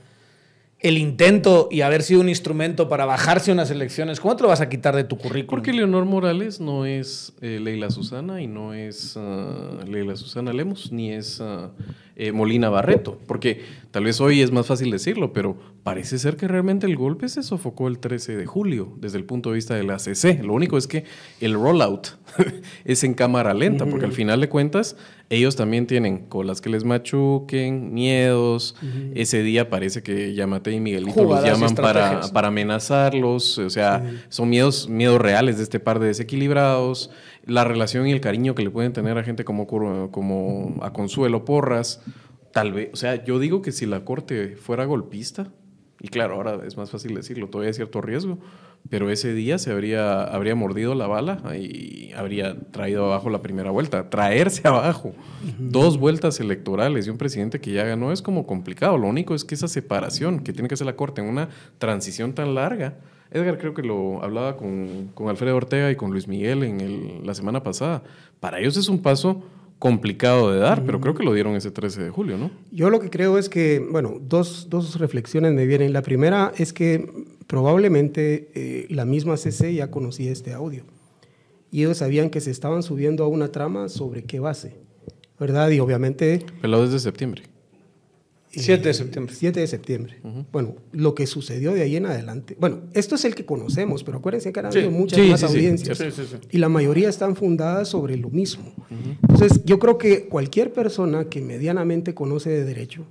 el 0.80 0.98
intento 0.98 1.68
y 1.70 1.82
haber 1.82 2.02
sido 2.02 2.20
un 2.20 2.28
instrumento 2.28 2.88
para 2.88 3.04
bajarse 3.04 3.52
unas 3.52 3.70
elecciones? 3.70 4.18
¿Cómo 4.18 4.34
te 4.34 4.42
lo 4.42 4.48
vas 4.48 4.60
a 4.60 4.68
quitar 4.68 4.96
de 4.96 5.04
tu 5.04 5.18
currículum? 5.18 5.48
Porque 5.60 5.72
Leonor 5.72 6.04
Morales 6.04 6.58
no 6.58 6.84
es 6.84 7.32
eh, 7.42 7.60
Leila 7.62 7.90
Susana 7.90 8.42
y 8.42 8.48
no 8.48 8.74
es 8.74 9.14
ah, 9.16 9.84
Leila 9.86 10.16
Susana 10.16 10.52
Lemos, 10.52 10.90
ni 10.90 11.12
es 11.12 11.40
ah, 11.40 11.70
eh, 12.16 12.32
Molina 12.32 12.70
Barreto. 12.70 13.18
Porque 13.26 13.60
tal 13.90 14.04
vez 14.04 14.20
hoy 14.20 14.40
es 14.40 14.50
más 14.50 14.66
fácil 14.66 14.90
decirlo, 14.90 15.32
pero 15.32 15.56
parece 15.82 16.18
ser 16.18 16.36
que 16.36 16.48
realmente 16.48 16.86
el 16.86 16.96
golpe 16.96 17.28
se 17.28 17.42
sofocó 17.42 17.88
el 17.88 17.98
13 17.98 18.36
de 18.36 18.46
julio 18.46 18.92
desde 18.96 19.18
el 19.18 19.24
punto 19.24 19.50
de 19.50 19.56
vista 19.56 19.74
de 19.74 19.84
la 19.84 19.98
CC. 19.98 20.42
Lo 20.42 20.54
único 20.54 20.78
es 20.78 20.86
que 20.86 21.04
el 21.40 21.54
rollout 21.54 22.08
es 22.84 23.04
en 23.04 23.14
cámara 23.14 23.54
lenta, 23.54 23.86
porque 23.86 24.06
al 24.06 24.12
final 24.12 24.40
de 24.40 24.48
cuentas 24.48 24.96
ellos 25.28 25.56
también 25.56 25.86
tienen 25.86 26.26
colas 26.26 26.60
que 26.60 26.70
les 26.70 26.84
machuquen, 26.84 27.92
miedos. 27.92 28.76
Ese 29.14 29.42
día 29.42 29.68
parece 29.68 30.02
que 30.02 30.34
Yamate 30.34 30.70
y 30.72 30.80
Miguelito 30.80 31.12
Jugadas 31.12 31.48
los 31.48 31.58
llaman 31.58 31.74
para, 31.74 32.20
para 32.32 32.48
amenazarlos, 32.48 33.58
o 33.58 33.70
sea, 33.70 34.04
son 34.28 34.48
miedos, 34.48 34.88
miedos 34.88 35.20
reales 35.20 35.56
de 35.56 35.64
este 35.64 35.80
par 35.80 35.98
de 35.98 36.06
desequilibrados, 36.06 37.10
la 37.46 37.64
relación 37.64 38.06
y 38.06 38.12
el 38.12 38.20
cariño 38.20 38.54
que 38.54 38.62
le 38.62 38.70
pueden 38.70 38.92
tener 38.92 39.16
a 39.16 39.22
gente 39.22 39.44
como, 39.44 39.66
como 39.66 40.76
a 40.82 40.92
Consuelo 40.92 41.44
Porras, 41.44 42.02
tal 42.52 42.72
vez, 42.72 42.90
o 42.92 42.96
sea, 42.96 43.24
yo 43.24 43.38
digo 43.38 43.62
que 43.62 43.72
si 43.72 43.86
la 43.86 44.04
corte 44.04 44.56
fuera 44.56 44.84
golpista, 44.84 45.52
y 46.00 46.08
claro, 46.08 46.34
ahora 46.34 46.60
es 46.66 46.76
más 46.76 46.90
fácil 46.90 47.14
decirlo, 47.14 47.48
todavía 47.48 47.68
hay 47.68 47.74
cierto 47.74 48.00
riesgo, 48.02 48.38
pero 48.90 49.10
ese 49.10 49.32
día 49.32 49.58
se 49.58 49.72
habría, 49.72 50.22
habría 50.24 50.54
mordido 50.54 50.94
la 50.94 51.06
bala 51.06 51.42
y 51.56 52.12
habría 52.12 52.56
traído 52.70 53.06
abajo 53.06 53.30
la 53.30 53.42
primera 53.42 53.70
vuelta. 53.70 54.10
Traerse 54.10 54.68
abajo 54.68 55.14
dos 55.58 55.98
vueltas 55.98 56.38
electorales 56.38 57.06
y 57.06 57.10
un 57.10 57.18
presidente 57.18 57.60
que 57.60 57.72
ya 57.72 57.84
ganó 57.84 58.12
es 58.12 58.22
como 58.22 58.46
complicado. 58.46 58.98
Lo 58.98 59.08
único 59.08 59.34
es 59.34 59.44
que 59.44 59.54
esa 59.54 59.68
separación 59.68 60.40
que 60.40 60.52
tiene 60.52 60.68
que 60.68 60.74
hacer 60.74 60.86
la 60.86 60.96
Corte 60.96 61.22
en 61.22 61.28
una 61.28 61.48
transición 61.78 62.34
tan 62.34 62.54
larga. 62.54 62.98
Edgar 63.30 63.58
creo 63.58 63.74
que 63.74 63.82
lo 63.82 64.22
hablaba 64.22 64.56
con, 64.56 65.10
con 65.14 65.28
Alfredo 65.28 65.56
Ortega 65.56 65.90
y 65.90 65.96
con 65.96 66.10
Luis 66.12 66.28
Miguel 66.28 66.62
en 66.62 66.80
el- 66.80 67.26
la 67.26 67.34
semana 67.34 67.62
pasada. 67.62 68.02
Para 68.40 68.60
ellos 68.60 68.76
es 68.76 68.88
un 68.88 69.00
paso 69.02 69.42
complicado 69.78 70.50
de 70.52 70.58
dar, 70.58 70.84
pero 70.86 71.00
creo 71.00 71.14
que 71.14 71.22
lo 71.22 71.34
dieron 71.34 71.54
ese 71.54 71.70
13 71.70 72.02
de 72.04 72.10
julio, 72.10 72.38
¿no? 72.38 72.50
Yo 72.72 72.88
lo 72.88 72.98
que 72.98 73.10
creo 73.10 73.36
es 73.36 73.48
que, 73.50 73.78
bueno, 73.90 74.18
dos, 74.20 74.68
dos 74.70 74.98
reflexiones 74.98 75.52
me 75.52 75.66
vienen. 75.66 75.92
La 75.92 76.00
primera 76.02 76.52
es 76.56 76.72
que 76.72 77.10
probablemente 77.46 78.50
eh, 78.54 78.86
la 78.90 79.04
misma 79.04 79.36
CC 79.36 79.74
ya 79.74 79.90
conocía 79.90 80.30
este 80.32 80.52
audio 80.52 80.84
y 81.70 81.80
ellos 81.80 81.98
sabían 81.98 82.30
que 82.30 82.40
se 82.40 82.50
estaban 82.50 82.82
subiendo 82.82 83.24
a 83.24 83.28
una 83.28 83.48
trama 83.48 83.88
sobre 83.88 84.22
qué 84.24 84.40
base, 84.40 84.76
¿verdad? 85.38 85.68
Y 85.70 85.80
obviamente... 85.80 86.46
Pero 86.62 86.82
desde 86.82 86.98
septiembre. 87.00 87.42
7 88.60 88.88
de 88.88 88.94
septiembre. 88.94 89.34
7 89.34 89.60
de 89.60 89.66
septiembre. 89.66 90.16
Bueno, 90.52 90.76
lo 90.92 91.14
que 91.14 91.26
sucedió 91.26 91.72
de 91.72 91.82
ahí 91.82 91.96
en 91.96 92.06
adelante. 92.06 92.56
Bueno, 92.58 92.80
esto 92.94 93.14
es 93.14 93.24
el 93.24 93.34
que 93.34 93.44
conocemos, 93.44 94.02
pero 94.04 94.18
acuérdense 94.18 94.52
que 94.52 94.60
han 94.60 94.72
Sí. 94.72 94.78
habido 94.78 94.90
muchas 94.92 95.20
Sí, 95.20 95.30
más 95.30 95.40
sí, 95.40 95.46
sí. 95.46 95.52
audiencias. 95.54 95.98
Sí, 95.98 96.04
sí, 96.10 96.22
sí. 96.30 96.36
Y 96.50 96.58
la 96.58 96.68
mayoría 96.68 97.08
están 97.08 97.36
fundadas 97.36 97.88
sobre 97.88 98.16
lo 98.16 98.30
mismo. 98.30 98.72
Entonces, 99.22 99.62
yo 99.64 99.78
creo 99.78 99.98
que 99.98 100.26
cualquier 100.28 100.72
persona 100.72 101.28
que 101.28 101.40
medianamente 101.40 102.14
conoce 102.14 102.50
de 102.50 102.64
derecho 102.64 103.04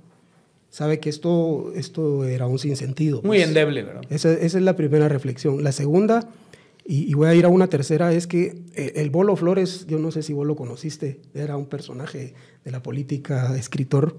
sabe 0.70 1.00
que 1.00 1.08
esto, 1.08 1.72
esto 1.74 2.24
era 2.24 2.46
un 2.46 2.58
sinsentido. 2.58 3.22
Muy 3.22 3.38
pues. 3.38 3.48
endeble, 3.48 3.82
¿verdad? 3.82 4.02
Esa, 4.10 4.32
esa 4.32 4.58
es 4.58 4.64
la 4.64 4.76
primera 4.76 5.08
reflexión. 5.08 5.62
La 5.64 5.72
segunda, 5.72 6.28
y, 6.84 7.10
y 7.10 7.14
voy 7.14 7.28
a 7.28 7.34
ir 7.34 7.44
a 7.46 7.48
una 7.48 7.66
tercera, 7.68 8.12
es 8.12 8.26
que 8.26 8.58
eh, 8.74 8.92
el 8.96 9.10
Bolo 9.10 9.36
Flores, 9.36 9.86
yo 9.88 9.98
no 9.98 10.10
sé 10.10 10.22
si 10.22 10.32
vos 10.34 10.46
lo 10.46 10.54
conociste, 10.54 11.20
era 11.34 11.56
un 11.56 11.66
personaje 11.66 12.34
de 12.64 12.70
la 12.70 12.82
política, 12.82 13.56
escritor. 13.56 14.16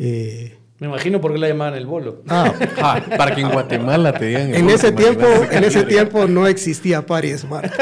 Eh, 0.00 0.56
Me 0.80 0.86
imagino 0.88 1.20
por 1.20 1.32
qué 1.32 1.38
la 1.38 1.48
llamaban 1.48 1.74
el 1.74 1.86
bolo. 1.86 2.22
ah, 2.28 2.52
Ah, 2.78 3.00
para 3.16 3.34
que 3.34 3.42
en 3.42 3.50
Guatemala 3.50 4.12
te 4.12 4.26
digan. 4.26 4.54
en 4.54 4.68
el 4.68 4.74
ese 4.74 4.90
bolo, 4.90 5.04
tiempo, 5.04 5.26
imagínate. 5.26 5.56
en 5.56 5.64
ese 5.64 5.82
tiempo 5.84 6.26
no 6.26 6.46
existía 6.46 7.04
Pari 7.06 7.36
Smart. 7.38 7.70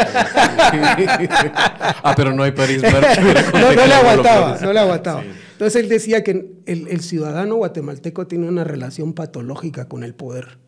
ah, 2.03 2.15
pero 2.17 2.33
no 2.33 2.43
hay 2.43 2.53
París 2.53 2.83
March. 2.83 3.19
No, 3.53 3.73
no 3.73 3.87
le 3.87 3.95
aguantaba, 3.95 4.59
no 4.61 4.73
le 4.73 4.79
aguantaba. 4.81 5.23
Entonces 5.53 5.83
él 5.83 5.89
decía 5.89 6.23
que 6.23 6.31
el, 6.67 6.89
el 6.89 7.01
ciudadano 7.01 7.57
guatemalteco 7.57 8.27
tiene 8.27 8.49
una 8.49 8.65
relación 8.65 9.13
patológica 9.13 9.89
con 9.89 10.05
el 10.05 10.15
poder. 10.15 10.59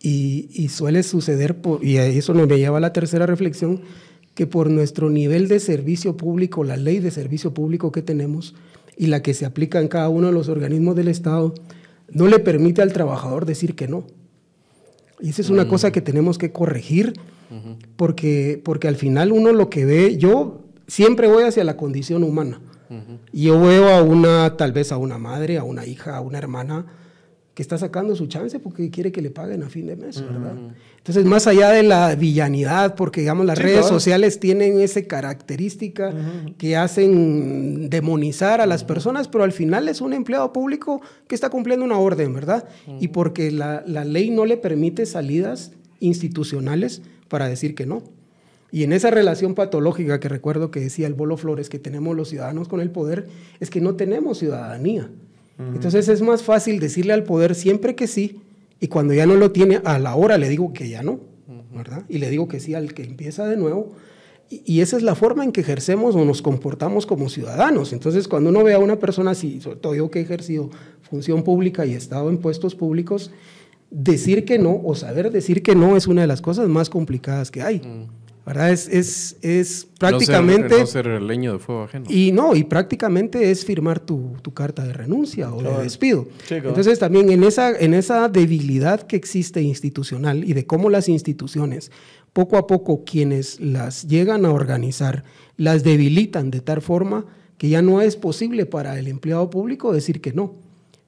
Y, 0.00 0.48
y 0.52 0.68
suele 0.68 1.02
suceder, 1.02 1.60
por- 1.60 1.84
y 1.84 1.96
eso 1.96 2.32
me 2.34 2.46
lleva 2.56 2.78
a 2.78 2.80
la 2.80 2.92
tercera 2.92 3.26
reflexión, 3.26 3.80
que 4.34 4.46
por 4.46 4.70
nuestro 4.70 5.10
nivel 5.10 5.48
de 5.48 5.58
servicio 5.58 6.16
público, 6.16 6.62
la 6.62 6.76
ley 6.76 7.00
de 7.00 7.10
servicio 7.10 7.52
público 7.52 7.90
que 7.90 8.02
tenemos 8.02 8.54
y 8.98 9.06
la 9.06 9.22
que 9.22 9.32
se 9.32 9.46
aplica 9.46 9.80
en 9.80 9.88
cada 9.88 10.08
uno 10.08 10.26
de 10.26 10.32
los 10.32 10.48
organismos 10.48 10.96
del 10.96 11.08
Estado, 11.08 11.54
no 12.10 12.26
le 12.26 12.40
permite 12.40 12.82
al 12.82 12.92
trabajador 12.92 13.46
decir 13.46 13.74
que 13.74 13.86
no. 13.86 14.04
Y 15.20 15.30
esa 15.30 15.42
es 15.42 15.50
una 15.50 15.68
cosa 15.68 15.92
que 15.92 16.00
tenemos 16.00 16.36
que 16.36 16.52
corregir, 16.52 17.14
porque, 17.96 18.60
porque 18.62 18.88
al 18.88 18.96
final 18.96 19.32
uno 19.32 19.52
lo 19.52 19.70
que 19.70 19.84
ve, 19.84 20.16
yo 20.18 20.64
siempre 20.86 21.28
voy 21.28 21.44
hacia 21.44 21.64
la 21.64 21.76
condición 21.76 22.24
humana. 22.24 22.60
Y 23.32 23.44
yo 23.44 23.60
veo 23.60 23.88
a 23.88 24.02
una, 24.02 24.56
tal 24.56 24.72
vez 24.72 24.92
a 24.92 24.96
una 24.96 25.18
madre, 25.18 25.58
a 25.58 25.64
una 25.64 25.86
hija, 25.86 26.16
a 26.16 26.20
una 26.20 26.38
hermana 26.38 26.86
que 27.58 27.62
está 27.62 27.76
sacando 27.76 28.14
su 28.14 28.28
chance 28.28 28.60
porque 28.60 28.88
quiere 28.88 29.10
que 29.10 29.20
le 29.20 29.32
paguen 29.32 29.64
a 29.64 29.68
fin 29.68 29.88
de 29.88 29.96
mes, 29.96 30.22
¿verdad? 30.22 30.54
Entonces, 30.98 31.24
más 31.24 31.48
allá 31.48 31.70
de 31.70 31.82
la 31.82 32.14
villanidad, 32.14 32.94
porque 32.94 33.22
digamos 33.22 33.46
las 33.46 33.58
Sí, 33.58 33.64
redes 33.64 33.80
claro. 33.80 33.94
sociales 33.96 34.38
tienen 34.38 34.78
esa 34.78 35.02
característica 35.02 36.14
que 36.56 36.76
hacen 36.76 37.90
demonizar 37.90 38.60
a 38.60 38.66
las 38.66 38.84
personas, 38.84 39.26
pero 39.26 39.42
al 39.42 39.50
final 39.50 39.88
es 39.88 40.00
un 40.00 40.12
empleado 40.12 40.52
público 40.52 41.00
que 41.26 41.34
está 41.34 41.50
cumpliendo 41.50 41.84
una 41.84 41.98
orden, 41.98 42.32
¿verdad? 42.32 42.64
Y 43.00 43.08
porque 43.08 43.50
la, 43.50 43.82
la 43.88 44.04
ley 44.04 44.30
no 44.30 44.44
le 44.46 44.56
permite 44.56 45.04
salidas 45.04 45.72
institucionales 45.98 47.02
para 47.26 47.48
decir 47.48 47.74
que 47.74 47.86
no. 47.86 48.04
Y 48.70 48.84
en 48.84 48.92
esa 48.92 49.10
relación 49.10 49.56
patológica 49.56 50.20
que 50.20 50.28
recuerdo 50.28 50.70
que 50.70 50.78
decía 50.78 51.08
el 51.08 51.14
Bolo 51.14 51.36
Flores 51.36 51.68
que 51.68 51.80
tenemos 51.80 52.14
los 52.14 52.28
ciudadanos 52.28 52.68
con 52.68 52.80
el 52.80 52.90
poder, 52.92 53.26
es 53.58 53.68
que 53.68 53.80
no 53.80 53.96
tenemos 53.96 54.38
ciudadanía. 54.38 55.10
Entonces 55.58 56.08
es 56.08 56.22
más 56.22 56.42
fácil 56.42 56.78
decirle 56.78 57.12
al 57.12 57.24
poder 57.24 57.54
siempre 57.54 57.96
que 57.96 58.06
sí, 58.06 58.40
y 58.80 58.86
cuando 58.86 59.12
ya 59.12 59.26
no 59.26 59.34
lo 59.34 59.50
tiene, 59.50 59.80
a 59.84 59.98
la 59.98 60.14
hora 60.14 60.38
le 60.38 60.48
digo 60.48 60.72
que 60.72 60.88
ya 60.88 61.02
no, 61.02 61.20
¿verdad? 61.74 62.04
Y 62.08 62.18
le 62.18 62.30
digo 62.30 62.46
que 62.46 62.60
sí 62.60 62.74
al 62.74 62.94
que 62.94 63.02
empieza 63.02 63.46
de 63.46 63.56
nuevo. 63.56 63.96
Y, 64.48 64.62
y 64.64 64.80
esa 64.80 64.96
es 64.96 65.02
la 65.02 65.14
forma 65.14 65.42
en 65.42 65.50
que 65.50 65.60
ejercemos 65.60 66.14
o 66.14 66.24
nos 66.24 66.42
comportamos 66.42 67.06
como 67.06 67.28
ciudadanos. 67.28 67.92
Entonces, 67.92 68.28
cuando 68.28 68.50
uno 68.50 68.62
ve 68.62 68.74
a 68.74 68.78
una 68.78 68.98
persona 68.98 69.32
así, 69.32 69.60
sobre 69.60 69.80
todo 69.80 69.94
yo 69.94 70.10
que 70.10 70.20
he 70.20 70.22
ejercido 70.22 70.70
función 71.02 71.42
pública 71.42 71.84
y 71.84 71.92
he 71.92 71.96
estado 71.96 72.30
en 72.30 72.38
puestos 72.38 72.74
públicos, 72.74 73.32
decir 73.90 74.44
que 74.44 74.58
no 74.58 74.80
o 74.84 74.94
saber 74.94 75.30
decir 75.30 75.62
que 75.62 75.74
no 75.74 75.96
es 75.96 76.06
una 76.06 76.20
de 76.20 76.26
las 76.26 76.40
cosas 76.40 76.68
más 76.68 76.88
complicadas 76.88 77.50
que 77.50 77.62
hay. 77.62 77.82
¿Verdad? 78.48 78.70
Es, 78.70 78.88
es, 78.88 79.36
es 79.42 79.86
prácticamente... 79.98 80.70
No 80.70 80.70
ser, 80.70 80.80
no 80.80 80.86
ser 80.86 81.06
el 81.08 81.26
leño 81.26 81.52
de 81.52 81.58
fuego 81.58 81.82
ajeno. 81.82 82.06
Y 82.08 82.32
no, 82.32 82.56
y 82.56 82.64
prácticamente 82.64 83.50
es 83.50 83.62
firmar 83.62 84.00
tu, 84.00 84.36
tu 84.40 84.54
carta 84.54 84.86
de 84.86 84.94
renuncia 84.94 85.52
o 85.52 85.58
Claro. 85.58 85.76
de 85.76 85.82
despido. 85.84 86.26
Sí, 86.44 86.54
claro. 86.54 86.70
Entonces 86.70 86.98
también 86.98 87.28
en 87.30 87.44
esa, 87.44 87.78
en 87.78 87.92
esa 87.92 88.26
debilidad 88.30 89.02
que 89.02 89.16
existe 89.16 89.60
institucional 89.60 90.44
y 90.48 90.54
de 90.54 90.64
cómo 90.64 90.88
las 90.88 91.10
instituciones, 91.10 91.92
poco 92.32 92.56
a 92.56 92.66
poco 92.66 93.04
quienes 93.04 93.60
las 93.60 94.08
llegan 94.08 94.46
a 94.46 94.50
organizar, 94.50 95.24
las 95.58 95.84
debilitan 95.84 96.50
de 96.50 96.62
tal 96.62 96.80
forma 96.80 97.26
que 97.58 97.68
ya 97.68 97.82
no 97.82 98.00
es 98.00 98.16
posible 98.16 98.64
para 98.64 98.98
el 98.98 99.08
empleado 99.08 99.50
público 99.50 99.92
decir 99.92 100.22
que 100.22 100.32
no. 100.32 100.54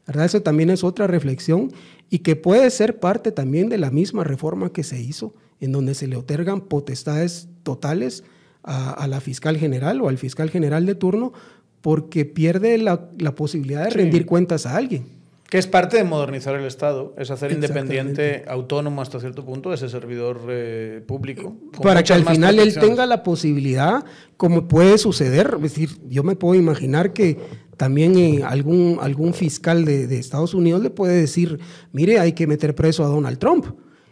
¿Verdad? 0.06 0.26
Eso 0.26 0.42
también 0.42 0.68
es 0.68 0.84
otra 0.84 1.06
reflexión 1.06 1.72
y 2.10 2.18
que 2.18 2.36
puede 2.36 2.68
ser 2.68 3.00
parte 3.00 3.32
también 3.32 3.70
de 3.70 3.78
la 3.78 3.90
misma 3.90 4.24
reforma 4.24 4.72
que 4.74 4.82
se 4.82 5.00
hizo, 5.00 5.32
en 5.60 5.72
donde 5.72 5.94
se 5.94 6.06
le 6.06 6.16
otorgan 6.16 6.62
potestades 6.62 7.48
totales 7.62 8.24
a, 8.62 8.90
a 8.92 9.06
la 9.06 9.20
fiscal 9.20 9.56
general 9.56 10.00
o 10.00 10.08
al 10.08 10.18
fiscal 10.18 10.50
general 10.50 10.86
de 10.86 10.94
turno 10.94 11.32
porque 11.80 12.24
pierde 12.24 12.78
la, 12.78 13.08
la 13.18 13.34
posibilidad 13.34 13.84
de 13.84 13.90
rendir 13.90 14.26
cuentas 14.26 14.66
a 14.66 14.76
alguien. 14.76 15.20
Que 15.48 15.58
es 15.58 15.66
parte 15.66 15.96
de 15.96 16.04
modernizar 16.04 16.54
el 16.54 16.64
Estado, 16.64 17.12
es 17.18 17.32
hacer 17.32 17.50
independiente, 17.50 18.44
autónomo 18.46 19.02
hasta 19.02 19.18
cierto 19.18 19.44
punto 19.44 19.72
ese 19.72 19.88
servidor 19.88 20.42
eh, 20.48 21.02
público. 21.04 21.56
Para 21.82 22.04
que 22.04 22.12
al 22.12 22.24
final 22.24 22.60
él 22.60 22.72
tenga 22.74 23.04
la 23.04 23.24
posibilidad, 23.24 24.04
como 24.36 24.68
puede 24.68 24.96
suceder, 24.96 25.54
es 25.56 25.62
decir, 25.62 25.90
yo 26.08 26.22
me 26.22 26.36
puedo 26.36 26.54
imaginar 26.54 27.12
que 27.12 27.36
también 27.76 28.16
eh, 28.16 28.44
algún, 28.44 28.98
algún 29.00 29.34
fiscal 29.34 29.84
de, 29.84 30.06
de, 30.06 30.20
Estados 30.20 30.54
Unidos 30.54 30.82
le 30.82 30.90
puede 30.90 31.14
decir, 31.14 31.58
mire, 31.90 32.20
hay 32.20 32.32
que 32.32 32.46
meter 32.46 32.76
preso 32.76 33.02
a 33.02 33.08
Donald 33.08 33.38
Trump. 33.38 33.66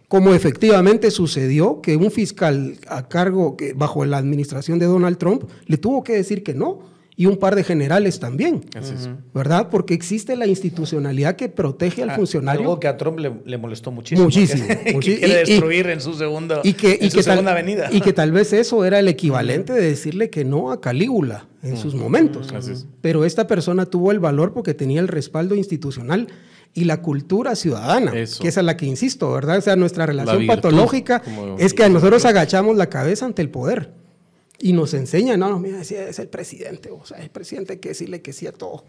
Como 0.09 0.33
efectivamente 0.33 1.11
sucedió 1.11 1.83
que 1.83 1.97
un 1.97 2.11
fiscal 2.11 2.79
a 2.89 3.09
cargo, 3.09 3.57
que 3.57 3.75
bajo 3.75 4.05
la 4.07 4.17
administración 4.17 4.79
de 4.79 4.87
Donald 4.87 5.19
Trump, 5.19 5.45
le 5.67 5.77
tuvo 5.77 6.03
que 6.03 6.15
decir 6.15 6.43
que 6.43 6.55
no 6.55 6.81
y 7.19 7.27
un 7.27 7.37
par 7.37 7.57
de 7.57 7.65
generales 7.65 8.21
también, 8.21 8.65
¿verdad? 9.35 9.71
Porque 9.71 9.93
existe 9.93 10.37
la 10.37 10.47
institucionalidad 10.47 11.35
que 11.35 11.49
protege 11.49 12.05
al 12.05 12.11
ah, 12.11 12.15
funcionario. 12.15 12.61
Algo 12.61 12.79
que 12.79 12.87
a 12.87 12.97
Trump 12.97 13.19
le, 13.19 13.59
molestó 13.59 13.91
muchísimo. 13.91 14.27
Muchísimo. 14.27 14.67
Que, 14.85 14.95
quiere 15.01 15.35
destruir 15.45 15.89
en 15.89 16.01
su, 16.01 16.15
segundo, 16.15 16.61
y 16.63 16.75
que, 16.75 16.97
en 17.01 17.11
su 17.11 17.21
segunda 17.21 17.51
avenida. 17.51 17.89
Y 17.91 18.01
que 18.03 18.13
tal 18.13 18.31
vez 18.31 18.53
eso 18.53 18.85
era 18.85 19.01
el 19.01 19.09
equivalente 19.09 19.73
de 19.73 19.81
decirle 19.81 20.31
que 20.31 20.45
no 20.45 20.71
a 20.71 20.81
Calígula 20.81 21.49
en 21.65 21.77
sus 21.77 21.97
momentos. 21.97 22.55
Pero 23.01 23.25
esta 23.25 23.49
persona 23.49 23.85
tuvo 23.85 24.13
el 24.13 24.21
valor 24.21 24.53
porque 24.53 24.73
tenía 24.73 25.01
el 25.01 25.09
respaldo 25.09 25.57
institucional 25.57 26.29
y 26.75 26.85
la 26.85 27.03
cultura 27.03 27.57
ciudadana, 27.57 28.13
que 28.13 28.49
es 28.49 28.59
a 28.59 28.63
la 28.63 28.77
que 28.77 28.87
insisto, 28.87 29.33
¿verdad? 29.33 29.59
O 29.59 29.61
sea, 29.61 29.77
nuestra 29.77 30.07
relación 30.07 30.47
patológica 30.47 31.23
es 31.59 31.75
que 31.75 31.89
nosotros 31.89 32.25
agachamos 32.25 32.77
la 32.77 32.89
cabeza 32.89 33.27
ante 33.27 33.43
el 33.43 33.51
poder. 33.51 33.93
Y 34.61 34.73
nos 34.73 34.93
enseña, 34.95 35.37
no, 35.37 35.49
no, 35.49 35.61
mira, 35.61 35.81
es 35.81 36.19
el 36.19 36.29
presidente, 36.29 36.91
o 36.91 37.05
sea, 37.05 37.19
el 37.19 37.31
presidente 37.31 37.75
hay 37.75 37.79
que 37.79 37.91
decirle 37.91 38.23
que 38.23 38.33
sí 38.33 38.47
a 38.47 38.53
todo. 38.53 38.85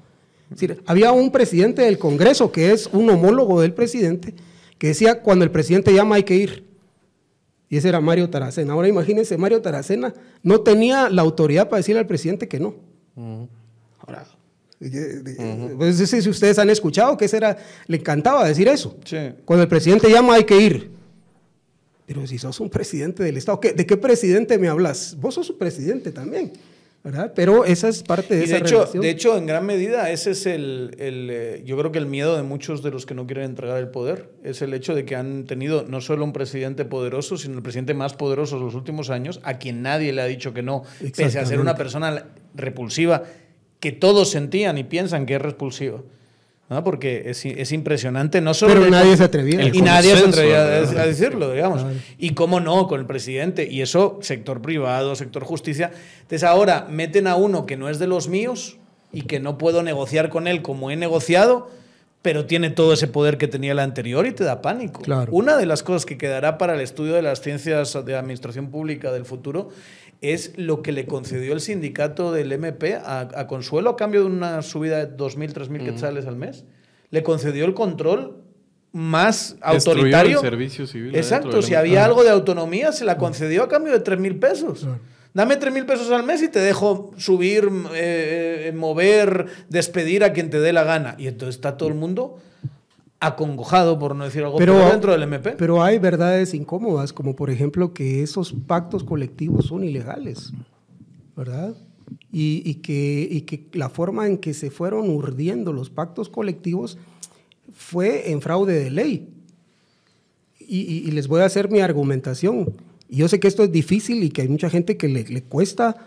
había 0.87 1.11
un 1.11 1.31
presidente 1.31 1.83
del 1.83 1.99
Congreso 1.99 2.51
que 2.51 2.71
es 2.71 2.87
un 2.87 3.07
homólogo 3.09 3.61
del 3.61 3.73
presidente 3.73 4.33
que 4.79 4.87
decía, 4.87 5.21
cuando 5.21 5.45
el 5.45 5.51
presidente 5.51 5.93
llama 5.93 6.15
hay 6.15 6.23
que 6.23 6.35
ir. 6.35 6.65
Y 7.69 7.77
ese 7.77 7.89
era 7.89 8.01
Mario 8.01 8.29
Taracena. 8.29 8.73
Ahora 8.73 8.87
imagínense, 8.87 9.37
Mario 9.37 9.61
Taracena 9.61 10.13
no 10.41 10.61
tenía 10.61 11.09
la 11.09 11.21
autoridad 11.21 11.69
para 11.69 11.77
decirle 11.77 11.99
al 11.99 12.07
presidente 12.07 12.47
que 12.47 12.59
no. 12.59 12.73
Ahora, 13.99 14.25
pues, 14.79 15.97
si 15.97 16.29
ustedes 16.29 16.57
han 16.57 16.69
escuchado 16.69 17.17
que 17.17 17.25
ese 17.25 17.37
era, 17.37 17.57
le 17.87 17.97
encantaba 17.97 18.47
decir 18.47 18.67
eso. 18.67 18.97
Cuando 19.45 19.63
el 19.63 19.69
presidente 19.69 20.09
llama 20.09 20.35
hay 20.35 20.45
que 20.45 20.57
ir. 20.59 20.91
Pero 22.05 22.25
si 22.25 22.37
sos 22.37 22.59
un 22.59 22.69
presidente 22.69 23.21
del 23.21 23.37
Estado, 23.37 23.59
¿de 23.61 23.85
qué 23.85 23.97
presidente 23.97 24.57
me 24.57 24.67
hablas? 24.67 25.15
Vos 25.19 25.35
sos 25.35 25.49
un 25.49 25.57
presidente 25.57 26.11
también. 26.11 26.53
¿verdad? 27.03 27.31
Pero 27.33 27.63
esa 27.63 27.87
es 27.87 28.03
parte 28.03 28.35
de, 28.35 28.43
esa 28.43 28.57
hecho, 28.57 28.79
relación. 28.79 29.01
De 29.01 29.09
hecho, 29.09 29.37
en 29.37 29.45
gran 29.45 29.65
medida, 29.65 30.09
ese 30.09 30.31
es 30.31 30.45
el, 30.45 30.95
el 30.99 31.29
eh, 31.31 31.63
yo 31.65 31.77
creo 31.77 31.91
que 31.91 31.99
el 31.99 32.07
miedo 32.07 32.35
de 32.35 32.43
muchos 32.43 32.83
de 32.83 32.91
los 32.91 33.05
que 33.05 33.13
no 33.13 33.25
quieren 33.25 33.45
entregar 33.45 33.77
el 33.77 33.87
poder, 33.87 34.29
es 34.43 34.61
el 34.61 34.73
hecho 34.73 34.95
de 34.95 35.05
que 35.05 35.15
han 35.15 35.45
tenido 35.45 35.83
no 35.83 36.01
solo 36.01 36.25
un 36.25 36.33
presidente 36.33 36.83
poderoso, 36.83 37.37
sino 37.37 37.55
el 37.55 37.63
presidente 37.63 37.93
más 37.93 38.15
poderoso 38.15 38.57
de 38.57 38.65
los 38.65 38.75
últimos 38.75 39.09
años, 39.09 39.39
a 39.43 39.59
quien 39.59 39.81
nadie 39.81 40.11
le 40.11 40.21
ha 40.21 40.25
dicho 40.25 40.53
que 40.53 40.61
no, 40.61 40.83
pese 41.15 41.39
a 41.39 41.45
ser 41.45 41.59
una 41.59 41.75
persona 41.75 42.25
repulsiva, 42.53 43.23
que 43.79 43.91
todos 43.91 44.29
sentían 44.29 44.77
y 44.77 44.83
piensan 44.83 45.25
que 45.25 45.35
es 45.35 45.41
repulsiva. 45.41 46.01
Porque 46.83 47.23
es, 47.25 47.43
es, 47.45 47.71
impresionante, 47.71 48.41
no 48.41 48.53
solo... 48.53 48.75
Pero 48.75 48.91
nadie 48.91 49.17
se 49.17 49.23
atrevía. 49.23 49.63
Y 49.73 49.81
nadie 49.81 50.15
se 50.15 50.23
atrevía 50.27 50.61
a, 50.61 51.07
decirlo, 51.07 51.51
digamos. 51.51 51.83
Y 52.19 52.35
cómo 52.35 52.59
no, 52.59 52.85
con 52.87 52.99
el 52.99 53.07
presidente. 53.07 53.67
Y 53.67 53.81
eso, 53.81 54.19
sector 54.21 54.61
privado, 54.61 55.15
sector 55.15 55.43
justicia. 55.43 55.91
Entonces 56.21 56.43
ahora 56.43 56.85
meten 56.87 57.25
a 57.25 57.35
uno 57.35 57.65
que 57.65 57.75
no 57.75 57.89
es 57.89 57.97
de 57.97 58.05
los 58.05 58.27
míos 58.27 58.77
y 59.11 59.23
que 59.23 59.39
no 59.39 59.57
puedo 59.57 59.81
negociar 59.81 60.29
con 60.29 60.47
él 60.47 60.61
como 60.61 60.91
he 60.91 60.95
negociado, 60.95 61.71
pero 62.21 62.45
tiene 62.45 62.69
todo 62.69 62.93
ese 62.93 63.07
poder 63.07 63.39
que 63.39 63.47
tenía 63.47 63.71
el 63.71 63.79
anterior 63.79 64.27
y 64.27 64.31
te 64.31 64.43
da 64.43 64.61
pánico. 64.61 65.01
Una 65.31 65.57
de 65.57 65.65
las 65.65 65.81
cosas 65.81 66.05
que 66.05 66.19
quedará 66.19 66.59
para 66.59 66.75
el 66.75 66.81
estudio 66.81 67.15
de 67.15 67.23
las 67.23 67.41
ciencias 67.41 67.97
de 68.05 68.15
administración 68.15 68.69
pública 68.69 69.11
del 69.11 69.25
futuro 69.25 69.69
es 70.21 70.57
lo 70.57 70.81
que 70.81 70.91
le 70.91 71.05
concedió 71.05 71.53
el 71.53 71.61
sindicato 71.61 72.31
del 72.31 72.51
MP 72.51 72.95
a, 72.95 73.47
Consuelo 73.47 73.91
a 73.91 73.95
cambio 73.95 74.21
de 74.21 74.27
una 74.27 74.61
subida 74.61 75.05
de 75.05 75.17
2.000, 75.17 75.53
3.000 75.53 75.85
quetzales 75.85 76.25
al 76.25 76.35
mes. 76.35 76.65
Le 77.09 77.23
concedió 77.23 77.65
el 77.65 77.73
control 77.73 78.43
más 78.91 79.55
autoritario. 79.61 80.39
El 80.39 80.49
servicio 80.49 80.87
civil 80.87 81.15
Exacto, 81.15 81.61
si 81.61 81.75
había 81.75 82.03
algo 82.03 82.23
de 82.23 82.29
autonomía, 82.29 82.91
se 82.91 83.05
la 83.05 83.17
concedió 83.17 83.63
a 83.63 83.69
cambio 83.69 83.93
de 83.93 84.03
3.000 84.03 84.39
pesos. 84.39 84.87
Dame 85.33 85.59
3.000 85.59 85.85
pesos 85.85 86.11
al 86.11 86.23
mes 86.23 86.41
y 86.41 86.49
te 86.49 86.59
dejo 86.59 87.11
subir, 87.17 87.69
eh, 87.93 88.65
eh, 88.67 88.71
mover, 88.75 89.45
despedir 89.69 90.23
a 90.23 90.33
quien 90.33 90.49
te 90.49 90.59
dé 90.59 90.73
la 90.73 90.83
gana. 90.83 91.15
Y 91.17 91.27
entonces 91.27 91.55
está 91.55 91.77
todo 91.77 91.87
el 91.89 91.95
mundo 91.95 92.39
acongojado, 93.19 93.99
por 93.99 94.15
no 94.15 94.23
decir 94.23 94.43
algo, 94.43 94.57
pero, 94.57 94.77
dentro 94.89 95.11
del 95.11 95.23
MP. 95.23 95.51
Pero 95.57 95.83
hay 95.83 95.99
verdades 95.99 96.53
incómodas, 96.53 97.11
como 97.11 97.35
por 97.35 97.49
ejemplo 97.49 97.93
que 97.93 98.23
esos 98.23 98.53
pactos 98.53 99.03
colectivos 99.03 99.65
son 99.65 99.83
ilegales, 99.83 100.53
¿verdad? 101.35 101.75
Y, 102.31 102.75
que, 102.75 103.27
y 103.29 103.41
que 103.41 103.67
la 103.73 103.89
forma 103.89 104.25
en 104.27 104.37
que 104.37 104.53
se 104.53 104.71
fueron 104.71 105.09
urdiendo 105.09 105.73
los 105.73 105.89
pactos 105.89 106.29
colectivos 106.29 106.97
fue 107.73 108.31
en 108.31 108.41
fraude 108.41 108.79
de 108.79 108.89
ley. 108.89 109.29
Y, 110.59 111.09
les 111.11 111.27
voy 111.27 111.41
a 111.41 111.45
hacer 111.45 111.69
mi 111.69 111.79
argumentación. 111.79 112.75
Yo 113.09 113.27
sé 113.27 113.39
que 113.39 113.47
esto 113.47 113.63
es 113.63 113.71
difícil 113.71 114.23
y 114.23 114.29
que 114.29 114.43
hay 114.43 114.47
mucha 114.47 114.69
gente 114.69 114.97
que 114.97 115.07
le, 115.07 115.23
le 115.23 115.43
cuesta 115.43 115.97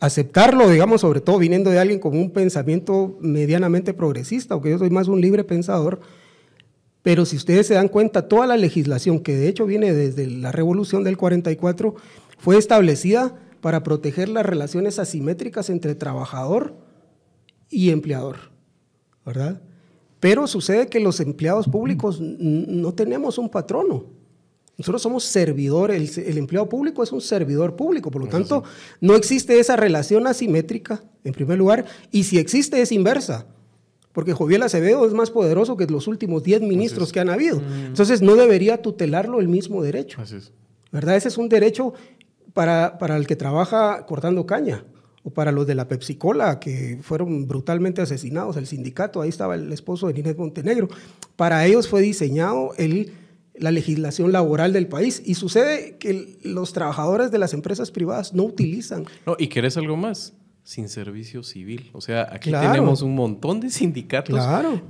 aceptarlo, 0.00 0.68
digamos, 0.70 1.00
sobre 1.00 1.20
todo 1.20 1.38
viniendo 1.38 1.70
de 1.70 1.78
alguien 1.78 1.98
con 1.98 2.16
un 2.16 2.30
pensamiento 2.30 3.16
medianamente 3.20 3.92
progresista, 3.92 4.54
aunque 4.54 4.70
yo 4.70 4.78
soy 4.78 4.90
más 4.90 5.08
un 5.08 5.20
libre 5.20 5.44
pensador, 5.44 6.00
pero 7.04 7.26
si 7.26 7.36
ustedes 7.36 7.66
se 7.66 7.74
dan 7.74 7.88
cuenta, 7.88 8.28
toda 8.28 8.46
la 8.46 8.56
legislación, 8.56 9.20
que 9.20 9.36
de 9.36 9.46
hecho 9.46 9.66
viene 9.66 9.92
desde 9.92 10.26
la 10.26 10.52
revolución 10.52 11.04
del 11.04 11.18
44, 11.18 11.94
fue 12.38 12.56
establecida 12.56 13.38
para 13.60 13.82
proteger 13.82 14.30
las 14.30 14.46
relaciones 14.46 14.98
asimétricas 14.98 15.68
entre 15.68 15.94
trabajador 15.94 16.74
y 17.68 17.90
empleador, 17.90 18.36
¿verdad? 19.26 19.60
Pero 20.18 20.46
sucede 20.46 20.86
que 20.86 20.98
los 20.98 21.20
empleados 21.20 21.68
públicos 21.68 22.22
no 22.22 22.94
tenemos 22.94 23.36
un 23.36 23.50
patrono. 23.50 24.06
Nosotros 24.78 25.02
somos 25.02 25.24
servidores, 25.24 26.16
el, 26.16 26.38
empleado 26.38 26.70
público 26.70 27.02
es 27.02 27.12
un 27.12 27.20
servidor 27.20 27.76
público, 27.76 28.10
por 28.10 28.22
lo 28.22 28.28
tanto, 28.28 28.64
no 29.02 29.14
existe 29.14 29.60
esa 29.60 29.76
relación 29.76 30.26
asimétrica, 30.26 31.04
en 31.22 31.34
primer 31.34 31.58
lugar, 31.58 31.84
y 32.10 32.24
si 32.24 32.38
existe 32.38 32.80
es 32.80 32.92
inversa 32.92 33.46
porque 34.14 34.32
Joviel 34.32 34.62
Acevedo 34.62 35.04
es 35.06 35.12
más 35.12 35.30
poderoso 35.30 35.76
que 35.76 35.86
los 35.86 36.06
últimos 36.06 36.44
10 36.44 36.62
ministros 36.62 37.12
que 37.12 37.18
han 37.18 37.28
habido. 37.28 37.56
Mm. 37.56 37.86
Entonces 37.86 38.22
no 38.22 38.36
debería 38.36 38.80
tutelarlo 38.80 39.40
el 39.40 39.48
mismo 39.48 39.82
derecho. 39.82 40.22
Así 40.22 40.36
es. 40.36 40.52
¿Verdad? 40.92 41.16
Ese 41.16 41.26
es 41.26 41.36
un 41.36 41.48
derecho 41.48 41.92
para, 42.52 42.96
para 42.98 43.16
el 43.16 43.26
que 43.26 43.34
trabaja 43.34 44.06
cortando 44.06 44.46
caña 44.46 44.84
o 45.24 45.30
para 45.30 45.50
los 45.50 45.66
de 45.66 45.74
la 45.74 45.88
Pepsi-Cola 45.88 46.60
que 46.60 47.00
fueron 47.02 47.48
brutalmente 47.48 48.02
asesinados, 48.02 48.56
el 48.56 48.68
sindicato, 48.68 49.20
ahí 49.20 49.30
estaba 49.30 49.56
el 49.56 49.72
esposo 49.72 50.06
de 50.06 50.20
Inés 50.20 50.38
Montenegro. 50.38 50.88
Para 51.34 51.66
ellos 51.66 51.88
fue 51.88 52.00
diseñado 52.00 52.70
el, 52.76 53.10
la 53.54 53.72
legislación 53.72 54.30
laboral 54.30 54.72
del 54.72 54.86
país 54.86 55.22
y 55.24 55.34
sucede 55.34 55.96
que 55.98 56.38
los 56.44 56.72
trabajadores 56.72 57.32
de 57.32 57.38
las 57.38 57.52
empresas 57.52 57.90
privadas 57.90 58.32
no 58.32 58.44
utilizan. 58.44 59.06
No, 59.26 59.34
¿y 59.36 59.48
querés 59.48 59.76
algo 59.76 59.96
más? 59.96 60.34
Sin 60.64 60.88
servicio 60.88 61.42
civil. 61.42 61.90
O 61.92 62.00
sea, 62.00 62.26
aquí 62.32 62.50
tenemos 62.50 63.02
un 63.02 63.14
montón 63.14 63.60
de 63.60 63.68
sindicatos 63.68 64.40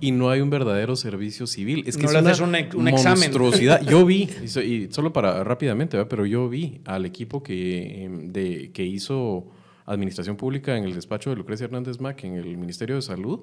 y 0.01 0.13
no 0.13 0.31
hay 0.31 0.41
un 0.41 0.49
verdadero 0.49 0.95
servicio 0.95 1.49
civil. 1.49 1.83
Es 1.87 1.97
que 1.97 2.07
es 2.07 2.41
una 2.41 2.69
un, 2.75 2.85
monstruosidad. 2.85 3.83
Yo 3.87 4.07
vi, 4.07 4.31
y 4.65 4.89
solo 4.93 5.13
para 5.13 5.43
rápidamente, 5.43 6.03
pero 6.07 6.25
yo 6.25 6.49
vi 6.49 6.81
al 6.85 7.05
equipo 7.05 7.43
que, 7.43 8.05
em, 8.05 8.33
de, 8.33 8.71
que 8.73 8.85
hizo 8.85 9.49
administración 9.85 10.37
pública 10.37 10.77
en 10.77 10.85
el 10.85 10.95
despacho 10.95 11.31
de 11.31 11.37
Lucrecia 11.37 11.65
Hernández 11.65 12.01
Mac 12.01 12.23
en 12.25 12.35
el 12.35 12.57
Ministerio 12.57 12.95
de 12.95 13.03
Salud 13.03 13.41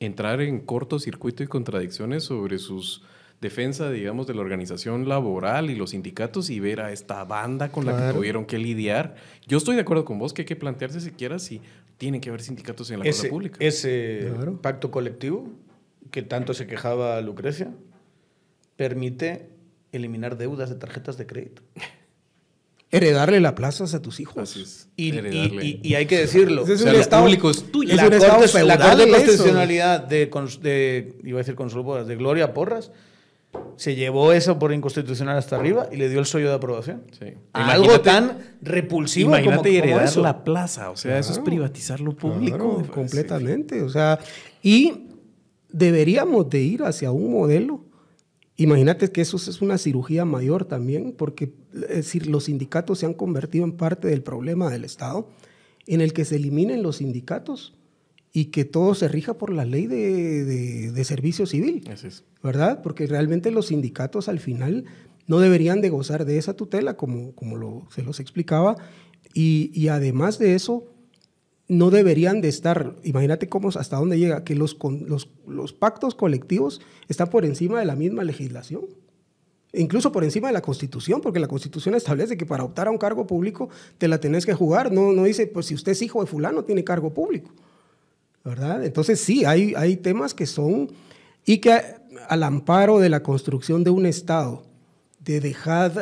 entrar 0.00 0.40
en 0.40 0.60
cortocircuito 0.60 1.42
y 1.42 1.46
contradicciones 1.46 2.24
sobre 2.24 2.58
sus 2.58 3.02
defensa, 3.40 3.90
digamos, 3.90 4.26
de 4.26 4.34
la 4.34 4.40
organización 4.40 5.08
laboral 5.08 5.70
y 5.70 5.74
los 5.74 5.90
sindicatos 5.90 6.50
y 6.50 6.60
ver 6.60 6.80
a 6.80 6.92
esta 6.92 7.24
banda 7.24 7.70
con 7.70 7.84
la 7.86 7.96
que 7.96 8.14
tuvieron 8.14 8.46
que 8.46 8.58
lidiar. 8.58 9.16
Yo 9.46 9.58
estoy 9.58 9.74
de 9.74 9.82
acuerdo 9.82 10.04
con 10.04 10.18
vos 10.18 10.32
que 10.32 10.42
hay 10.42 10.46
que 10.46 10.56
plantearse 10.56 11.00
siquiera 11.00 11.38
si 11.38 11.60
tienen 11.98 12.20
que 12.20 12.30
haber 12.30 12.42
sindicatos 12.42 12.90
en 12.90 13.00
la 13.00 13.04
cosa 13.04 13.28
pública. 13.28 13.56
Ese 13.60 14.32
pacto 14.62 14.90
colectivo 14.90 15.48
que 16.10 16.22
tanto 16.22 16.54
se 16.54 16.66
quejaba 16.66 17.20
Lucrecia 17.20 17.72
permite 18.76 19.50
eliminar 19.92 20.36
deudas 20.36 20.70
de 20.70 20.76
tarjetas 20.76 21.16
de 21.18 21.26
crédito. 21.26 21.62
Heredarle 22.90 23.40
las 23.40 23.54
plazas 23.54 23.92
a 23.94 24.02
tus 24.02 24.20
hijos. 24.20 24.88
Y, 24.96 25.12
y, 25.82 25.94
hay 25.94 26.06
que 26.06 26.18
decirlo. 26.18 26.62
Es 26.62 26.70
o 26.70 26.84
sea, 26.84 26.92
estado, 26.92 27.24
público 27.24 27.50
es 27.50 27.64
tuyo. 27.72 27.94
La, 27.96 28.08
corte, 28.08 28.62
la 28.62 28.78
Corte 28.78 29.06
de 29.06 29.10
Constitucionalidad 29.10 30.00
de, 30.00 30.30
de, 30.62 31.18
iba 31.24 31.40
a 31.40 31.42
decir 31.42 31.56
de 31.56 32.16
Gloria 32.16 32.54
Porras 32.54 32.92
se 33.76 33.94
llevó 33.94 34.32
eso 34.32 34.58
por 34.58 34.72
inconstitucional 34.72 35.36
hasta 35.36 35.56
arriba 35.56 35.88
y 35.90 35.96
le 35.96 36.08
dio 36.08 36.20
el 36.20 36.26
sello 36.26 36.48
de 36.48 36.54
aprobación. 36.54 37.02
Sí. 37.18 37.26
Algo 37.52 38.00
tan 38.00 38.38
repulsivo 38.62 39.30
Imagínate 39.30 39.80
como, 39.80 39.92
como 39.92 40.00
eso. 40.02 40.22
la 40.22 40.44
plaza, 40.44 40.90
o 40.90 40.96
sea, 40.96 41.18
eso 41.18 41.32
es 41.32 41.38
privatizar 41.40 42.00
lo 42.00 42.16
público. 42.16 42.76
Claro, 42.76 42.92
completamente. 42.92 43.82
O 43.82 43.88
sea, 43.88 44.18
y 44.62 45.08
deberíamos 45.70 46.48
de 46.48 46.60
ir 46.60 46.82
hacia 46.82 47.10
un 47.10 47.32
modelo. 47.32 47.84
Imagínate 48.56 49.10
que 49.10 49.20
eso 49.20 49.36
es 49.36 49.60
una 49.60 49.78
cirugía 49.78 50.24
mayor 50.24 50.64
también, 50.64 51.12
porque 51.12 51.52
es 51.72 51.88
decir, 51.88 52.28
los 52.28 52.44
sindicatos 52.44 53.00
se 53.00 53.06
han 53.06 53.14
convertido 53.14 53.64
en 53.64 53.72
parte 53.72 54.06
del 54.08 54.22
problema 54.22 54.70
del 54.70 54.84
Estado, 54.84 55.28
en 55.86 56.00
el 56.00 56.12
que 56.12 56.24
se 56.24 56.36
eliminen 56.36 56.82
los 56.82 56.98
sindicatos 56.98 57.74
y 58.36 58.46
que 58.46 58.64
todo 58.66 58.94
se 58.94 59.06
rija 59.08 59.38
por 59.38 59.50
la 59.52 59.64
ley 59.64 59.86
de, 59.86 60.44
de- 60.44 60.92
de 60.92 61.04
servicio 61.04 61.46
civil. 61.46 61.88
Así 61.90 62.08
es. 62.08 62.24
¿verdad? 62.42 62.82
Porque 62.82 63.06
realmente 63.06 63.50
los 63.50 63.68
sindicatos 63.68 64.28
al 64.28 64.40
final 64.40 64.84
no 65.26 65.38
deberían 65.38 65.80
de 65.80 65.88
gozar 65.88 66.26
de 66.26 66.36
esa 66.36 66.52
tutela, 66.54 66.96
como, 66.98 67.32
como 67.34 67.56
lo- 67.56 67.86
se 67.94 68.02
los 68.02 68.18
explicaba, 68.20 68.76
y, 69.32 69.70
y 69.72 69.88
además 69.88 70.38
de 70.38 70.54
eso, 70.56 70.84
no 71.68 71.90
deberían 71.90 72.40
de 72.42 72.48
estar, 72.48 72.96
imagínate 73.04 73.48
cómo, 73.48 73.68
hasta 73.70 73.96
dónde 73.96 74.18
llega, 74.18 74.44
que 74.44 74.54
los, 74.56 74.74
con- 74.74 75.08
los, 75.08 75.30
los 75.46 75.72
pactos 75.72 76.14
colectivos 76.14 76.80
están 77.08 77.30
por 77.30 77.44
encima 77.46 77.78
de 77.78 77.86
la 77.86 77.96
misma 77.96 78.24
legislación. 78.24 78.82
Incluso 79.72 80.12
por 80.12 80.22
encima 80.24 80.48
de 80.48 80.54
la 80.54 80.60
Constitución, 80.62 81.20
porque 81.20 81.40
la 81.40 81.48
Constitución 81.48 81.94
establece 81.94 82.36
que 82.36 82.46
para 82.46 82.62
optar 82.64 82.86
a 82.88 82.90
un 82.90 82.98
cargo 82.98 83.26
público 83.26 83.70
te 83.98 84.06
la 84.08 84.18
tenés 84.20 84.44
que 84.46 84.54
jugar. 84.54 84.92
No, 84.92 85.12
no 85.12 85.24
dice, 85.24 85.46
pues 85.46 85.66
si 85.66 85.74
usted 85.74 85.92
es 85.92 86.02
hijo 86.02 86.20
de 86.20 86.26
fulano, 86.26 86.64
tiene 86.64 86.84
cargo 86.84 87.14
público. 87.14 87.50
Entonces 88.44 89.20
sí, 89.20 89.44
hay, 89.44 89.96
temas 89.96 90.34
que 90.34 90.46
son, 90.46 90.92
y 91.46 91.58
que 91.58 91.80
al 92.28 92.42
amparo 92.42 92.98
de 92.98 93.08
la 93.08 93.22
construcción 93.22 93.84
de 93.84 93.90
un 93.90 94.04
Estado, 94.04 94.64
de 95.20 95.40
dejad, 95.40 95.92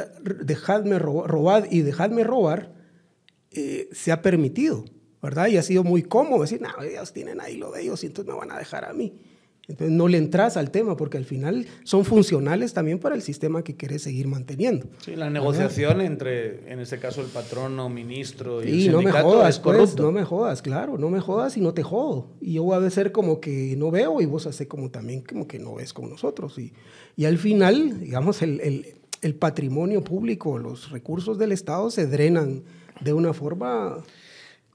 dejadme 0.43 0.99
robar, 0.99 1.69
y 1.71 1.83
dejadme 1.83 2.25
robar, 2.25 2.73
eh, 3.53 3.89
se 3.93 4.11
ha 4.11 4.23
permitido, 4.23 4.85
¿verdad? 5.23 5.47
Y 5.49 5.57
ha 5.57 5.63
sido 5.63 5.85
muy 5.85 6.03
cómodo 6.03 6.43
decir, 6.43 6.61
no, 6.61 6.69
ellos 6.83 7.13
tienen 7.13 7.41
ahí 7.41 7.57
lo 7.57 7.71
de 7.71 7.83
ellos 7.83 8.03
y 8.03 8.07
entonces 8.07 8.33
me 8.33 8.39
van 8.39 8.51
a 8.51 8.59
dejar 8.59 8.87
a 8.87 8.93
mí. 8.93 9.15
Entonces 9.69 9.91
no 9.97 10.09
le 10.09 10.19
entras 10.19 10.57
al 10.57 10.71
tema 10.73 10.97
porque 10.97 11.17
al 11.19 11.25
final 11.25 11.67
son 11.85 12.05
funcionales 12.05 12.75
también 12.75 12.99
para 12.99 13.15
el 13.15 13.23
sistema 13.23 13.63
que 13.63 13.77
querés 13.77 14.03
seguir 14.03 14.27
manteniendo. 14.27 14.87
Sí, 15.05 15.15
la 15.15 15.31
negociación 15.31 16.01
entre, 16.01 16.71
en 16.71 16.81
este 16.81 16.99
caso, 16.99 17.21
el 17.21 17.29
patrono, 17.29 17.89
ministro 17.89 18.63
y 18.63 18.87
el 18.87 18.93
no 18.93 19.03
me 19.03 19.13
jodas, 19.13 19.51
es 19.51 19.59
pues, 19.61 19.77
corrupto. 19.77 20.03
no 20.03 20.13
me 20.13 20.25
jodas, 20.25 20.63
claro, 20.63 20.99
no 20.99 21.11
me 21.11 21.21
jodas 21.21 21.57
y 21.57 21.61
no 21.61 21.73
te 21.75 21.83
jodo. 21.85 22.27
Y 22.41 22.55
yo 22.55 22.65
voy 22.65 22.85
a 22.85 22.91
ser 22.91 23.13
como 23.13 23.41
que 23.41 23.75
no 23.77 23.91
veo 23.93 24.21
y 24.21 24.27
vos 24.27 24.47
haces 24.47 24.67
como 24.67 24.91
también 24.91 25.23
como 25.23 25.47
que 25.47 25.59
no 25.61 25.75
ves 25.77 25.93
con 25.93 26.11
nosotros. 26.11 26.59
Y, 26.59 26.73
y 27.17 27.25
al 27.27 27.39
final, 27.39 28.01
digamos, 28.01 28.43
el, 28.43 28.61
el- 28.61 28.87
el 29.23 29.37
patrimonio 29.37 30.03
público, 30.03 30.59
los 30.59 30.91
recursos 30.91 31.39
del 31.39 31.53
Estado 31.53 31.89
se 31.93 32.09
drenan 32.09 32.65
de 33.01 33.13
una 33.13 33.33
forma 33.33 33.99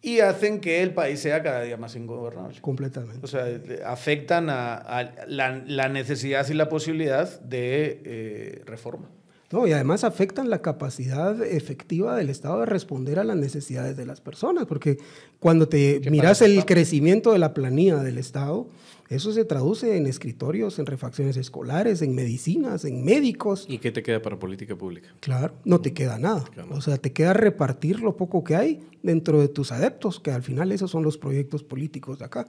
Y 0.07 0.21
hacen 0.21 0.61
que 0.61 0.81
el 0.83 0.93
país 0.93 1.19
sea 1.19 1.43
cada 1.43 1.61
día 1.63 1.75
más 1.75 1.95
ingobernable. 1.95 2.61
completamente. 2.61 3.19
O 3.23 3.27
sea, 3.27 3.45
afectan 3.85 4.49
a, 4.49 4.75
a 4.75 5.25
la, 5.27 5.61
la 5.65 5.89
necesidad 5.89 6.47
y 6.47 6.53
la 6.53 6.69
posibilidad 6.69 7.39
de 7.41 8.01
eh, 8.05 8.61
reforma. 8.65 9.09
No, 9.51 9.65
y 9.65 9.71
además 9.71 10.03
afectan 10.03 10.49
la 10.49 10.61
capacidad 10.61 11.41
efectiva 11.41 12.17
del 12.17 12.29
Estado 12.29 12.59
de 12.59 12.65
responder 12.65 13.17
a 13.17 13.23
las 13.23 13.37
necesidades 13.37 13.95
de 13.95 14.05
las 14.05 14.19
personas, 14.19 14.65
porque 14.65 14.97
cuando 15.39 15.69
te 15.69 16.01
¿Qué 16.01 16.11
miras 16.11 16.41
el 16.41 16.65
crecimiento 16.65 17.31
de 17.31 17.39
la 17.39 17.53
planilla 17.53 18.03
del 18.03 18.17
Estado, 18.17 18.67
eso 19.09 19.31
se 19.31 19.45
traduce 19.45 19.95
en 19.95 20.05
escritorios, 20.05 20.79
en 20.79 20.85
refacciones 20.85 21.37
escolares, 21.37 22.01
en 22.01 22.13
medicinas, 22.13 22.83
en 22.83 23.05
médicos. 23.05 23.65
¿Y 23.69 23.77
qué 23.77 23.91
te 23.91 24.03
queda 24.03 24.21
para 24.21 24.37
política 24.37 24.75
pública? 24.75 25.07
Claro, 25.21 25.53
no 25.63 25.79
te 25.79 25.93
queda 25.93 26.19
nada. 26.19 26.43
Claro. 26.53 26.75
O 26.75 26.81
sea, 26.81 26.97
te 26.97 27.13
queda 27.13 27.31
repartir 27.31 28.01
lo 28.01 28.17
poco 28.17 28.43
que 28.43 28.57
hay 28.57 28.81
dentro 29.03 29.39
de 29.39 29.47
tus 29.47 29.71
adeptos, 29.71 30.19
que 30.19 30.31
al 30.31 30.43
final 30.43 30.73
esos 30.73 30.91
son 30.91 31.03
los 31.03 31.17
proyectos 31.17 31.63
políticos 31.63 32.19
de 32.19 32.25
acá, 32.25 32.47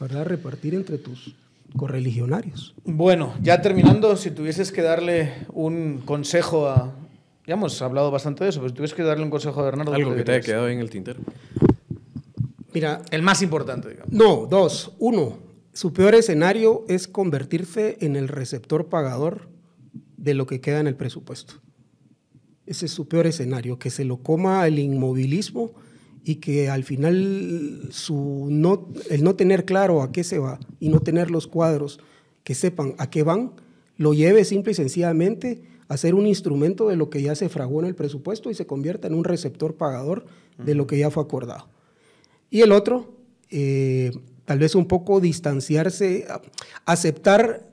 ¿verdad? 0.00 0.24
Repartir 0.24 0.74
entre 0.74 0.96
tus 0.96 1.34
correligionarios. 1.76 2.74
Bueno, 2.84 3.34
ya 3.42 3.60
terminando, 3.62 4.16
si 4.16 4.30
tuvieses 4.30 4.72
que 4.72 4.82
darle 4.82 5.32
un 5.52 6.02
consejo 6.04 6.68
a... 6.68 6.94
Ya 7.46 7.54
hemos 7.54 7.80
hablado 7.80 8.10
bastante 8.10 8.44
de 8.44 8.50
eso, 8.50 8.60
pero 8.60 8.70
si 8.70 8.74
tuvieses 8.74 8.96
que 8.96 9.02
darle 9.02 9.24
un 9.24 9.30
consejo 9.30 9.60
a 9.60 9.64
Bernardo... 9.64 9.92
Algo 9.94 10.10
¿qué 10.10 10.18
que 10.18 10.24
te 10.24 10.32
haya 10.32 10.40
quedado 10.40 10.68
en 10.68 10.80
el 10.80 10.90
tintero. 10.90 11.20
Mira, 12.74 13.02
El 13.10 13.22
más 13.22 13.42
importante, 13.42 13.88
digamos. 13.88 14.12
No, 14.12 14.46
dos. 14.46 14.92
Uno, 14.98 15.38
su 15.72 15.92
peor 15.92 16.14
escenario 16.14 16.84
es 16.88 17.08
convertirse 17.08 17.96
en 18.00 18.16
el 18.16 18.28
receptor 18.28 18.88
pagador 18.88 19.48
de 20.16 20.34
lo 20.34 20.46
que 20.46 20.60
queda 20.60 20.80
en 20.80 20.86
el 20.86 20.96
presupuesto. 20.96 21.54
Ese 22.66 22.86
es 22.86 22.92
su 22.92 23.08
peor 23.08 23.26
escenario, 23.26 23.78
que 23.78 23.88
se 23.88 24.04
lo 24.04 24.18
coma 24.18 24.66
el 24.66 24.78
inmovilismo 24.78 25.72
y 26.28 26.36
que 26.36 26.68
al 26.68 26.84
final 26.84 27.88
su 27.90 28.48
no, 28.50 28.90
el 29.08 29.24
no 29.24 29.34
tener 29.34 29.64
claro 29.64 30.02
a 30.02 30.12
qué 30.12 30.24
se 30.24 30.38
va 30.38 30.60
y 30.78 30.90
no 30.90 31.00
tener 31.00 31.30
los 31.30 31.46
cuadros 31.46 32.00
que 32.44 32.54
sepan 32.54 32.94
a 32.98 33.08
qué 33.08 33.22
van, 33.22 33.52
lo 33.96 34.12
lleve 34.12 34.44
simple 34.44 34.72
y 34.72 34.74
sencillamente 34.74 35.62
a 35.88 35.96
ser 35.96 36.14
un 36.14 36.26
instrumento 36.26 36.86
de 36.88 36.96
lo 36.96 37.08
que 37.08 37.22
ya 37.22 37.34
se 37.34 37.48
fragó 37.48 37.80
en 37.80 37.86
el 37.86 37.94
presupuesto 37.94 38.50
y 38.50 38.54
se 38.54 38.66
convierta 38.66 39.08
en 39.08 39.14
un 39.14 39.24
receptor 39.24 39.76
pagador 39.76 40.26
de 40.62 40.74
lo 40.74 40.86
que 40.86 40.98
ya 40.98 41.10
fue 41.10 41.22
acordado. 41.22 41.66
Y 42.50 42.60
el 42.60 42.72
otro, 42.72 43.14
eh, 43.50 44.12
tal 44.44 44.58
vez 44.58 44.74
un 44.74 44.84
poco 44.84 45.20
distanciarse, 45.20 46.26
aceptar 46.84 47.66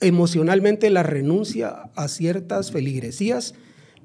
emocionalmente 0.00 0.88
la 0.88 1.02
renuncia 1.02 1.90
a 1.94 2.08
ciertas 2.08 2.72
feligresías 2.72 3.52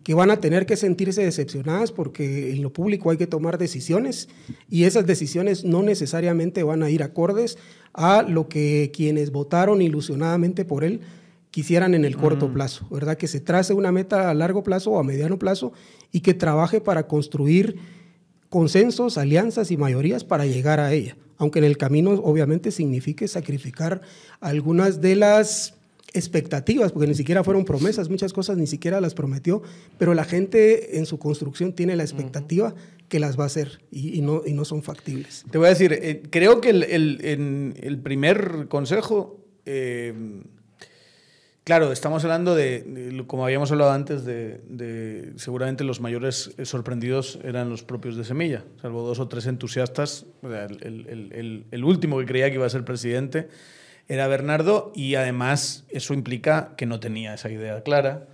que 0.05 0.13
van 0.13 0.29
a 0.29 0.39
tener 0.39 0.67
que 0.67 0.77
sentirse 0.77 1.23
decepcionadas 1.23 1.91
porque 1.91 2.51
en 2.51 2.61
lo 2.61 2.71
público 2.71 3.09
hay 3.09 3.17
que 3.17 3.25
tomar 3.25 3.57
decisiones 3.57 4.29
y 4.69 4.83
esas 4.83 5.07
decisiones 5.07 5.65
no 5.65 5.81
necesariamente 5.81 6.61
van 6.61 6.83
a 6.83 6.91
ir 6.91 7.01
acordes 7.01 7.57
a 7.91 8.21
lo 8.21 8.47
que 8.47 8.91
quienes 8.93 9.31
votaron 9.31 9.81
ilusionadamente 9.81 10.63
por 10.63 10.83
él 10.83 11.01
quisieran 11.49 11.95
en 11.95 12.05
el 12.05 12.17
corto 12.17 12.53
plazo, 12.53 12.85
¿verdad? 12.91 13.17
Que 13.17 13.27
se 13.27 13.39
trace 13.39 13.73
una 13.73 13.91
meta 13.91 14.29
a 14.29 14.35
largo 14.35 14.61
plazo 14.61 14.91
o 14.91 14.99
a 14.99 15.03
mediano 15.03 15.39
plazo 15.39 15.73
y 16.11 16.19
que 16.19 16.35
trabaje 16.35 16.81
para 16.81 17.07
construir 17.07 17.77
consensos, 18.49 19.17
alianzas 19.17 19.71
y 19.71 19.77
mayorías 19.77 20.23
para 20.23 20.45
llegar 20.45 20.79
a 20.79 20.93
ella, 20.93 21.17
aunque 21.37 21.57
en 21.57 21.65
el 21.65 21.79
camino 21.79 22.11
obviamente 22.11 22.69
signifique 22.69 23.27
sacrificar 23.27 24.01
algunas 24.39 25.01
de 25.01 25.15
las 25.15 25.74
expectativas, 26.15 26.91
porque 26.91 27.07
ni 27.07 27.15
siquiera 27.15 27.43
fueron 27.43 27.65
promesas, 27.65 28.09
muchas 28.09 28.33
cosas 28.33 28.57
ni 28.57 28.67
siquiera 28.67 29.01
las 29.01 29.13
prometió, 29.13 29.61
pero 29.97 30.13
la 30.13 30.23
gente 30.23 30.97
en 30.97 31.05
su 31.05 31.19
construcción 31.19 31.73
tiene 31.73 31.95
la 31.95 32.03
expectativa 32.03 32.73
que 33.09 33.19
las 33.19 33.37
va 33.39 33.43
a 33.43 33.47
hacer 33.47 33.81
y, 33.91 34.17
y 34.17 34.21
no, 34.21 34.41
y 34.45 34.53
no 34.53 34.65
son 34.65 34.81
factibles. 34.81 35.45
Te 35.51 35.57
voy 35.57 35.67
a 35.67 35.69
decir, 35.69 35.93
eh, 35.93 36.23
creo 36.29 36.61
que 36.61 36.69
el, 36.71 36.83
el- 36.83 37.19
en 37.23 37.75
el 37.81 37.99
primer 37.99 38.67
consejo, 38.67 39.39
eh, 39.65 40.13
claro, 41.63 41.91
estamos 41.91 42.23
hablando 42.23 42.55
de, 42.55 43.23
como 43.27 43.45
habíamos 43.45 43.71
hablado 43.71 43.91
antes, 43.91 44.25
de, 44.25 44.61
de 44.69 45.33
seguramente 45.37 45.83
los 45.83 45.99
mayores 46.01 46.51
eh, 46.57 46.65
sorprendidos 46.65 47.39
eran 47.43 47.69
los 47.69 47.83
propios 47.83 48.15
de 48.17 48.23
Semilla, 48.23 48.63
salvo 48.81 49.05
dos 49.05 49.19
o 49.19 49.27
tres 49.27 49.45
entusiastas. 49.47 50.25
O 50.41 50.49
sea, 50.49 50.65
el, 50.65 50.77
el- 50.83 51.07
el- 51.07 51.31
el- 51.33 51.65
el 51.71 51.83
último 51.83 52.19
que 52.19 52.25
creía 52.25 52.49
que 52.49 52.55
iba 52.55 52.65
a 52.65 52.69
ser 52.69 52.85
presidente 52.85 53.47
era 54.07 54.27
Bernardo 54.27 54.91
y 54.95 55.15
además 55.15 55.85
eso 55.89 56.13
implica 56.13 56.73
que 56.77 56.85
no 56.85 56.99
tenía 56.99 57.33
esa 57.33 57.49
idea 57.49 57.81
clara. 57.81 58.27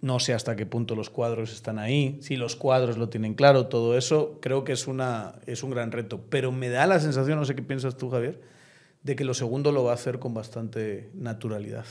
No 0.00 0.18
sé 0.18 0.32
hasta 0.32 0.56
qué 0.56 0.66
punto 0.66 0.96
los 0.96 1.10
cuadros 1.10 1.52
están 1.52 1.78
ahí, 1.78 2.18
si 2.22 2.36
los 2.36 2.56
cuadros 2.56 2.96
lo 2.96 3.10
tienen 3.10 3.34
claro, 3.34 3.66
todo 3.66 3.98
eso 3.98 4.38
creo 4.40 4.64
que 4.64 4.72
es, 4.72 4.86
una, 4.86 5.34
es 5.46 5.62
un 5.62 5.70
gran 5.70 5.92
reto. 5.92 6.22
Pero 6.30 6.52
me 6.52 6.70
da 6.70 6.86
la 6.86 7.00
sensación, 7.00 7.38
no 7.38 7.44
sé 7.44 7.54
qué 7.54 7.62
piensas 7.62 7.96
tú, 7.96 8.08
Javier, 8.08 8.40
de 9.02 9.14
que 9.14 9.24
lo 9.24 9.34
segundo 9.34 9.72
lo 9.72 9.84
va 9.84 9.92
a 9.92 9.94
hacer 9.94 10.18
con 10.18 10.32
bastante 10.32 11.10
naturalidad. 11.14 11.84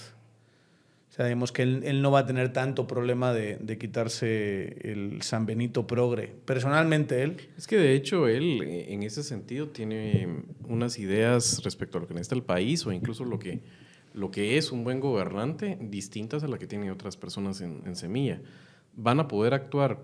Sabemos 1.20 1.52
que 1.52 1.64
él, 1.64 1.82
él 1.84 2.02
no 2.02 2.12
va 2.12 2.20
a 2.20 2.26
tener 2.26 2.54
tanto 2.54 2.88
problema 2.88 3.34
de, 3.34 3.58
de 3.58 3.78
quitarse 3.78 4.78
el 4.90 5.22
San 5.22 5.46
Benito 5.46 5.86
progre. 5.86 6.34
Personalmente 6.46 7.24
él, 7.24 7.36
Es 7.58 7.68
que 7.68 7.76
de 7.76 7.94
hecho 7.94 8.30
él, 8.30 8.62
eh, 8.62 8.94
en 8.94 9.04
ese 9.04 9.24
sentido, 9.24 9.68
tiene 9.68 10.30
unas 10.66 10.98
ideas 10.98 11.62
respecto 11.66 11.98
a 11.98 12.02
lo 12.02 12.08
que 12.08 12.14
necesita 12.14 12.36
el 12.36 12.44
país 12.44 12.86
o 12.86 12.94
incluso 12.94 13.26
lo 13.26 13.38
que, 13.38 13.60
lo 14.14 14.32
que 14.32 14.58
es 14.58 14.72
un 14.72 14.86
buen 14.86 15.02
gobernante 15.02 15.78
distintas 15.82 16.46
a 16.46 16.48
las 16.48 16.58
que 16.58 16.68
tienen 16.68 16.90
otras 16.90 17.18
personas 17.18 17.60
en, 17.60 17.82
en 17.86 17.98
Semilla. 17.98 18.40
Van 18.96 19.20
a 19.20 19.28
poder 19.28 19.54
actuar 19.54 20.00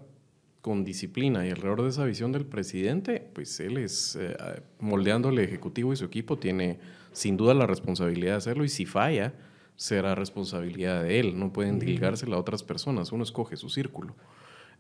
con 0.60 0.84
disciplina 0.84 1.48
y 1.48 1.50
alrededor 1.50 1.84
de 1.84 1.92
esa 1.92 2.04
visión 2.04 2.34
del 2.34 2.46
presidente, 2.46 3.26
pues 3.32 3.58
él 3.62 3.78
es, 3.78 4.18
eh, 4.20 4.36
moldeando 4.82 5.30
al 5.30 5.40
Ejecutivo 5.40 5.94
y 5.94 5.96
su 5.96 6.04
equipo, 6.04 6.38
tiene 6.38 6.78
sin 7.14 7.38
duda 7.38 7.54
la 7.54 7.68
responsabilidad 7.68 8.34
de 8.34 8.38
hacerlo 8.38 8.66
y 8.66 8.68
si 8.68 8.86
falla, 8.86 9.34
será 9.76 10.16
responsabilidad 10.16 11.04
de 11.04 11.20
él, 11.20 11.38
no 11.40 11.52
pueden 11.52 11.80
dilgársela 11.80 12.36
a 12.36 12.40
otras 12.40 12.64
personas, 12.64 13.12
uno 13.12 13.24
escoge 13.24 13.58
su 13.58 13.70
círculo. 13.70 14.16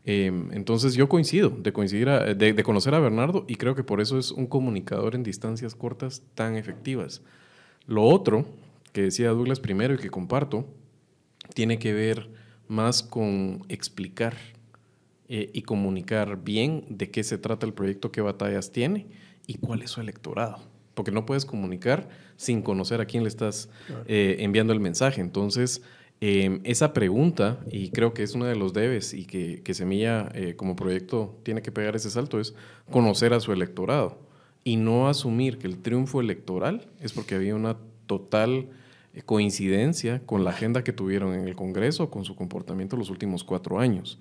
Eh, 0.07 0.27
entonces 0.51 0.93
yo 0.93 1.09
coincido 1.09 1.49
de, 1.49 1.73
coincidir 1.73 2.09
a- 2.09 2.33
de, 2.33 2.53
de 2.53 2.63
conocer 2.63 2.93
a 2.93 2.99
Bernardo 2.99 3.43
y 3.47 3.55
creo 3.55 3.73
que 3.75 3.83
por 3.83 4.01
eso 4.01 4.19
es 4.19 4.31
un 4.31 4.45
comunicador 4.47 5.15
en 5.15 5.23
distancias 5.23 5.73
cortas 5.75 6.21
tan 6.35 6.55
efectivas. 6.55 7.21
Lo 7.87 8.03
otro 8.03 8.45
que 8.93 9.01
decía 9.01 9.29
Douglas 9.29 9.59
primero 9.59 9.95
y 9.95 9.97
que 9.97 10.09
comparto 10.09 10.65
tiene 11.53 11.79
que 11.79 11.93
ver 11.93 12.29
más 12.67 13.03
con 13.03 13.63
explicar 13.67 14.35
eh, 15.27 15.49
y 15.53 15.63
comunicar 15.63 16.43
bien 16.43 16.85
de 16.89 17.09
qué 17.09 17.23
se 17.23 17.37
trata 17.39 17.65
el 17.65 17.73
proyecto, 17.73 18.11
qué 18.11 18.21
batallas 18.21 18.71
tiene 18.71 19.07
y 19.47 19.55
cuál 19.55 19.81
es 19.81 19.91
su 19.91 20.01
electorado. 20.01 20.59
Porque 20.95 21.11
no 21.11 21.25
puedes 21.25 21.45
comunicar 21.45 22.09
sin 22.35 22.63
conocer 22.63 23.01
a 23.01 23.05
quién 23.05 23.23
le 23.23 23.29
estás 23.29 23.69
eh, 24.07 24.37
enviando 24.39 24.73
el 24.73 24.79
mensaje. 24.79 25.21
Entonces, 25.21 25.83
em, 26.21 26.61
esa 26.63 26.93
pregunta, 26.93 27.59
y 27.69 27.89
creo 27.89 28.13
que 28.13 28.23
es 28.23 28.33
uno 28.33 28.45
de 28.45 28.55
los 28.55 28.73
debes 28.73 29.13
y 29.13 29.25
que, 29.25 29.61
que 29.63 29.73
Semilla 29.75 30.29
eh, 30.33 30.55
como 30.55 30.75
proyecto 30.75 31.37
tiene 31.43 31.61
que 31.61 31.71
pegar 31.71 31.95
ese 31.95 32.09
salto, 32.09 32.39
es 32.39 32.55
conocer 32.89 33.33
a 33.33 33.39
su 33.39 33.53
electorado 33.53 34.17
y 34.63 34.77
no 34.77 35.07
asumir 35.07 35.59
que 35.59 35.67
el 35.67 35.77
triunfo 35.77 36.21
electoral 36.21 36.87
es 36.99 37.13
porque 37.13 37.35
había 37.35 37.55
una 37.55 37.77
total 38.07 38.69
coincidencia 39.23 40.21
con 40.25 40.43
la 40.43 40.49
agenda 40.49 40.83
que 40.83 40.91
tuvieron 40.91 41.33
en 41.33 41.47
el 41.47 41.55
Congreso, 41.55 42.09
con 42.09 42.25
su 42.25 42.35
comportamiento 42.35 42.97
los 42.97 43.09
últimos 43.09 43.43
cuatro 43.43 43.79
años. 43.79 44.19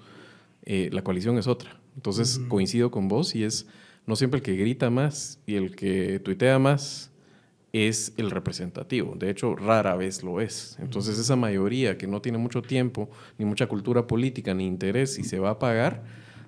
Eh, 0.64 0.88
la 0.92 1.02
coalición 1.02 1.36
es 1.38 1.46
otra. 1.46 1.80
Entonces 1.96 2.40
coincido 2.48 2.90
con 2.90 3.09
vos 3.09 3.34
y 3.34 3.44
es 3.44 3.66
no 4.06 4.16
siempre 4.16 4.39
el 4.39 4.43
que 4.43 4.56
grita 4.56 4.90
más 4.90 5.39
y 5.47 5.56
el 5.56 5.74
que 5.74 6.20
tuitea 6.20 6.59
más 6.59 7.10
es 7.72 8.12
el 8.18 8.31
representativo. 8.31 9.16
De 9.16 9.31
hecho, 9.31 9.56
rara 9.56 9.97
vez 9.97 10.22
lo 10.22 10.40
es. 10.40 10.76
Entonces 10.81 11.18
esa 11.18 11.35
mayoría 11.35 11.98
que 11.98 12.06
no 12.06 12.22
tiene 12.22 12.39
mucho 12.39 12.62
tiempo, 12.62 13.10
ni 13.36 13.44
mucha 13.44 13.66
cultura 13.66 14.06
política, 14.06 14.55
ni 14.55 14.64
interés 14.64 15.18
y 15.18 15.24
se 15.24 15.40
va 15.40 15.51
a 15.51 15.59
pagar, 15.59 16.05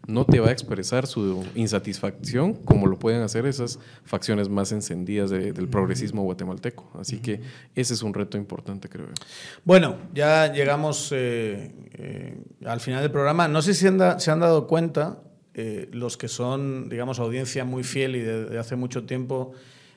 no 0.06 0.24
te 0.24 0.38
va 0.38 0.50
a 0.50 0.52
expresar 0.52 1.08
su 1.08 1.44
insatisfacción 1.56 2.54
como 2.54 2.86
lo 2.86 2.96
pueden 2.96 3.22
hacer 3.22 3.44
esas 3.44 3.80
facciones 4.04 4.48
más 4.48 4.70
encendidas 4.70 5.30
del 5.30 5.68
progresismo 5.68 6.22
guatemalteco. 6.22 6.88
Así 6.96 7.18
que 7.18 7.40
ese 7.74 7.94
es 7.94 8.02
un 8.02 8.14
reto 8.14 8.38
importante, 8.38 8.88
creo. 8.88 9.08
Bueno, 9.64 9.96
ya 10.14 10.52
llegamos 10.52 11.10
eh, 11.10 11.74
eh, 11.94 12.38
al 12.64 12.78
final 12.78 13.02
del 13.02 13.10
programa. 13.10 13.48
No 13.48 13.62
sé 13.62 13.74
si 13.74 13.80
se 14.18 14.30
han 14.30 14.40
dado 14.40 14.68
cuenta 14.68 15.18
eh, 15.56 15.88
los 15.90 16.16
que 16.16 16.28
son, 16.28 16.88
digamos, 16.88 17.18
audiencia 17.18 17.64
muy 17.64 17.82
fiel 17.82 18.14
y 18.14 18.20
de, 18.20 18.58
hace 18.58 18.76
mucho 18.76 19.04
tiempo 19.04 19.52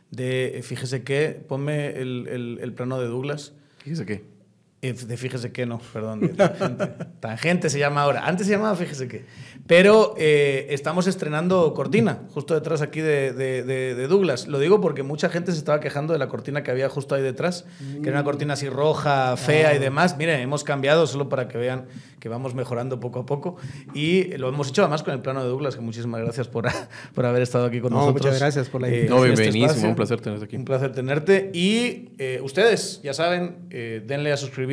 de, 0.10 0.62
fíjese 0.64 1.04
que, 1.04 1.40
ponme 1.48 2.00
el, 2.00 2.58
el 2.62 2.74
plano 2.74 3.00
de 3.00 3.08
Douglas. 3.08 3.54
Fíjese 3.84 4.06
que. 4.06 4.39
De 4.82 5.18
fíjese 5.18 5.52
que 5.52 5.66
no, 5.66 5.82
perdón. 5.92 6.30
tangente. 6.38 6.88
tangente. 7.20 7.70
se 7.70 7.80
llama 7.80 8.02
ahora. 8.02 8.26
Antes 8.26 8.48
se 8.48 8.54
llamaba 8.54 8.78
fíjese 8.78 9.10
que. 9.10 9.26
Pero 9.68 10.16
eh, 10.18 10.68
estamos 10.70 11.06
estrenando 11.06 11.74
cortina, 11.74 12.22
justo 12.34 12.54
detrás 12.54 12.82
aquí 12.82 13.02
de, 13.02 13.34
de, 13.34 14.08
Douglas. 14.08 14.48
Lo 14.48 14.58
digo 14.58 14.80
porque 14.80 15.04
mucha 15.04 15.28
gente 15.28 15.52
se 15.52 15.58
estaba 15.58 15.82
quejando 15.82 16.14
de 16.14 16.20
la 16.20 16.30
cortina 16.30 16.64
que 16.64 16.72
había 16.72 16.88
justo 16.88 17.14
ahí 17.14 17.22
detrás, 17.22 17.66
que 18.02 18.08
era 18.08 18.20
una 18.20 18.24
cortina 18.24 18.54
así 18.54 18.70
roja, 18.70 19.36
fea 19.36 19.74
y 19.74 19.78
ah. 19.78 19.80
demás. 19.80 20.18
Miren, 20.18 20.40
hemos 20.40 20.64
cambiado 20.64 21.06
solo 21.08 21.28
para 21.28 21.50
que 21.50 21.58
vean 21.58 21.86
que 22.22 22.30
vamos 22.30 22.56
mejorando 22.56 23.02
poco 23.02 23.20
a 23.20 23.26
poco. 23.26 23.58
Y 23.94 24.38
lo 24.38 24.48
hemos 24.48 24.70
hecho 24.70 24.82
además 24.82 25.04
con 25.04 25.14
el 25.14 25.20
plano 25.20 25.44
de 25.44 25.50
Douglas, 25.50 25.76
que 25.76 25.82
muchísimas 25.82 26.22
gracias 26.22 26.48
por, 26.48 26.68
por 27.14 27.26
haber 27.26 27.42
estado 27.42 27.66
aquí 27.66 27.82
con 27.82 27.92
nosotros. 27.92 28.26
Muchas 28.26 28.40
gracias 28.40 28.70
por 28.70 28.82
la 28.82 28.88
eh, 28.88 29.08
invitación. 29.08 29.60
no, 29.60 29.66
este 29.68 29.88
un 29.88 29.96
placer 29.96 30.22
tenerte 30.22 30.46
aquí. 30.46 30.56
Un 30.56 30.66
placer 30.66 30.94
tenerte. 30.94 31.52
Y 31.54 32.14
eh, 32.18 32.40
ustedes, 32.42 33.02
ya 33.04 33.14
saben, 33.14 33.68
denle 33.70 34.32
a 34.32 34.38
suscribir 34.38 34.69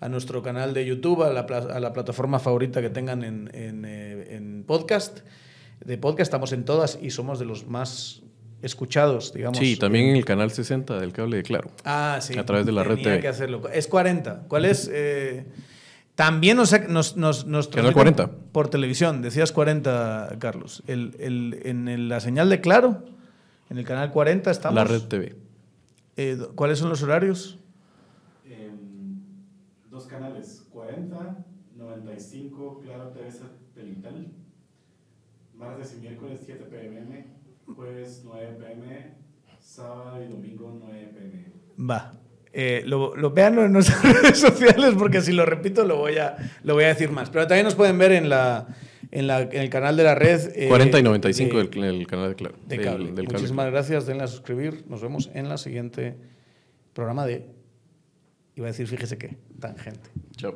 a 0.00 0.08
nuestro 0.08 0.42
canal 0.42 0.74
de 0.74 0.86
YouTube, 0.86 1.22
a 1.22 1.32
la, 1.32 1.40
a 1.40 1.80
la 1.80 1.92
plataforma 1.92 2.38
favorita 2.38 2.80
que 2.80 2.90
tengan 2.90 3.24
en, 3.24 3.50
en, 3.52 3.84
eh, 3.84 4.36
en, 4.36 4.64
podcast. 4.64 5.20
De 5.84 5.98
podcast 5.98 6.22
estamos 6.22 6.52
en 6.52 6.64
todas 6.64 6.98
y 7.00 7.10
somos 7.10 7.38
de 7.38 7.44
los 7.44 7.66
más 7.66 8.22
escuchados, 8.62 9.32
digamos. 9.32 9.58
Sí, 9.58 9.76
también 9.76 10.06
en 10.06 10.16
el 10.16 10.24
canal 10.24 10.50
60 10.50 10.98
del 11.00 11.12
cable 11.12 11.38
de 11.38 11.42
Claro. 11.42 11.70
Ah, 11.84 12.18
sí. 12.20 12.36
A 12.38 12.44
través 12.44 12.66
de 12.66 12.72
la 12.72 12.84
red 12.84 12.98
TV. 13.00 13.20
que 13.20 13.28
hacerlo. 13.28 13.68
Es 13.72 13.86
40. 13.86 14.46
¿Cuál 14.48 14.64
es? 14.64 14.90
Eh, 14.92 15.46
también 16.14 16.56
nos, 16.56 16.72
nos, 16.88 17.16
nos, 17.16 17.46
nos 17.46 17.68
Canal 17.68 17.92
40. 17.92 18.30
por 18.52 18.68
televisión. 18.68 19.22
Decías 19.22 19.52
40, 19.52 20.36
Carlos. 20.40 20.82
El, 20.88 21.14
el, 21.20 21.60
en 21.64 22.08
la 22.08 22.20
señal 22.20 22.50
de 22.50 22.60
Claro, 22.60 23.04
en 23.70 23.78
el 23.78 23.84
canal 23.84 24.10
40 24.10 24.50
estamos. 24.50 24.74
La 24.74 24.84
red 24.84 25.02
TV. 25.02 25.36
Eh, 26.16 26.36
¿Cuáles 26.56 26.80
son 26.80 26.88
los 26.88 27.02
horarios? 27.04 27.58
Canales, 30.18 30.66
40, 30.70 31.44
95, 31.76 32.80
Claro 32.84 33.08
TV 33.10 33.30
satelital, 33.30 34.26
martes 35.54 35.94
y 35.96 36.00
miércoles 36.00 36.40
7 36.44 36.64
pm, 36.64 37.26
jueves 37.66 38.22
9 38.24 38.56
pm, 38.58 39.14
sábado 39.60 40.22
y 40.22 40.28
domingo 40.28 40.76
9 40.80 41.12
pm. 41.14 41.88
Va. 41.88 42.14
Eh, 42.52 42.82
lo, 42.86 43.14
lo 43.14 43.30
vean 43.30 43.58
en 43.58 43.72
nuestras 43.72 44.02
redes 44.22 44.38
sociales 44.38 44.94
porque 44.98 45.20
si 45.20 45.32
lo 45.32 45.44
repito 45.46 45.84
lo 45.84 45.98
voy 45.98 46.16
a, 46.16 46.36
lo 46.64 46.74
voy 46.74 46.84
a 46.84 46.88
decir 46.88 47.10
más. 47.10 47.30
Pero 47.30 47.46
también 47.46 47.64
nos 47.64 47.74
pueden 47.74 47.98
ver 47.98 48.12
en 48.12 48.28
la, 48.28 48.66
en, 49.10 49.26
la, 49.26 49.42
en, 49.42 49.54
el 49.56 49.70
canal 49.70 49.96
de 49.96 50.02
la 50.02 50.14
red. 50.14 50.50
Eh, 50.56 50.66
40 50.68 50.98
y 50.98 51.02
95 51.02 51.58
del, 51.58 51.84
el 51.84 52.06
canal 52.06 52.30
de 52.30 52.34
Claro. 52.34 52.56
De 52.66 52.80
cable. 52.80 53.06
Del, 53.06 53.14
del 53.14 53.24
Muchísimas 53.26 53.66
cable. 53.66 53.70
gracias, 53.70 54.06
denle 54.06 54.24
a 54.24 54.26
suscribir. 54.26 54.84
Nos 54.88 55.02
vemos 55.02 55.30
en 55.34 55.48
la 55.48 55.58
siguiente 55.58 56.16
programa 56.94 57.26
de 57.26 57.57
iba 58.58 58.66
a 58.66 58.70
decir, 58.70 58.88
fíjese 58.88 59.16
qué, 59.16 59.38
tangente. 59.60 60.10
Chao. 60.36 60.54